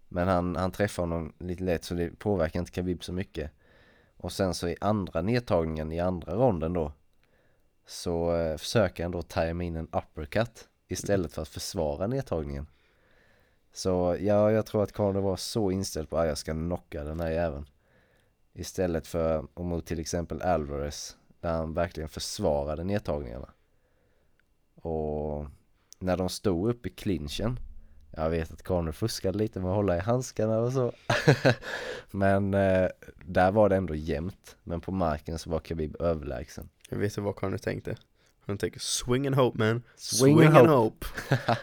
Men 0.08 0.28
han, 0.28 0.56
han 0.56 0.72
träffar 0.72 1.04
honom 1.04 1.34
lite 1.38 1.64
lätt 1.64 1.84
så 1.84 1.94
det 1.94 2.20
påverkar 2.20 2.60
inte 2.60 2.72
Khabib 2.72 3.04
så 3.04 3.14
mycket. 3.14 3.52
Och 4.18 4.32
sen 4.32 4.54
så 4.54 4.68
i 4.68 4.76
andra 4.82 5.22
nedtagningen 5.22 5.92
i 5.92 6.00
andra 6.00 6.34
ronden 6.34 6.74
då 6.74 6.92
Så 7.86 8.36
eh, 8.36 8.58
försöker 8.58 9.04
han 9.04 9.12
då 9.12 9.22
tajma 9.22 9.64
in 9.64 9.76
en 9.76 9.88
uppercut 9.92 10.68
Istället 10.88 11.34
för 11.34 11.42
att 11.42 11.48
försvara 11.48 12.08
nedtagningen. 12.08 12.68
Så 13.74 14.18
ja, 14.20 14.52
jag 14.52 14.66
tror 14.66 14.84
att 14.84 14.94
Conor 14.94 15.22
var 15.22 15.36
så 15.36 15.72
inställd 15.72 16.10
på 16.10 16.18
att 16.18 16.28
jag 16.28 16.38
ska 16.38 16.52
knocka 16.52 17.04
den 17.04 17.20
här 17.20 17.32
jäveln. 17.32 17.66
Istället 18.54 19.08
för 19.08 19.48
och 19.54 19.66
mot 19.66 19.86
till 19.86 20.00
exempel 20.00 20.42
Alvarez 20.42 21.18
Där 21.40 21.52
han 21.52 21.74
verkligen 21.74 22.10
försvarade 22.10 22.84
nedtagningarna. 22.84 23.54
Och 24.82 25.46
när 26.00 26.18
de 26.18 26.30
stod 26.30 26.70
upp 26.70 26.86
i 26.86 26.90
clinchen 26.90 27.60
Jag 28.12 28.30
vet 28.30 28.52
att 28.52 28.64
Conor 28.64 28.92
fuskade 28.92 29.38
lite 29.38 29.60
med 29.60 29.70
att 29.70 29.76
hålla 29.76 29.98
i 29.98 30.00
handskarna 30.00 30.60
och 30.60 30.74
så 30.74 30.92
Men 32.12 32.54
eh, 32.54 32.88
där 33.26 33.52
var 33.52 33.70
det 33.70 33.76
ändå 33.76 33.96
jämnt 33.96 34.58
Men 34.64 34.82
på 34.82 34.92
marken 34.92 35.40
så 35.40 35.50
var 35.50 35.60
Khabib 35.60 36.02
överlägsen 36.02 36.70
Jag 36.90 36.98
vet 36.98 37.12
inte 37.12 37.22
vad 37.22 37.36
Conor 37.36 37.58
tänkte 37.58 37.96
Han 38.46 38.58
tänker 38.58 38.80
swing 38.80 39.28
and 39.28 39.36
hope 39.36 39.58
man, 39.58 39.84
Swing 39.96 40.42
and 40.46 40.68
hope. 40.68 40.72
hope. 40.76 41.08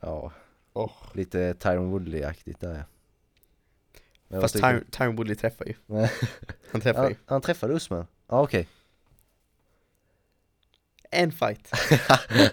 Ja, 0.00 0.32
Oh. 0.74 0.92
lite 1.14 1.54
Tyron 1.54 1.90
Woodley-aktigt 1.90 2.60
där 2.60 2.74
ja. 2.74 2.82
Men 4.28 4.40
Fast 4.40 4.54
tycker 4.54 4.84
Tyron, 4.90 5.16
Woodley 5.16 5.36
träffar 5.36 5.64
ju. 5.64 5.74
Han 6.72 6.80
träffar 6.80 7.08
ju 7.08 7.14
han 7.26 7.40
träffade 7.40 7.74
Usman? 7.74 8.06
Ja 8.28 8.42
okej 8.42 8.68
En 11.12 11.32
fight 11.32 11.70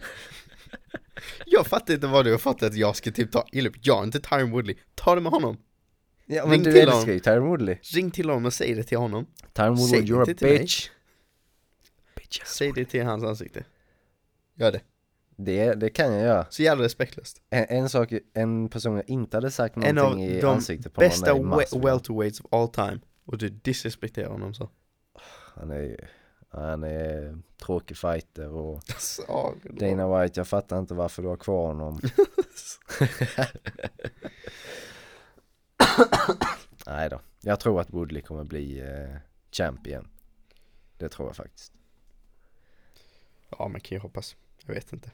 Jag 1.45 1.67
fattar 1.67 1.93
inte 1.93 2.07
vad 2.07 2.25
du 2.25 2.31
har 2.31 2.37
fått 2.37 2.63
att 2.63 2.75
jag 2.75 2.95
ska 2.95 3.11
typ 3.11 3.31
ta 3.31 3.45
illa 3.51 3.69
Jag 3.81 3.99
är 3.99 4.03
inte 4.03 4.19
Tyron 4.19 4.51
Woodley, 4.51 4.75
ta 4.95 5.15
det 5.15 5.21
med 5.21 5.31
honom 5.31 5.57
Ja 6.25 6.43
Ring 6.43 6.49
men 6.49 6.63
du 6.63 6.71
till 6.71 6.81
älskar 6.81 7.11
ju 7.13 7.19
Tyron 7.19 7.47
Woodley 7.47 7.77
Ring 7.93 8.11
till 8.11 8.29
honom 8.29 8.45
och 8.45 8.53
säg 8.53 8.73
det 8.75 8.83
till 8.83 8.97
honom 8.97 9.25
Tyron 9.53 9.75
Woodley, 9.75 10.01
you're 10.01 10.31
a 10.31 10.35
bitch 10.41 10.89
Bitch 12.15 12.41
Säg 12.45 12.71
det 12.75 12.85
till 12.85 13.03
hans 13.05 13.23
ansikte 13.23 13.63
Gör 14.55 14.71
det. 14.71 14.81
Det, 15.41 15.73
det 15.73 15.89
kan 15.89 16.13
jag 16.13 16.21
göra. 16.23 16.45
Så 16.49 16.63
jävla 16.63 16.83
respektlöst. 16.85 17.41
En, 17.49 17.65
en 17.69 17.89
sak, 17.89 18.09
en 18.33 18.69
person 18.69 18.95
jag 18.95 19.09
inte 19.09 19.37
hade 19.37 19.51
sagt 19.51 19.77
En 19.77 19.95
någonting 19.95 20.25
av 20.25 20.31
i 20.37 20.41
de 20.41 20.47
ansiktet 20.47 20.93
på 20.93 20.99
Bästa 20.99 21.33
någon 21.33 21.39
är 21.39 21.43
we- 21.43 21.55
Masvidal. 21.55 21.85
welterweights 21.91 22.39
of 22.39 22.45
all 22.53 22.67
time. 22.67 22.99
Och 23.25 23.37
du 23.37 23.49
disrespekterar 23.49 24.27
honom 24.29 24.53
så. 24.53 24.69
Han 25.55 25.71
är 25.71 25.81
ju, 25.81 25.97
han 26.49 26.83
är 26.83 27.37
tråkig 27.57 27.97
fighter 27.97 28.49
och 28.49 28.83
Dana 29.63 30.21
White, 30.21 30.39
jag 30.39 30.47
fattar 30.47 30.79
inte 30.79 30.93
varför 30.93 31.21
du 31.21 31.27
har 31.27 31.37
kvar 31.37 31.67
honom. 31.67 31.99
Nej 36.85 37.09
då, 37.09 37.21
jag 37.41 37.59
tror 37.59 37.81
att 37.81 37.93
Woodley 37.93 38.21
kommer 38.21 38.43
bli 38.43 38.79
eh, 38.79 39.15
champ 39.51 39.87
igen. 39.87 40.07
Det 40.97 41.09
tror 41.09 41.29
jag 41.29 41.35
faktiskt. 41.35 41.73
Ja, 43.49 43.67
man 43.67 43.81
kan 43.81 43.95
ju 43.95 43.99
hoppas. 43.99 44.35
Jag 44.65 44.73
vet 44.73 44.93
inte. 44.93 45.11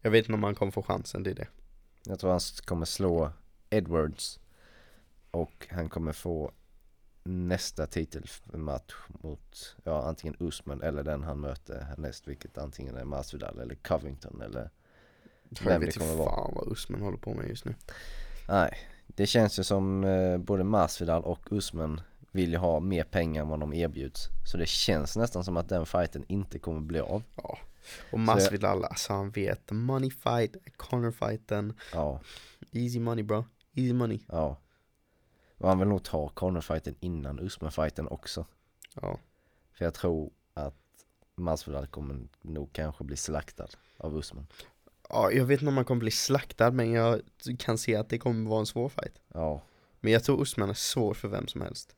Jag 0.00 0.10
vet 0.10 0.24
inte 0.24 0.32
om 0.32 0.42
han 0.42 0.54
kommer 0.54 0.72
få 0.72 0.82
chansen, 0.82 1.22
det 1.22 1.30
är 1.30 1.34
det. 1.34 1.48
Jag 2.04 2.18
tror 2.18 2.30
han 2.30 2.40
kommer 2.64 2.86
slå 2.86 3.32
Edwards 3.70 4.40
och 5.30 5.66
han 5.70 5.88
kommer 5.88 6.12
få 6.12 6.52
nästa 7.28 7.86
titelmatch 7.86 8.94
mot, 9.08 9.76
ja 9.84 10.02
antingen 10.02 10.36
Usman 10.40 10.82
eller 10.82 11.02
den 11.02 11.22
han 11.22 11.40
möter 11.40 11.80
härnäst 11.80 12.28
vilket 12.28 12.58
antingen 12.58 12.96
är 12.96 13.04
Masvidal 13.04 13.58
eller 13.58 13.74
Covington 13.74 14.42
eller 14.42 14.70
Jag 15.48 15.64
Vem 15.64 15.80
vet 15.80 15.80
det 15.80 15.86
inte 15.86 15.98
kommer 15.98 16.14
vara. 16.14 16.34
fan 16.36 16.52
vad 16.54 16.72
Usman 16.72 17.00
håller 17.02 17.18
på 17.18 17.34
med 17.34 17.48
just 17.48 17.64
nu. 17.64 17.74
Nej, 18.48 18.78
det 19.06 19.26
känns 19.26 19.58
ju 19.58 19.62
som 19.64 20.04
eh, 20.04 20.38
både 20.38 20.64
Masvidal 20.64 21.22
och 21.24 21.52
Usman 21.52 22.00
vill 22.32 22.50
ju 22.50 22.56
ha 22.56 22.80
mer 22.80 23.04
pengar 23.04 23.42
än 23.42 23.48
vad 23.48 23.60
de 23.60 23.72
erbjuds. 23.72 24.28
Så 24.52 24.56
det 24.56 24.66
känns 24.68 25.16
nästan 25.16 25.44
som 25.44 25.56
att 25.56 25.68
den 25.68 25.86
fighten 25.86 26.24
inte 26.28 26.58
kommer 26.58 26.80
bli 26.80 27.00
av. 27.00 27.22
Ja. 27.36 27.58
Och 28.12 28.20
Masvidal, 28.20 28.84
alltså 28.84 29.12
han 29.12 29.30
vet. 29.30 29.70
Money 29.70 30.10
fight, 30.10 30.56
corner 30.76 31.10
fighten. 31.10 31.74
Ja, 31.92 32.20
Easy 32.72 33.00
money 33.00 33.24
bro. 33.24 33.44
Easy 33.74 33.92
money. 33.92 34.20
ja. 34.28 34.56
Han 35.60 35.78
vill 35.78 35.88
nog 35.88 36.04
ta 36.04 36.28
cornerfighten 36.28 36.94
innan 37.00 37.40
Usman-fighten 37.40 38.08
också. 38.08 38.46
Ja. 38.94 39.18
För 39.72 39.84
jag 39.84 39.94
tror 39.94 40.30
att 40.54 40.74
Masvidal 41.34 41.86
kommer 41.86 42.28
nog 42.42 42.72
kanske 42.72 43.04
bli 43.04 43.16
slaktad 43.16 43.68
av 43.96 44.16
Usman. 44.16 44.46
ja, 45.08 45.30
jag 45.32 45.44
vet 45.44 45.60
inte 45.60 45.68
om 45.68 45.76
han 45.76 45.84
kommer 45.84 46.00
bli 46.00 46.10
slaktad 46.10 46.70
men 46.70 46.92
jag 46.92 47.20
kan 47.58 47.78
se 47.78 47.96
att 47.96 48.08
det 48.08 48.18
kommer 48.18 48.50
vara 48.50 48.60
en 48.60 48.66
svår 48.66 48.88
fight. 48.88 49.20
Ja, 49.28 49.62
Men 50.00 50.12
jag 50.12 50.24
tror 50.24 50.42
Usman 50.42 50.70
är 50.70 50.74
svår 50.74 51.14
för 51.14 51.28
vem 51.28 51.48
som 51.48 51.60
helst. 51.60 51.96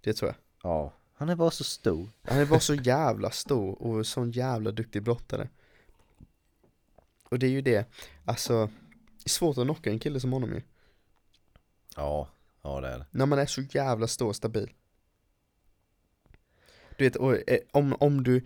Det 0.00 0.12
tror 0.12 0.28
jag. 0.30 0.36
ja. 0.70 0.92
Han 1.14 1.28
är 1.28 1.36
bara 1.36 1.50
så 1.50 1.64
stor. 1.64 2.08
Han 2.22 2.38
är 2.38 2.46
bara 2.46 2.60
så 2.60 2.74
jävla 2.74 3.30
stor 3.30 3.82
och 3.82 4.06
sån 4.06 4.30
jävla 4.30 4.70
duktig 4.70 5.02
brottare. 5.02 5.48
Och 7.24 7.38
det 7.38 7.46
är 7.46 7.50
ju 7.50 7.62
det, 7.62 7.86
alltså, 8.24 8.66
det 9.16 9.24
är 9.24 9.30
svårt 9.30 9.58
att 9.58 9.64
knocka 9.64 9.90
en 9.90 9.98
kille 9.98 10.20
som 10.20 10.32
honom 10.32 10.50
ju. 10.52 10.62
Ja, 11.96 12.28
ja 12.62 12.80
det 12.80 12.88
är 12.88 12.98
det. 12.98 13.06
När 13.10 13.26
man 13.26 13.38
är 13.38 13.46
så 13.46 13.62
jävla 13.62 14.06
stor 14.06 14.28
och 14.28 14.36
stabil. 14.36 14.70
Du 16.98 17.04
vet, 17.04 17.16
och, 17.16 17.50
eh, 17.50 17.58
om, 17.70 17.96
om 18.00 18.24
du, 18.24 18.40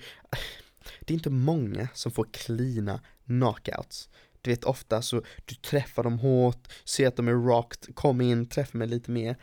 det 1.01 1.13
är 1.13 1.15
inte 1.15 1.31
många 1.31 1.89
som 1.95 2.13
får 2.13 2.27
klina 2.33 3.01
knockouts. 3.27 4.09
Du 4.41 4.51
vet 4.51 4.65
ofta 4.65 5.03
så, 5.03 5.23
du 5.45 5.55
träffar 5.55 6.03
dem 6.03 6.19
hårt, 6.19 6.69
ser 6.85 7.09
att 7.09 7.17
de 7.17 7.29
är 7.29 7.33
rocked, 7.33 7.95
kom 7.95 8.21
in, 8.21 8.49
träffa 8.49 8.79
mig 8.79 8.89
lite 8.89 9.11
mer. 9.11 9.37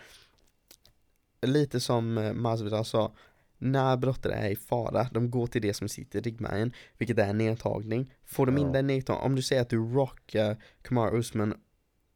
Lite 1.41 1.79
som 1.79 2.17
eh, 2.17 2.33
Masvidal 2.33 2.85
sa, 2.85 3.15
när 3.57 3.97
brottare 3.97 4.33
är 4.33 4.49
i 4.49 4.55
fara, 4.55 5.07
de 5.11 5.31
går 5.31 5.47
till 5.47 5.61
det 5.61 5.73
som 5.73 5.89
sitter 5.89 6.19
i 6.19 6.21
ryggmärgen, 6.21 6.73
vilket 6.97 7.19
är 7.19 7.33
nedtagning. 7.33 8.13
Får 8.25 8.45
de 8.45 8.57
in 8.57 8.67
Ja. 8.67 8.73
den 8.73 8.87
nedtagningen, 8.87 9.25
om 9.31 9.35
du 9.35 9.41
säger 9.41 9.61
att 9.61 9.69
du 9.69 9.77
rockar 9.77 10.63
Kamara 10.81 11.17
Usman, 11.17 11.53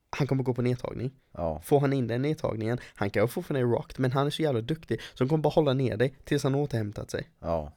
han 0.09 0.27
kommer 0.27 0.43
gå 0.43 0.53
på 0.53 0.61
nedtagning. 0.61 1.11
Ja, 1.31 1.61
Får 1.61 1.79
han 1.79 1.93
in 1.93 2.07
den 2.07 2.21
nedtagningen, 2.21 2.77
han 2.95 3.09
kan 3.09 3.23
ju 3.23 3.27
fortfarande 3.27 3.67
rocked, 3.67 3.99
men 3.99 4.11
han 4.11 4.27
är 4.27 4.31
så 4.31 4.41
jävla 4.41 4.61
duktig 4.61 5.01
så 5.01 5.23
han 5.23 5.29
kommer 5.29 5.41
bara 5.41 5.53
hålla 5.53 5.73
ner 5.73 5.97
dig 5.97 6.17
tills 6.23 6.43
han 6.43 6.55
återhämtat 6.55 7.11
sig. 7.11 7.29
ja. 7.39 7.73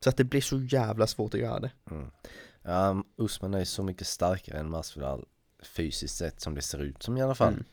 Så 0.00 0.10
att 0.10 0.16
det 0.16 0.24
blir 0.24 0.40
så 0.40 0.60
jävla 0.60 1.06
svårt 1.06 1.34
att 1.34 1.40
göra 1.40 1.60
det. 1.60 1.70
Mm. 1.90 2.10
Ja, 2.62 3.04
Usman 3.16 3.54
är 3.54 3.64
så 3.64 3.82
mycket 3.82 4.06
starkare 4.06 4.58
än 4.58 4.70
Masvidal 4.70 5.24
fysiskt 5.62 6.16
sett 6.16 6.40
som 6.40 6.54
det 6.54 6.62
ser 6.62 6.78
ut 6.78 7.02
som 7.02 7.16
i 7.16 7.22
alla 7.22 7.34
fall. 7.34 7.52
Mm. 7.52 7.64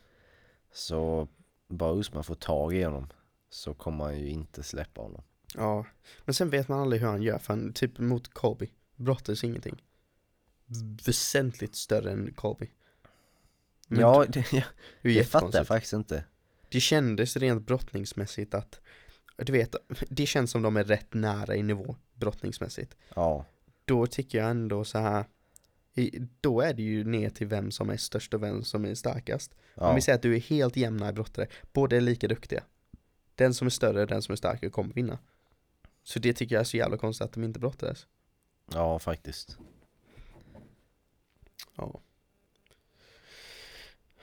Så 0.72 1.28
bara 1.68 1.94
Usman 1.94 2.24
får 2.24 2.34
tag 2.34 2.74
i 2.74 2.82
honom 2.82 3.08
så 3.50 3.74
kommer 3.74 4.04
han 4.04 4.20
ju 4.20 4.28
inte 4.28 4.62
släppa 4.62 5.00
honom. 5.00 5.22
Ja, 5.54 5.86
men 6.24 6.34
sen 6.34 6.50
vet 6.50 6.68
man 6.68 6.80
aldrig 6.80 7.02
hur 7.02 7.08
han 7.08 7.22
gör, 7.22 7.38
för 7.38 7.54
han, 7.54 7.72
typ 7.72 7.98
mot 7.98 8.34
Colby, 8.34 8.70
brottas 8.96 9.44
ingenting. 9.44 9.82
Väsentligt 11.06 11.76
större 11.76 12.12
än 12.12 12.34
Colby. 12.34 12.70
Men 13.92 14.00
ja, 14.00 14.24
det, 14.28 14.52
jag, 14.52 14.64
det 15.02 15.14
det 15.14 15.24
fattar 15.24 15.58
jag 15.58 15.66
faktiskt 15.66 15.92
inte. 15.92 16.24
Det 16.68 16.80
kändes 16.80 17.36
rent 17.36 17.66
brottningsmässigt 17.66 18.54
att, 18.54 18.80
du 19.36 19.52
vet, 19.52 19.76
det 20.08 20.26
känns 20.26 20.50
som 20.50 20.62
de 20.62 20.76
är 20.76 20.84
rätt 20.84 21.14
nära 21.14 21.56
i 21.56 21.62
nivå 21.62 21.96
brottningsmässigt. 22.14 22.96
Ja, 23.14 23.44
Då 23.84 24.06
tycker 24.06 24.38
jag 24.38 24.50
ändå 24.50 24.84
så 24.84 24.98
här. 24.98 25.24
då 26.40 26.60
är 26.60 26.74
det 26.74 26.82
ju 26.82 27.04
ner 27.04 27.30
till 27.30 27.46
vem 27.46 27.70
som 27.70 27.90
är 27.90 27.96
störst 27.96 28.34
och 28.34 28.42
vem 28.42 28.64
som 28.64 28.84
är 28.84 28.94
starkast. 28.94 29.52
Om 29.52 29.58
ja, 29.74 29.94
vi 29.94 30.00
säger 30.00 30.16
att 30.16 30.22
du 30.22 30.36
är 30.36 30.40
helt 30.40 30.76
jämna 30.76 31.08
i 31.08 31.12
brottare, 31.12 31.46
båda 31.72 31.96
är 31.96 32.00
lika 32.00 32.28
duktiga. 32.28 32.62
Den 33.34 33.54
som 33.54 33.66
är 33.66 33.70
större, 33.70 34.06
den 34.06 34.22
som 34.22 34.32
är 34.32 34.36
starkare 34.36 34.70
kommer 34.70 34.94
vinna. 34.94 35.18
Så 36.02 36.18
det 36.18 36.32
tycker 36.32 36.54
jag 36.54 36.60
är 36.60 36.64
så 36.64 36.76
jävla 36.76 36.96
konstigt 36.96 37.24
att 37.24 37.32
de 37.32 37.44
inte 37.44 37.60
brottades. 37.60 38.06
ja 38.72 38.98
faktiskt. 38.98 39.58
Ja. 41.76 42.00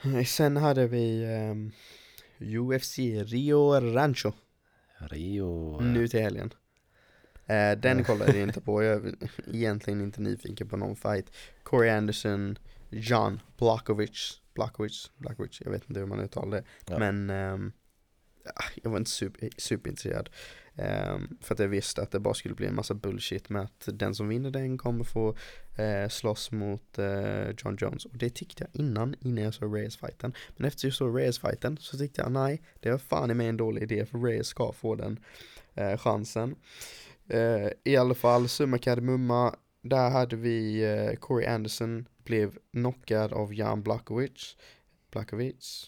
Sen 0.26 0.56
hade 0.56 0.86
vi 0.86 1.24
ehm, 1.24 1.72
UFC 2.38 2.98
Rio 2.98 3.80
Rancho 3.80 4.32
Rio. 4.98 5.80
nu 5.80 6.08
till 6.08 6.20
helgen. 6.20 6.54
Eh, 7.46 7.78
den 7.78 8.04
kollade 8.04 8.32
jag 8.32 8.48
inte 8.48 8.60
på, 8.60 8.82
jag 8.82 9.06
är 9.06 9.14
egentligen 9.52 10.00
inte 10.00 10.20
nyfiken 10.20 10.68
på 10.68 10.76
någon 10.76 10.96
fight. 10.96 11.32
Corey 11.62 11.90
Anderson, 11.90 12.58
John 12.90 13.40
Blachowicz, 13.58 14.40
Blachowicz, 14.54 15.10
Blachowicz, 15.16 15.60
jag 15.60 15.70
vet 15.70 15.88
inte 15.88 16.00
hur 16.00 16.06
man 16.06 16.20
uttalar 16.20 16.56
det. 16.56 16.64
Ja. 16.86 16.98
Men 16.98 17.30
ah, 18.44 18.70
jag 18.82 18.90
var 18.90 18.98
inte 18.98 19.10
super, 19.10 19.48
superintresserad. 19.56 20.30
Ehm, 20.76 21.38
för 21.40 21.54
att 21.54 21.58
jag 21.58 21.68
visste 21.68 22.02
att 22.02 22.10
det 22.10 22.20
bara 22.20 22.34
skulle 22.34 22.54
bli 22.54 22.66
en 22.66 22.74
massa 22.74 22.94
bullshit 22.94 23.48
med 23.48 23.62
att 23.62 23.88
den 23.92 24.14
som 24.14 24.28
vinner 24.28 24.50
den 24.50 24.78
kommer 24.78 25.04
få 25.04 25.36
eh, 25.80 26.08
slåss 26.08 26.50
mot 26.50 26.98
eh, 26.98 27.48
John 27.58 27.76
Jones. 27.80 28.04
Och 28.04 28.16
det 28.16 28.30
tyckte 28.30 28.64
jag 28.64 28.84
innan, 28.84 29.14
innan 29.20 29.44
jag 29.44 29.54
såg 29.54 29.76
Reyes-fighten. 29.76 30.34
Men 30.56 30.68
efter 30.68 30.86
jag 30.86 30.94
såg 30.94 31.18
Reyes-fighten 31.18 31.76
så 31.80 31.98
tyckte 31.98 32.22
jag 32.22 32.32
nej, 32.32 32.62
det 32.80 32.90
var 32.90 32.98
fan 32.98 33.30
i 33.30 33.34
mig 33.34 33.48
en 33.48 33.56
dålig 33.56 33.82
idé 33.82 34.06
för 34.06 34.18
Reyes 34.18 34.46
ska 34.46 34.72
få 34.72 34.94
den 34.94 35.20
eh, 35.74 35.98
chansen. 35.98 36.56
Eh, 37.28 37.68
I 37.84 37.96
alla 37.96 38.14
fall, 38.14 38.48
summa 38.48 38.78
kardemumma, 38.78 39.54
där 39.82 40.10
hade 40.10 40.36
vi 40.36 40.82
eh, 40.82 41.16
Corey 41.16 41.46
Anderson 41.46 42.08
blev 42.24 42.58
knockad 42.72 43.32
av 43.32 43.54
Jan 43.54 43.82
Blachowicz. 43.82 44.56
Blachowicz? 45.10 45.86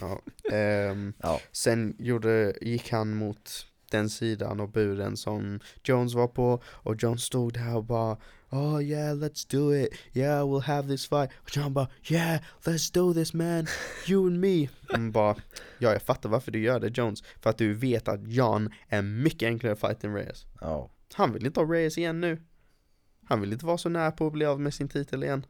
Ja. 0.00 0.20
ehm, 0.52 1.12
Ja, 1.22 1.40
Sen 1.52 1.96
gjorde, 1.98 2.54
gick 2.60 2.90
han 2.92 3.14
mot 3.14 3.66
den 3.90 4.10
sidan 4.10 4.60
och 4.60 4.68
buren 4.68 5.16
som 5.16 5.60
Jones 5.84 6.14
var 6.14 6.28
på 6.28 6.62
och 6.66 7.02
Jones 7.02 7.22
stod 7.22 7.52
där 7.52 7.76
och 7.76 7.84
bara 7.84 8.16
Oh 8.54 8.82
yeah 8.82 9.14
let's 9.16 9.50
do 9.50 9.74
it, 9.74 9.88
yeah 10.12 10.44
we'll 10.44 10.60
have 10.62 10.88
this 10.88 11.06
fight. 11.08 11.30
Och 11.42 11.56
John 11.56 11.74
bara 11.74 11.88
Yeah 12.10 12.40
let's 12.62 12.94
do 12.94 13.14
this 13.14 13.32
man, 13.34 13.66
you 14.08 14.26
and 14.26 14.40
me. 14.40 14.68
Han 14.88 15.12
bara 15.12 15.36
Ja 15.78 15.92
jag 15.92 16.02
fattar 16.02 16.28
varför 16.28 16.50
du 16.52 16.58
gör 16.62 16.80
det 16.80 16.98
Jones. 16.98 17.22
För 17.40 17.50
att 17.50 17.58
du 17.58 17.74
vet 17.74 18.08
att 18.08 18.20
John 18.28 18.70
är 18.88 19.02
mycket 19.02 19.46
enklare 19.46 19.76
fight 19.76 20.04
än 20.04 20.14
Reyes. 20.14 20.46
Ja, 20.60 20.90
Han 21.14 21.32
vill 21.32 21.46
inte 21.46 21.60
ha 21.60 21.72
Reyes 21.72 21.98
igen 21.98 22.20
nu. 22.20 22.42
Han 23.28 23.40
vill 23.40 23.52
inte 23.52 23.66
vara 23.66 23.78
så 23.78 23.88
nära 23.88 24.10
på 24.12 24.26
att 24.26 24.32
bli 24.32 24.44
av 24.44 24.60
med 24.60 24.74
sin 24.74 24.88
titel 24.88 25.24
igen. 25.24 25.46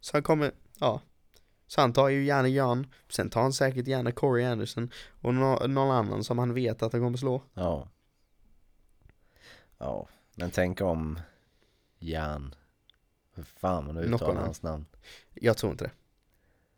Så 0.00 0.16
han 0.16 0.22
kommer, 0.22 0.52
ja. 0.80 1.00
Så 1.66 1.80
han 1.80 1.92
tar 1.92 2.08
ju 2.08 2.24
gärna 2.24 2.48
Jan. 2.48 2.86
Sen 3.10 3.30
tar 3.30 3.42
han 3.42 3.52
säkert 3.52 3.86
gärna 3.86 4.12
Corey 4.12 4.44
Anderson 4.46 4.90
Och 5.20 5.34
nå- 5.34 5.66
någon 5.66 5.90
annan 5.96 6.24
som 6.24 6.38
han 6.38 6.54
vet 6.54 6.82
att 6.82 6.92
han 6.92 7.02
kommer 7.02 7.18
slå. 7.18 7.42
Ja. 7.54 7.88
Ja, 9.78 10.08
men 10.36 10.50
tänk 10.50 10.80
om 10.80 11.18
Jan. 11.98 12.54
Hur 13.34 13.42
fan 13.42 13.84
man 13.86 13.94
Knockar 13.94 14.14
uttalar 14.14 14.34
han. 14.34 14.44
hans 14.44 14.62
namn. 14.62 14.86
Jag 15.34 15.56
tror 15.56 15.72
inte 15.72 15.84
det 15.84 15.90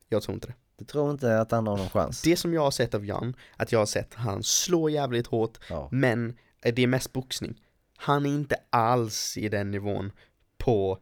Jag 0.08 0.22
tror 0.22 0.34
inte 0.34 0.46
det 0.46 0.54
Du 0.76 0.84
tror 0.84 1.10
inte 1.10 1.40
att 1.40 1.50
han 1.50 1.66
har 1.66 1.76
någon 1.76 1.88
chans? 1.88 2.22
Det 2.22 2.36
som 2.36 2.54
jag 2.54 2.60
har 2.60 2.70
sett 2.70 2.94
av 2.94 3.06
Jan 3.06 3.36
Att 3.56 3.72
jag 3.72 3.78
har 3.78 3.86
sett 3.86 4.14
han 4.14 4.42
slår 4.42 4.90
jävligt 4.90 5.26
hårt 5.26 5.58
Ja, 5.70 5.88
Men 5.92 6.38
eh, 6.62 6.74
det 6.74 6.82
är 6.82 6.86
mest 6.86 7.12
boxning 7.12 7.60
Han 7.96 8.26
är 8.26 8.30
inte 8.30 8.56
alls 8.70 9.36
i 9.36 9.48
den 9.48 9.70
nivån 9.70 10.12
På 10.58 10.98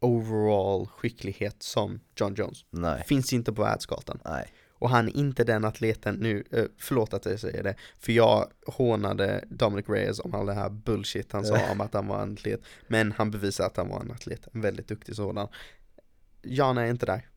overall 0.00 0.86
skicklighet 0.86 1.62
som 1.62 2.00
John 2.16 2.34
Jones 2.34 2.64
nej, 2.70 3.04
Finns 3.06 3.32
inte 3.32 3.52
på 3.52 3.62
världskartan 3.62 4.20
nej, 4.24 4.52
och 4.80 4.90
han 4.90 5.08
är 5.08 5.16
inte 5.16 5.44
den 5.44 5.64
atleten, 5.64 6.14
nu, 6.14 6.44
eh, 6.50 6.64
förlåt 6.78 7.14
att 7.14 7.24
jag 7.24 7.40
säger 7.40 7.62
det, 7.62 7.74
för 7.98 8.12
jag 8.12 8.50
hånade 8.66 9.44
Dominic 9.48 9.88
Reyes 9.88 10.20
om 10.20 10.34
all 10.34 10.46
det 10.46 10.52
här 10.52 10.70
bullshit 10.70 11.32
han 11.32 11.44
sa 11.44 11.72
om 11.72 11.80
att 11.80 11.94
han 11.94 12.06
var 12.06 12.22
en 12.22 12.32
atlet. 12.32 12.60
Men 12.88 13.12
han 13.12 13.30
bevisar 13.30 13.66
att 13.66 13.76
han 13.76 13.88
var 13.88 14.00
en 14.00 14.10
atlet, 14.10 14.48
en 14.52 14.60
väldigt 14.60 14.88
duktig 14.88 15.16
sådan. 15.16 15.48
Jan 16.42 16.78
är 16.78 16.86
inte 16.86 17.06
där. 17.06 17.29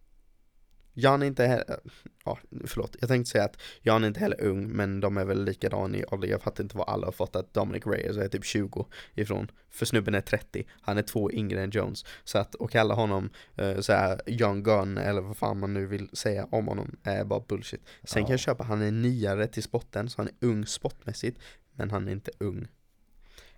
Jan 0.93 1.21
är 1.21 1.25
inte 1.27 1.45
heller, 1.45 1.79
ja 2.25 2.37
förlåt, 2.65 2.95
jag 2.99 3.09
tänkte 3.09 3.31
säga 3.31 3.43
att 3.43 3.61
Jan 3.81 4.03
är 4.03 4.07
inte 4.07 4.19
heller 4.19 4.41
ung 4.41 4.67
men 4.67 4.99
de 4.99 5.17
är 5.17 5.25
väl 5.25 5.45
likadana 5.45 5.97
i 5.97 6.05
ålder. 6.05 6.27
Jag 6.27 6.41
fattar 6.41 6.63
inte 6.63 6.77
vad 6.77 6.89
alla 6.89 7.07
har 7.07 7.11
fått 7.11 7.35
att 7.35 7.53
Dominic 7.53 7.85
Reyes 7.85 8.17
är 8.17 8.27
typ 8.27 8.45
20 8.45 8.85
ifrån. 9.15 9.51
För 9.69 9.85
snubben 9.85 10.15
är 10.15 10.21
30, 10.21 10.65
han 10.81 10.97
är 10.97 11.01
två 11.01 11.31
yngre 11.31 11.63
än 11.63 11.69
Jones. 11.69 12.05
Så 12.23 12.37
att, 12.37 12.55
och 12.55 12.71
kalla 12.71 12.93
honom 12.93 13.29
uh, 13.61 13.79
så 13.79 13.93
här 13.93 14.21
young 14.27 14.63
gun 14.63 14.97
eller 14.97 15.21
vad 15.21 15.37
fan 15.37 15.59
man 15.59 15.73
nu 15.73 15.85
vill 15.85 16.09
säga 16.13 16.47
om 16.51 16.67
honom 16.67 16.95
är 17.03 17.23
bara 17.23 17.39
bullshit. 17.47 17.81
Sen 18.03 18.21
Ja. 18.21 18.27
kan 18.27 18.33
jag 18.33 18.39
köpa, 18.39 18.63
han 18.63 18.81
är 18.81 18.91
nyare 18.91 19.47
till 19.47 19.63
spotten 19.63 20.09
så 20.09 20.21
han 20.21 20.27
är 20.27 20.47
ung 20.47 20.65
spottmässigt. 20.65 21.39
Men 21.75 21.91
han 21.91 22.07
är 22.07 22.11
inte 22.11 22.31
ung. 22.37 22.67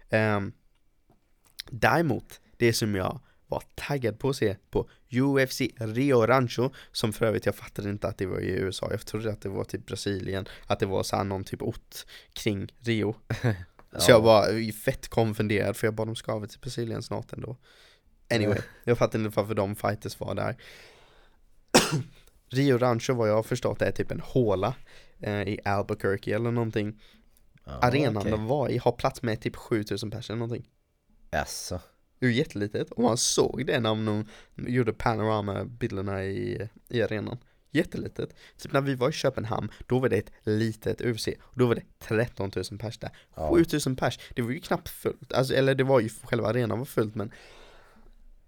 Um, 0.09 0.53
däremot, 1.69 2.41
det 2.57 2.73
som 2.73 2.95
jag 2.95 3.19
var 3.47 3.63
taggad 3.75 4.19
på 4.19 4.29
att 4.29 4.35
se 4.35 4.55
på 4.69 4.89
UFC 5.11 5.61
Rio 5.77 6.25
Rancho 6.25 6.69
Som 6.91 7.13
för 7.13 7.25
övrigt, 7.25 7.45
jag 7.45 7.55
fattade 7.55 7.89
inte 7.89 8.07
att 8.07 8.17
det 8.17 8.25
var 8.25 8.39
i 8.39 8.49
USA 8.49 8.87
Jag 8.91 9.05
trodde 9.05 9.31
att 9.31 9.41
det 9.41 9.49
var 9.49 9.63
typ 9.63 9.85
Brasilien 9.85 10.45
Att 10.67 10.79
det 10.79 10.85
var 10.85 11.03
så 11.03 11.15
här 11.15 11.23
någon 11.23 11.43
typ 11.43 11.61
ort 11.61 11.95
kring 12.33 12.71
Rio. 12.79 13.15
Så 13.97 14.11
jag 14.11 14.21
var 14.21 14.71
fett 14.71 15.07
konfunderad 15.07 15.77
för 15.77 15.87
jag 15.87 15.93
bara 15.93 16.05
de 16.05 16.15
ska 16.15 16.31
över 16.31 16.47
till 16.47 16.59
Brasilien 16.59 17.03
snart 17.03 17.33
ändå. 17.33 17.57
Anyway, 18.33 18.59
jag 18.83 18.97
fattar 18.97 19.19
inte 19.19 19.35
varför 19.35 19.53
de 19.53 19.75
fighters 19.75 20.19
var 20.19 20.35
där. 20.35 20.55
Rio 22.49 22.77
Rancho 22.77 23.13
vad 23.13 23.29
jag 23.29 23.35
har 23.35 23.43
förstått 23.43 23.81
är 23.81 23.91
typ 23.91 24.11
en 24.11 24.19
håla 24.19 24.75
eh, 25.19 25.41
i 25.41 25.59
Albuquerque 25.65 26.35
eller 26.35 26.51
någonting. 26.51 27.01
Ja, 27.65 27.71
Arenan 27.71 28.17
okej. 28.17 28.31
de 28.31 28.45
var 28.45 28.69
i 28.69 28.77
har 28.77 28.91
plats 28.91 29.21
med 29.21 29.41
typ 29.41 29.55
7000 29.55 30.11
personer 30.11 30.39
någonting. 30.39 30.69
Jaså? 31.31 31.79
Det 32.19 32.25
ju 32.25 32.33
jättelitet 32.33 32.91
och 32.91 33.03
man 33.03 33.17
såg 33.17 33.65
det 33.65 33.79
när 33.79 33.89
de 33.89 34.25
gjorde 34.55 34.93
panorama-bilderna 34.93 36.25
i, 36.25 36.69
i 36.89 37.01
arenan 37.01 37.37
Jättelitet. 37.71 38.35
Typ 38.57 38.73
när 38.73 38.81
vi 38.81 38.95
var 38.95 39.09
i 39.09 39.11
Köpenhamn, 39.11 39.71
då 39.87 39.99
var 39.99 40.09
det 40.09 40.17
ett 40.17 40.31
litet 40.43 41.01
UFC 41.01 41.27
och 41.41 41.59
då 41.59 41.67
var 41.67 41.75
det 41.75 41.83
13 41.99 42.51
000 42.55 42.79
pers 42.79 42.97
där. 42.97 43.09
Ja. 43.35 43.49
7 43.49 43.65
000 43.85 43.95
pers, 43.95 44.19
det 44.35 44.41
var 44.41 44.51
ju 44.51 44.59
knappt 44.59 44.89
fullt. 44.89 45.33
Alltså, 45.33 45.53
eller 45.53 45.75
det 45.75 45.83
var 45.83 45.99
ju, 45.99 46.09
själva 46.09 46.47
arenan 46.47 46.77
var 46.77 46.85
fullt 46.85 47.15
men 47.15 47.31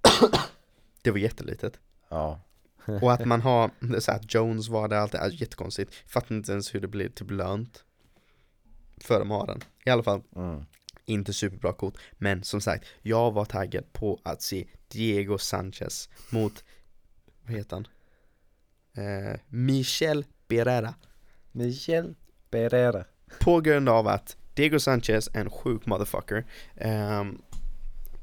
Det 1.02 1.11
var 1.11 1.18
jättelitet. 1.18 1.80
Ja. 2.10 2.41
Och 3.02 3.14
att 3.14 3.26
man 3.26 3.41
har, 3.41 3.72
så 3.99 4.11
att 4.11 4.34
Jones 4.34 4.69
var 4.69 4.88
där, 4.88 4.98
allt 4.98 5.11
det 5.11 5.18
är 5.18 5.41
jättekonstigt. 5.41 5.95
Fattar 6.07 6.35
inte 6.35 6.52
ens 6.52 6.76
hur 6.76 6.81
det 6.81 6.88
blir 6.88 7.10
typ 7.10 7.31
lönt. 7.31 7.84
För 8.98 9.19
de 9.19 9.31
har 9.31 9.48
den. 9.48 9.61
I 9.85 9.89
alla 9.89 10.03
fall, 10.03 10.22
Mm. 10.35 10.65
Inte 11.08 11.34
superbra 11.34 11.74
kort. 11.74 11.98
Men 12.12 12.44
som 12.44 12.62
sagt, 12.62 12.86
jag 13.02 13.32
var 13.32 13.46
taggad 13.46 13.94
på 13.94 14.20
att 14.24 14.42
se 14.42 14.68
Diego 14.88 15.38
Sanchez 15.38 16.10
mot, 16.30 16.64
vad 17.46 17.58
heter 17.58 17.76
han? 17.76 17.88
Eh, 19.06 19.40
Michel 19.48 20.26
Pereira. 20.48 20.94
Michel 21.52 22.16
Pereira. 22.50 23.06
På 23.40 23.62
grund 23.62 23.90
av 23.90 24.08
att 24.08 24.38
Diego 24.54 24.80
Sanchez 24.80 25.30
är 25.34 25.42
en 25.42 25.50
sjuk 25.50 25.86
motherfucker. 25.86 26.46
Ehm, 26.76 27.42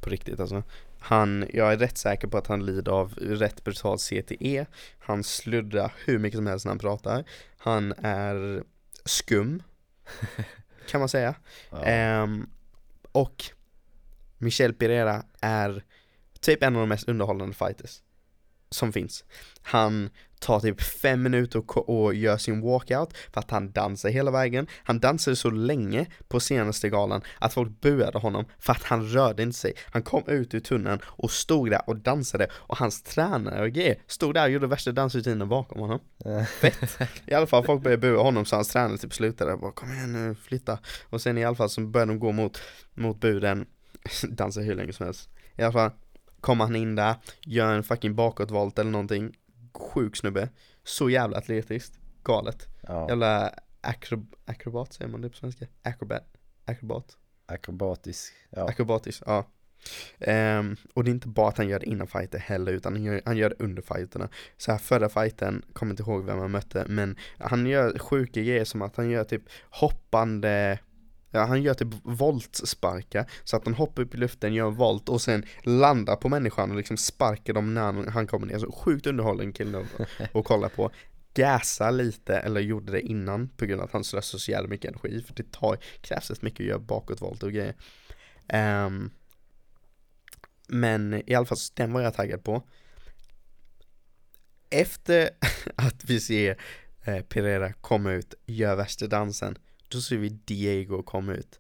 på 0.01 0.11
riktigt 0.11 0.41
alltså. 0.41 0.63
Han, 0.99 1.49
jag 1.53 1.73
är 1.73 1.77
rätt 1.77 1.99
säker 1.99 2.29
på 2.29 2.39
att 2.39 2.47
han 2.47 2.67
lider 2.67 2.93
av 2.93 3.15
rätt 3.15 3.65
brutal 3.65 3.99
CTE. 3.99 4.67
Han 4.99 5.25
sluddrar 5.25 5.93
hur 6.05 6.19
mycket 6.19 6.39
som 6.39 6.47
helst 6.47 6.65
när 6.65 6.71
han 6.71 6.79
pratar. 6.79 7.25
Han 7.57 7.93
är 7.93 8.65
skum. 9.05 9.63
kan 10.89 11.01
man 11.01 11.09
säga. 11.09 11.35
Ja. 11.71 11.85
Ehm, 11.85 12.47
och 13.15 13.45
Michel 14.39 14.75
Pereira 14.75 15.25
är 15.41 15.85
typ 16.41 16.63
en 16.63 16.75
av 16.75 16.81
de 16.81 16.89
mest 16.89 17.09
underhållande 17.09 17.55
fighters 17.55 18.03
som 18.71 18.93
finns. 18.93 19.25
Han 19.63 20.11
tar 20.45 20.61
typ 20.61 20.83
fem 20.83 21.23
minuter 21.23 21.59
och, 21.59 21.89
och 21.89 22.15
gör 22.15 22.37
sin 22.37 22.61
walkout 22.61 23.17
för 23.33 23.41
att 23.41 23.51
han 23.51 23.73
dansar 23.73 24.09
hela 24.09 24.31
vägen. 24.31 24.67
Han 24.85 25.01
dansade 25.01 25.37
så 25.37 25.51
länge 25.51 26.07
på 26.29 26.41
senaste 26.41 26.89
galan 26.89 27.23
att 27.39 27.55
folk 27.55 27.81
buade 27.81 28.19
honom 28.19 28.45
för 28.59 28.73
att 28.73 28.83
han 28.83 29.09
rörde 29.09 29.43
inte 29.43 29.59
sig. 29.59 29.73
Han 29.91 30.03
kom 30.03 30.23
ut 30.27 30.55
ur 30.55 30.61
tunneln 30.61 31.01
och 31.05 31.31
stod 31.31 31.71
där 31.71 31.81
och 31.87 31.97
dansade 31.97 32.49
och 32.53 32.79
hans 32.79 33.03
tränare 33.03 33.63
och 33.63 33.71
grejer 33.71 33.99
stod 34.07 34.35
där 34.35 34.45
och 34.45 34.51
gjorde 34.51 34.67
värsta 34.67 34.93
dansrutinen 34.93 35.49
bakom 35.49 35.81
honom. 35.81 36.01
Fett! 36.61 36.99
I 37.27 37.35
alla 37.35 37.47
fall 37.47 37.65
folk 37.65 37.83
började 37.83 38.01
bua 38.01 38.23
honom 38.23 38.45
så 38.45 38.57
hans 38.57 38.69
tränare 38.69 38.99
typ 38.99 39.15
slutade 39.15 39.57
bara 39.57 39.73
kom 39.73 39.93
igen 39.93 40.13
nu, 40.13 40.35
flytta. 40.35 40.79
Och 41.11 41.21
sen 41.21 41.39
i 41.39 41.45
alla 41.45 41.57
fall 41.57 41.71
så 41.71 41.81
började 41.81 42.13
de 42.13 42.19
gå 42.19 42.33
mot, 42.33 42.61
mot 42.95 43.21
buden, 43.21 43.67
dansa 44.29 44.61
hur 44.61 44.75
länge 44.75 44.93
som 44.93 45.07
helst. 45.07 45.29
I 45.57 45.63
alla 45.63 45.73
fall 45.73 45.91
kommer 46.41 46.65
han 46.65 46.77
in 46.77 46.95
där, 46.95 47.15
gör 47.45 47.75
en 47.75 47.83
fucking 47.83 48.15
bakåtvolt 48.15 48.79
eller 48.79 48.91
någonting. 48.91 49.33
Sjuk 49.75 50.17
snubbe. 50.17 50.49
Så 50.85 51.11
jävla 51.11 51.39
atletiskt. 51.39 51.99
Galet. 52.23 52.69
ja. 52.83 53.09
Jävla 53.09 53.55
acrob 53.81 54.35
akrobat 54.45 54.93
säger 54.93 55.11
man 55.11 55.21
det 55.21 55.29
på 55.29 55.37
svenska? 55.37 55.67
Acrobat? 55.83 56.25
Akrobat? 56.65 57.17
Akrobatisk. 57.47 58.33
Ja. 58.51 58.69
Akrobatisk, 58.69 59.23
ja. 59.27 59.47
Ehm, 60.19 60.77
och 60.95 61.05
det 61.05 61.11
är 61.11 61.13
inte 61.13 61.29
bara 61.29 61.49
att 61.49 61.59
han 61.59 61.69
gör 61.69 61.79
det 61.79 61.87
innan 61.87 62.07
fighter 62.07 62.39
heller 62.39 62.73
utan 62.73 62.93
han 62.93 63.03
gör, 63.03 63.23
han 63.25 63.37
gör 63.37 63.49
det 63.49 63.65
under 63.65 63.83
fighterna. 63.83 64.29
Så 64.57 64.73
här 64.73 64.79
förra 64.79 65.09
fighten, 65.09 65.63
kommer 65.73 65.93
inte 65.93 66.03
ihåg 66.03 66.25
vem 66.25 66.39
han 66.39 66.51
mötte, 66.51 66.85
men 66.89 67.17
han 67.39 67.67
gör 67.67 67.99
sjuka 67.99 68.41
grejer 68.41 68.65
som 68.65 68.83
att 68.83 68.97
han 68.97 69.11
gör 69.11 69.25
typ 69.25 69.43
hoppande 69.71 70.79
Ja, 71.35 71.45
han 71.45 71.63
gör 71.63 71.75
typ 71.75 71.89
voltsparkar 72.03 73.31
så 73.45 73.57
att 73.57 73.65
han 73.65 73.75
hoppar 73.75 74.03
upp 74.03 74.15
i 74.15 74.17
luften, 74.17 74.55
gör 74.55 74.69
en 74.69 74.75
volt 74.75 75.09
och 75.09 75.21
sen 75.23 75.45
landar 75.63 76.17
på 76.17 76.29
människan 76.29 76.71
och 76.71 76.77
liksom 76.77 76.97
sparkar 76.97 77.53
dem 77.53 77.75
när 77.75 78.11
han- 78.11 78.27
kommer 78.27 78.47
ner. 78.47 78.59
Så 78.59 78.73
sjukt 78.73 79.07
underhållande 79.07 79.53
kille 79.53 79.79
att- 80.35 80.45
kolla 80.45 80.69
på. 80.69 80.91
Gasa 81.35 81.91
lite, 81.91 82.37
eller 82.37 82.61
gjorde 82.61 82.93
det 82.93 83.01
innan 83.01 83.49
på 83.49 83.67
grund 83.67 83.81
av 83.81 83.87
att 83.87 83.93
han 83.93 84.05
slösar 84.05 84.39
så 84.39 84.51
jävla 84.51 84.69
mycket 84.69 84.89
energi 84.91 85.23
för 85.27 85.35
det 85.35 85.53
tar, 85.53 85.79
krävs 86.01 86.31
rätt 86.31 86.43
mycket 86.43 86.61
att 86.61 86.67
göra 86.67 86.79
bakåtvolt 86.79 87.43
och 87.43 87.53
grejer. 87.53 87.75
Ehm, 88.49 89.11
men 90.69 91.23
i 91.31 91.35
alla 91.35 91.47
fall, 91.47 91.59
den 91.75 91.93
var 91.93 92.01
jag 92.01 92.15
taggad 92.15 92.45
på. 92.45 92.63
Efter 94.71 95.31
att 95.77 96.05
vi 96.05 96.21
ser 96.21 96.57
eh, 97.05 97.21
Pereira 97.21 97.73
komma 97.73 98.13
ut, 98.13 98.35
gör 98.47 98.77
värsta 98.77 99.07
dansen, 99.07 99.59
då 99.95 100.01
ser 100.01 100.17
vi 100.17 100.29
Diego 100.29 101.03
komma 101.03 101.33
ut. 101.33 101.59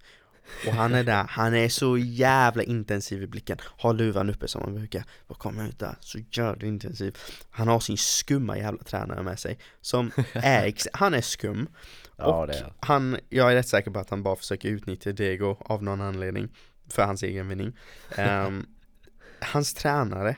Och 0.67 0.73
han 0.73 0.95
är 0.95 1.05
där, 1.05 1.25
han 1.29 1.55
är 1.55 1.69
så 1.69 1.99
jävla 1.99 2.63
intensiv 2.63 3.23
i 3.23 3.27
blicken, 3.27 3.59
har 3.63 3.95
luvan 3.95 4.31
uppe 4.31 4.49
som 4.49 4.63
han 4.63 4.75
brukar, 4.75 5.05
och 5.27 5.39
kommer 5.39 5.69
ut 5.69 5.79
där, 5.79 5.97
så 6.01 6.19
jävla 6.31 6.67
intensiv. 6.67 7.19
Han 7.51 7.69
har 7.69 7.81
sin 7.81 7.97
skumma 7.97 8.59
jävla 8.59 8.83
tränare 8.83 9.23
med 9.23 9.39
sig, 9.39 9.59
som 9.81 10.11
är, 10.33 10.75
han 10.93 11.15
är 11.15 11.21
skum, 11.21 11.69
Ja, 12.17 12.25
och 12.25 12.55
är 12.55 12.73
han, 12.81 13.19
jag 13.29 13.51
är 13.51 13.55
rätt 13.55 13.69
säker 13.69 13.91
på 13.91 13.99
att 13.99 14.11
han 14.11 14.23
bara 14.23 14.37
försöker 14.37 14.69
utnyttja 14.69 15.13
Diego 15.13 15.57
av 15.61 15.83
någon 15.83 16.01
anledning 16.01 16.49
För 16.91 17.03
hans 17.03 17.23
egen 17.23 17.49
vinning. 17.49 17.79
Ehm, 18.17 18.67
Hans 19.41 19.75
tränare 19.75 20.37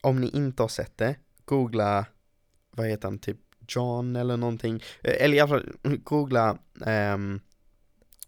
Om 0.00 0.20
ni 0.20 0.28
inte 0.28 0.62
har 0.62 0.68
sett 0.68 0.98
det 0.98 1.16
Googla 1.44 2.06
Vad 2.70 2.86
heter 2.86 3.08
han, 3.08 3.18
typ 3.18 3.38
John 3.68 4.16
eller 4.16 4.36
någonting. 4.36 4.82
Eh, 5.02 5.24
Eller 5.24 5.36
i 5.36 5.40
alla 5.40 5.48
fall, 5.48 5.72
googla 6.04 6.58
ehm, 6.86 7.40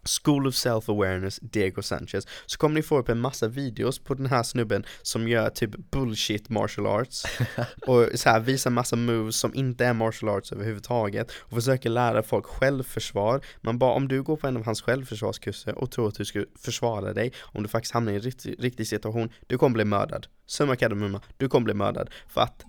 School 0.04 0.46
of 0.46 0.54
Self-Awareness 0.54 1.38
Diego 1.42 1.82
Sanchez. 1.82 2.26
Så 2.46 2.58
kommer 2.58 2.74
ni 2.74 2.82
få 2.82 2.98
upp 2.98 3.08
en 3.08 3.20
massa 3.20 3.48
videos 3.48 3.98
på 3.98 4.14
den 4.14 4.26
här 4.26 4.42
snubben 4.42 4.84
Som 5.02 5.28
gör 5.28 5.50
typ 5.50 5.90
bullshit 5.90 6.48
martial 6.48 6.86
arts. 6.86 7.24
Och 7.86 8.08
så 8.14 8.28
här 8.30 8.40
visar 8.40 8.70
massa 8.70 8.96
moves 8.96 9.36
som 9.36 9.54
inte 9.54 9.86
är 9.86 9.92
martial 9.92 10.28
arts 10.28 10.52
överhuvudtaget 10.52 11.32
Och 11.32 11.50
försöker 11.54 11.90
lära 11.90 12.22
folk 12.22 12.46
självförsvar. 12.46 13.40
Man 13.60 13.78
bara, 13.78 13.92
om 13.92 14.08
du 14.08 14.22
går 14.22 14.36
på 14.36 14.46
en 14.46 14.56
av 14.56 14.64
hans 14.64 14.82
självförsvarskurser 14.82 15.78
och 15.78 15.90
tror 15.90 16.08
att 16.08 16.14
du 16.14 16.24
ska 16.24 16.44
försvara 16.58 17.12
dig 17.12 17.32
Om 17.42 17.62
du 17.62 17.68
faktiskt 17.68 17.94
hamnar 17.94 18.12
i 18.12 18.14
en 18.14 18.20
riktig, 18.20 18.56
riktig 18.58 18.86
situation 18.86 19.32
Du 19.46 19.58
kommer 19.58 19.74
bli 19.74 19.84
mördad. 19.84 20.26
Summa 20.46 20.76
kardemumma, 20.76 21.20
du 21.36 21.48
kommer 21.48 21.64
bli 21.64 21.74
mördad. 21.74 22.10
För 22.28 22.40
att 22.40 22.64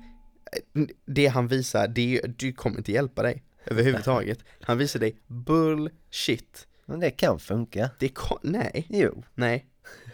det 1.06 1.28
han 1.28 1.48
visar, 1.48 1.88
det, 1.88 2.22
det 2.38 2.52
kommer 2.54 2.78
inte 2.78 2.92
hjälpa 2.92 3.24
dig 3.24 3.44
Överhuvudtaget. 3.66 4.40
Han 4.62 4.78
visar 4.78 5.00
dig 5.00 5.16
bullshit. 5.28 6.68
Men 6.86 7.00
det 7.00 7.12
kan 7.12 7.40
funka. 7.40 7.90
Det 8.00 8.10
ko- 8.10 8.40
nej, 8.44 8.86
Jo. 8.90 9.24
nej. 9.36 9.66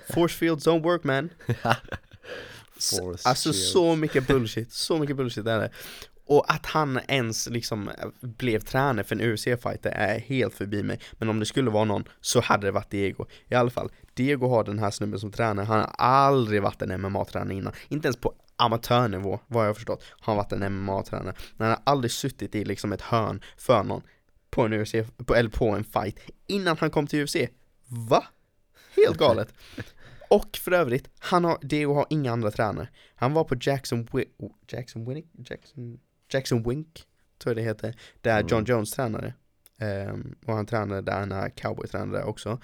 Force 0.09 0.37
fields 0.37 0.67
don't 0.67 0.83
work 0.83 1.03
man. 1.03 1.29
Force 2.79 3.29
Alltså 3.29 3.49
shields. 3.53 3.71
så 3.71 3.95
mycket 3.95 4.27
bullshit, 4.27 4.71
så 4.73 4.97
mycket 4.97 5.15
bullshit 5.15 5.45
är 5.47 5.59
det 5.59 5.69
och 6.27 6.53
att 6.53 6.65
han 6.65 6.99
ens 7.07 7.49
liksom 7.49 7.89
eh, 7.89 7.95
blev 8.21 8.59
tränare 8.59 9.03
för 9.03 9.15
en 9.15 9.21
UFC-fighter 9.21 9.89
är 9.89 10.19
helt 10.19 10.53
förbi 10.53 10.83
mig. 10.83 10.99
Men 11.13 11.29
om 11.29 11.39
det 11.39 11.45
skulle 11.45 11.69
vara 11.69 11.85
någon 11.85 12.03
så 12.21 12.41
hade 12.41 12.67
det 12.67 12.71
varit 12.71 12.89
Diego. 12.89 13.25
I 13.47 13.55
alla 13.55 13.69
fall, 13.69 13.91
Diego 14.13 14.47
har 14.47 14.63
den 14.63 14.79
här 14.79 14.91
snubben 14.91 15.19
som 15.19 15.31
tränare 15.31 15.65
Han 15.65 15.79
har 15.79 15.95
aldrig 15.97 16.61
varit 16.61 16.81
en 16.81 17.01
MMA-tränare 17.01 17.53
innan. 17.53 17.73
Inte 17.87 18.07
ens 18.07 18.17
på 18.17 18.33
amatörnivå, 18.55 19.39
vad 19.47 19.63
jag 19.63 19.69
har 19.69 19.73
förstått 19.73 20.03
Har 20.09 20.33
han 20.33 20.37
varit 20.37 20.51
en 20.51 20.73
MMA-tränare 20.73 21.33
Men 21.57 21.67
han 21.67 21.77
har 21.85 21.93
aldrig 21.93 22.11
suttit 22.11 22.55
i 22.55 22.65
liksom 22.65 22.93
ett 22.93 23.01
hörn 23.01 23.41
för 23.57 23.83
någon 23.83 24.01
På 24.49 24.65
en 24.65 24.73
UFC, 24.73 24.95
på, 25.25 25.35
eller 25.35 25.49
på 25.49 25.69
en 25.69 25.83
fight 25.83 26.19
Innan 26.47 26.77
han 26.77 26.89
kom 26.89 27.07
till 27.07 27.23
UFC 27.23 27.35
Va? 27.87 28.23
Helt 28.95 29.17
galet. 29.17 29.53
Och 30.29 30.57
för 30.57 30.71
övrigt, 30.71 31.09
han 31.19 31.43
har, 31.45 31.57
Diego 31.61 31.93
har 31.93 32.05
inga 32.09 32.31
andra 32.31 32.51
tränare. 32.51 32.87
Han 33.15 33.33
var 33.33 33.43
på 33.43 33.55
Jackson, 33.61 34.07
Wi 34.13 34.25
Jackson 34.67 35.05
Winnick? 35.05 35.25
Jackson, 35.49 35.99
Jackson 36.29 36.63
Wink, 36.63 37.07
tror 37.37 37.51
jag 37.51 37.57
det 37.57 37.69
heter. 37.69 37.95
Där 38.21 38.43
John 38.47 38.65
Jones 38.65 38.91
tränade. 38.91 39.33
Um, 39.81 40.35
och 40.45 40.53
han 40.53 40.65
tränade 40.65 41.01
där 41.01 41.25
när 41.25 41.49
Cowboy 41.49 41.87
tränade 41.87 42.23
också. 42.23 42.61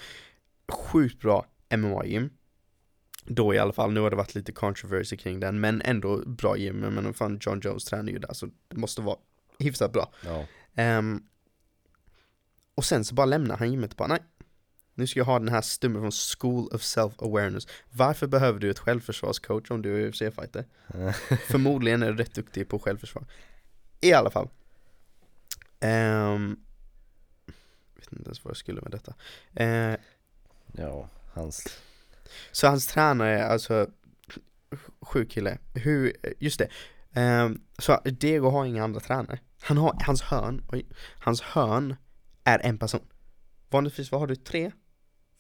Sjukt 0.72 1.20
bra 1.20 1.46
MMA-gym. 1.76 2.30
Då 3.26 3.54
i 3.54 3.60
alla 3.60 3.74
fall, 3.74 3.92
nu 3.92 4.00
har 4.00 4.10
det 4.10 4.16
varit 4.16 4.36
lite 4.36 4.52
controversy 4.52 5.18
kring 5.18 5.40
den, 5.40 5.60
men 5.60 5.82
ändå 5.82 6.18
bra 6.18 6.58
gym. 6.58 6.80
Men 6.80 7.14
fan, 7.14 7.40
John 7.42 7.62
Jones 7.64 7.86
tränar 7.86 8.12
ju 8.12 8.20
där, 8.20 8.34
så 8.34 8.50
det 8.68 8.78
måste 8.78 9.02
vara 9.02 9.18
hyfsat 9.60 9.94
bra. 9.94 10.14
Ja. 10.26 10.46
Um, 11.00 11.28
och 12.76 12.86
sen 12.86 13.06
så 13.06 13.16
bara 13.16 13.26
lämnar 13.26 13.58
han 13.58 13.72
gymmet 13.72 13.98
bara, 13.98 14.08
nej, 14.08 14.20
nu 14.96 15.08
ska 15.08 15.20
jag 15.20 15.26
ha 15.26 15.40
den 15.40 15.50
här 15.50 15.62
stummen 15.62 16.02
från 16.02 16.12
School 16.12 16.68
of 16.74 16.82
Self-Awareness. 16.82 17.68
Varför 17.92 18.28
behöver 18.28 18.60
du 18.60 18.70
ett 18.70 18.80
självförsvarscoach 18.80 19.72
om 19.72 19.82
du 19.82 20.04
är 20.04 20.08
UFC-fighter? 20.12 20.66
Förmodligen 21.52 22.04
är 22.04 22.12
du 22.12 22.18
rätt 22.18 22.36
duktig 22.36 22.70
på 22.70 22.80
självförsvar. 22.80 23.26
I 24.04 24.14
alla 24.14 24.30
fall. 24.30 24.50
Um, 25.82 26.64
vet 27.96 28.12
inte 28.12 28.26
ens 28.26 28.44
vad 28.44 28.50
jag 28.52 28.58
skulle 28.58 28.82
med 28.82 28.92
detta. 28.92 29.14
Uh, 29.60 29.96
ja, 30.72 31.10
hans... 31.34 31.82
Så 32.52 32.68
hans 32.68 32.88
tränare, 32.88 33.46
alltså 33.46 33.88
sjuk 35.02 35.32
kille. 35.32 35.58
Hur, 35.74 36.14
just 36.40 36.60
det. 36.60 36.70
Um, 37.22 37.62
så 37.78 38.02
Diego 38.04 38.50
har 38.50 38.66
inga 38.66 38.84
andra 38.84 39.00
tränare. 39.00 39.40
Han 39.62 39.78
har, 39.78 39.98
hans 40.06 40.22
hörn, 40.22 40.66
oj, 40.72 40.86
hans 41.20 41.42
hörn 41.42 41.96
är 42.44 42.60
en 42.60 42.78
person. 42.78 43.08
Vanligtvis, 43.70 44.12
vad 44.12 44.22
har 44.22 44.28
du? 44.28 44.36
Tre? 44.36 44.72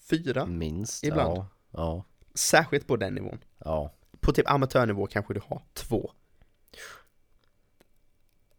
fyra 0.09 0.45
Minst, 0.45 1.03
ibland. 1.03 1.37
ja. 1.37 1.47
ja. 1.71 2.05
Särskilt 2.35 2.87
på 2.87 2.95
den 2.95 3.13
nivån. 3.13 3.39
Ja. 3.57 3.93
På 4.19 4.31
typ 4.31 4.49
amatörnivå 4.49 5.07
kanske 5.07 5.33
du 5.33 5.41
har 5.47 5.61
två. 5.73 6.11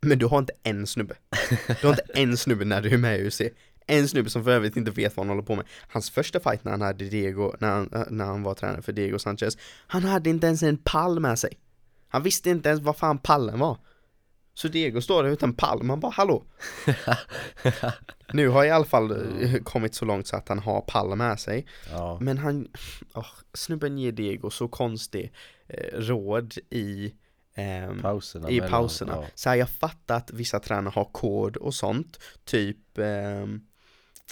Men 0.04 0.18
du 0.18 0.26
har 0.26 0.38
inte 0.38 0.52
en 0.62 0.86
snubbe. 0.86 1.14
Du 1.80 1.86
har 1.86 1.92
inte 1.92 2.12
en 2.14 2.36
snubbe 2.36 2.64
när 2.64 2.82
du 2.82 2.94
är 2.94 2.98
med 2.98 3.20
i 3.20 3.28
UFC. 3.28 3.40
En 3.86 4.08
snubbe 4.08 4.30
som 4.30 4.44
för 4.44 4.50
övrigt 4.50 4.76
inte 4.76 4.90
vet 4.90 5.16
vad 5.16 5.26
han 5.26 5.30
håller 5.30 5.46
på 5.46 5.56
med. 5.56 5.66
Hans 5.88 6.10
första 6.10 6.40
fight 6.40 6.64
när 6.64 6.70
han 6.70 6.80
hade 6.80 7.04
Diego, 7.04 7.52
när 7.58 7.70
han, 7.70 8.06
när 8.10 8.24
han 8.24 8.42
var 8.42 8.54
tränare 8.54 8.82
för 8.82 8.92
Diego 8.92 9.18
Sanchez, 9.18 9.58
han 9.86 10.04
hade 10.04 10.30
inte 10.30 10.46
ens 10.46 10.62
en 10.62 10.76
pall 10.76 11.20
med 11.20 11.38
sig. 11.38 11.58
Han 12.08 12.22
visste 12.22 12.50
inte 12.50 12.68
ens 12.68 12.82
vad 12.82 12.96
fan 12.96 13.18
pallen 13.18 13.58
var. 13.58 13.78
Så 14.54 14.68
Diego 14.68 15.00
står 15.00 15.22
där 15.22 15.30
utan 15.30 15.54
palm, 15.54 15.86
man 15.86 16.00
bara 16.00 16.12
hallå 16.12 16.44
Nu 18.32 18.48
har 18.48 18.64
jag 18.64 18.66
i 18.66 18.70
alla 18.70 18.84
fall 18.84 19.10
eh, 19.42 19.62
kommit 19.62 19.94
så 19.94 20.04
långt 20.04 20.26
så 20.26 20.36
att 20.36 20.48
han 20.48 20.58
har 20.58 20.80
pall 20.80 21.16
med 21.16 21.40
sig 21.40 21.66
ja. 21.90 22.18
Men 22.20 22.38
han, 22.38 22.68
oh, 23.14 23.26
snubben 23.54 23.98
ger 23.98 24.12
Diego 24.12 24.50
så 24.50 24.68
konstig 24.68 25.32
eh, 25.68 25.98
råd 25.98 26.54
i 26.70 27.14
eh, 27.54 28.02
pauserna 28.02 28.50
I 28.50 28.54
mellan, 28.54 28.70
pauserna. 28.70 29.12
Ja. 29.12 29.26
Så 29.34 29.48
här, 29.48 29.56
jag 29.56 29.70
fattar 29.70 30.16
att 30.16 30.30
vissa 30.32 30.60
tränare 30.60 30.92
har 30.94 31.04
kod 31.04 31.56
och 31.56 31.74
sånt. 31.74 32.20
Typ 32.44 32.98
eh, 32.98 33.42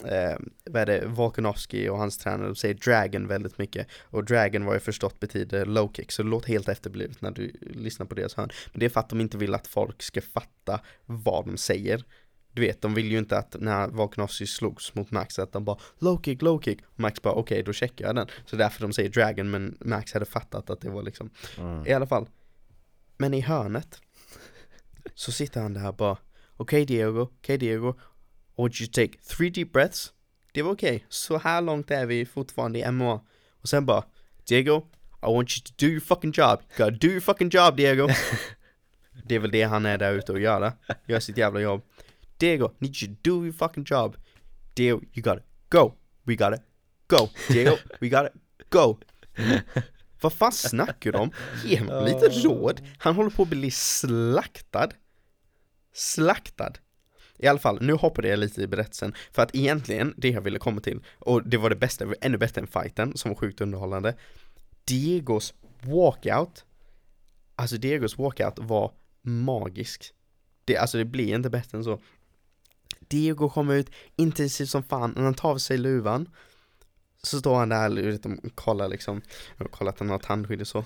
eh, 0.03 0.37
vad 0.65 0.81
är 0.81 0.85
det, 0.85 1.05
Volkanovski 1.05 1.89
och 1.89 1.97
hans 1.97 2.17
tränare, 2.17 2.47
de 2.47 2.55
säger 2.55 2.75
dragon 2.75 3.27
väldigt 3.27 3.57
mycket. 3.57 3.87
Och 4.03 4.25
dragon 4.25 4.65
vad 4.65 4.75
jag 4.75 4.83
förstått 4.83 5.19
betyder 5.19 5.65
low 5.65 5.93
kick, 5.93 6.11
så 6.11 6.23
det 6.23 6.29
låter 6.29 6.47
helt 6.47 6.69
efterblivet 6.69 7.21
när 7.21 7.31
du 7.31 7.51
lyssnar 7.61 8.05
på 8.05 8.15
deras 8.15 8.33
hörn. 8.33 8.49
Men 8.71 8.79
det 8.79 8.85
är 8.85 8.89
för 8.89 8.99
att 8.99 9.09
de 9.09 9.21
inte 9.21 9.37
vill 9.37 9.55
att 9.55 9.67
folk 9.67 10.03
ska 10.03 10.21
fatta 10.21 10.79
vad 11.05 11.45
de 11.45 11.57
säger. 11.57 12.03
Du 12.51 12.61
vet, 12.61 12.81
de 12.81 12.93
vill 12.93 13.11
ju 13.11 13.17
inte 13.17 13.37
att 13.37 13.55
när 13.59 13.87
Volkanovski 13.87 14.47
slogs 14.47 14.95
mot 14.95 15.11
Max 15.11 15.39
att 15.39 15.51
de 15.51 15.65
bara 15.65 15.77
low 15.99 16.21
kick, 16.23 16.41
low 16.41 16.61
kick. 16.61 16.79
Och 16.85 16.99
Max 16.99 17.21
bara 17.21 17.33
okej, 17.33 17.55
okay, 17.55 17.63
då 17.63 17.73
checkar 17.73 18.05
jag 18.05 18.15
den. 18.15 18.27
Så 18.45 18.55
därför 18.55 18.81
de 18.81 18.93
säger 18.93 19.09
dragon, 19.09 19.51
men 19.51 19.77
Max 19.79 20.13
hade 20.13 20.25
fattat 20.25 20.69
att 20.69 20.81
det 20.81 20.89
var 20.89 21.03
liksom 21.03 21.29
Mm. 21.57 21.87
I 21.87 21.93
alla 21.93 22.07
fall 22.07 22.27
Men 23.17 23.33
i 23.33 23.41
hörnet 23.41 24.01
Så 25.15 25.31
sitter 25.31 25.61
han 25.61 25.73
där 25.73 25.91
bara 25.91 26.17
Okej 26.55 26.83
okay, 26.83 26.85
Diego, 26.85 27.21
okej 27.21 27.55
okay, 27.55 27.57
Diego. 27.57 27.89
I 28.57 28.61
want 28.61 28.81
you 28.81 28.87
to 28.87 28.93
take 28.93 29.17
three 29.17 29.49
deep 29.49 29.71
breaths? 29.73 30.13
Det 30.51 30.61
var 30.61 30.71
okej, 30.71 30.95
okay. 30.95 31.07
så 31.09 31.37
här 31.37 31.61
långt 31.61 31.91
är 31.91 32.05
vi 32.05 32.25
fortfarande 32.25 32.79
i 32.79 32.91
MMA 32.91 33.21
Och 33.61 33.69
sen 33.69 33.85
bara 33.85 34.03
Diego, 34.47 34.87
I 35.21 35.25
want 35.25 35.57
you 35.57 35.63
to 35.65 35.73
do 35.77 35.85
your 35.85 35.99
fucking 35.99 36.33
job. 36.35 36.59
You 36.59 36.85
gotta 36.85 36.97
do 37.01 37.07
your 37.07 37.21
fucking 37.21 37.49
job 37.49 37.77
Diego. 37.77 38.07
Det 39.25 39.35
är 39.35 39.39
väl 39.39 39.51
det 39.51 39.63
han 39.63 39.85
är 39.85 39.97
där 39.97 40.13
ute 40.13 40.31
och 40.31 40.39
göra 40.39 40.73
Gör 41.07 41.19
sitt 41.19 41.37
jävla 41.37 41.59
jobb. 41.59 41.81
Diego, 42.37 42.71
need 42.79 42.95
you 43.03 43.15
to 43.15 43.21
do 43.21 43.43
your 43.43 43.53
fucking 43.53 43.85
job. 43.87 44.15
Diego, 44.73 45.01
you 45.13 45.23
gotta 45.23 45.41
go. 45.69 45.93
We 46.23 46.35
gotta 46.35 46.57
go. 47.07 47.29
Diego, 47.47 47.77
we 47.99 48.09
gotta 48.09 48.29
go 48.69 48.97
Vad 50.23 50.33
fan 50.33 50.51
snackar 50.51 51.11
du 51.11 51.17
om? 51.17 51.31
Ge 51.65 51.79
honom 51.79 52.05
lite 52.05 52.29
råd. 52.29 52.81
Han 52.97 53.15
håller 53.15 53.29
på 53.29 53.43
att 53.43 53.49
bli 53.49 53.71
slaktad. 53.71 54.89
Slaktad. 55.93 56.73
I 57.37 57.47
alla 57.47 57.59
fall, 57.59 57.81
nu 57.81 57.93
hoppade 57.93 58.27
jag 58.27 58.39
lite 58.39 58.61
i 58.61 58.67
berättelsen 58.67 59.13
För 59.31 59.41
att 59.41 59.55
egentligen, 59.55 60.13
det 60.17 60.29
jag 60.29 60.41
ville 60.41 60.59
komma 60.59 60.81
till 60.81 61.03
Och 61.19 61.47
det 61.47 61.57
var 61.57 61.69
det 61.69 61.75
bästa, 61.75 62.05
ännu 62.21 62.37
bättre 62.37 62.61
än 62.61 62.67
fighten 62.67 63.17
Som 63.17 63.31
var 63.31 63.35
sjukt 63.35 63.61
underhållande. 63.61 64.15
Diegos 64.85 65.53
walkout 65.81 66.65
Alltså 67.55 67.77
Diegos 67.77 68.17
walkout 68.17 68.53
var 68.57 68.91
magisk. 69.21 70.13
Det, 70.65 70.77
Alltså 70.77 70.97
det 70.97 71.05
blir 71.05 71.35
inte 71.35 71.49
bättre 71.49 71.77
än 71.77 71.83
så. 71.83 71.99
Diego 72.99 73.49
kommer 73.49 73.75
ut 73.75 73.89
intensivt 74.15 74.69
som 74.69 74.83
fan, 74.83 75.13
han 75.17 75.33
tar 75.33 75.49
av 75.49 75.57
sig 75.57 75.77
luvan 75.77 76.29
Så 77.23 77.39
står 77.39 77.55
han 77.55 77.69
där, 77.69 78.19
och 78.45 78.55
kollar 78.55 78.87
liksom. 78.87 79.21
Kollar 79.71 79.91
att 79.91 79.99
han 79.99 80.09
har 80.09 80.19
tandskydd 80.19 80.61
och 80.61 80.67
så. 80.67 80.85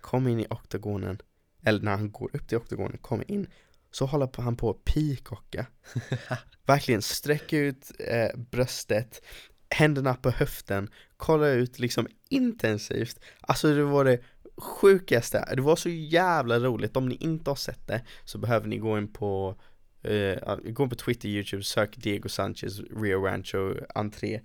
Kommer 0.00 0.30
in 0.30 0.40
i 0.40 0.46
oktagonen. 0.50 1.18
Eller 1.62 1.80
när 1.80 1.96
han 1.96 2.12
går 2.12 2.30
upp 2.32 2.48
till 2.48 2.58
oktagonen, 2.58 2.98
kommer 2.98 3.30
in 3.30 3.46
Så 3.90 4.06
håller 4.06 4.42
han 4.42 4.56
på 4.56 4.70
att 4.70 4.84
pikocka. 4.84 5.66
Verkligen 6.66 7.02
sträcker 7.02 7.62
ut 7.62 7.92
eh, 7.98 8.40
bröstet 8.50 9.22
Händerna 9.70 10.14
på 10.14 10.30
höften 10.30 10.88
Kollar 11.16 11.48
ut 11.48 11.78
liksom 11.78 12.06
intensivt. 12.28 13.20
Alltså 13.40 13.74
det 13.74 13.84
var 13.84 14.04
det 14.04 14.20
sjukaste. 14.56 15.54
Det 15.54 15.62
var 15.62 15.76
så 15.76 15.88
jävla 15.88 16.58
roligt. 16.58 16.96
Om 16.96 17.08
ni 17.08 17.14
inte 17.14 17.50
har 17.50 17.56
sett 17.56 17.86
det 17.86 18.02
Så 18.24 18.38
behöver 18.38 18.68
ni 18.68 18.78
gå 18.78 18.98
in 18.98 19.12
på 19.12 19.56
Uh, 20.08 20.56
gå 20.56 20.88
på 20.88 20.94
Twitter, 20.94 21.28
Youtube, 21.28 21.62
sök 21.62 21.96
Diego 21.96 22.28
Sanchez, 22.28 22.80
Rio 22.80 23.24
Rancho, 23.24 23.74
entré. 23.94 24.40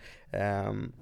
Um, 0.67 0.93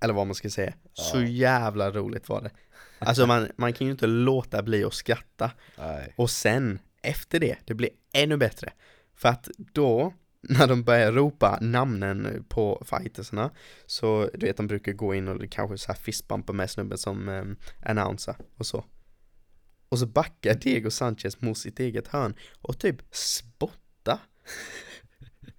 Eller 0.00 0.14
vad 0.14 0.26
man 0.26 0.34
ska 0.34 0.50
säga. 0.50 0.72
Ja. 0.94 1.02
Så 1.02 1.22
jävla 1.22 1.90
roligt 1.90 2.28
var 2.28 2.42
det. 2.42 2.50
Alltså 2.98 3.26
man, 3.26 3.48
man 3.56 3.72
kan 3.72 3.86
ju 3.86 3.90
inte 3.90 4.06
låta 4.06 4.62
bli 4.62 4.84
att 4.84 4.94
skratta. 4.94 5.50
Nej. 5.78 6.14
Och 6.16 6.30
sen, 6.30 6.78
efter 7.02 7.40
det, 7.40 7.56
det 7.64 7.74
blir 7.74 7.90
ännu 8.12 8.36
bättre. 8.36 8.72
För 9.14 9.28
att 9.28 9.48
då, 9.72 10.14
när 10.40 10.66
de 10.66 10.82
börjar 10.82 11.12
ropa 11.12 11.58
namnen 11.60 12.44
på 12.48 12.84
fightersna 12.86 13.50
Så 13.86 14.30
du 14.34 14.46
vet, 14.46 14.56
de 14.56 14.66
brukar 14.66 14.92
gå 14.92 15.14
in 15.14 15.28
och 15.28 15.50
kanske 15.50 15.78
så 15.78 15.92
här 15.92 15.98
fistbumpa 15.98 16.52
med 16.52 16.70
snubben 16.70 16.98
som 16.98 17.28
um, 17.28 17.56
announcer 17.84 18.36
och 18.56 18.66
så. 18.66 18.84
Och 19.88 19.98
så 19.98 20.06
backar 20.06 20.54
Diego 20.54 20.90
Sanchez 20.90 21.40
mot 21.40 21.58
sitt 21.58 21.80
eget 21.80 22.08
hörn 22.08 22.34
och 22.62 22.78
typ 22.78 22.96
spotta 23.10 24.18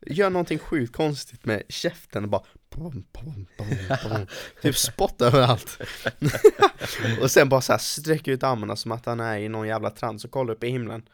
Gör 0.06 0.30
någonting 0.30 0.60
sjukt 0.60 0.96
konstigt 0.96 1.46
med 1.46 1.64
käften 1.70 2.24
och 2.24 2.30
bara 2.30 2.44
pom, 2.80 3.04
pom, 3.12 3.46
pom, 3.58 3.68
pom. 4.04 4.26
Typ 4.62 4.76
spotta 4.76 5.28
överallt 5.28 5.78
Och 7.22 7.32
sen 7.32 7.50
bara 7.50 7.62
så 7.62 7.74
här 7.74 7.80
sträcker 7.80 8.32
ut 8.32 8.44
armarna 8.44 8.76
som 8.76 8.92
att 8.92 9.06
han 9.06 9.20
är 9.20 9.38
i 9.38 9.50
någon 9.50 9.68
jävla 9.68 9.90
trans 9.90 10.26
och 10.26 10.32
kollar 10.32 10.54
upp 10.54 10.64
i 10.64 10.70
himlen 10.70 11.10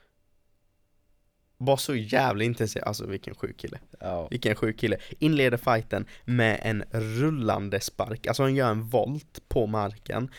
Bara 1.58 1.78
så 1.78 1.96
jävla 1.96 2.44
intensivt, 2.44 2.84
alltså 2.84 3.06
vilken 3.08 3.36
sjuk 3.36 3.58
kille 3.58 3.80
Ja. 4.00 4.28
vilken 4.32 4.56
sjuk 4.56 4.80
kille. 4.80 4.98
Inleder 5.20 5.58
fighten 5.58 6.06
med 6.26 6.60
en 6.64 6.84
rullande 6.92 7.80
spark, 7.80 8.28
alltså 8.28 8.44
han 8.44 8.56
gör 8.56 8.72
en 8.72 8.84
volt 8.84 9.40
på 9.48 9.68
marken 9.68 10.30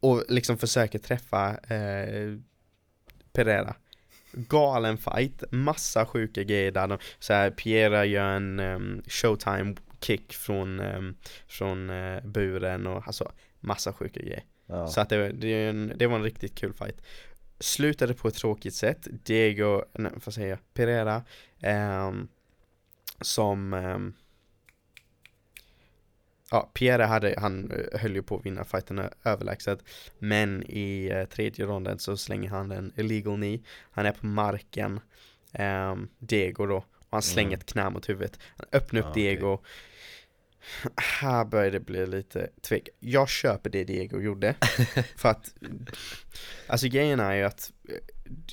och 0.00 0.24
liksom 0.28 0.58
försöker 0.58 0.98
träffa 0.98 1.50
eh, 1.50 2.38
Pereira. 3.32 3.74
Galen 4.32 4.98
fight, 4.98 5.44
massa 5.50 6.06
sjuka 6.06 6.42
grejer 6.42 6.70
där 6.72 6.86
de, 6.86 6.98
så 7.18 7.32
här, 7.32 7.50
Piera 7.50 8.04
gör 8.04 8.30
en 8.36 8.60
um, 8.60 9.02
showtime 9.06 9.74
kick 10.04 10.32
från, 10.32 10.80
um, 10.80 11.16
från 11.48 11.90
uh, 11.90 12.26
buren 12.26 12.86
och 12.86 13.06
alltså 13.06 13.32
massa 13.60 13.92
sjuka 13.92 14.20
grejer. 14.20 14.44
Ja. 14.66 14.86
Så 14.86 15.00
att 15.00 15.08
det, 15.08 15.32
det, 15.32 15.68
en, 15.68 15.92
det 15.96 16.06
var 16.06 16.16
en 16.16 16.22
riktigt 16.22 16.54
kul 16.54 16.72
fight. 16.72 17.02
slutade 17.60 18.14
på 18.14 18.28
ett 18.28 18.34
tråkigt 18.34 18.74
sätt. 18.74 19.06
Diego, 19.10 19.84
nej, 19.92 20.12
vad 20.24 20.34
säger 20.34 20.48
jag, 20.48 20.58
Pereira, 20.74 21.22
ehm, 21.60 22.28
som 23.20 23.74
ehm, 23.74 24.14
Ja, 26.50 26.70
Pierre 26.74 27.02
hade, 27.02 27.34
han 27.38 27.70
eh, 27.70 28.00
höll 28.00 28.14
ju 28.14 28.22
på 28.22 28.36
att 28.36 28.46
vinna 28.46 28.64
fighten 28.64 29.08
överlägset 29.24 29.78
Men 30.18 30.62
i 30.66 31.10
eh, 31.12 31.24
tredje 31.24 31.66
ronden 31.66 31.98
så 31.98 32.16
slänger 32.16 32.50
han 32.50 32.72
en 32.72 32.92
illegal 32.96 33.36
knee 33.36 33.60
Han 33.90 34.06
är 34.06 34.12
på 34.12 34.26
marken 34.26 35.00
ehm, 35.52 36.08
Diego 36.18 36.66
då 36.66 36.76
Och 36.76 36.84
han 37.10 37.22
slänger 37.22 37.48
Mm. 37.48 37.58
ett 37.60 37.66
knä 37.66 37.90
mot 37.90 38.08
huvudet 38.08 38.38
Han 38.56 38.66
öppnar 38.72 39.00
upp 39.00 39.06
okej. 39.10 39.22
Diego 39.22 39.58
Här 40.96 41.44
börjar 41.44 41.70
det 41.70 41.80
bli 41.80 42.06
lite 42.06 42.50
tvek. 42.62 42.88
Jag 43.00 43.28
köper 43.28 43.70
det 43.70 43.84
Diego 43.84 44.20
gjorde 44.20 44.54
För 45.16 45.28
att 45.28 45.54
Alltså 46.66 46.88
grejen 46.88 47.20
är 47.20 47.34
ju 47.34 47.42
att 47.42 47.72
eh, 47.88 47.94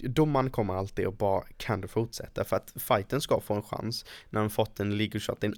Domaren 0.10 0.50
kommer 0.50 0.74
alltid 0.74 1.06
och 1.08 1.14
bara 1.14 1.44
kan 1.58 1.82
du 1.82 1.88
fortsätta? 1.88 2.44
För 2.44 2.56
att 2.56 2.74
fighten 2.76 3.22
ska 3.22 3.40
få 3.40 3.54
en 3.54 3.64
chans. 3.64 4.06
När 4.30 4.40
de 4.40 4.50
fått 4.50 4.80
en 4.80 4.98
legal 4.98 5.22
shot, 5.22 5.44
en 5.44 5.56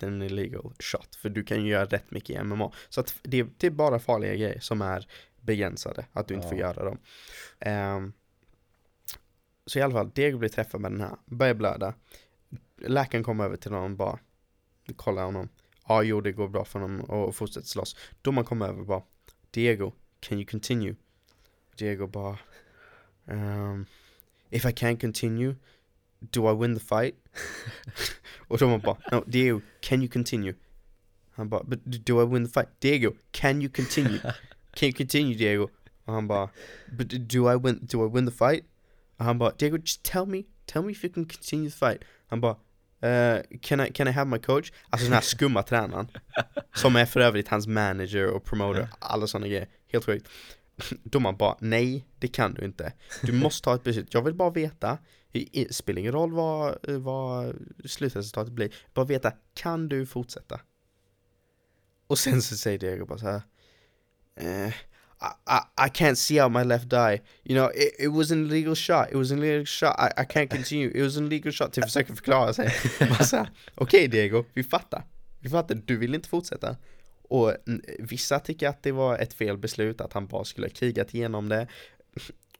det 0.00 0.06
är 0.06 0.10
en 0.10 0.22
illegal 0.22 0.72
shot. 0.78 1.16
För 1.16 1.28
du 1.28 1.44
kan 1.44 1.64
ju 1.64 1.70
göra 1.70 1.84
rätt 1.84 2.10
mycket 2.10 2.30
i 2.40 2.42
MMA 2.44 2.72
så 2.88 3.00
att 3.00 3.14
det, 3.22 3.46
det 3.56 3.66
är 3.66 3.70
bara 3.70 3.98
farliga 3.98 4.34
grejer 4.34 4.60
som 4.60 4.82
är 4.82 5.06
begränsade, 5.40 6.06
att 6.12 6.28
du 6.28 6.34
inte 6.34 6.48
får 6.48 6.58
Ja. 6.58 6.66
göra 6.66 6.84
dem. 6.84 6.98
Ehm, 7.60 8.12
Så 9.66 9.78
i 9.78 9.82
alla 9.82 9.92
fall, 9.94 10.10
Diego 10.14 10.38
blir 10.38 10.48
träffad 10.48 10.80
med 10.80 10.92
den 10.92 11.00
här, 11.00 11.16
börjar 11.26 11.54
blöda. 11.54 11.94
Läkaren 12.86 13.24
kommer 13.24 13.44
över 13.44 13.56
till 13.56 13.72
honom 13.72 13.92
och 13.92 13.98
bara 13.98 14.18
kollar 14.96 15.24
honom 15.24 15.48
Ja 15.88 16.02
jo 16.02 16.20
det 16.20 16.32
går 16.32 16.48
bra 16.48 16.64
för 16.64 16.80
honom 16.80 17.00
och 17.00 17.34
fortsätter 17.34 17.68
slåss 17.68 17.96
Domaren 18.22 18.46
kommer 18.46 18.68
över 18.68 18.80
och 18.80 18.86
bara 18.86 19.02
Diego, 19.50 19.92
can 20.20 20.38
you 20.38 20.46
continue? 20.46 20.96
Diego 21.76 22.06
bara 22.06 22.38
um, 23.24 23.86
If 24.50 24.64
I 24.64 24.68
can't 24.68 25.00
continue 25.00 25.56
Do 26.20 26.52
I 26.52 26.54
win 26.54 26.78
the 26.78 26.84
fight? 26.84 27.14
och 28.48 28.58
domaren 28.58 28.80
bara 28.80 28.96
No 29.12 29.24
Diego, 29.26 29.60
can 29.80 30.00
you 30.02 30.08
continue? 30.08 30.54
Han 31.30 31.48
bara 31.48 31.64
But 31.64 31.80
do 31.84 32.22
I 32.22 32.26
win 32.26 32.46
the 32.46 32.52
fight? 32.52 32.80
Diego, 32.80 33.12
can 33.30 33.62
you 33.62 33.70
continue? 33.70 34.20
Can 34.74 34.88
you 34.88 34.92
continue 34.92 35.34
Diego? 35.34 35.68
Och 36.04 36.14
han 36.14 36.28
bara 36.28 36.48
But 36.92 37.08
do 37.08 37.52
I 37.52 37.58
win, 37.58 37.78
do 37.82 38.06
I 38.06 38.10
win 38.14 38.26
the 38.26 38.32
fight? 38.32 38.64
Och 39.16 39.24
han 39.24 39.38
bara 39.38 39.50
Diego 39.58 39.76
just 39.76 40.02
tell 40.02 40.26
me 40.26 40.42
Tell 40.66 40.82
me 40.82 40.92
if 40.92 41.04
you 41.04 41.12
can 41.12 41.24
continue 41.24 41.70
the 41.70 41.76
fight 41.76 42.04
Han 42.26 42.40
bara 42.40 42.56
Uh, 43.04 43.58
can, 43.60 43.80
I, 43.80 43.90
can 43.90 44.08
I 44.08 44.10
have 44.10 44.30
my 44.30 44.38
coach? 44.38 44.72
Alltså 44.90 45.06
den 45.06 45.14
här 45.14 45.20
skumma 45.20 45.62
tränaren 45.62 46.08
Som 46.74 46.96
är 46.96 47.06
för 47.06 47.20
övrigt 47.20 47.48
hans 47.48 47.66
manager 47.66 48.26
och 48.26 48.44
promoter 48.44 48.88
Alla 48.98 49.26
sådana 49.26 49.46
grejer, 49.46 49.68
helt 49.92 50.04
sjukt 50.04 50.28
Domaren 51.02 51.36
bara, 51.36 51.56
nej 51.60 52.06
det 52.18 52.28
kan 52.28 52.54
du 52.54 52.64
inte 52.64 52.92
Du 53.22 53.32
måste 53.32 53.64
ta 53.64 53.74
ett 53.74 53.84
beslut, 53.84 54.14
jag 54.14 54.22
vill 54.22 54.34
bara 54.34 54.50
veta 54.50 54.98
det 55.32 55.74
Spelar 55.74 56.00
ingen 56.00 56.12
roll 56.12 56.32
vad, 56.32 56.78
vad 56.88 57.56
slutresultatet 57.84 58.52
blir 58.52 58.74
Bara 58.94 59.04
veta, 59.04 59.32
kan 59.54 59.88
du 59.88 60.06
fortsätta? 60.06 60.60
Och 62.12 62.18
sen 62.18 62.42
så 62.42 62.56
säger 62.56 62.78
Diego 62.78 63.06
bara 63.06 63.18
så 63.18 63.26
här. 63.26 63.42
Eh, 64.34 64.74
i, 65.22 65.32
I, 65.46 65.86
I 65.86 65.88
can't 65.88 66.18
see 66.18 66.40
out 66.40 66.52
my 66.52 66.64
left 66.64 66.92
eye 66.92 67.20
You 67.44 67.54
know, 67.54 67.70
it, 67.74 67.94
it 67.98 68.08
was 68.08 68.30
an 68.30 68.46
illegal 68.46 68.74
shot. 68.74 69.08
It 69.12 69.16
was 69.16 69.30
an 69.30 69.38
illegal 69.38 69.64
shot. 69.64 69.94
I, 69.98 70.22
I 70.22 70.24
can't 70.24 70.50
continue. 70.50 70.90
It 70.94 71.02
was 71.02 71.16
an 71.16 71.26
illegal 71.26 71.52
shot 71.52 71.72
Till 71.72 71.82
försöker 71.82 72.14
förklara 72.14 72.52
sig. 72.52 72.70
Okej 73.74 74.08
Diego, 74.08 74.44
vi 74.54 74.64
fattar. 74.64 75.04
Vi 75.40 75.50
fattar, 75.50 75.74
du 75.74 75.96
vill 75.96 76.14
inte 76.14 76.28
fortsätta. 76.28 76.76
Och 77.22 77.54
vissa 77.98 78.38
tycker 78.38 78.68
att 78.68 78.82
det 78.82 78.92
var 78.92 79.18
ett 79.18 79.34
fel 79.34 79.58
beslut 79.58 80.00
Att 80.00 80.12
han 80.12 80.26
bara 80.26 80.44
skulle 80.44 80.66
ha 80.66 80.72
krigat 80.72 81.14
igenom 81.14 81.48
det. 81.48 81.66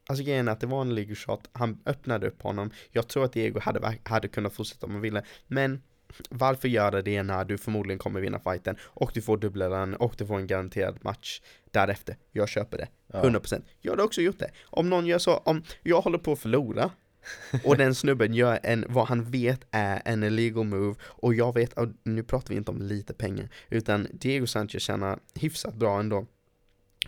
Alltså 0.06 0.24
grejen 0.24 0.48
är 0.48 0.52
att 0.52 0.60
det 0.60 0.66
var 0.66 0.80
en 0.80 0.92
illegal 0.92 1.16
shot. 1.16 1.48
Han 1.52 1.78
öppnade 1.86 2.26
upp 2.26 2.42
honom. 2.42 2.70
Jag 2.90 3.08
tror 3.08 3.24
att 3.24 3.32
Diego 3.32 3.60
hade, 3.60 3.98
hade 4.02 4.28
kunnat 4.28 4.52
fortsätta 4.52 4.86
om 4.86 4.92
han 4.92 5.00
ville. 5.00 5.22
Men 5.46 5.82
varför 6.30 6.68
göra 6.68 7.02
det 7.02 7.22
när 7.22 7.44
du 7.44 7.58
förmodligen 7.58 7.98
kommer 7.98 8.20
vinna 8.20 8.38
fighten 8.38 8.76
och 8.82 9.10
du 9.14 9.22
får 9.22 9.36
dubbla 9.36 9.68
den 9.68 9.94
och 9.94 10.14
du 10.18 10.26
får 10.26 10.38
en 10.38 10.46
garanterad 10.46 10.98
match 11.04 11.40
därefter? 11.70 12.16
Jag 12.32 12.48
köper 12.48 12.78
det. 12.78 12.88
Ja. 13.06 13.22
100%. 13.22 13.62
Jag 13.80 13.92
hade 13.92 14.02
också 14.02 14.20
gjort 14.20 14.38
det. 14.38 14.50
Om 14.64 14.90
någon 14.90 15.06
gör 15.06 15.18
så, 15.18 15.36
om 15.36 15.62
jag 15.82 16.00
håller 16.00 16.18
på 16.18 16.32
att 16.32 16.38
förlora 16.38 16.90
och 17.64 17.76
den 17.76 17.94
snubben 17.94 18.34
gör 18.34 18.58
en, 18.62 18.84
vad 18.88 19.08
han 19.08 19.30
vet 19.30 19.60
är 19.70 20.02
en 20.04 20.22
illegal 20.22 20.64
move 20.64 20.94
och 21.02 21.34
jag 21.34 21.54
vet, 21.54 21.72
och 21.72 21.88
nu 22.02 22.22
pratar 22.22 22.48
vi 22.48 22.56
inte 22.56 22.70
om 22.70 22.82
lite 22.82 23.14
pengar, 23.14 23.48
utan 23.70 24.08
Diego 24.12 24.46
Sanchez 24.46 24.82
tjänar 24.82 25.18
hyfsat 25.34 25.74
bra 25.74 26.00
ändå. 26.00 26.26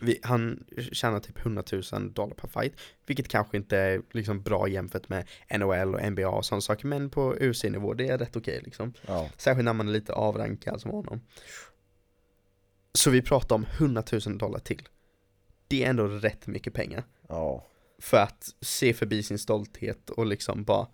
Vi, 0.00 0.20
han 0.22 0.64
tjänar 0.92 1.20
typ 1.20 1.38
100 1.38 1.62
000 1.92 2.12
dollar 2.12 2.34
per 2.34 2.48
fight, 2.48 2.72
vilket 3.06 3.28
kanske 3.28 3.56
inte 3.56 3.78
är 3.78 4.02
liksom 4.12 4.42
bra 4.42 4.68
jämfört 4.68 5.08
med 5.08 5.28
NHL 5.58 5.94
och 5.94 6.12
NBA 6.12 6.28
och 6.28 6.44
sådana 6.44 6.60
saker, 6.60 6.86
men 6.86 7.10
på 7.10 7.34
UC-nivå, 7.40 7.94
det 7.94 8.08
är 8.08 8.18
rätt 8.18 8.36
okej 8.36 8.60
liksom. 8.64 8.92
Ja, 9.06 9.28
Särskilt 9.36 9.64
när 9.64 9.72
man 9.72 9.88
är 9.88 9.92
lite 9.92 10.12
avrankad 10.12 10.80
som 10.80 10.90
honom. 10.90 11.20
Så 12.92 13.10
vi 13.10 13.22
pratar 13.22 13.56
om 13.56 13.66
100 13.78 14.02
000 14.26 14.38
dollar 14.38 14.58
till. 14.58 14.88
Det 15.68 15.84
är 15.84 15.90
ändå 15.90 16.06
rätt 16.06 16.46
mycket 16.46 16.74
pengar. 16.74 17.04
ja, 17.28 17.66
För 17.98 18.16
att 18.16 18.54
se 18.60 18.94
förbi 18.94 19.22
sin 19.22 19.38
stolthet 19.38 20.10
och 20.10 20.26
liksom 20.26 20.64
bara 20.64 20.86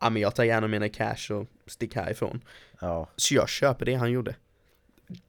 Ja 0.00 0.10
men 0.10 0.22
jag 0.22 0.34
tar 0.34 0.44
gärna 0.44 0.68
mina 0.68 0.88
cash 0.88 1.30
och 1.32 1.46
sticker 1.66 2.00
härifrån. 2.02 2.44
ja, 2.80 3.08
Så 3.16 3.34
jag 3.34 3.48
köper 3.48 3.84
det 3.86 3.94
han 3.94 4.10
gjorde. 4.10 4.34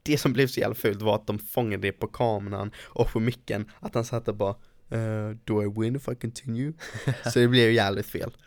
Det 0.03 0.17
som 0.17 0.33
blev 0.33 0.47
så 0.47 0.59
jävla 0.59 0.75
fult 0.75 1.01
var 1.01 1.15
att 1.15 1.27
de 1.27 1.39
fångade 1.39 1.81
det 1.87 1.91
på 1.91 2.07
kameran 2.07 2.71
och 2.83 3.07
på 3.07 3.19
micken. 3.19 3.71
Att 3.79 3.95
han 3.95 4.05
satt 4.05 4.27
och 4.27 4.35
bara 4.35 4.55
eh, 4.89 5.29
Do 5.43 5.63
I 5.63 5.73
win 5.81 5.95
if 5.95 6.07
I 6.07 6.15
continue? 6.15 6.73
så 7.33 7.39
det 7.39 7.47
blev 7.47 7.71
jävligt 7.71 8.05
fel. 8.05 8.37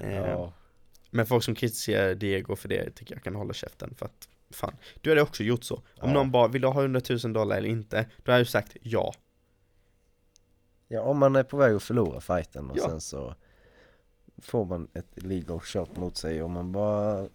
Eh, 0.00 0.16
ja, 0.16 0.52
men 1.10 1.26
folk 1.26 1.44
som 1.44 1.54
kritiserar 1.54 2.14
Diego 2.14 2.56
för 2.56 2.68
det 2.68 2.90
tycker 2.90 3.14
jag 3.14 3.22
kan 3.24 3.34
hålla 3.34 3.52
käften 3.52 3.94
för 3.94 4.06
att 4.06 4.28
Fan, 4.50 4.76
du 5.00 5.10
hade 5.10 5.22
också 5.22 5.42
gjort 5.42 5.64
så. 5.64 5.74
Om 5.76 5.82
Ja. 5.96 6.12
någon 6.12 6.30
bara, 6.30 6.48
vill 6.48 6.62
du 6.62 6.68
ha 6.68 6.80
100 6.82 7.00
000 7.24 7.32
dollar 7.32 7.56
eller 7.56 7.68
inte? 7.68 8.06
Då 8.24 8.32
hade 8.32 8.40
jag 8.40 8.48
sagt 8.48 8.76
ja. 8.82 9.14
ja, 10.88 11.00
om 11.00 11.18
man 11.18 11.36
är 11.36 11.42
på 11.42 11.56
väg 11.56 11.74
att 11.74 11.82
förlora 11.82 12.20
fighten 12.20 12.70
och 12.70 12.78
Ja. 12.78 12.88
sen 12.88 13.00
så 13.00 13.34
får 14.42 14.64
man 14.64 14.88
ett 14.94 15.22
legal 15.22 15.60
shot 15.60 15.96
mot 15.96 16.16
sig 16.16 16.42
och 16.42 16.50
man 16.50 16.72
bara 16.72 17.28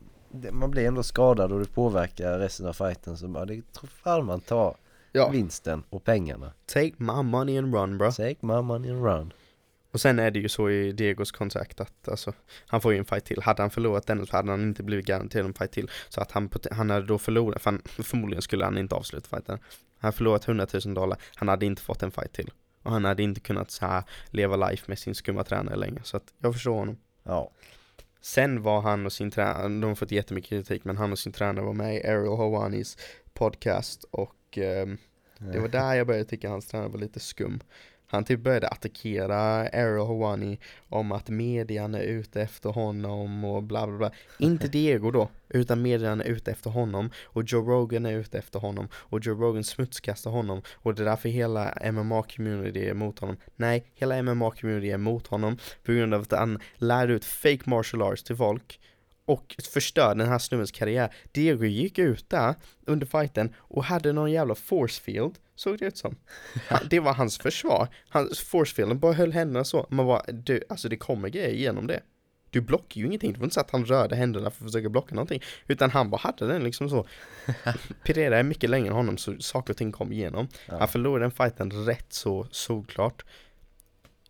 man 0.51 0.71
blir 0.71 0.87
ändå 0.87 1.03
skadad 1.03 1.51
och 1.51 1.59
det 1.59 1.73
påverkar 1.73 2.39
resten 2.39 2.65
av 2.67 2.73
fighten 2.73 3.17
så 3.17 3.27
bara 3.27 3.45
det 3.45 3.73
tror 3.73 3.87
fan 3.87 4.25
man 4.25 4.41
tar 4.41 4.75
Ja. 5.11 5.29
vinsten 5.29 5.83
och 5.89 6.03
pengarna. 6.03 6.53
Take 6.65 6.91
my 6.97 7.21
money 7.23 7.57
and 7.57 7.73
run 7.75 7.97
bro. 7.97 8.11
Take 8.11 8.35
my 8.39 8.61
money 8.61 8.91
and 8.91 9.03
run. 9.05 9.33
Och 9.91 10.01
sen 10.01 10.19
är 10.19 10.31
det 10.31 10.39
ju 10.39 10.49
så 10.49 10.69
i 10.69 10.91
Diegos 10.91 11.31
kontrakt 11.31 11.79
att 11.81 12.07
alltså, 12.09 12.33
han 12.67 12.81
får 12.81 12.93
ju 12.93 12.99
en 12.99 13.05
fight 13.05 13.25
till. 13.25 13.41
Hade 13.41 13.61
han 13.63 13.69
förlorat 13.71 14.07
den 14.07 14.25
så 14.25 14.35
hade 14.35 14.51
han 14.51 14.61
inte 14.61 14.83
blivit 14.83 15.05
garanterad 15.05 15.45
en 15.45 15.53
fight 15.53 15.71
till. 15.71 15.89
Så 16.09 16.21
att 16.21 16.31
han, 16.31 16.49
han 16.71 16.89
hade 16.89 17.05
då 17.05 17.17
förlorat, 17.17 17.61
för 17.61 17.71
han, 17.71 17.81
förmodligen 17.85 18.41
skulle 18.41 18.65
han 18.65 18.77
inte 18.77 18.95
avsluta 18.95 19.27
fighten. 19.29 19.59
Han 19.97 20.07
hade 20.07 20.17
förlorat 20.17 20.47
100 20.47 20.67
000 20.85 20.93
dollar, 20.93 21.17
han 21.35 21.47
hade 21.47 21.65
inte 21.65 21.81
fått 21.81 22.03
en 22.03 22.11
fight 22.11 22.33
till. 22.33 22.51
Och 22.83 22.91
han 22.91 23.05
hade 23.05 23.23
inte 23.23 23.39
kunnat 23.39 23.71
så 23.71 23.85
här 23.85 24.03
leva 24.29 24.69
life 24.69 24.83
med 24.87 24.99
sin 24.99 25.15
skumma 25.15 25.43
tränare 25.43 25.75
längre. 25.75 26.01
Så 26.03 26.17
att 26.17 26.33
jag 26.39 26.53
förstår 26.53 26.75
honom. 26.79 26.97
Ja, 27.23 27.51
Sen 28.25 28.61
var 28.61 28.81
han 28.81 29.05
och 29.05 29.13
sin 29.13 29.31
tränare, 29.31 29.63
de 29.63 29.83
har 29.83 29.95
fått 29.95 30.11
jättemycket 30.11 30.49
kritik, 30.49 30.85
men 30.85 30.97
han 30.97 31.11
och 31.11 31.19
sin 31.19 31.31
tränare 31.31 31.65
var 31.65 31.73
med 31.73 31.95
i 31.95 32.07
Ariel 32.07 32.37
Hawanis 32.37 32.97
podcast 33.33 34.03
och 34.03 34.57
ehm, 34.57 34.97
det 35.37 35.59
var 35.59 35.67
där 35.67 35.93
jag 35.93 36.07
började 36.07 36.25
tycka 36.25 36.49
hans 36.49 36.67
tränare 36.67 36.89
var 36.89 36.99
lite 36.99 37.19
skum. 37.19 37.59
Han 38.13 38.23
typ 38.23 38.39
började 38.39 38.67
attackera 38.67 39.67
Errol 39.67 40.07
Hawani 40.07 40.59
om 40.89 41.11
att 41.11 41.29
median 41.29 41.95
är 41.95 42.01
ute 42.01 42.41
efter 42.41 42.69
honom 42.69 43.43
och 43.43 43.63
bla 43.63 43.87
bla 43.87 43.97
bla. 43.97 44.11
Inte 44.39 44.67
Diego 44.67 45.11
då, 45.11 45.29
utan 45.49 45.81
median 45.81 46.21
är 46.21 46.25
ute 46.25 46.51
efter 46.51 46.69
honom 46.69 47.09
och 47.23 47.43
Joe 47.43 47.61
Rogan 47.61 48.05
är 48.05 48.13
ute 48.13 48.37
efter 48.37 48.59
honom 48.59 48.87
och 48.93 49.25
Joe 49.25 49.35
Rogan 49.35 49.63
smutskastar 49.63 50.31
honom 50.31 50.61
och 50.73 50.95
det 50.95 51.03
är 51.03 51.05
därför 51.05 51.29
hela 51.29 51.73
MMA-community 51.73 52.77
är 52.77 52.91
emot 52.91 53.19
honom. 53.19 53.37
Nej, 53.55 53.85
hela 53.93 54.15
MMA-community 54.15 54.89
är 54.89 54.93
emot 54.93 55.27
honom 55.27 55.57
på 55.83 55.91
grund 55.91 56.13
av 56.13 56.21
att 56.21 56.31
han 56.31 56.59
lär 56.75 57.07
ut 57.07 57.25
fake 57.25 57.69
martial 57.69 58.01
arts 58.01 58.23
till 58.23 58.35
folk 58.35 58.79
och 59.25 59.55
förstör 59.73 60.15
den 60.15 60.27
här 60.27 60.39
snubbens 60.39 60.71
karriär. 60.71 61.13
Diego 61.31 61.65
gick 61.65 61.99
ut 61.99 62.29
där 62.29 62.55
under 62.85 63.07
fighten 63.07 63.53
och 63.57 63.83
hade 63.83 64.13
någon 64.13 64.31
jävla 64.31 64.55
force 64.55 65.01
field, 65.01 65.39
såg 65.55 65.79
det 65.79 65.85
ut 65.85 65.97
som. 65.97 66.15
Det 66.89 66.99
var 66.99 67.13
hans 67.13 67.37
försvar. 67.37 67.87
Hans 68.09 68.39
force 68.39 68.75
fielden 68.75 68.99
bara 68.99 69.13
höll 69.13 69.33
händerna 69.33 69.63
så. 69.63 69.87
Man 69.89 70.05
bara, 70.05 70.23
du, 70.31 70.63
alltså 70.69 70.89
det 70.89 70.97
kommer 70.97 71.29
grejer 71.29 71.55
genom 71.55 71.87
det. 71.87 72.01
Du 72.49 72.61
blockar 72.61 73.01
ju 73.01 73.07
ingenting, 73.07 73.33
det 73.33 73.39
var 73.39 73.43
inte 73.43 73.53
så 73.53 73.59
att 73.59 73.71
han 73.71 73.85
rörde 73.85 74.15
händerna 74.15 74.51
för 74.51 74.65
att 74.65 74.71
försöka 74.71 74.89
blocka 74.89 75.15
någonting. 75.15 75.41
Utan 75.67 75.91
han 75.91 76.09
bara 76.09 76.17
hade 76.17 76.47
den 76.47 76.63
liksom 76.63 76.89
så. 76.89 77.07
Pereira 78.03 78.39
är 78.39 78.43
mycket 78.43 78.69
längre 78.69 78.87
än 78.87 78.93
honom 78.93 79.17
så 79.17 79.39
saker 79.39 79.73
och 79.73 79.77
ting 79.77 79.91
kom 79.91 80.11
igenom. 80.11 80.47
Ja. 80.67 80.77
Han 80.79 80.87
förlorade 80.87 81.23
den 81.23 81.31
fighten 81.31 81.71
rätt 81.71 82.13
så 82.13 82.47
solklart. 82.51 83.25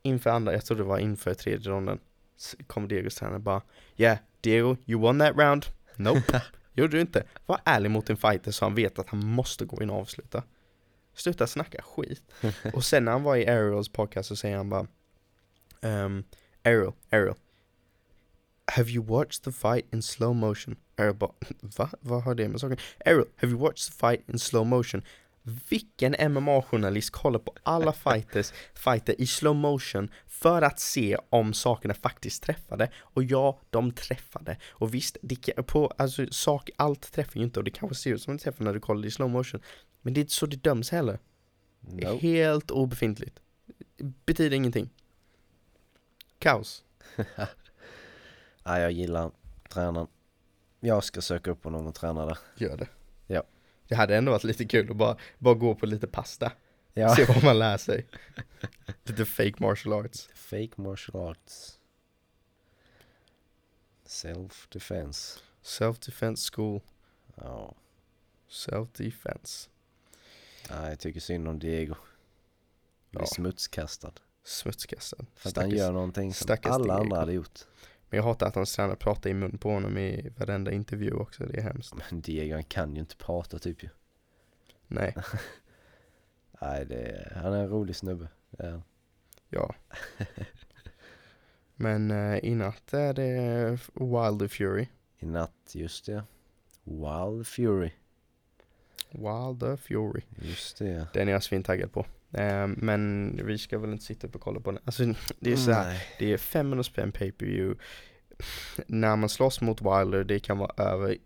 Inför 0.02 0.30
andra, 0.30 0.54
jag 0.54 0.66
tror 0.66 0.78
det 0.78 0.84
var 0.84 0.98
inför 0.98 1.34
tredje 1.34 1.72
ronden. 1.72 2.00
Kom 2.68 2.88
Diegos 2.88 3.16
tränare 3.16 3.40
bara 3.40 3.62
Yeah, 3.98 4.18
Diego, 4.44 4.78
you 4.86 5.02
won 5.02 5.20
that 5.20 5.36
round. 5.38 5.66
Nope, 5.96 6.42
gjorde 6.74 6.98
du 6.98 7.02
inte. 7.02 7.24
Var 7.46 7.62
ärlig 7.66 7.92
mot 7.92 8.08
din 8.08 8.18
fighter 8.18 8.52
så 8.52 8.66
han 8.66 8.76
vet 8.76 9.00
att 9.00 9.10
han 9.10 9.26
måste 9.26 9.66
gå 9.66 9.84
in 9.84 9.90
och 9.90 10.00
avsluta. 10.00 10.44
Sluta 11.14 11.48
snacka 11.48 11.82
skit. 11.82 12.24
Och 12.74 12.86
sen 12.86 13.06
när 13.06 13.12
han 13.12 13.24
var 13.24 13.36
i 13.36 13.48
Ariels 13.48 13.90
podcast 13.90 14.30
så 14.30 14.36
säger 14.36 14.58
han 14.58 14.70
bara 14.70 14.88
Um, 15.84 16.24
Ariel, 16.66 16.94
Ariel. 17.12 17.36
Have 18.68 18.90
you 18.90 19.02
watched 19.02 19.44
the 19.44 19.52
fight 19.52 19.86
in 19.94 20.02
slow 20.02 20.34
motion? 20.36 20.78
Ariel 20.98 21.16
bara, 21.16 21.32
va? 21.78 21.90
Vad 22.00 22.24
har 22.24 22.36
det 22.36 22.50
med 22.50 22.60
saken? 22.60 22.78
Ariel, 23.06 23.28
have 23.36 23.52
you 23.52 23.60
watched 23.60 23.92
the 23.92 24.08
fight 24.08 24.30
in 24.30 24.40
slow 24.40 24.68
motion? 24.68 25.04
Vilken 25.44 26.16
MMA-journalist 26.34 27.12
kollar 27.12 27.40
på 27.40 27.56
alla 27.64 27.94
fighters, 27.94 28.54
fighter 28.74 29.22
i 29.22 29.28
slow 29.28 29.56
motion 29.56 30.12
för 30.26 30.62
att 30.62 30.80
se 30.80 31.18
om 31.30 31.54
sakerna 31.54 31.94
faktiskt 31.94 32.44
träffade? 32.44 32.92
Och 33.00 33.24
ja, 33.24 33.60
de 33.70 33.92
träffade. 33.92 34.58
Och 34.70 34.94
visst, 34.94 35.18
det, 35.22 35.36
på, 35.68 35.94
alltså, 35.98 36.28
sak, 36.32 36.70
allt 36.76 37.12
träffar 37.12 37.40
ju 37.40 37.46
inte 37.46 37.60
och 37.60 37.64
det 37.64 37.72
kanske 37.72 37.96
ser 37.96 38.14
ut 38.14 38.22
som 38.22 38.38
det 38.38 38.44
träffar 38.44 38.66
när 38.66 38.74
du 38.74 38.80
kollar 38.80 39.08
i 39.08 39.12
slow 39.12 39.30
motion. 39.30 39.62
Men 40.02 40.14
det 40.14 40.20
är 40.20 40.22
inte 40.22 40.34
så 40.34 40.46
det 40.46 40.64
döms 40.64 40.90
heller. 40.90 41.20
Nope. 41.80 42.18
Helt 42.22 42.72
obefintligt. 42.72 43.40
Betyder 44.26 44.58
ingenting. 44.58 44.90
Kaos. 46.40 46.84
Nej, 48.66 48.82
jag 48.82 48.92
gillar 48.92 49.32
tränaren. 49.70 50.08
Jag 50.80 51.04
ska 51.04 51.22
söka 51.22 51.52
upp 51.52 51.64
honom 51.64 51.88
och 51.88 51.96
träna 51.96 52.26
där. 52.26 52.38
Gör 52.58 52.78
det. 52.78 52.88
Det 53.94 53.98
hade 53.98 54.18
ändå 54.18 54.32
varit 54.32 54.44
lite 54.44 54.66
kul 54.66 54.92
att 54.92 54.98
bara, 54.98 55.18
bara 55.40 55.54
gå 55.54 55.76
på 55.76 55.86
lite 55.86 56.08
pasta. 56.08 56.52
Ja. 56.94 57.16
Se 57.16 57.26
vad 57.26 57.44
man 57.44 57.60
lär 57.60 57.78
sig. 57.78 58.08
lite 59.04 59.26
fake 59.26 59.54
martial 59.58 59.94
arts. 60.06 60.30
Fake 60.36 60.70
martial 60.82 61.30
arts. 61.30 61.80
Self 64.06 64.68
defense. 64.72 65.40
Self-defense 65.64 66.52
school. 66.54 66.82
Ja. 67.36 67.76
Self-defense. 68.50 69.70
Nej, 70.70 70.90
jag 70.90 71.00
tycker 71.00 71.20
synd 71.20 71.48
om 71.48 71.60
Diego. 71.60 71.96
Blir 73.12 73.22
Ja. 73.22 73.26
smutskastad. 73.28 74.12
Smutskastad. 74.44 75.26
För 75.36 75.50
att 75.50 75.56
han 75.58 75.66
Stackars- 75.72 75.78
gör 75.78 75.92
någonting 75.92 76.34
som 76.34 76.58
alla 76.64 76.84
Diego. 76.84 76.92
andra 77.02 77.18
hade 77.20 77.34
gjort. 77.34 77.60
Men 78.14 78.18
jag 78.18 78.24
hatar 78.24 78.48
att 78.48 78.56
hans 78.56 78.76
tränare 78.76 78.96
pratar 78.96 79.30
i 79.30 79.34
mun 79.34 79.58
på 79.58 79.72
honom 79.72 79.98
i 79.98 80.30
varenda 80.38 80.72
intervju 80.72 81.14
också. 81.14 81.46
Det 81.46 81.58
är 81.58 81.62
hemskt. 81.62 81.94
Men 82.12 82.22
Diego 82.22 82.54
han 82.54 82.64
kan 82.64 82.94
ju 82.94 83.00
inte 83.00 83.16
prata 83.16 83.60
typ 83.60 83.84
ju. 83.84 83.90
Nej, 84.88 85.16
Nej, 86.62 86.86
det 86.86 86.96
är, 86.96 87.36
han 87.36 87.54
är 87.54 87.64
en 87.64 87.70
rolig 87.70 87.96
snubbe. 87.96 88.28
Ja. 88.58 88.82
ja. 89.50 89.76
Men 91.76 92.12
eh, 92.12 92.38
i 92.38 92.56
natt 92.56 92.94
är 92.94 93.14
det 93.14 93.70
Wilder 93.94 94.48
Fury. 94.48 94.88
I 95.20 95.26
natt, 95.26 95.72
just 95.72 96.06
det. 96.06 96.24
Wild 96.84 97.48
Fury. 97.48 97.92
Wilder 99.12 99.76
Fury. 99.76 100.22
Just 100.42 100.78
det. 100.78 101.08
Den 101.14 101.28
är 101.28 101.32
jag 101.32 101.44
svintaggad 101.44 101.92
på. 101.92 102.06
Eh, 102.34 102.68
men 102.68 103.32
vi 103.46 103.58
ska 103.58 103.80
väl 103.80 103.92
inte 103.92 104.06
sitta 104.06 104.28
upp 104.28 104.36
och 104.36 104.42
kolla 104.42 104.60
på 104.60 104.72
den. 104.72 104.80
Alltså 104.86 105.04
det 105.40 105.52
är 105.52 105.56
så 105.56 105.72
här, 105.72 106.04
det 106.20 106.34
är 106.34 106.38
500 106.38 106.84
spänn 106.84 107.12
pay 107.12 107.32
per 107.32 107.46
view 107.46 107.84
När 108.88 109.16
man 109.16 109.30
slåss 109.30 109.62
mot 109.62 109.82
Wilder, 109.82 110.24
det 110.24 110.40
kan 110.40 110.58
vara 110.58 110.84
över 110.84 111.18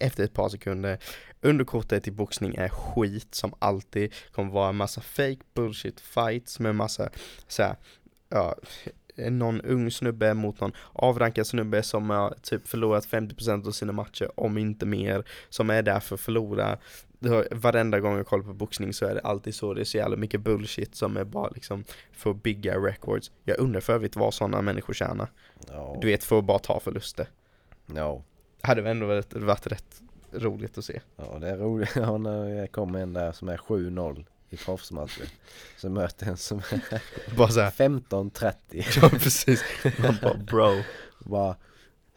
efter 0.00 0.24
ett 0.24 0.34
par 0.34 0.48
sekunder. 0.48 0.98
Underkortet 1.40 2.08
i 2.08 2.10
boxning 2.10 2.54
är 2.54 2.68
skit 2.68 3.34
som 3.34 3.54
alltid. 3.58 4.14
kommer 4.32 4.52
vara 4.52 4.68
en 4.68 4.76
massa 4.76 5.00
fake 5.00 5.40
bullshit 5.54 6.00
fights 6.00 6.60
med 6.60 6.74
massa 6.74 7.08
så 7.48 7.62
här, 7.62 7.76
ja, 8.28 8.54
någon 9.16 9.60
ung 9.60 9.90
snubbe 9.90 10.34
mot 10.34 10.60
någon 10.60 10.72
avrankad 10.92 11.46
snubbe 11.46 11.82
som 11.82 12.10
har 12.10 12.34
typ 12.42 12.68
förlorat 12.68 13.06
50% 13.06 13.66
av 13.66 13.70
sina 13.70 13.92
matcher, 13.92 14.30
om 14.34 14.58
inte 14.58 14.86
mer, 14.86 15.24
som 15.48 15.70
är 15.70 15.82
där 15.82 16.00
för 16.00 16.14
att 16.14 16.20
förlora. 16.20 16.78
Varenda 17.50 18.00
gång 18.00 18.16
jag 18.16 18.26
kollar 18.26 18.44
på 18.44 18.52
boxning 18.52 18.92
så 18.92 19.06
är 19.06 19.14
det 19.14 19.20
alltid 19.20 19.54
så, 19.54 19.74
det 19.74 19.80
är 19.80 19.84
så 19.84 19.96
jävla 19.96 20.16
mycket 20.16 20.40
bullshit 20.40 20.94
som 20.94 21.16
är 21.16 21.24
bara 21.24 21.50
liksom 21.50 21.84
för 22.12 22.30
att 22.30 22.42
bygga 22.42 22.78
records. 22.78 23.30
Jag 23.44 23.58
undrar 23.58 23.80
för 23.80 23.92
övrigt 23.92 24.16
vad 24.16 24.34
sådana 24.34 24.62
människor 24.62 24.94
tjänar. 24.94 25.28
Ja. 25.68 25.98
Du 26.00 26.06
vet, 26.06 26.24
för 26.24 26.38
att 26.38 26.44
bara 26.44 26.58
ta 26.58 26.80
förluster. 26.80 27.26
Ja. 27.94 28.22
Hade 28.60 28.82
väl 28.82 28.90
ändå 28.90 29.06
varit, 29.06 29.34
varit 29.34 29.66
rätt 29.66 30.00
roligt 30.32 30.78
att 30.78 30.84
se. 30.84 31.00
Ja, 31.16 31.38
det 31.40 31.48
är 31.48 31.56
roligt. 31.56 31.90
Ja, 31.96 32.18
när 32.18 32.48
jag 32.48 32.72
kommer 32.72 32.98
en 33.00 33.12
där 33.12 33.32
som 33.32 33.48
är 33.48 33.56
7-0 33.56 34.24
i 34.50 34.56
proffsmatchen. 34.56 35.26
Så 35.76 35.88
möter 35.88 36.26
en 36.26 36.36
som 36.36 36.58
är 36.58 37.02
Bara 37.36 37.48
såhär, 37.48 37.70
15-30. 37.70 38.52
ja 39.02 39.08
precis. 39.08 39.64
Man 39.98 40.16
bara 40.22 40.34
bro, 40.34 40.82
Bara 41.18 41.56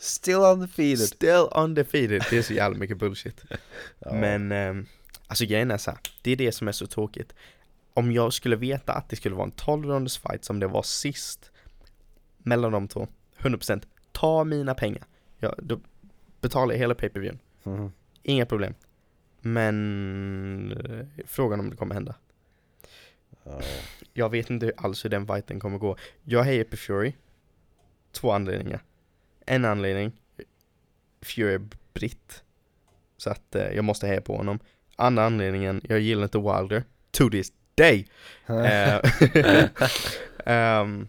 still 0.02 0.36
undefeated. 0.40 1.08
still 1.08 1.48
undefeated. 1.56 2.24
Det 2.30 2.38
är 2.38 2.42
så 2.42 2.54
jävla 2.54 2.78
mycket 2.78 2.98
bullshit. 2.98 3.44
Ja. 4.00 4.14
Men, 4.14 4.52
ehm, 4.52 4.86
alltså 5.28 5.46
grejen 5.46 5.72
är 5.72 5.78
så 5.78 5.92
här, 5.92 6.00
det 6.22 6.32
är 6.32 6.36
det 6.36 6.52
som 6.52 6.68
är 6.68 6.72
så 6.72 6.88
tråkigt. 6.88 7.34
Om 7.94 8.12
jag 8.12 8.34
skulle 8.34 8.56
veta 8.56 8.94
att 8.94 9.10
det 9.10 9.16
skulle 9.16 9.36
vara 9.36 9.46
en 9.46 9.52
12 9.52 9.86
runders 9.86 10.18
fight 10.20 10.46
som 10.46 10.60
det 10.60 10.68
var 10.68 10.84
sist 10.84 11.52
mellan 12.38 12.72
de 12.72 12.88
två, 12.88 13.08
100% 13.38 13.84
ta 14.12 14.44
mina 14.44 14.76
pengar. 14.76 15.04
Ja, 15.40 15.56
då 15.58 15.80
betalar 16.42 16.74
jag 16.74 16.80
hela 16.80 16.96
pay-per-viewen. 16.96 17.40
Mhm. 17.64 17.92
Inga 18.24 18.46
problem. 18.46 18.74
Men 19.42 20.72
eh, 20.72 21.24
frågan 21.28 21.60
om 21.60 21.70
det 21.70 21.76
kommer 21.76 21.94
hända. 21.94 22.16
Ja. 23.44 23.62
Jag 24.14 24.30
vet 24.30 24.50
inte 24.50 24.72
alls 24.78 25.06
hur 25.06 25.10
den 25.10 25.28
fighten 25.28 25.60
kommer 25.60 25.78
gå. 25.78 25.96
Jag 26.24 26.44
hejar 26.44 26.64
på 26.64 26.78
Fury. 26.78 27.14
Två 28.12 28.32
anledningar. 28.32 28.82
En 29.52 29.66
anledning, 29.66 30.12
Fury 31.22 31.54
är 31.54 31.62
britt. 31.94 32.44
Så 33.18 33.30
att 33.30 33.56
eh, 33.56 33.68
jag 33.68 33.84
måste 33.86 34.08
heja 34.08 34.22
på 34.22 34.38
honom. 34.38 34.60
Andra 34.96 35.26
anledningen, 35.26 35.82
jag 35.90 36.00
gillar 36.00 36.24
inte 36.24 36.38
Wilder. 36.38 36.84
To 37.12 37.30
this 37.30 37.54
day! 37.76 38.08
Ehm, 40.46 41.08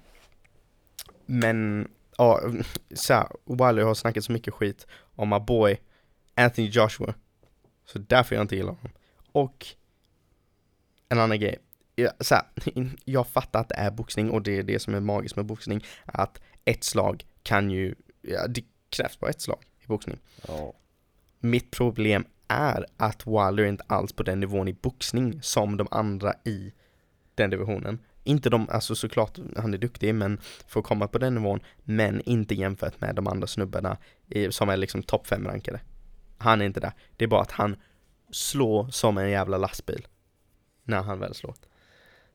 men, 1.27 1.89
ja, 2.19 2.41
så 2.95 3.15
här, 3.15 3.29
Wilder 3.45 3.83
har 3.83 3.95
snackat 3.95 4.25
så 4.25 4.33
mycket 4.33 4.55
skit 4.55 4.87
om 5.15 5.29
my 5.29 5.39
boy 5.39 5.81
Anthony 6.35 6.69
Joshua. 6.69 7.15
Så 7.85 7.99
därför 7.99 8.35
jag 8.35 8.43
inte 8.43 8.57
gillar 8.57 8.73
honom. 8.73 8.93
Och 9.33 9.67
en 11.09 11.19
annan 11.19 11.41
grej. 11.41 11.59
Jag, 11.95 12.13
så 12.21 12.35
här, 12.35 12.45
jag 13.05 13.27
fattar 13.27 13.61
att 13.61 13.69
det 13.69 13.75
är 13.75 13.91
boxning 13.91 14.31
och 14.31 14.43
det 14.43 14.59
är 14.59 14.63
det 14.63 14.79
som 14.79 14.95
är 14.95 15.01
magiskt 15.01 15.37
med 15.37 15.47
boxning. 15.47 15.85
Att 16.05 16.41
ett 16.65 16.85
slag 16.85 17.25
kan 17.43 17.71
ju, 17.71 17.95
ja, 18.23 18.47
det 18.47 18.65
krävs 18.91 19.21
bara 19.21 19.31
ett 19.31 19.41
slag 19.41 19.65
i 19.81 19.87
boxning. 19.87 20.19
ja. 20.49 20.73
Mitt 21.39 21.71
problem 21.71 22.25
är 22.49 22.87
att 22.97 23.27
Wilder 23.27 23.65
inte 23.65 23.85
alls 23.87 24.13
på 24.13 24.23
den 24.23 24.41
nivån 24.41 24.69
i 24.69 24.73
boxning 24.73 25.43
som 25.43 25.77
de 25.77 25.89
andra 25.91 26.35
i 26.45 26.73
den 27.35 27.51
divisionen. 27.51 27.99
Inte 28.25 28.51
de, 28.51 28.69
alltså 28.69 28.95
såklart 28.95 29.39
han 29.57 29.75
är 29.75 29.79
duktig 29.79 30.15
men 30.15 30.41
för 30.67 30.81
att 30.81 30.87
komma 30.87 31.09
på 31.09 31.19
den 31.19 31.35
nivån 31.35 31.61
men 31.85 32.21
inte 32.21 32.55
jämfört 32.55 33.01
med 33.01 33.15
de 33.15 33.27
andra 33.27 33.47
snubbarna 33.47 33.97
i, 34.29 34.53
som 34.53 34.69
är 34.69 34.77
liksom 34.77 35.03
topp 35.03 35.27
5 35.27 35.45
rankade. 35.45 35.81
Han 36.39 36.61
är 36.61 36.65
inte 36.65 36.81
där. 36.81 36.93
Det 37.17 37.25
är 37.25 37.29
bara 37.29 37.43
att 37.43 37.53
han 37.53 37.77
slår 38.31 38.91
som 38.91 39.19
en 39.19 39.31
jävla 39.31 39.59
lastbil. 39.59 40.07
När 40.85 41.03
han 41.03 41.19
väl 41.19 41.35
slår. 41.35 41.55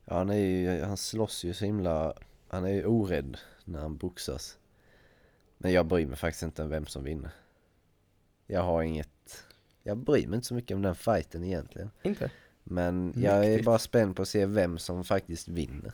Ja, 0.05 0.17
han 0.17 0.29
är 0.29 0.35
ju, 0.35 0.83
han 0.83 0.97
slåss 0.97 1.43
ju 1.43 1.53
så 1.53 1.65
himla, 1.65 2.13
han 2.47 2.65
är 2.65 2.73
ju 2.73 2.85
orädd 2.85 3.37
när 3.65 3.79
han 3.79 3.97
boxas. 3.97 4.57
Men 5.57 5.71
jag 5.71 5.85
bryr 5.85 6.05
mig 6.05 6.17
faktiskt 6.17 6.43
inte 6.43 6.63
om 6.63 6.69
vem 6.69 6.85
som 6.85 7.03
vinner. 7.03 7.31
Jag 8.47 8.61
har 8.63 8.81
inget, 8.83 9.43
jag 9.83 9.97
bryr 9.97 10.27
mig 10.27 10.35
inte 10.35 10.47
så 10.47 10.53
mycket 10.53 10.75
om 10.75 10.81
den 10.81 10.95
fighten 10.95 11.43
egentligen. 11.43 11.91
Inte? 12.03 12.31
Men 12.63 13.13
jag 13.15 13.35
är 13.35 13.39
Mäktigt. 13.49 13.65
bara 13.65 13.79
spänd 13.79 14.15
på 14.15 14.21
att 14.21 14.27
se 14.27 14.45
vem 14.45 14.77
som 14.77 15.03
faktiskt 15.03 15.47
vinner. 15.47 15.91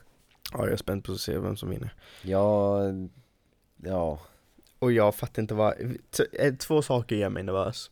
Ja, 0.51 0.59
jag 0.63 0.71
är 0.71 0.77
spänd 0.77 1.03
på 1.03 1.11
att 1.11 1.19
se 1.19 1.37
vem 1.39 1.55
som 1.57 1.69
vinner. 1.69 1.93
Jag, 2.21 3.09
ja, 3.77 4.19
Och 4.79 4.91
jag 4.91 5.15
fattar 5.15 5.41
inte 5.41 5.53
vad, 5.53 5.73
eh, 6.39 6.53
två 6.55 6.81
saker 6.81 7.15
gör 7.15 7.29
mig 7.29 7.43
nervös. 7.43 7.91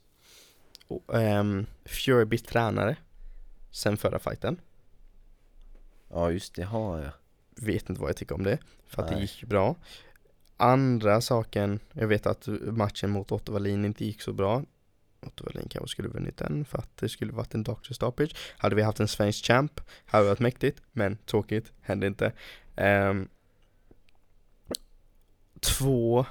Och, 0.87 1.15
ehm, 1.21 1.65
Fury 1.85 2.25
blir 2.25 2.39
tränare 2.39 2.95
sen 3.71 3.97
förra 3.97 4.19
fighten. 4.19 4.59
ja 6.09 6.31
just 6.31 6.55
det 6.55 6.63
har 6.63 6.99
jag. 6.99 7.11
Vet 7.55 7.89
inte 7.89 8.01
vad 8.01 8.09
jag 8.09 8.17
tycker 8.17 8.35
om 8.35 8.43
det, 8.43 8.57
för 8.87 9.01
att 9.01 9.07
det 9.07 9.13
Nej. 9.15 9.21
gick 9.23 9.41
ju 9.41 9.47
bra. 9.47 9.75
Andra 10.61 11.21
saken, 11.21 11.79
jag 11.93 12.07
vet 12.07 12.25
att 12.25 12.47
matchen 12.61 13.09
mot 13.09 13.31
Otto 13.31 13.53
Wallin 13.53 13.85
inte 13.85 14.05
gick 14.05 14.21
så 14.21 14.33
bra. 14.33 14.63
Otto 15.19 15.43
Wallin 15.43 15.69
kanske 15.69 15.87
skulle 15.87 16.07
vunnit 16.07 16.37
den 16.37 16.65
för 16.65 16.77
att 16.77 16.97
det 16.97 17.09
skulle 17.09 17.31
varit 17.31 17.53
en 17.53 17.63
doctor 17.63 17.93
stoppage. 17.93 18.35
Hade 18.57 18.75
vi 18.75 18.81
haft 18.81 18.99
en 18.99 19.07
svensk 19.07 19.45
champ 19.45 19.81
hade 20.05 20.23
det 20.23 20.29
varit 20.29 20.39
mäktigt, 20.39 20.81
men 20.91 21.17
tråkigt, 21.17 21.71
hände 21.81 22.07
inte. 22.07 22.31
Ehm, 22.75 23.27
två, 25.59 26.25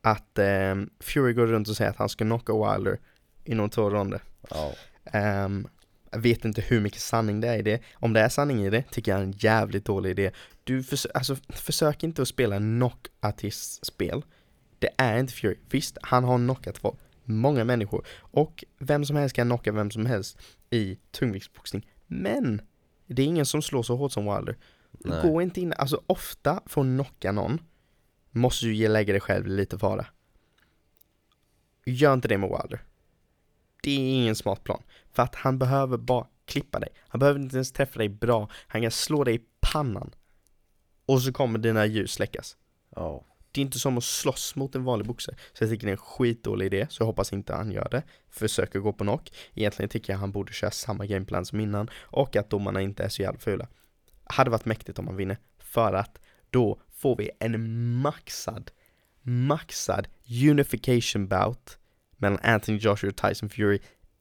att 0.00 0.38
ehm, 0.38 0.90
Fury 1.00 1.32
går 1.32 1.46
runt 1.46 1.68
och 1.68 1.76
säger 1.76 1.90
att 1.90 1.96
han 1.96 2.08
ska 2.08 2.24
knocka 2.24 2.52
Wilder 2.52 2.98
inom 3.44 3.70
två 3.70 3.90
ronder. 3.90 4.22
Ja, 4.50 4.74
Ehm, 5.04 5.68
jag 6.10 6.18
vet 6.18 6.44
inte 6.44 6.60
hur 6.60 6.80
mycket 6.80 7.00
sanning 7.00 7.40
det 7.40 7.48
är 7.48 7.58
i 7.58 7.62
det. 7.62 7.82
Om 7.94 8.12
det 8.12 8.20
är 8.20 8.28
sanning 8.28 8.64
i 8.64 8.70
det, 8.70 8.82
tycker 8.82 9.12
jag 9.12 9.20
är 9.20 9.24
en 9.24 9.32
jävligt 9.32 9.84
dålig 9.84 10.10
idé. 10.10 10.30
Du 10.64 10.82
försö- 10.82 11.10
alltså, 11.14 11.36
försök 11.48 12.02
inte 12.02 12.22
att 12.22 12.28
spela 12.28 12.58
knockartist-spel. 12.58 14.22
Det 14.78 14.90
är 14.96 15.18
inte 15.18 15.32
Fury. 15.32 15.56
Visst, 15.70 15.98
han 16.02 16.24
har 16.24 16.38
knockat 16.38 16.78
folk, 16.78 16.98
många 17.24 17.64
människor. 17.64 18.06
Och 18.18 18.64
vem 18.78 19.04
som 19.04 19.16
helst 19.16 19.36
kan 19.36 19.48
knocka 19.48 19.72
vem 19.72 19.90
som 19.90 20.06
helst 20.06 20.38
i 20.70 20.98
tungviktsboxning. 21.10 21.86
Men, 22.06 22.62
det 23.06 23.22
är 23.22 23.26
ingen 23.26 23.46
som 23.46 23.62
slår 23.62 23.82
så 23.82 23.96
hårt 23.96 24.12
som 24.12 24.24
Wilder. 24.24 24.56
Nej. 24.90 25.22
Gå 25.22 25.42
inte 25.42 25.60
in, 25.60 25.72
alltså 25.72 26.02
ofta 26.06 26.62
för 26.66 26.80
att 26.80 26.86
knocka 26.86 27.32
någon 27.32 27.60
måste 28.30 28.66
du 28.66 28.74
ge 28.74 28.88
lägga 28.88 29.12
dig 29.12 29.20
själv 29.20 29.46
lite 29.46 29.78
fara. 29.78 30.06
Gör 31.84 32.14
inte 32.14 32.28
det 32.28 32.38
med 32.38 32.48
Wilder. 32.48 32.84
Det 33.82 33.90
är 33.90 34.14
ingen 34.14 34.36
smart 34.36 34.64
plan. 34.64 34.82
För 35.18 35.22
att 35.22 35.34
han 35.34 35.58
behöver 35.58 35.96
bara 35.96 36.26
klippa 36.44 36.78
dig. 36.78 36.88
Han 37.08 37.18
behöver 37.18 37.40
inte 37.40 37.56
ens 37.56 37.72
träffa 37.72 37.98
dig 37.98 38.08
bra. 38.08 38.48
Han 38.66 38.82
kan 38.82 38.90
slå 38.90 39.24
dig 39.24 39.34
i 39.34 39.40
pannan. 39.60 40.14
Och 41.06 41.22
så 41.22 41.32
kommer 41.32 41.58
dina 41.58 41.86
ljus 41.86 42.12
släckas. 42.12 42.56
Ja. 42.96 43.24
Det 43.52 43.60
är 43.60 43.64
inte 43.64 43.78
som 43.78 43.98
att 43.98 44.04
slåss 44.04 44.56
mot 44.56 44.74
en 44.74 44.84
vanlig 44.84 45.06
boxare. 45.06 45.36
Så 45.52 45.64
jag 45.64 45.70
tycker 45.70 45.86
det 45.86 45.90
är 45.90 45.92
en 45.92 45.96
skitdålig 45.96 46.66
idé, 46.66 46.86
så 46.90 47.02
jag 47.02 47.06
hoppas 47.06 47.32
inte 47.32 47.54
han 47.54 47.72
gör 47.72 47.88
det. 47.90 48.02
Försöker 48.30 48.78
gå 48.78 48.92
på 48.92 49.04
knock. 49.04 49.32
Egentligen 49.54 49.88
tycker 49.88 50.12
jag 50.12 50.20
han 50.20 50.32
borde 50.32 50.52
köra 50.52 50.70
samma 50.70 51.06
gameplan 51.06 51.44
som 51.44 51.60
innan. 51.60 51.90
Och 51.96 52.36
att 52.36 52.50
domarna 52.50 52.80
inte 52.80 53.04
är 53.04 53.08
så 53.08 53.22
jävla 53.22 53.38
fula. 53.38 53.68
Hade 54.24 54.50
varit 54.50 54.64
mäktigt 54.64 54.98
om 54.98 55.06
han 55.06 55.16
vinner. 55.16 55.38
För 55.58 55.92
att 55.92 56.18
då 56.50 56.80
får 56.88 57.16
vi 57.16 57.30
en 57.40 57.92
maxad, 58.00 58.70
maxad 59.22 60.08
unification 60.50 61.28
bout 61.28 61.78
mellan 62.16 62.38
Anthony 62.42 62.78
Joshua 62.78 63.10
och 63.10 63.16
Tyson 63.16 63.48
Fury 63.48 63.78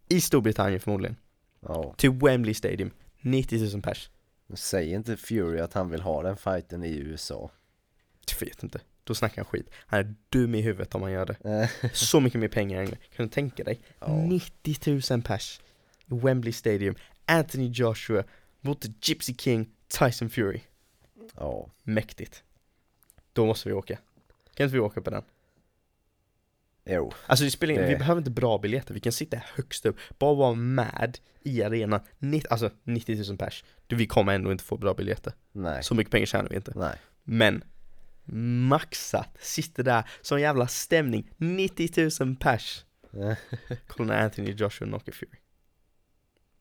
i 0.09 0.21
Storbritannien 0.21 0.79
förmodligen. 0.79 1.15
Ja. 1.59 1.93
Till 1.97 2.11
Wembley 2.11 2.53
Stadium. 2.53 2.91
90 3.21 3.71
000 3.73 3.81
pers. 3.81 4.09
Men 4.47 4.57
säger 4.57 4.95
inte 4.95 5.17
Fury 5.17 5.59
att 5.59 5.73
han 5.73 5.89
vill 5.89 6.01
ha 6.01 6.23
den 6.23 6.37
fighten 6.37 6.83
i 6.83 6.95
USA? 6.97 7.51
Jag 8.31 8.47
vet 8.47 8.63
inte. 8.63 8.81
Då 9.03 9.15
snackar 9.15 9.35
han 9.35 9.45
skit. 9.45 9.69
Han 9.75 9.99
är 9.99 10.15
dum 10.29 10.55
i 10.55 10.61
huvudet 10.61 10.95
om 10.95 11.01
han 11.01 11.11
gör 11.11 11.25
det. 11.25 11.69
Så 11.93 12.19
mycket 12.19 12.39
mer 12.39 12.47
pengar 12.47 12.81
än 12.81 12.87
Kan 12.87 13.25
du 13.25 13.27
tänka 13.27 13.63
dig? 13.63 13.79
ja. 13.99 14.07
90 14.07 15.01
000 15.11 15.21
pers 15.21 15.61
i 16.05 16.13
Wembley 16.15 16.53
Stadium. 16.53 16.95
Anthony 17.25 17.67
Joshua 17.67 18.23
mot 18.61 18.81
The 18.81 18.89
Gypsy 19.01 19.33
King 19.37 19.69
Tyson 19.87 20.29
Fury. 20.29 20.59
ja. 21.35 21.69
Mäktigt. 21.83 22.43
Då 23.33 23.45
måste 23.45 23.69
vi 23.69 23.75
åka. 23.75 23.97
Kan 24.53 24.63
inte 24.63 24.73
vi 24.73 24.79
åka 24.79 25.01
på 25.01 25.09
den? 25.09 25.23
Jo. 26.89 27.11
Alltså 27.25 27.45
det 27.45 27.51
spelar 27.51 27.71
ingen, 27.73 27.83
Det- 27.85 27.89
vi 27.93 27.95
behöver 27.95 28.19
inte 28.21 28.31
bra 28.31 28.57
biljetter, 28.57 28.93
vi 28.93 28.99
kan 28.99 29.11
sitta 29.11 29.37
högst 29.55 29.85
upp, 29.85 29.97
bara 30.19 30.33
vara 30.35 30.53
med 30.53 31.17
i 31.43 31.63
arenan, 31.63 31.99
Ni- 32.19 32.43
alltså 32.49 32.69
90 32.83 33.27
000 33.29 33.37
pers. 33.37 33.63
Du, 33.87 33.95
Vi 33.95 34.07
kommer 34.07 34.33
ändå 34.35 34.51
inte 34.51 34.63
få 34.63 34.77
bra 34.77 34.93
biljetter. 34.93 35.33
Nej. 35.51 35.83
Så 35.83 35.95
mycket 35.95 36.11
pengar 36.11 36.25
tjänar 36.25 36.49
vi 36.49 36.55
inte. 36.55 36.71
Nej. 36.75 36.97
Men 37.23 37.63
maxat, 38.67 39.29
sitter 39.39 39.83
där, 39.83 40.03
sån 40.21 40.41
jävla 40.41 40.67
stämning, 40.67 41.29
90 41.37 42.23
000 42.25 42.35
pers. 42.35 42.83
Kolla 43.87 44.13
när 44.13 44.23
Anthony 44.23 44.51
Joshua 44.51 44.87
knockar 44.87 45.11
Fury. 45.11 45.37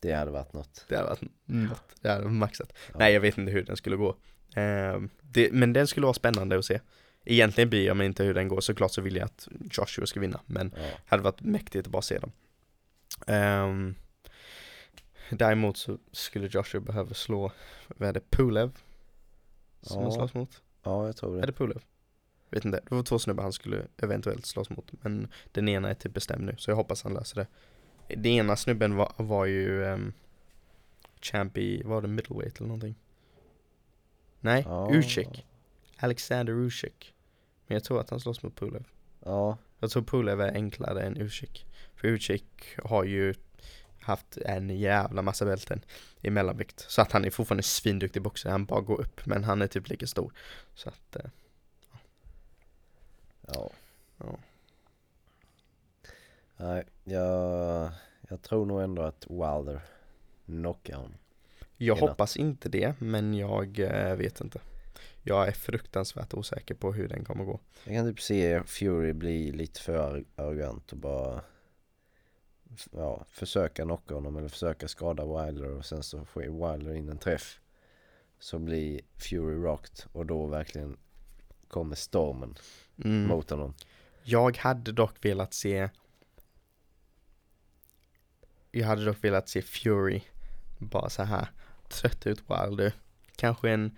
Det 0.02 0.12
hade 0.12 0.30
varit 0.30 0.52
något. 0.52 0.84
Det 0.88 0.96
hade 0.96 1.08
varit 1.08 1.22
något, 1.44 1.82
det 2.00 2.08
hade 2.08 2.28
maxat. 2.28 2.72
Ja. 2.92 2.98
Nej 2.98 3.12
jag 3.12 3.20
vet 3.20 3.38
inte 3.38 3.52
hur 3.52 3.62
den 3.64 3.76
skulle 3.76 3.96
gå. 3.96 4.16
Ehm, 4.56 5.10
det, 5.22 5.52
men 5.52 5.72
den 5.72 5.86
skulle 5.86 6.04
vara 6.06 6.14
spännande 6.14 6.58
att 6.58 6.64
se. 6.64 6.80
Egentligen 7.26 7.70
bryr 7.70 7.86
jag 7.86 7.96
mig 7.96 8.06
inte 8.06 8.24
hur 8.24 8.34
den 8.34 8.48
går, 8.48 8.60
såklart 8.60 8.92
så 8.92 9.00
vill 9.00 9.16
jag 9.16 9.24
att 9.24 9.48
Joshua 9.70 10.06
ska 10.06 10.20
vinna, 10.20 10.40
men 10.46 10.72
Ja. 10.76 10.82
det 10.82 10.90
hade 11.06 11.22
varit 11.22 11.40
mäktigt 11.40 11.86
att 11.86 11.92
bara 11.92 12.02
se 12.02 12.18
dem. 12.18 12.32
Um, 13.26 13.94
däremot 15.30 15.76
så 15.76 15.98
skulle 16.12 16.46
Joshua 16.46 16.80
behöva 16.80 17.14
slå, 17.14 17.52
vad 17.88 18.08
är 18.08 18.12
det, 18.12 18.30
Pulev? 18.30 18.78
Som 19.82 19.96
Ja. 19.96 20.02
han 20.02 20.12
slåss 20.12 20.34
mot? 20.34 20.62
ja, 20.82 21.06
jag 21.06 21.16
tror 21.16 21.36
Är 21.36 21.40
det. 21.40 21.46
det 21.46 21.52
Pulev? 21.52 21.82
Vet 22.50 22.64
inte, 22.64 22.80
det 22.88 22.94
var 22.94 23.02
två 23.02 23.18
snubbar 23.18 23.42
han 23.42 23.52
skulle 23.52 23.86
eventuellt 23.96 24.46
slåss 24.46 24.70
mot, 24.70 24.92
men 25.02 25.28
den 25.52 25.68
ena 25.68 25.90
är 25.90 25.94
typ 25.94 26.14
bestämd 26.14 26.44
nu, 26.44 26.54
så 26.58 26.70
jag 26.70 26.76
hoppas 26.76 27.02
han 27.02 27.14
löser 27.14 27.36
det. 27.36 27.46
Den 28.16 28.26
ena 28.32 28.56
snubben 28.56 28.96
var, 28.96 29.12
var 29.16 29.44
ju 29.44 29.82
um, 29.84 30.12
champ 31.20 31.58
i, 31.58 31.82
var 31.82 32.02
det 32.02 32.08
middleweight 32.08 32.56
eller 32.58 32.68
någonting? 32.68 32.94
Nej, 34.40 34.62
Ja. 34.66 34.88
Usyk. 34.94 35.46
Alexander 35.98 36.52
Usyk. 36.52 37.14
Men 37.66 37.74
jag 37.74 37.84
tror 37.84 38.00
att 38.00 38.10
han 38.10 38.20
slåss 38.20 38.42
mot 38.42 38.56
Pulev. 38.56 38.84
Ja. 39.24 39.58
Jag 39.80 39.90
tror 39.90 40.02
Pulev 40.02 40.40
är 40.40 40.52
enklare 40.52 41.02
än 41.02 41.16
Usyk. 41.16 41.66
För 41.94 42.08
Usyk 42.08 42.78
har 42.84 43.04
ju 43.04 43.34
haft 44.00 44.36
en 44.36 44.70
jävla 44.70 45.22
massa 45.22 45.44
bälten 45.44 45.84
i 46.20 46.30
mellanvikt. 46.30 46.84
Så 46.88 47.02
att 47.02 47.12
han 47.12 47.24
är 47.24 47.30
fortfarande 47.30 47.62
svinduktig 47.62 48.22
boxare, 48.22 48.50
han 48.50 48.64
bara 48.64 48.80
går 48.80 49.00
upp. 49.00 49.26
Men 49.26 49.44
han 49.44 49.62
är 49.62 49.66
typ 49.66 49.88
lika 49.88 50.06
stor. 50.06 50.32
Så 50.74 50.88
att, 50.88 51.16
eh, 51.16 51.30
Ja. 53.46 53.70
Ja. 54.18 54.38
Nej, 56.56 56.84
jag, 57.04 57.90
jag 58.28 58.42
tror 58.42 58.66
nog 58.66 58.82
ändå 58.82 59.02
att 59.02 59.26
Wilder 59.30 59.80
knockar 60.46 60.96
honom. 60.96 61.18
jag 61.76 61.96
hoppas 61.96 62.36
inte 62.36 62.68
det, 62.68 63.00
men 63.00 63.34
jag 63.34 63.78
eh, 63.78 64.16
vet 64.16 64.40
inte. 64.40 64.60
Jag 65.28 65.48
är 65.48 65.52
fruktansvärt 65.52 66.34
osäker 66.34 66.74
på 66.74 66.92
hur 66.92 67.08
den 67.08 67.24
kommer 67.24 67.44
gå. 67.44 67.60
Jag 67.84 67.94
kan 67.94 68.06
typ 68.06 68.20
se 68.20 68.62
Fury 68.62 69.12
bli 69.12 69.52
lite 69.52 69.80
för 69.80 70.24
arrogant 70.36 70.92
och 70.92 70.98
bara 70.98 71.40
ja, 72.90 73.24
försöka 73.28 73.82
knocka 73.82 74.14
honom 74.14 74.36
eller 74.36 74.48
försöka 74.48 74.88
skada 74.88 75.24
Wilder 75.24 75.70
och 75.70 75.84
sen 75.86 76.02
så 76.02 76.24
får 76.24 76.40
Wilder 76.40 76.94
in 76.94 77.08
en 77.08 77.18
träff. 77.18 77.60
Så 78.38 78.58
blir 78.58 79.00
Fury 79.16 79.56
rocked 79.62 80.04
och 80.12 80.26
då 80.26 80.46
verkligen 80.46 80.96
kommer 81.68 81.96
stormen 81.96 82.54
Mm. 83.04 83.26
mot 83.28 83.50
honom. 83.50 83.74
Jag 84.22 84.56
hade 84.56 84.92
dock 84.92 85.24
velat 85.24 85.54
se 85.54 85.88
Jag 88.70 88.86
hade 88.86 89.04
dock 89.04 89.24
velat 89.24 89.48
se 89.48 89.62
Fury 89.62 90.22
Bara 90.78 91.10
så 91.10 91.22
här 91.22 91.48
Trött 91.88 92.26
ut 92.26 92.42
Wilder 92.50 92.92
Kanske 93.36 93.70
en 93.70 93.96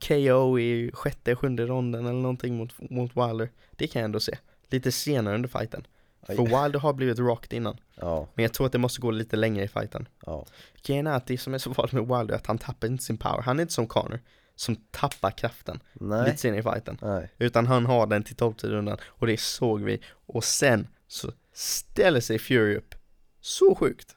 KO 0.00 0.58
i 0.58 0.90
sjätte, 0.94 1.36
sjunde 1.36 1.66
ronden 1.66 2.06
eller 2.06 2.20
någonting 2.20 2.56
mot, 2.56 2.90
mot 2.90 3.10
Wilder. 3.16 3.50
Det 3.70 3.86
kan 3.86 4.00
jag 4.00 4.04
ändå 4.04 4.20
se. 4.20 4.38
Lite 4.68 4.92
senare 4.92 5.34
under 5.34 5.48
fighten. 5.48 5.86
För 6.26 6.34
Wilder 6.36 6.78
har 6.78 6.92
blivit 6.92 7.18
rocked 7.18 7.52
innan. 7.56 7.76
Ja, 7.94 8.28
Men 8.34 8.42
jag 8.42 8.52
tror 8.52 8.66
att 8.66 8.72
det 8.72 8.78
måste 8.78 9.00
gå 9.00 9.10
lite 9.10 9.36
längre 9.36 9.64
i 9.64 9.68
fighten. 9.68 10.08
Ja, 10.26 10.46
Grejen 10.82 11.06
är 11.06 11.16
att 11.16 11.26
det 11.26 11.38
som 11.38 11.54
är 11.54 11.58
så 11.58 11.74
farligt 11.74 11.92
med 11.92 12.02
Wilder 12.02 12.34
är 12.34 12.38
att 12.38 12.46
han 12.46 12.58
tappar 12.58 12.88
inte 12.88 13.04
sin 13.04 13.18
power. 13.18 13.42
Han 13.42 13.58
är 13.58 13.62
inte 13.62 13.74
som 13.74 13.86
Connor 13.86 14.20
Som 14.54 14.76
tappar 14.76 15.30
kraften 15.30 15.80
nej, 15.92 16.24
lite 16.24 16.36
senare 16.36 16.60
i 16.60 16.62
fighten. 16.62 16.98
Nej, 17.02 17.30
utan 17.38 17.66
han 17.66 17.86
har 17.86 18.06
den 18.06 18.22
till 18.22 18.36
topptiden 18.36 18.96
och 19.06 19.26
det 19.26 19.40
såg 19.40 19.82
vi. 19.82 20.00
Och 20.08 20.44
sen 20.44 20.88
så 21.06 21.32
ställer 21.52 22.20
sig 22.20 22.38
Fury 22.38 22.76
upp. 22.76 22.94
Så 23.40 23.74
sjukt. 23.74 24.16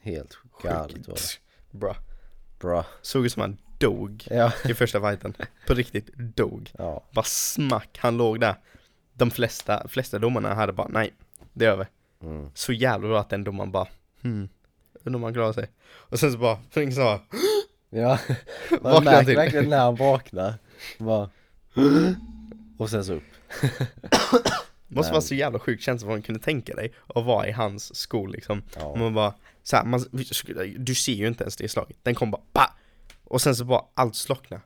helt 0.00 0.38
galet 0.62 1.08
var 1.08 1.14
det. 1.14 1.78
Bra. 1.78 1.96
Bra, 2.60 2.86
Såg 3.02 3.26
ut 3.26 3.32
som 3.32 3.40
han 3.40 3.56
dog 3.78 4.24
ja, 4.30 4.52
i 4.64 4.74
första 4.74 5.00
fighten. 5.00 5.34
På 5.66 5.74
riktigt, 5.74 6.10
dog. 6.16 6.70
ja, 6.78 7.04
Bara 7.12 7.24
smack, 7.24 7.98
han 8.00 8.16
låg 8.16 8.40
där. 8.40 8.54
De 9.14 9.30
flesta, 9.30 9.88
flesta 9.88 10.18
domarna 10.18 10.54
hade 10.54 10.72
bara, 10.72 10.88
nej, 10.88 11.12
det 11.52 11.64
är 11.64 11.70
över. 11.70 11.86
mm. 12.22 12.50
Så 12.54 12.72
jävla 12.72 13.08
bra 13.08 13.20
att 13.20 13.30
den 13.30 13.44
domaren 13.44 13.72
bara, 13.72 13.88
hmm, 14.22 14.48
undrar 15.04 15.18
om 15.18 15.22
han 15.22 15.32
klarar 15.32 15.52
sig. 15.52 15.68
Och 15.86 16.18
sen 16.20 16.32
så 16.32 16.38
bara, 16.38 16.58
ingen 16.76 16.92
sa, 16.92 17.20
Ja, 17.90 18.18
man 18.82 19.04
märker 19.04 19.36
verkligen 19.36 19.68
när 19.68 19.78
han 19.78 19.96
vaknar. 19.96 20.54
Bara, 20.98 21.30
och 22.78 22.90
sen 22.90 23.04
så 23.04 23.12
upp. 23.12 23.22
måste 24.88 25.12
vara 25.12 25.22
så 25.22 25.34
jävla 25.34 25.58
sjukt 25.58 25.82
känsla 25.82 26.08
vad 26.08 26.14
man 26.14 26.22
kunde 26.22 26.40
tänka 26.40 26.74
dig 26.74 26.92
att 27.14 27.24
vara 27.24 27.48
i 27.48 27.52
hans 27.52 27.96
skor 27.96 28.28
liksom. 28.28 28.62
Ja, 28.76 28.94
man 28.96 29.14
bara, 29.14 29.34
så 29.62 29.76
här, 29.76 29.84
man, 29.84 30.04
du 30.78 30.94
ser 30.94 31.12
ju 31.12 31.26
inte 31.26 31.44
ens 31.44 31.56
det 31.56 31.68
slaget. 31.68 31.96
Den 32.02 32.14
kom 32.14 32.30
bara, 32.30 32.42
bah! 32.52 32.70
Och 33.24 33.40
sen 33.42 33.56
så 33.56 33.64
bara 33.64 33.84
allt 33.94 34.16
slocknar. 34.16 34.60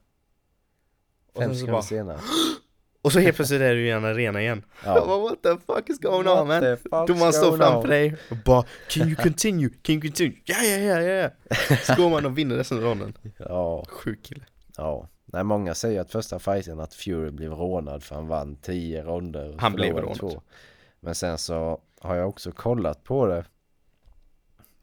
Och 1.35 1.43
fem 1.43 1.55
sekunder 1.55 1.73
bara, 1.73 1.83
senare. 1.83 2.19
och 3.03 3.13
så 3.13 3.19
helt 3.21 3.37
plötsligt 3.37 3.61
är 3.61 3.75
du 3.75 3.87
i 3.87 3.91
en 3.91 4.05
arena 4.05 4.41
igen. 4.41 4.65
Ja. 4.85 5.07
bara, 5.07 5.19
what 5.19 5.43
the 5.43 5.57
fuck 5.67 5.91
is 5.91 5.99
going 5.99 6.25
What 6.25 6.41
on 6.41 6.49
man? 6.49 7.07
Domaren 7.07 7.33
står 7.33 7.57
framför 7.57 7.89
dig 7.89 8.17
och 8.31 8.37
bara, 8.45 8.65
can 8.89 9.07
you 9.09 9.17
continue? 9.17 9.71
Can 9.83 9.95
you 9.95 10.01
continue? 10.03 10.37
Ja, 10.45 10.57
ja, 10.63 10.77
ja, 10.77 11.01
ja, 11.01 11.31
ja. 11.71 11.77
Så 11.83 11.95
går 11.95 12.11
man 12.11 12.27
och 12.27 12.39
vinner 12.39 12.57
resten 12.57 12.79
av 12.79 12.85
ronden. 12.85 13.13
Ja, 13.39 13.85
Sjuk 13.89 14.23
kille. 14.23 14.45
ja. 14.77 15.09
Nej, 15.33 15.45
många 15.45 15.75
säger 15.75 16.01
att 16.01 16.11
första 16.11 16.39
fighten 16.39 16.81
att 16.81 16.95
Fury 16.95 17.31
blev 17.31 17.53
rånad 17.53 18.03
för 18.03 18.15
han 18.15 18.27
vann 18.29 18.57
10 18.57 19.03
ronder. 19.03 19.55
Han 19.59 19.73
blev 19.73 19.97
rånad. 19.97 20.19
två. 20.19 20.43
Men 21.01 21.15
sen 21.15 21.39
så 21.39 21.81
har 22.01 22.17
jag 22.17 22.29
också 22.29 22.53
kollat 22.53 23.05
på 23.05 23.27
det 23.27 23.45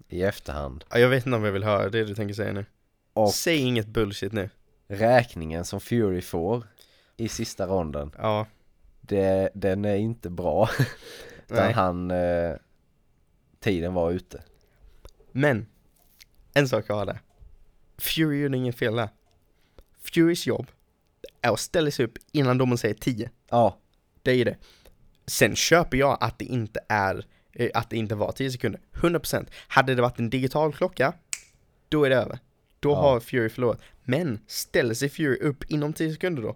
i 0.07 0.23
efterhand. 0.23 0.85
Ja, 0.89 0.99
Jag 0.99 1.09
vet 1.09 1.25
inte 1.25 1.35
om 1.37 1.43
jag 1.43 1.51
vill 1.51 1.63
höra 1.63 1.89
det 1.89 2.03
du 2.03 2.15
tänker 2.15 2.33
säga 2.35 2.53
nu. 2.53 2.65
Och 3.15 3.33
Säg 3.33 3.57
inget 3.57 3.87
bullshit 3.87 4.31
nu. 4.33 4.49
räkningen 4.87 5.65
som 5.65 5.79
Fury 5.79 6.21
får 6.21 6.67
i 7.17 7.27
sista 7.29 7.67
ronden, 7.67 8.11
Ja, 8.17 8.47
det, 9.01 9.49
den 9.53 9.85
är 9.85 9.95
inte 9.95 10.29
bra. 10.29 10.69
Utan 11.45 11.57
nej. 11.57 11.73
han, 11.73 12.11
eh, 12.11 12.55
tiden 13.59 13.93
var 13.93 14.11
ute. 14.11 14.43
Men, 15.31 15.65
en 16.53 16.67
sak 16.69 16.85
jag 16.87 16.95
har 16.95 17.05
där. 17.05 17.19
Fury 17.97 18.41
gjorde 18.41 18.57
inget 18.57 18.75
fel 18.75 18.95
där. 18.95 19.09
Furys 20.01 20.47
jobb 20.47 20.67
är 21.41 21.51
att 21.53 21.59
ställa 21.59 21.91
sig 21.91 22.05
upp 22.05 22.17
innan 22.31 22.57
domaren 22.57 22.77
säger 22.77 22.95
10. 22.95 23.29
Ja, 23.49 23.77
Det 24.23 24.31
är 24.31 24.45
det. 24.45 24.57
Sen 25.27 25.55
köper 25.55 25.97
jag 25.97 26.17
att 26.21 26.39
det 26.39 26.45
inte 26.45 26.79
är, 26.89 27.25
eh, 27.53 27.69
att 27.73 27.89
det 27.89 27.97
inte 27.97 28.15
var 28.15 28.31
10 28.31 28.51
sekunder. 28.51 28.81
100%. 28.93 29.51
Hade 29.67 29.95
det 29.95 30.01
varit 30.01 30.19
en 30.19 30.29
digital 30.29 30.73
klocka, 30.73 31.13
då 31.89 32.03
är 32.03 32.09
det 32.09 32.15
över. 32.15 32.39
Då 32.79 32.89
Ja. 32.89 32.95
har 32.95 33.19
Fury 33.19 33.49
förlorat. 33.49 33.81
Men 34.03 34.39
ställer 34.47 34.93
sig 34.93 35.09
Fury 35.09 35.37
upp 35.37 35.63
inom 35.63 35.93
10 35.93 36.13
sekunder 36.13 36.41
då? 36.41 36.55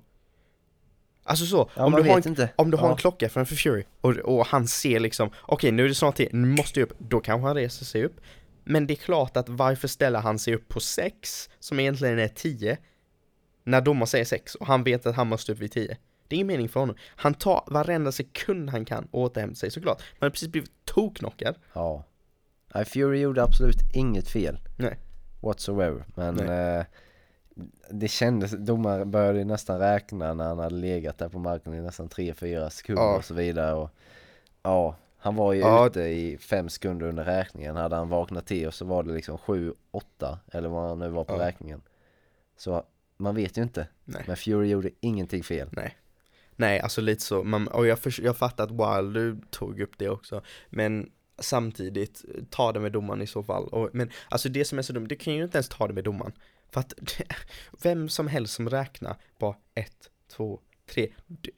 Alltså 1.23 1.45
så, 1.45 1.69
Ja, 1.75 1.85
om, 1.85 1.91
du 1.91 2.01
har 2.01 2.17
en, 2.17 2.27
inte. 2.27 2.49
om 2.55 2.71
du 2.71 2.77
har 2.77 2.91
en 2.91 2.97
klocka 2.97 3.29
framför 3.29 3.55
Fury 3.55 3.83
och, 4.01 4.11
och 4.17 4.45
han 4.45 4.67
ser 4.67 4.99
liksom 4.99 5.29
Okej 5.41 5.71
nu 5.71 5.83
är 5.83 5.87
det 5.87 5.95
snart 5.95 6.15
10, 6.15 6.29
nu 6.31 6.47
måste 6.47 6.79
jag 6.79 6.91
upp. 6.91 6.97
Då 6.99 7.19
kanske 7.19 7.47
han 7.47 7.55
reser 7.55 7.85
sig 7.85 8.05
upp. 8.05 8.21
Men 8.63 8.87
det 8.87 8.93
är 8.93 8.95
klart 8.95 9.37
att 9.37 9.49
varför 9.49 9.87
ställer 9.87 10.19
han 10.19 10.39
sig 10.39 10.55
upp 10.55 10.67
på 10.67 10.79
6 10.79 11.49
som 11.59 11.79
egentligen 11.79 12.19
är 12.19 12.27
10 12.27 12.77
när 13.63 13.81
domaren 13.81 14.07
säger 14.07 14.25
6 14.25 14.55
och 14.55 14.67
han 14.67 14.83
vet 14.83 15.05
att 15.05 15.15
han 15.15 15.27
måste 15.27 15.51
upp 15.51 15.59
vid 15.59 15.71
10? 15.71 15.97
Det 16.27 16.35
är 16.35 16.37
ingen 16.37 16.47
mening 16.47 16.69
för 16.69 16.79
honom. 16.79 16.95
Han 17.15 17.33
tar 17.33 17.63
varenda 17.67 18.11
sekund 18.11 18.69
han 18.69 18.85
kan 18.85 19.07
och 19.11 19.21
återhämtar 19.21 19.55
sig 19.55 19.71
såklart. 19.71 19.97
Man 20.19 20.25
har 20.25 20.29
precis 20.29 20.49
blivit 20.49 20.71
toknockad. 20.85 21.55
Ja. 21.73 22.05
Nej, 22.73 22.85
Fury 22.85 23.19
gjorde 23.19 23.43
absolut 23.43 23.77
inget 23.93 24.29
fel. 24.29 24.59
Nej. 24.77 24.99
Whatsoever. 25.39 26.03
Men 26.15 26.35
Nej. 26.35 26.77
eh, 26.77 26.85
det 27.91 28.07
kändes, 28.07 28.51
domaren 28.51 29.11
började 29.11 29.43
nästan 29.45 29.79
räkna 29.79 30.33
när 30.33 30.45
han 30.47 30.59
hade 30.59 30.75
legat 30.75 31.17
där 31.17 31.29
på 31.29 31.39
marken 31.39 31.73
i 31.73 31.81
nästan 31.81 32.09
3-4 32.09 32.69
sekunder 32.69 33.03
Ja. 33.03 33.17
och 33.17 33.25
så 33.25 33.33
vidare. 33.33 33.73
Och, 33.73 33.89
ja, 34.63 34.95
han 35.17 35.35
var 35.35 35.53
ju 35.53 35.59
Ja. 35.59 35.87
ute 35.87 36.01
i 36.01 36.37
5 36.37 36.69
sekunder 36.69 37.05
under 37.07 37.23
räkningen. 37.23 37.75
Hade 37.75 37.95
han 37.95 38.09
vaknat 38.09 38.45
till 38.45 38.67
och 38.67 38.73
så 38.73 38.85
var 38.85 39.03
det 39.03 39.11
liksom 39.13 39.37
7-8 39.37 40.37
eller 40.51 40.69
vad 40.69 40.87
han 40.89 40.99
nu 40.99 41.09
var 41.09 41.23
på 41.23 41.33
Ja. 41.33 41.47
räkningen. 41.47 41.81
Så 42.57 42.83
man 43.17 43.35
vet 43.35 43.57
ju 43.57 43.61
inte. 43.63 43.87
Nej. 44.05 44.23
Men 44.27 44.37
Fury 44.37 44.67
gjorde 44.69 44.89
ingenting 44.99 45.43
fel. 45.43 45.69
Nej, 46.55 46.79
alltså 46.79 47.01
lite 47.01 47.21
så. 47.21 47.43
Man, 47.43 47.67
och 47.67 47.87
jag, 47.87 47.99
för, 47.99 48.21
jag 48.23 48.37
fattar 48.37 48.63
att 48.63 48.71
Wild 48.71 49.13
du 49.13 49.37
tog 49.49 49.79
upp 49.81 49.97
det 49.97 50.09
också. 50.09 50.41
Men 50.69 51.11
samtidigt, 51.41 52.25
ta 52.49 52.71
det 52.71 52.79
med 52.79 52.91
domaren 52.91 53.21
i 53.21 53.27
så 53.27 53.43
fall. 53.43 53.67
Och, 53.67 53.89
men 53.93 54.09
alltså 54.29 54.49
det 54.49 54.65
som 54.65 54.77
är 54.77 54.81
så 54.81 54.93
dumt, 54.93 55.07
du 55.07 55.15
kan 55.15 55.33
ju 55.35 55.43
inte 55.43 55.57
ens 55.57 55.69
ta 55.69 55.87
det 55.87 55.93
med 55.93 56.03
domaren. 56.03 56.31
För 56.71 56.79
att 56.79 56.93
vem 57.83 58.09
som 58.09 58.27
helst 58.27 58.53
som 58.53 58.69
räknar 58.69 59.15
bara 59.39 59.55
ett, 59.75 60.09
två, 60.31 60.59
tre. 60.93 61.07
Du, 61.27 61.51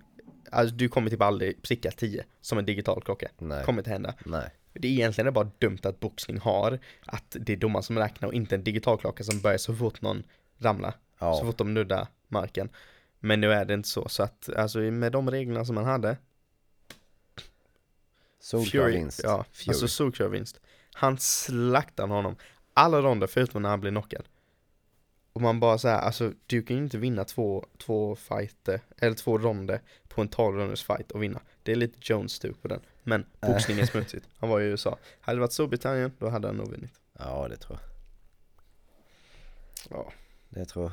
alltså 0.50 0.74
du 0.74 0.88
kommer 0.88 1.10
typ 1.10 1.22
aldrig 1.22 1.62
pricka 1.62 1.90
10 1.90 2.24
som 2.40 2.58
en 2.58 2.66
digital 2.66 3.02
klocka. 3.02 3.28
Nej. 3.38 3.64
Kommer 3.64 3.80
inte 3.80 3.90
hända. 3.90 4.14
Nej. 4.26 4.50
Det 4.72 4.88
är 4.88 4.92
egentligen 4.92 5.32
bara 5.32 5.50
dumt 5.58 5.78
att 5.82 6.00
boxning 6.00 6.38
har 6.38 6.78
att 7.06 7.36
det 7.40 7.52
är 7.52 7.56
domaren 7.56 7.82
som 7.82 7.98
räknar 7.98 8.28
och 8.28 8.34
inte 8.34 8.54
en 8.54 8.64
digital 8.64 8.98
klocka 8.98 9.24
som 9.24 9.40
börjar 9.40 9.58
så 9.58 9.74
fort 9.76 10.02
någon 10.02 10.22
ramlar. 10.58 10.90
Så 10.90 10.96
Ja. 11.18 11.40
fort 11.42 11.58
de 11.58 11.74
nuddar 11.74 12.06
marken. 12.28 12.68
Men 13.20 13.40
nu 13.40 13.52
är 13.52 13.64
det 13.64 13.74
inte 13.74 13.88
så, 13.88 14.08
så 14.08 14.22
att 14.22 14.48
alltså 14.56 14.78
med 14.78 15.12
de 15.12 15.30
reglerna 15.30 15.64
som 15.64 15.74
man 15.74 15.84
hade 15.84 16.16
Solklar 18.40 18.88
vinst. 18.88 19.20
Ja, 19.24 19.44
Fury. 19.52 19.68
alltså 19.70 19.88
solklar 19.88 20.28
vinst 20.28 20.60
Han 20.92 21.18
slaktar 21.18 22.06
honom 22.06 22.36
Alla 22.74 23.00
ronder 23.02 23.26
förutom 23.26 23.62
när 23.62 23.68
han 23.68 23.80
blir 23.80 23.90
knockad 23.90 24.28
Och 25.32 25.40
man 25.40 25.60
bara 25.60 25.78
såhär, 25.78 25.98
alltså 25.98 26.32
du 26.46 26.62
kan 26.62 26.76
ju 26.76 26.82
inte 26.82 26.98
vinna 26.98 27.24
två, 27.24 27.66
två 27.78 28.16
fighter 28.16 28.80
Eller 28.96 29.14
två 29.16 29.38
ronder 29.38 29.80
på 30.08 30.20
en 30.20 30.28
12 30.28 30.56
runders 30.56 30.84
fight 30.84 31.10
och 31.10 31.22
vinna 31.22 31.40
Det 31.62 31.72
är 31.72 31.76
lite 31.76 31.98
Jones-stuk 32.02 32.62
på 32.62 32.68
den 32.68 32.80
Men 33.02 33.26
boxning 33.40 33.78
är 33.78 33.86
smutsigt 33.86 34.28
Han 34.38 34.50
var 34.50 34.60
i 34.60 34.64
USA 34.64 34.98
Hade 35.20 35.36
det 35.36 35.40
varit 35.40 35.52
Storbritannien, 35.52 36.12
då 36.18 36.28
hade 36.28 36.48
han 36.48 36.56
nog 36.56 36.70
vunnit 36.70 37.00
ja, 37.18 37.48
det 37.50 37.56
tror 37.56 37.78
jag. 37.78 37.88
Ja, 39.98 40.12
Det 40.48 40.64
tror 40.64 40.84
jag. 40.84 40.92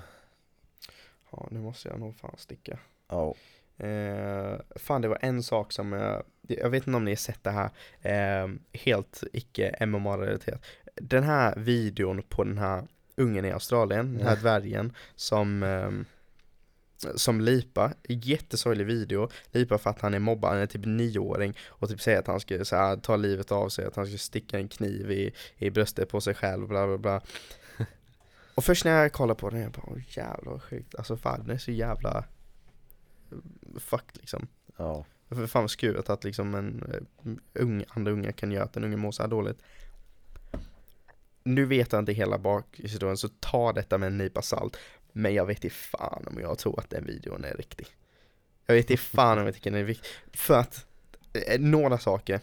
ja 1.32 1.48
nu 1.52 1.60
måste 1.60 1.88
jag 1.90 2.00
nog 2.00 2.16
fan 2.18 2.36
sticka 2.38 2.80
Ja. 3.08 3.34
Eh, 3.78 4.60
fan 4.76 5.02
det 5.02 5.08
var 5.08 5.20
en 5.22 5.44
sak 5.44 5.72
som 5.72 5.92
jag, 5.92 6.24
jag 6.48 6.70
vet 6.70 6.88
inte 6.88 6.98
om 6.98 7.06
ni 7.06 7.12
har 7.12 7.16
sett 7.16 7.44
det 7.44 7.52
här, 7.52 7.70
eh, 8.02 8.50
helt 8.74 9.24
icke 9.34 9.76
MMA-relaterat. 9.80 10.66
Den 10.96 11.24
här 11.24 11.56
videon 11.58 12.22
på 12.30 12.44
den 12.44 12.58
här 12.58 12.88
ungen 13.16 13.46
i 13.46 13.52
Australien, 13.52 14.18
den 14.18 14.28
här 14.28 14.36
dvärgen 14.36 14.94
som 15.16 15.64
ehm, 15.64 16.06
som 17.16 17.42
lipa, 17.42 17.94
jättesorglig 18.08 18.86
video, 18.86 19.30
lipa 19.52 19.78
för 19.78 19.90
att 19.90 20.02
han 20.02 20.14
är 20.14 20.20
mobbad, 20.20 20.52
han 20.52 20.60
är 20.60 20.66
typ 20.66 20.86
nioåring 20.86 21.58
och 21.68 21.90
typ 21.90 22.02
säger 22.02 22.20
att 22.20 22.28
han 22.28 22.40
ska 22.40 22.66
så 22.66 22.76
här, 22.76 22.98
ta 22.98 23.16
livet 23.16 23.52
av 23.52 23.70
sig, 23.70 23.86
att 23.86 23.96
han 23.96 24.08
ska 24.08 24.18
sticka 24.18 24.58
en 24.58 24.68
kniv 24.68 25.12
i, 25.12 25.34
i 25.58 25.70
bröstet 25.70 26.10
på 26.10 26.22
sig 26.22 26.34
själv, 26.34 26.68
bla 26.68 26.88
bla 26.88 26.98
bla. 26.98 27.22
Och 28.56 28.64
först 28.64 28.86
när 28.86 29.02
jag 29.02 29.14
kollar 29.14 29.36
på 29.36 29.50
den, 29.50 29.62
jag 29.62 29.72
bara, 29.72 30.02
jävlar 30.10 30.52
vad 30.52 30.64
sjukt, 30.64 30.96
alltså 30.96 31.18
fan 31.18 31.40
den 31.46 31.56
är 31.56 31.58
så 31.58 31.72
jävla 31.72 32.26
fuck 33.80 34.06
liksom. 34.14 34.48
Ja. 34.78 35.06
För 35.30 35.48
fan 35.48 35.64
vad 35.64 35.72
skuret 35.72 36.10
att 36.10 36.24
liksom 36.24 36.56
en 36.56 36.84
eh, 36.94 37.64
ung, 37.64 37.86
andra 37.90 38.12
unga 38.12 38.32
kan 38.32 38.52
göra 38.52 38.64
att 38.64 38.78
en 38.78 38.84
unge 38.84 38.98
mår 38.98 39.12
så 39.12 39.24
här 39.24 39.30
dåligt. 39.30 39.58
Nu 41.44 41.66
vet 41.66 41.92
jag 41.92 42.00
inte 42.00 42.14
hela 42.14 42.38
bakhistorien 42.38 43.18
så 43.18 43.30
ta 43.40 43.74
detta 43.74 43.98
med 43.98 44.08
en 44.08 44.18
nypa 44.18 44.42
salt. 44.42 44.78
Men 45.12 45.34
jag 45.34 45.46
vet 45.46 45.64
inte 45.64 45.76
fan 45.76 46.28
om 46.28 46.40
jag 46.40 46.58
tror 46.58 46.80
att 46.80 46.90
den 46.90 47.06
videon 47.06 47.44
är 47.44 47.54
riktig. 47.54 47.88
Jag 48.66 48.76
vet 48.76 48.90
inte 48.90 49.04
fan 49.04 49.40
om 49.40 49.46
jag 49.46 49.56
tycker 49.56 49.72
den 49.72 49.80
är 49.80 49.84
viktig. 49.84 50.10
För 50.34 50.60
att, 50.60 50.86
eh, 51.34 51.60
några 51.60 51.98
saker. 51.98 52.40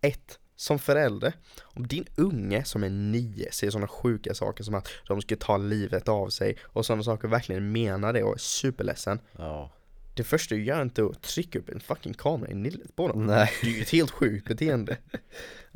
Ett, 0.00 0.38
som 0.56 0.78
förälder, 0.78 1.32
om 1.60 1.86
din 1.86 2.06
unge 2.16 2.64
som 2.64 2.84
är 2.84 2.90
nio 2.90 3.52
ser 3.52 3.70
sådana 3.70 3.88
sjuka 3.88 4.34
saker 4.34 4.64
som 4.64 4.74
att 4.74 4.88
de 5.06 5.22
ska 5.22 5.36
ta 5.36 5.56
livet 5.56 6.08
av 6.08 6.28
sig 6.28 6.56
och 6.62 6.86
sådana 6.86 7.02
saker 7.02 7.28
verkligen 7.28 7.72
menar 7.72 8.12
det 8.12 8.22
och 8.22 8.34
är 8.34 8.38
superledsen. 8.38 9.20
Ja. 9.32 9.72
Det 10.18 10.24
första 10.24 10.54
du 10.54 10.64
gör 10.64 10.78
är 10.78 10.82
inte 10.82 11.04
att 11.04 11.22
trycka 11.22 11.58
upp 11.58 11.68
en 11.68 11.80
fucking 11.80 12.14
kamera 12.14 12.50
i 12.50 12.54
nyllet 12.54 12.96
på 12.96 13.08
dem. 13.08 13.26
Nej. 13.26 13.52
Det 13.62 13.68
är 13.68 13.72
ju 13.72 13.82
ett 13.82 13.90
helt 13.90 14.10
sjukt 14.10 14.48
beteende. 14.48 14.96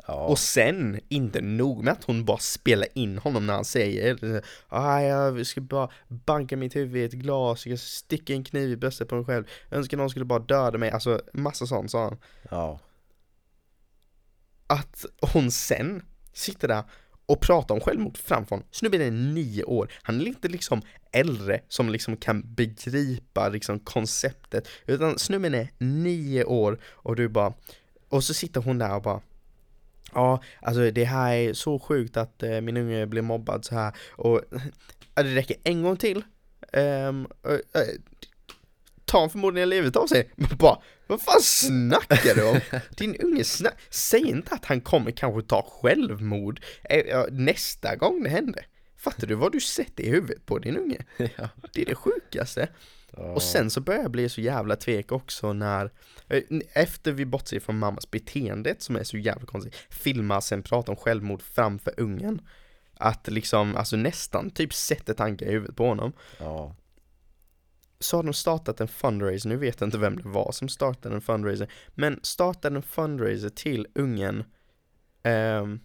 Ja. 0.07 0.13
Och 0.13 0.39
sen, 0.39 0.99
inte 1.09 1.41
nog 1.41 1.83
med 1.83 1.93
att 1.93 2.03
hon 2.03 2.25
bara 2.25 2.37
spelar 2.37 2.87
in 2.93 3.17
honom 3.17 3.47
när 3.47 3.53
han 3.53 3.65
säger 3.65 4.41
ah, 4.67 5.01
jag 5.01 5.47
ska 5.47 5.61
bara 5.61 5.89
banka 6.07 6.57
mitt 6.57 6.75
huvud 6.75 7.01
i 7.01 7.05
ett 7.05 7.11
glas, 7.11 7.65
jag 7.65 7.79
ska 7.79 7.87
sticka 7.87 8.33
en 8.33 8.43
kniv 8.43 8.71
i 8.71 8.75
bröstet 8.75 9.07
på 9.07 9.15
mig 9.15 9.25
själv, 9.25 9.45
jag 9.69 9.77
önskar 9.77 9.97
någon 9.97 10.09
skulle 10.09 10.25
bara 10.25 10.39
döda 10.39 10.77
mig, 10.77 10.91
alltså 10.91 11.21
massa 11.33 11.65
sånt 11.65 11.91
sa 11.91 12.03
han. 12.03 12.17
Ja. 12.49 12.79
Att 14.67 15.05
hon 15.33 15.51
sen 15.51 16.03
sitter 16.33 16.67
där 16.67 16.83
och 17.25 17.41
pratar 17.41 17.75
om 17.75 17.81
självmord 17.81 18.17
framför 18.17 18.49
honom. 18.49 18.67
Snubben 18.71 19.01
är 19.01 19.11
nio 19.11 19.63
år, 19.63 19.91
han 20.01 20.21
är 20.21 20.25
inte 20.25 20.47
liksom 20.47 20.81
äldre 21.11 21.61
som 21.67 21.89
liksom 21.89 22.17
kan 22.17 22.53
begripa 22.53 23.49
liksom 23.49 23.79
konceptet, 23.79 24.67
utan 24.85 25.19
snubben 25.19 25.53
är 25.53 25.67
nio 25.77 26.43
år 26.43 26.79
och 26.85 27.15
du 27.15 27.27
bara, 27.27 27.53
och 28.09 28.23
så 28.23 28.33
sitter 28.33 28.61
hon 28.61 28.77
där 28.77 28.95
och 28.95 29.01
bara 29.01 29.21
Ja, 30.13 30.43
alltså 30.61 30.91
det 30.91 31.03
här 31.03 31.33
är 31.33 31.53
så 31.53 31.79
sjukt 31.79 32.17
att 32.17 32.43
eh, 32.43 32.61
min 32.61 32.77
unge 32.77 33.05
blir 33.05 33.21
mobbad 33.21 33.65
så 33.65 33.75
här 33.75 33.93
och 34.11 34.41
ja, 35.15 35.23
det 35.23 35.35
räcker 35.35 35.57
en 35.63 35.83
gång 35.83 35.97
till 35.97 36.23
ehm, 36.73 37.27
eh, 37.43 37.51
eh, 37.51 37.87
um, 37.87 38.01
tar 39.05 39.19
han 39.19 39.29
förmodligen 39.29 39.69
livet 39.69 39.95
av 39.95 40.07
sig. 40.07 40.29
Men 40.35 40.49
bara, 40.57 40.77
vad 41.07 41.21
fan 41.21 41.41
snackar 41.41 42.35
du 42.35 42.43
om? 42.43 42.59
Din 42.97 43.15
unge 43.15 43.43
snack, 43.43 43.75
säg 43.89 44.21
inte 44.21 44.55
att 44.55 44.65
han 44.65 44.81
kommer 44.81 45.11
kanske 45.11 45.41
ta 45.41 45.69
självmord 45.81 46.61
eh, 46.83 46.99
ja, 46.99 47.27
nästa 47.31 47.95
gång 47.95 48.23
det 48.23 48.29
händer. 48.29 48.67
Fattar 48.97 49.27
du 49.27 49.35
vad 49.35 49.51
du 49.51 49.59
sätter 49.59 50.03
i 50.03 50.09
huvudet 50.09 50.45
på 50.45 50.59
din 50.59 50.77
unge? 50.77 51.05
ja. 51.17 51.49
Det 51.73 51.81
är 51.81 51.85
det 51.85 51.95
sjukaste. 51.95 52.67
Och 53.17 53.41
sen 53.43 53.69
så 53.69 53.81
börjar 53.81 54.01
jag 54.01 54.11
bli 54.11 54.29
så 54.29 54.41
jävla 54.41 54.75
tvek 54.75 55.11
också 55.11 55.53
när 55.53 55.91
eh, 56.29 56.41
Efter 56.73 57.11
vi 57.11 57.25
bortser 57.25 57.59
från 57.59 57.79
mammas 57.79 58.11
beteendet 58.11 58.81
som 58.81 58.95
är 58.95 59.03
så 59.03 59.17
jävla 59.17 59.45
konstigt 59.45 59.75
Filma 59.89 60.41
sen 60.41 60.63
prata 60.63 60.91
om 60.91 60.97
självmord 60.97 61.41
framför 61.41 61.93
ungen 61.97 62.41
Att 62.97 63.27
liksom, 63.27 63.75
alltså 63.75 63.95
nästan 63.95 64.49
typ 64.49 64.73
sätter 64.73 65.13
tankar 65.13 65.45
i 65.45 65.51
huvudet 65.51 65.75
på 65.75 65.87
honom 65.87 66.13
Ja. 66.39 66.75
Så 68.03 68.17
har 68.17 68.23
de 68.23 68.33
startat 68.33 68.81
en 68.81 68.87
fundraiser, 68.87 69.49
nu 69.49 69.57
vet 69.57 69.81
jag 69.81 69.87
inte 69.87 69.97
vem 69.97 70.15
det 70.15 70.29
var 70.29 70.51
som 70.51 70.69
startade 70.69 71.15
en 71.15 71.21
fundraiser 71.21 71.67
Men 71.89 72.19
startade 72.23 72.75
en 72.75 72.83
fundraiser 72.83 73.49
till 73.49 73.87
ungen 73.95 74.43
ehm, 75.23 75.79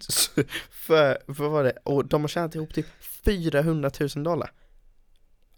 för, 0.00 0.44
för 0.70 1.18
vad 1.26 1.50
var 1.50 1.64
det? 1.64 1.78
Och 1.84 2.06
de 2.06 2.20
har 2.20 2.28
tjänat 2.28 2.54
ihop 2.54 2.74
typ 2.74 2.86
400 3.24 3.90
000 4.00 4.24
dollar 4.24 4.50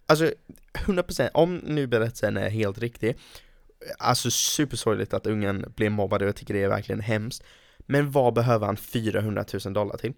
Alltså 0.05 0.31
100% 0.73 1.29
om 1.33 1.55
nu 1.55 1.87
berättelsen 1.87 2.37
är 2.37 2.49
helt 2.49 2.77
riktig 2.77 3.17
Alltså 3.97 4.31
supersorgligt 4.31 5.13
att 5.13 5.27
ungen 5.27 5.73
blev 5.75 5.91
mobbad 5.91 6.21
och 6.21 6.27
jag 6.27 6.35
tycker 6.35 6.53
det 6.53 6.63
är 6.63 6.69
verkligen 6.69 7.01
hemskt 7.01 7.43
Men 7.79 8.11
vad 8.11 8.33
behöver 8.33 8.65
han 8.65 8.77
400 8.77 9.45
000 9.65 9.73
dollar 9.73 9.97
till? 9.97 10.13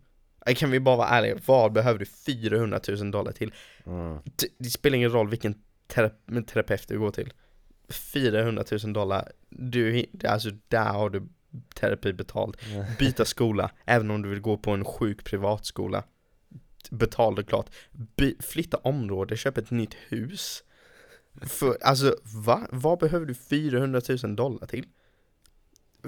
Eh, 0.46 0.56
Kan 0.56 0.72
vi 0.72 0.80
bara 0.80 0.96
vara 0.96 1.08
ärliga, 1.08 1.38
vad 1.46 1.74
behöver 1.74 2.00
du 2.00 2.06
400 2.06 2.80
000 2.88 3.12
dollar 3.12 3.32
till? 3.32 3.54
Mm. 3.86 4.18
Det, 4.58 4.70
spelar 4.70 4.98
ingen 4.98 5.12
roll 5.12 5.30
vilken 5.30 5.56
terape- 5.88 6.46
terapeut 6.46 6.88
du 6.88 7.00
går 7.00 7.12
till 7.12 7.34
400 7.90 8.64
000 8.84 8.94
dollar, 8.94 9.32
du, 9.50 10.06
alltså 10.28 10.50
där 10.68 10.90
har 10.90 11.10
du 11.10 11.28
terapi 11.76 12.14
betald 12.14 12.58
Byta 13.00 13.26
skola, 13.26 13.72
även 13.86 14.12
om 14.12 14.22
du 14.22 14.30
vill 14.30 14.42
gå 14.42 14.58
på 14.58 14.72
en 14.72 14.86
sjuk 14.86 15.24
privatskola 15.24 16.04
Betal 16.90 17.36
det 17.36 17.44
klart 17.44 17.70
By, 18.16 18.36
Flytta 18.40 18.78
område, 18.78 19.38
köp 19.38 19.58
ett 19.58 19.72
nytt 19.72 19.94
hus 20.10 20.64
För, 21.42 21.78
alltså 21.82 22.16
va? 22.46 22.68
Vad 22.72 23.00
behöver 23.00 23.26
du 23.26 23.34
400 23.34 24.02
000 24.24 24.36
dollar 24.36 24.68
till? 24.68 24.86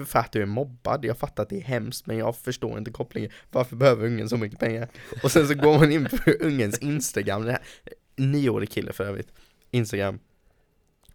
För 0.06 0.18
att 0.18 0.32
du 0.32 0.42
är 0.42 0.46
mobbad, 0.46 1.04
jag 1.04 1.18
fattar 1.18 1.42
att 1.42 1.48
det 1.48 1.56
är 1.56 1.60
hemskt 1.62 2.06
men 2.06 2.18
jag 2.18 2.36
förstår 2.36 2.78
inte 2.78 2.90
kopplingen. 2.90 3.30
Varför 3.50 3.76
behöver 3.76 4.06
ungen 4.06 4.28
så 4.28 4.36
mycket 4.36 4.58
pengar? 4.58 4.88
Och 5.22 5.32
sen 5.32 5.48
så 5.48 5.54
går 5.54 5.78
man 5.78 5.92
in 5.92 6.04
på 6.04 6.30
ungens 6.40 6.78
Instagram, 6.78 7.44
den 7.44 7.58
nioårig 8.16 8.70
kille 8.70 8.92
för 8.92 9.04
övrigt, 9.04 9.28
Instagram. 9.70 10.18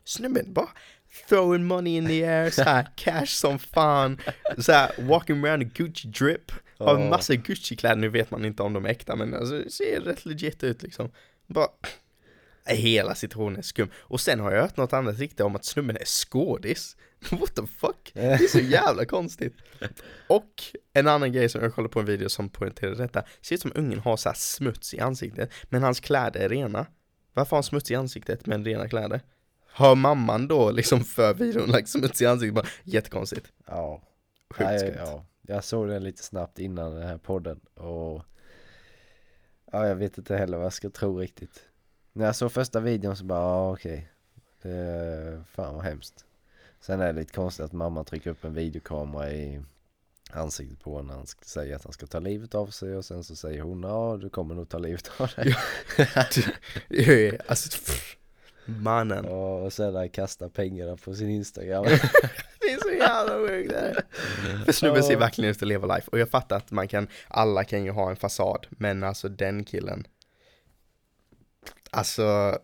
Snubben 0.04 0.54
bara 0.54 0.70
throwing 1.30 1.64
money 1.66 1.98
in 1.98 2.08
the 2.08 2.24
air, 2.26 2.50
så 2.50 2.64
här 2.64 2.88
cash 2.96 3.26
som 3.26 3.60
fan, 3.60 4.20
så 4.58 4.72
här 4.72 4.92
walking 4.98 5.46
around 5.46 5.64
a 5.64 5.70
Gucci 5.76 6.08
drip, 6.08 6.52
har 6.78 7.00
Ja. 7.00 7.10
massa 7.10 7.34
Gucci-kläder, 7.36 7.96
nu 7.96 8.10
vet 8.10 8.32
man 8.32 8.46
inte 8.46 8.64
om 8.64 8.74
de 8.74 8.86
är 8.86 8.90
äkta 8.90 9.16
men 9.16 9.34
alltså 9.34 9.60
det 9.60 9.70
ser 9.72 10.02
rätt 10.02 10.26
legit 10.26 10.64
ut 10.64 10.84
liksom. 10.84 11.12
Bara 11.48 11.68
Hela 12.76 13.16
situationen 13.16 13.58
är 13.58 13.62
skum. 13.62 13.90
Och 13.98 14.22
sen 14.22 14.40
har 14.40 14.52
jag 14.52 14.62
hört 14.62 14.78
något 14.78 14.94
annat 14.94 15.20
riktigt 15.20 15.42
om 15.42 15.56
att 15.56 15.66
snubben 15.66 15.98
är 15.98 16.06
skådis. 16.06 16.98
What 17.32 17.56
the 17.56 17.68
fuck? 17.68 18.12
Det 18.14 18.22
är 18.22 18.38
så 18.48 18.60
jävla 18.60 19.06
konstigt. 19.06 19.54
Och 20.28 20.64
en 20.94 21.08
annan 21.08 21.32
grej 21.32 21.50
som 21.50 21.62
jag 21.64 21.76
kollade 21.76 21.94
på 21.94 22.00
en 22.00 22.06
video 22.06 22.30
som 22.30 22.50
poängterade 22.50 22.98
detta. 22.98 23.24
Ser 23.42 23.56
ut 23.56 23.62
som 23.62 23.72
ungen 23.76 24.00
har 24.00 24.18
så 24.18 24.32
smuts 24.36 24.94
i 24.94 25.00
ansiktet, 25.00 25.52
men 25.64 25.84
hans 25.84 26.00
kläder 26.00 26.40
är 26.40 26.50
rena. 26.50 26.86
Varför 27.34 27.50
har 27.50 27.58
han 27.58 27.64
smuts 27.64 27.92
i 27.92 27.96
ansiktet 27.96 28.46
men 28.46 28.66
rena 28.66 28.90
kläder? 28.90 29.22
Har 29.72 29.96
mamman 29.96 30.48
då 30.48 30.72
liksom 30.72 31.04
för 31.04 31.34
videon 31.34 31.70
lagt 31.70 31.90
smuts 31.90 32.22
i 32.22 32.26
ansiktet? 32.26 32.56
Bara, 32.56 32.68
jättekonstigt. 32.84 33.48
Ja. 33.66 34.02
Sjukt 34.50 34.70
Nej, 34.70 34.96
ja. 34.98 35.26
Jag 35.42 35.64
såg 35.64 35.88
den 35.88 36.04
lite 36.04 36.24
snabbt 36.24 36.60
innan 36.60 36.96
den 36.96 37.08
här 37.08 37.18
podden 37.18 37.60
och 37.74 38.24
ja, 39.72 39.88
jag 39.88 39.96
vet 39.96 40.18
inte 40.18 40.38
heller 40.38 40.58
vad 40.58 40.66
jag 40.66 40.74
ska 40.74 40.90
tro 40.90 41.18
riktigt. 41.18 41.69
När 42.20 42.26
jag 42.26 42.36
såg 42.36 42.52
första 42.52 42.80
videon 42.80 43.16
så 43.16 43.24
bara, 43.24 43.40
ja 43.40 43.72
okej. 43.72 44.12
Det 44.62 44.70
är 44.70 45.44
fan 45.52 45.76
vad 45.76 45.84
hemskt. 45.84 46.26
Sen 46.82 47.02
är 47.02 47.06
det 47.06 47.20
lite 47.20 47.34
konstigt 47.34 47.66
att 47.66 47.74
mamma 47.74 48.04
trycker 48.04 48.30
upp 48.30 48.44
en 48.44 48.54
videokamera 48.54 49.32
i 49.32 49.62
ansiktet 50.32 50.80
på 50.80 50.92
honom 50.92 51.08
när 51.08 51.16
han 51.16 51.26
säga 51.26 51.76
att 51.76 51.84
han 51.84 51.94
ska 51.94 52.06
ta 52.06 52.20
livet 52.20 52.56
av 52.56 52.68
sig 52.68 52.96
och 52.96 53.06
sen 53.06 53.24
så 53.24 53.36
säger 53.36 53.62
hon, 53.62 53.84
ja 53.84 54.18
du 54.22 54.30
kommer 54.30 54.56
nog 54.56 54.70
ta 54.70 54.78
livet 54.78 55.12
av 55.18 55.32
dig. 55.36 55.56
alltså, 57.48 57.70
pff, 57.70 58.18
mannen. 58.66 59.26
och 59.26 59.74
sen 59.74 60.10
kastar 60.10 60.50
pengarna 60.50 60.98
på 60.98 61.16
sin 61.16 61.30
Instagram. 61.30 61.84
Det 62.60 62.74
är 62.74 62.80
så 62.82 62.90
jävla 62.90 63.48
sjukt 63.48 63.70
det 63.70 63.80
här. 63.80 64.04
För 64.66 64.72
snubben 64.72 65.04
ser 65.04 65.18
verkligen 65.18 65.52
ut 65.52 65.62
att 65.62 65.68
leva 65.68 65.96
life 65.96 66.10
och 66.12 66.20
jag 66.20 66.30
fattar 66.30 66.58
att 66.58 66.72
man 66.72 66.88
kan, 66.88 67.08
alla 67.28 67.64
kan 67.64 67.84
ju 67.84 67.92
ha 67.92 68.10
en 68.10 68.16
fasad, 68.16 68.68
men 68.70 69.04
alltså 69.04 69.30
den 69.30 69.64
killen 69.64 70.08
Alltså 71.92 72.58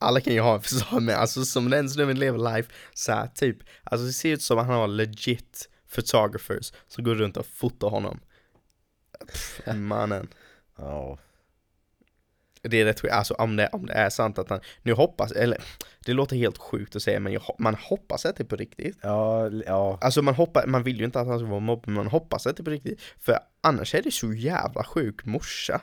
alla 0.00 0.20
kan 0.20 0.34
ju 0.34 0.40
ha 0.40 0.54
en 0.54 0.62
fasad 0.62 1.02
men 1.02 1.16
alltså 1.16 1.44
som 1.44 1.70
den 1.70 1.90
snubben 1.90 2.18
lever 2.18 2.54
life 2.56 2.72
så 2.94 3.12
här, 3.12 3.26
typ 3.26 3.56
Alltså 3.84 4.06
det 4.06 4.12
ser 4.12 4.32
ut 4.32 4.42
som 4.42 4.58
att 4.58 4.66
han 4.66 4.76
har 4.76 4.88
legit 4.88 5.68
photographers 5.94 6.72
som 6.88 7.04
går 7.04 7.14
runt 7.14 7.36
och 7.36 7.46
fotar 7.46 7.88
honom 7.88 8.20
Pff, 9.26 9.60
Mannen 9.76 10.28
ja. 10.76 11.18
Det 12.62 12.80
är 12.80 12.84
rätt 12.84 13.00
sjukt, 13.00 13.14
alltså 13.14 13.34
om 13.34 13.56
det, 13.56 13.68
om 13.72 13.86
det 13.86 13.92
är 13.92 14.10
sant 14.10 14.38
att 14.38 14.50
han, 14.50 14.60
nu 14.82 14.92
hoppas, 14.92 15.32
eller 15.32 15.62
det 16.06 16.12
låter 16.12 16.36
helt 16.36 16.58
sjukt 16.58 16.96
att 16.96 17.02
säga 17.02 17.20
men 17.20 17.32
jag, 17.32 17.42
man 17.58 17.74
hoppas 17.74 18.26
att 18.26 18.36
det 18.36 18.42
är 18.42 18.46
på 18.46 18.56
riktigt 18.56 18.98
Ja, 19.02 19.50
ja. 19.66 19.98
Alltså 20.00 20.22
man 20.22 20.34
hoppas, 20.34 20.66
man 20.66 20.82
vill 20.82 20.98
ju 20.98 21.04
inte 21.04 21.20
att 21.20 21.26
han 21.26 21.38
ska 21.38 21.48
vara 21.48 21.60
mobbad, 21.60 21.86
men 21.86 21.94
man 21.94 22.06
hoppas 22.06 22.46
att 22.46 22.56
det 22.56 22.60
är 22.60 22.64
på 22.64 22.70
riktigt. 22.70 23.00
För 23.18 23.38
annars 23.60 23.94
är 23.94 24.02
det 24.02 24.10
så 24.10 24.32
jävla 24.32 24.84
sjuk 24.84 25.24
morsa. 25.24 25.80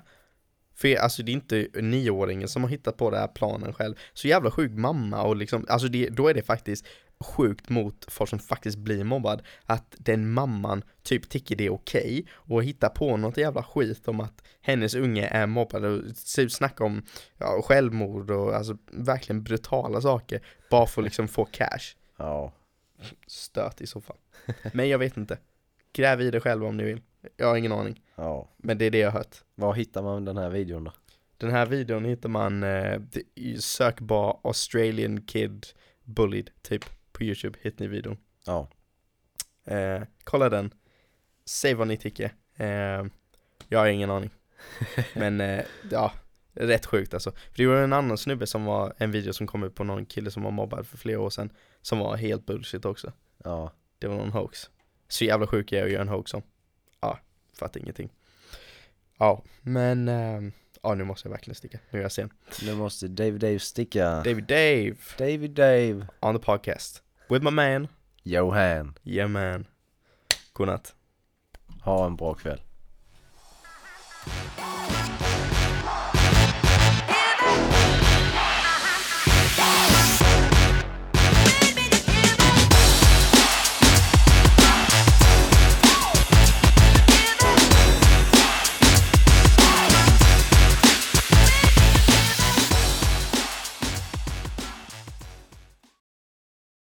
För 0.78 0.96
alltså 0.96 1.24
det 1.24 1.32
är 1.32 1.34
inte 1.34 1.68
nioåringen 1.82 2.48
som 2.48 2.64
har 2.64 2.70
hittat 2.70 2.98
på 2.98 3.12
den 3.12 3.20
här 3.20 3.28
planen 3.28 3.74
själv. 3.74 3.96
Så 4.14 4.28
jävla 4.28 4.52
sjuk 4.52 4.72
mamma 4.72 5.24
och 5.24 5.36
liksom, 5.36 5.66
alltså 5.70 5.88
det, 5.88 6.10
då 6.10 6.28
är 6.28 6.34
det 6.34 6.42
faktiskt 6.42 6.86
sjukt 7.20 7.70
mot 7.70 8.06
folk 8.08 8.30
som 8.30 8.40
faktiskt 8.40 8.78
blir 8.78 9.04
mobbad. 9.04 9.42
Att 9.66 9.96
den 9.98 10.32
mamman 10.34 10.84
typ 11.04 11.30
tycker 11.30 11.56
det 11.56 11.66
är 11.66 11.74
okej 11.74 12.26
och 12.32 12.64
hittar 12.64 12.90
på 12.90 13.18
något 13.18 13.38
jävla 13.38 13.64
skit 13.64 14.08
om 14.08 14.20
att 14.20 14.42
hennes 14.62 14.96
unge 14.96 15.28
är 15.28 15.46
mobbad 15.48 15.86
och 15.86 16.02
typ 16.36 16.52
snacka 16.52 16.84
om 16.84 17.04
ja, 17.38 17.62
självmord 17.64 18.32
och 18.32 18.56
alltså 18.56 18.78
verkligen 18.92 19.44
brutala 19.44 20.02
saker. 20.02 20.42
Bara 20.70 20.88
för 20.88 21.02
att 21.02 21.06
liksom 21.06 21.28
få 21.28 21.46
cash 21.46 21.96
Ja. 22.18 22.54
stört 23.28 23.82
i 23.82 23.88
så 23.88 24.02
fall. 24.02 24.18
Men 24.74 24.90
jag 24.90 25.00
vet 25.00 25.18
inte. 25.18 25.38
Gräv 25.94 26.22
i 26.22 26.32
det 26.32 26.40
själva 26.40 26.68
om 26.68 26.78
ni 26.78 26.84
vill. 26.84 27.02
Jag 27.38 27.48
har 27.48 27.58
ingen 27.58 27.72
aning. 27.72 28.02
Ja. 28.16 28.50
Men 28.58 28.78
det 28.78 28.86
är 28.86 28.92
det 28.92 28.98
jag 28.98 29.12
har 29.12 29.20
hört. 29.20 29.44
Var 29.56 29.74
hittar 29.74 30.04
man 30.04 30.26
den 30.26 30.38
här 30.38 30.50
videon 30.50 30.84
då? 30.84 30.94
Den 31.38 31.52
här 31.52 31.66
videon 31.66 32.06
hittar 32.06 32.30
man 32.30 32.64
eh, 32.64 33.00
i 33.36 33.58
sökbar 33.58 34.40
Australian 34.44 35.22
Kid 35.22 35.66
Bullied 36.04 36.50
typ 36.62 36.86
på 37.12 37.24
Youtube. 37.24 37.60
Hittar 37.62 37.86
ni 37.86 37.88
videon. 37.88 38.18
Ja. 38.46 38.70
Eh, 39.66 40.02
kolla 40.24 40.50
den. 40.50 40.74
Säg 41.46 41.74
vad 41.74 41.88
ni 41.88 41.98
tycker. 41.98 42.34
Eh, 42.56 43.06
jag 43.70 43.80
har 43.80 43.88
ingen 43.88 44.12
aning. 44.12 44.30
Men 45.16 45.42
eh, 45.42 45.64
ja, 45.92 46.12
rätt 46.54 46.86
sjukt 46.86 47.14
alltså. 47.14 47.32
För 47.32 47.58
det 47.58 47.68
var 47.68 47.76
en 47.76 47.94
annan 47.94 48.18
snubbe 48.18 48.48
som 48.48 48.66
var 48.66 48.94
en 48.98 49.12
video 49.12 49.34
som 49.34 49.48
kom 49.48 49.64
ut 49.64 49.76
på 49.76 49.84
någon 49.84 50.06
kille 50.06 50.32
som 50.32 50.44
var 50.44 50.52
mobbad 50.52 50.88
för 50.88 50.98
flera 50.98 51.20
år 51.20 51.30
sedan. 51.30 51.50
Som 51.82 52.00
var 52.00 52.16
helt 52.16 52.46
bullshit 52.46 52.86
också. 52.86 53.12
Ja. 53.44 53.72
Det 54.00 54.08
var 54.08 54.16
någon 54.16 54.32
hoax. 54.32 54.70
Så 55.08 55.26
jävla 55.26 55.48
sjuk 55.48 55.72
jag 55.72 55.82
är 55.82 55.86
att 55.86 55.92
göra 55.92 56.02
en 56.02 56.08
hoax 56.08 56.34
om 56.34 56.42
fattar 57.58 57.80
ingenting. 57.80 58.10
Ja, 59.18 59.44
men 59.62 60.08
äh, 60.08 60.42
ja 60.84 60.96
nu 60.96 61.04
måste 61.04 61.28
jag 61.28 61.32
verkligen 61.32 61.56
sticka. 61.56 61.80
Nu 61.90 62.00
är 62.00 62.04
jag 62.04 62.12
sen. 62.12 62.30
Nu 62.62 62.76
måste 62.76 63.08
David 63.08 63.42
Dave 63.42 63.60
sticka. 63.60 64.10
David 64.10 64.44
Dave. 64.44 64.96
David 65.18 65.52
Dave. 65.52 66.08
On 66.20 66.40
the 66.40 66.46
podcast. 66.46 67.04
With 67.30 67.44
my 67.44 67.52
man. 67.52 67.88
Johan. 68.24 68.94
Yeah 69.04 69.30
man. 69.30 69.66
Godnatt. 70.54 70.96
Ha 71.84 72.06
en 72.06 72.16
bra 72.16 72.34
kväll. 72.34 72.62